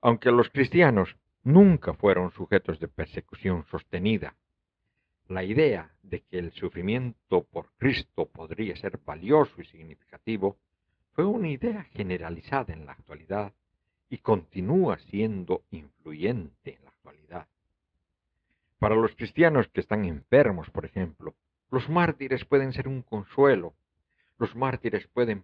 Aunque 0.00 0.30
los 0.30 0.48
cristianos 0.50 1.16
nunca 1.42 1.94
fueron 1.94 2.30
sujetos 2.30 2.78
de 2.78 2.86
persecución 2.86 3.64
sostenida, 3.66 4.36
la 5.26 5.42
idea 5.42 5.90
de 6.04 6.20
que 6.20 6.38
el 6.38 6.52
sufrimiento 6.52 7.42
por 7.42 7.72
Cristo 7.76 8.26
podría 8.26 8.76
ser 8.76 8.98
valioso 9.04 9.60
y 9.60 9.64
significativo 9.64 10.56
fue 11.12 11.24
una 11.24 11.48
idea 11.48 11.82
generalizada 11.94 12.72
en 12.72 12.86
la 12.86 12.92
actualidad 12.92 13.52
y 14.10 14.18
continúa 14.18 14.98
siendo 15.10 15.64
influyente 15.72 16.76
en 16.76 16.84
la 16.84 16.90
actualidad. 16.90 17.48
Para 18.78 18.94
los 18.94 19.14
cristianos 19.16 19.66
que 19.68 19.80
están 19.80 20.04
enfermos, 20.04 20.70
por 20.70 20.84
ejemplo, 20.84 21.34
los 21.72 21.88
mártires 21.88 22.44
pueden 22.44 22.74
ser 22.74 22.86
un 22.86 23.00
consuelo. 23.00 23.72
Los 24.36 24.54
mártires 24.54 25.06
pueden 25.06 25.42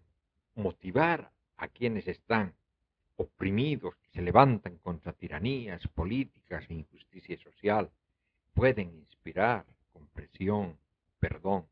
motivar 0.55 1.31
a 1.57 1.69
quienes 1.69 2.07
están 2.07 2.53
oprimidos, 3.17 3.95
que 3.97 4.11
se 4.11 4.21
levantan 4.21 4.77
contra 4.77 5.15
tiranías 5.15 5.89
políticas 5.89 6.67
e 6.69 6.75
injusticia 6.75 7.39
social. 7.39 7.91
Pueden 8.53 8.95
inspirar 8.95 9.65
comprensión, 9.95 10.77
perdón. 11.19 11.65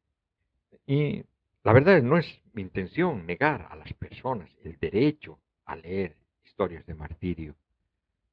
Y 0.87 1.23
la 1.62 1.74
verdad 1.74 2.03
no 2.03 2.16
es 2.16 2.27
mi 2.55 2.62
intención 2.62 3.27
negar 3.27 3.69
a 3.70 3.77
las 3.77 3.93
personas 3.93 4.49
el 4.65 4.78
derecho 4.78 5.39
a 5.66 5.77
leer 5.77 6.16
historias 6.47 6.87
de 6.87 6.95
martirio 6.95 7.55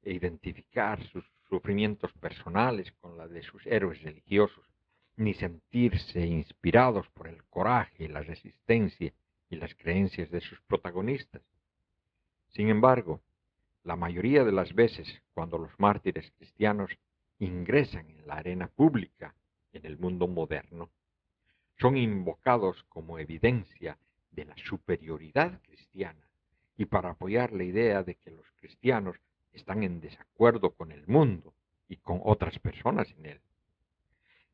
e 0.02 0.14
identificar 0.14 1.06
sus 1.08 1.24
sufrimientos 1.50 2.10
personales 2.14 2.90
con 3.02 3.18
la 3.18 3.28
de 3.28 3.42
sus 3.42 3.66
héroes 3.66 4.00
religiosos 4.02 4.73
ni 5.16 5.34
sentirse 5.34 6.26
inspirados 6.26 7.08
por 7.10 7.28
el 7.28 7.44
coraje, 7.44 8.08
la 8.08 8.22
resistencia 8.22 9.12
y 9.48 9.56
las 9.56 9.74
creencias 9.74 10.30
de 10.30 10.40
sus 10.40 10.60
protagonistas. 10.62 11.42
Sin 12.48 12.68
embargo, 12.68 13.20
la 13.84 13.96
mayoría 13.96 14.44
de 14.44 14.52
las 14.52 14.74
veces 14.74 15.22
cuando 15.34 15.58
los 15.58 15.78
mártires 15.78 16.32
cristianos 16.38 16.90
ingresan 17.38 18.08
en 18.10 18.26
la 18.26 18.34
arena 18.36 18.68
pública 18.68 19.34
en 19.72 19.84
el 19.84 19.98
mundo 19.98 20.26
moderno, 20.26 20.90
son 21.78 21.96
invocados 21.96 22.84
como 22.84 23.18
evidencia 23.18 23.98
de 24.30 24.44
la 24.44 24.56
superioridad 24.56 25.60
cristiana 25.62 26.28
y 26.76 26.86
para 26.86 27.10
apoyar 27.10 27.52
la 27.52 27.64
idea 27.64 28.02
de 28.02 28.14
que 28.16 28.30
los 28.30 28.46
cristianos 28.56 29.16
están 29.52 29.82
en 29.82 30.00
desacuerdo 30.00 30.74
con 30.74 30.92
el 30.92 31.06
mundo 31.06 31.54
y 31.88 31.96
con 31.96 32.20
otras 32.24 32.58
personas 32.58 33.12
en 33.18 33.26
él. 33.26 33.40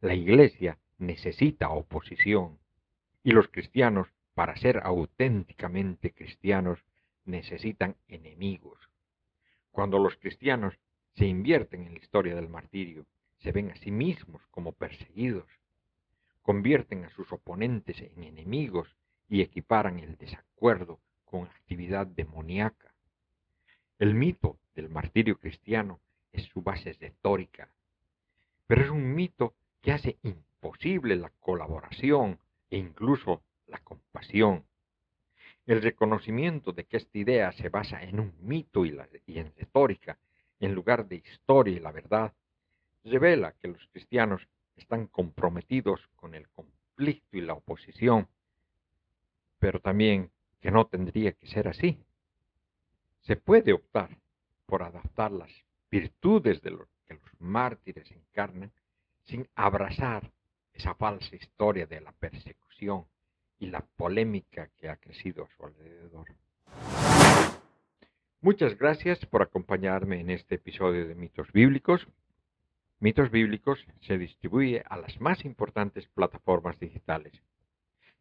La 0.03 0.15
Iglesia 0.15 0.79
necesita 0.97 1.69
oposición 1.69 2.59
y 3.23 3.33
los 3.33 3.49
cristianos, 3.49 4.09
para 4.33 4.57
ser 4.57 4.81
auténticamente 4.83 6.13
cristianos, 6.13 6.79
necesitan 7.27 7.97
enemigos. 8.09 8.79
Cuando 9.71 9.99
los 9.99 10.17
cristianos 10.17 10.79
se 11.17 11.27
invierten 11.27 11.83
en 11.83 11.93
la 11.93 11.99
historia 11.99 12.35
del 12.35 12.49
martirio, 12.49 13.05
se 13.41 13.53
ven 13.53 13.73
a 13.73 13.77
sí 13.77 13.91
mismos 13.91 14.41
como 14.51 14.73
perseguidos, 14.73 15.47
convierten 16.41 17.05
a 17.05 17.11
sus 17.11 17.31
oponentes 17.31 18.01
en 18.01 18.25
enemigos 18.25 18.97
y 19.29 19.43
equiparan 19.43 19.99
el 19.99 20.17
desacuerdo 20.17 20.99
con 21.27 21.43
actividad 21.43 22.07
demoníaca. 22.07 22.95
El 23.99 24.15
mito 24.15 24.57
del 24.75 24.89
martirio 24.89 25.39
cristiano 25.39 26.01
es 26.33 26.45
su 26.45 26.63
base 26.63 26.95
retórica, 26.95 27.69
pero 28.67 28.83
es 28.83 28.91
un 28.91 29.15
mito 29.15 29.55
que 29.83 29.93
hace 29.93 30.19
imposible 30.23 31.17
la 31.17 31.31
colaboración 31.41 32.39
e 32.71 32.79
incluso 32.79 33.43
la 33.67 33.79
compasión. 33.79 34.65
El 35.67 35.83
reconocimiento 35.83 36.73
de 36.73 36.85
que 36.85 36.97
esta 36.97 37.19
idea 37.19 37.53
se 37.53 37.69
basa 37.69 38.03
en 38.03 38.21
un 38.21 38.35
mito 38.41 38.85
y, 38.85 38.97
en 39.27 39.53
retórica, 39.57 40.19
en 40.59 40.75
lugar 40.75 41.07
de 41.07 41.17
historia 41.17 41.77
y 41.77 41.81
la 41.81 41.93
verdad, 41.93 42.33
revela 43.05 43.53
que 43.53 43.69
los 43.69 43.87
cristianos 43.89 44.47
están 44.77 45.07
comprometidos 45.07 46.09
con 46.17 46.35
el 46.35 46.49
conflicto 46.49 47.37
y 47.37 47.41
la 47.41 47.55
oposición, 47.55 48.29
pero 49.59 49.81
también 49.81 50.31
que 50.61 50.71
no 50.71 50.87
tendría 50.87 51.33
que 51.33 51.47
ser 51.47 51.69
así. 51.69 51.99
Se 53.23 53.37
puede 53.37 53.73
optar 53.73 54.19
por 54.67 54.83
adaptar 54.83 55.33
las 55.33 55.51
virtudes 55.91 56.63
de 56.63 56.71
lo 56.71 56.89
que 57.07 57.15
los 57.15 57.41
mártires 57.41 58.11
encarnan 58.11 58.71
sin 59.31 59.49
abrazar 59.55 60.33
esa 60.75 60.95
falsa 60.95 61.37
historia 61.37 61.87
de 61.87 62.01
la 62.01 62.11
persecución 62.13 63.05
y 63.61 63.67
la 63.67 63.81
polémica 63.81 64.69
que 64.77 64.89
ha 64.89 64.97
crecido 64.97 65.45
a 65.45 65.49
su 65.57 65.65
alrededor. 65.65 66.27
Muchas 68.41 68.77
gracias 68.77 69.25
por 69.27 69.43
acompañarme 69.43 70.21
en 70.21 70.31
este 70.31 70.57
episodio 70.57 71.07
de 71.07 71.15
Mitos 71.15 71.53
Bíblicos. 71.53 72.09
Mitos 72.99 73.31
Bíblicos 73.31 73.87
se 74.01 74.19
distribuye 74.19 74.83
a 74.89 74.97
las 74.97 75.21
más 75.21 75.45
importantes 75.45 76.09
plataformas 76.09 76.79
digitales. 76.81 77.33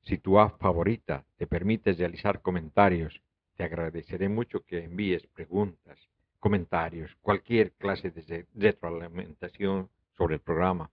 Si 0.03 0.17
tu 0.17 0.39
app 0.39 0.59
favorita 0.59 1.25
te 1.37 1.47
permite 1.47 1.93
realizar 1.93 2.41
comentarios, 2.41 3.21
te 3.55 3.63
agradeceré 3.63 4.29
mucho 4.29 4.63
que 4.63 4.83
envíes 4.83 5.25
preguntas, 5.27 5.97
comentarios, 6.39 7.15
cualquier 7.21 7.71
clase 7.73 8.11
de 8.11 8.45
retroalimentación 8.53 9.89
sobre 10.17 10.35
el 10.35 10.41
programa 10.41 10.91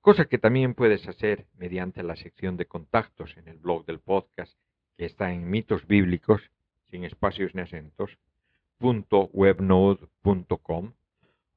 cosa 0.00 0.26
que 0.26 0.38
también 0.38 0.74
puedes 0.74 1.06
hacer 1.08 1.46
mediante 1.56 2.02
la 2.02 2.16
sección 2.16 2.56
de 2.56 2.66
contactos 2.66 3.36
en 3.36 3.48
el 3.48 3.58
blog 3.58 3.86
del 3.86 4.00
podcast 4.00 4.58
que 4.96 5.04
está 5.04 5.32
en 5.32 5.48
mitos 5.48 5.86
bíblicos 5.86 6.42
sin 6.90 7.04
espacios 7.04 7.54
ni 7.54 7.62
acentos 7.62 8.18
.webnode.com 8.80 10.92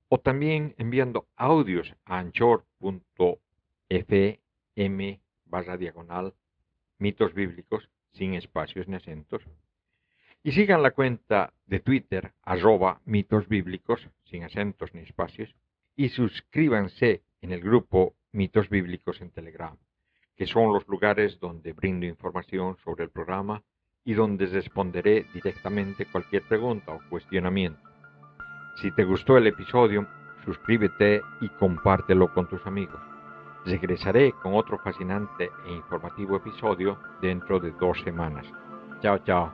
o 0.10 0.20
también 0.20 0.76
enviando 0.78 1.28
audios 1.38 1.96
a 2.06 2.20
anchor.fm 2.20 3.40
barra 5.46 5.78
diagonal 5.78 6.34
mitos 7.00 7.34
bíblicos 7.34 7.90
sin 8.12 8.34
espacios 8.34 8.88
ni 8.88 8.96
acentos. 8.96 9.42
Y 10.44 10.52
sigan 10.52 10.84
la 10.84 10.92
cuenta 10.92 11.54
de 11.66 11.80
Twitter 11.80 12.34
arroba 12.44 13.02
mitos 13.06 13.48
bíblicos 13.48 14.08
sin 14.26 14.44
acentos 14.44 14.94
ni 14.94 15.02
espacios 15.02 15.56
y 15.96 16.10
suscríbanse 16.10 17.24
en 17.42 17.54
el 17.54 17.62
grupo 17.62 18.14
mitos 18.34 18.70
bíblicos 18.70 19.22
en 19.22 19.32
Telegram, 19.32 19.78
que 20.36 20.46
son 20.46 20.74
los 20.74 20.88
lugares 20.88 21.40
donde 21.40 21.74
brindo 21.74 22.06
información 22.06 22.78
sobre 22.84 23.06
el 23.06 23.10
programa 23.10 23.64
y 24.04 24.14
donde 24.14 24.48
responderé 24.48 25.26
directamente 25.34 26.06
cualquier 26.06 26.44
pregunta 26.44 26.92
o 26.94 27.00
cuestionamiento. 27.10 27.80
Si 28.82 28.92
te 28.92 29.04
gustó 29.04 29.38
el 29.38 29.48
episodio, 29.48 30.08
suscríbete 30.44 31.22
y 31.42 31.50
compártelo 31.50 32.34
con 32.34 32.50
tus 32.50 32.66
amigos. 32.66 33.00
Regresaré 33.66 34.34
con 34.34 34.56
otro 34.56 34.78
fascinante 34.80 35.50
e 35.66 35.72
informativo 35.72 36.36
episodio 36.36 37.00
dentro 37.22 37.60
de 37.60 37.72
dos 37.72 38.02
semanas. 38.02 38.46
Chao, 39.02 39.20
chao. 39.20 39.54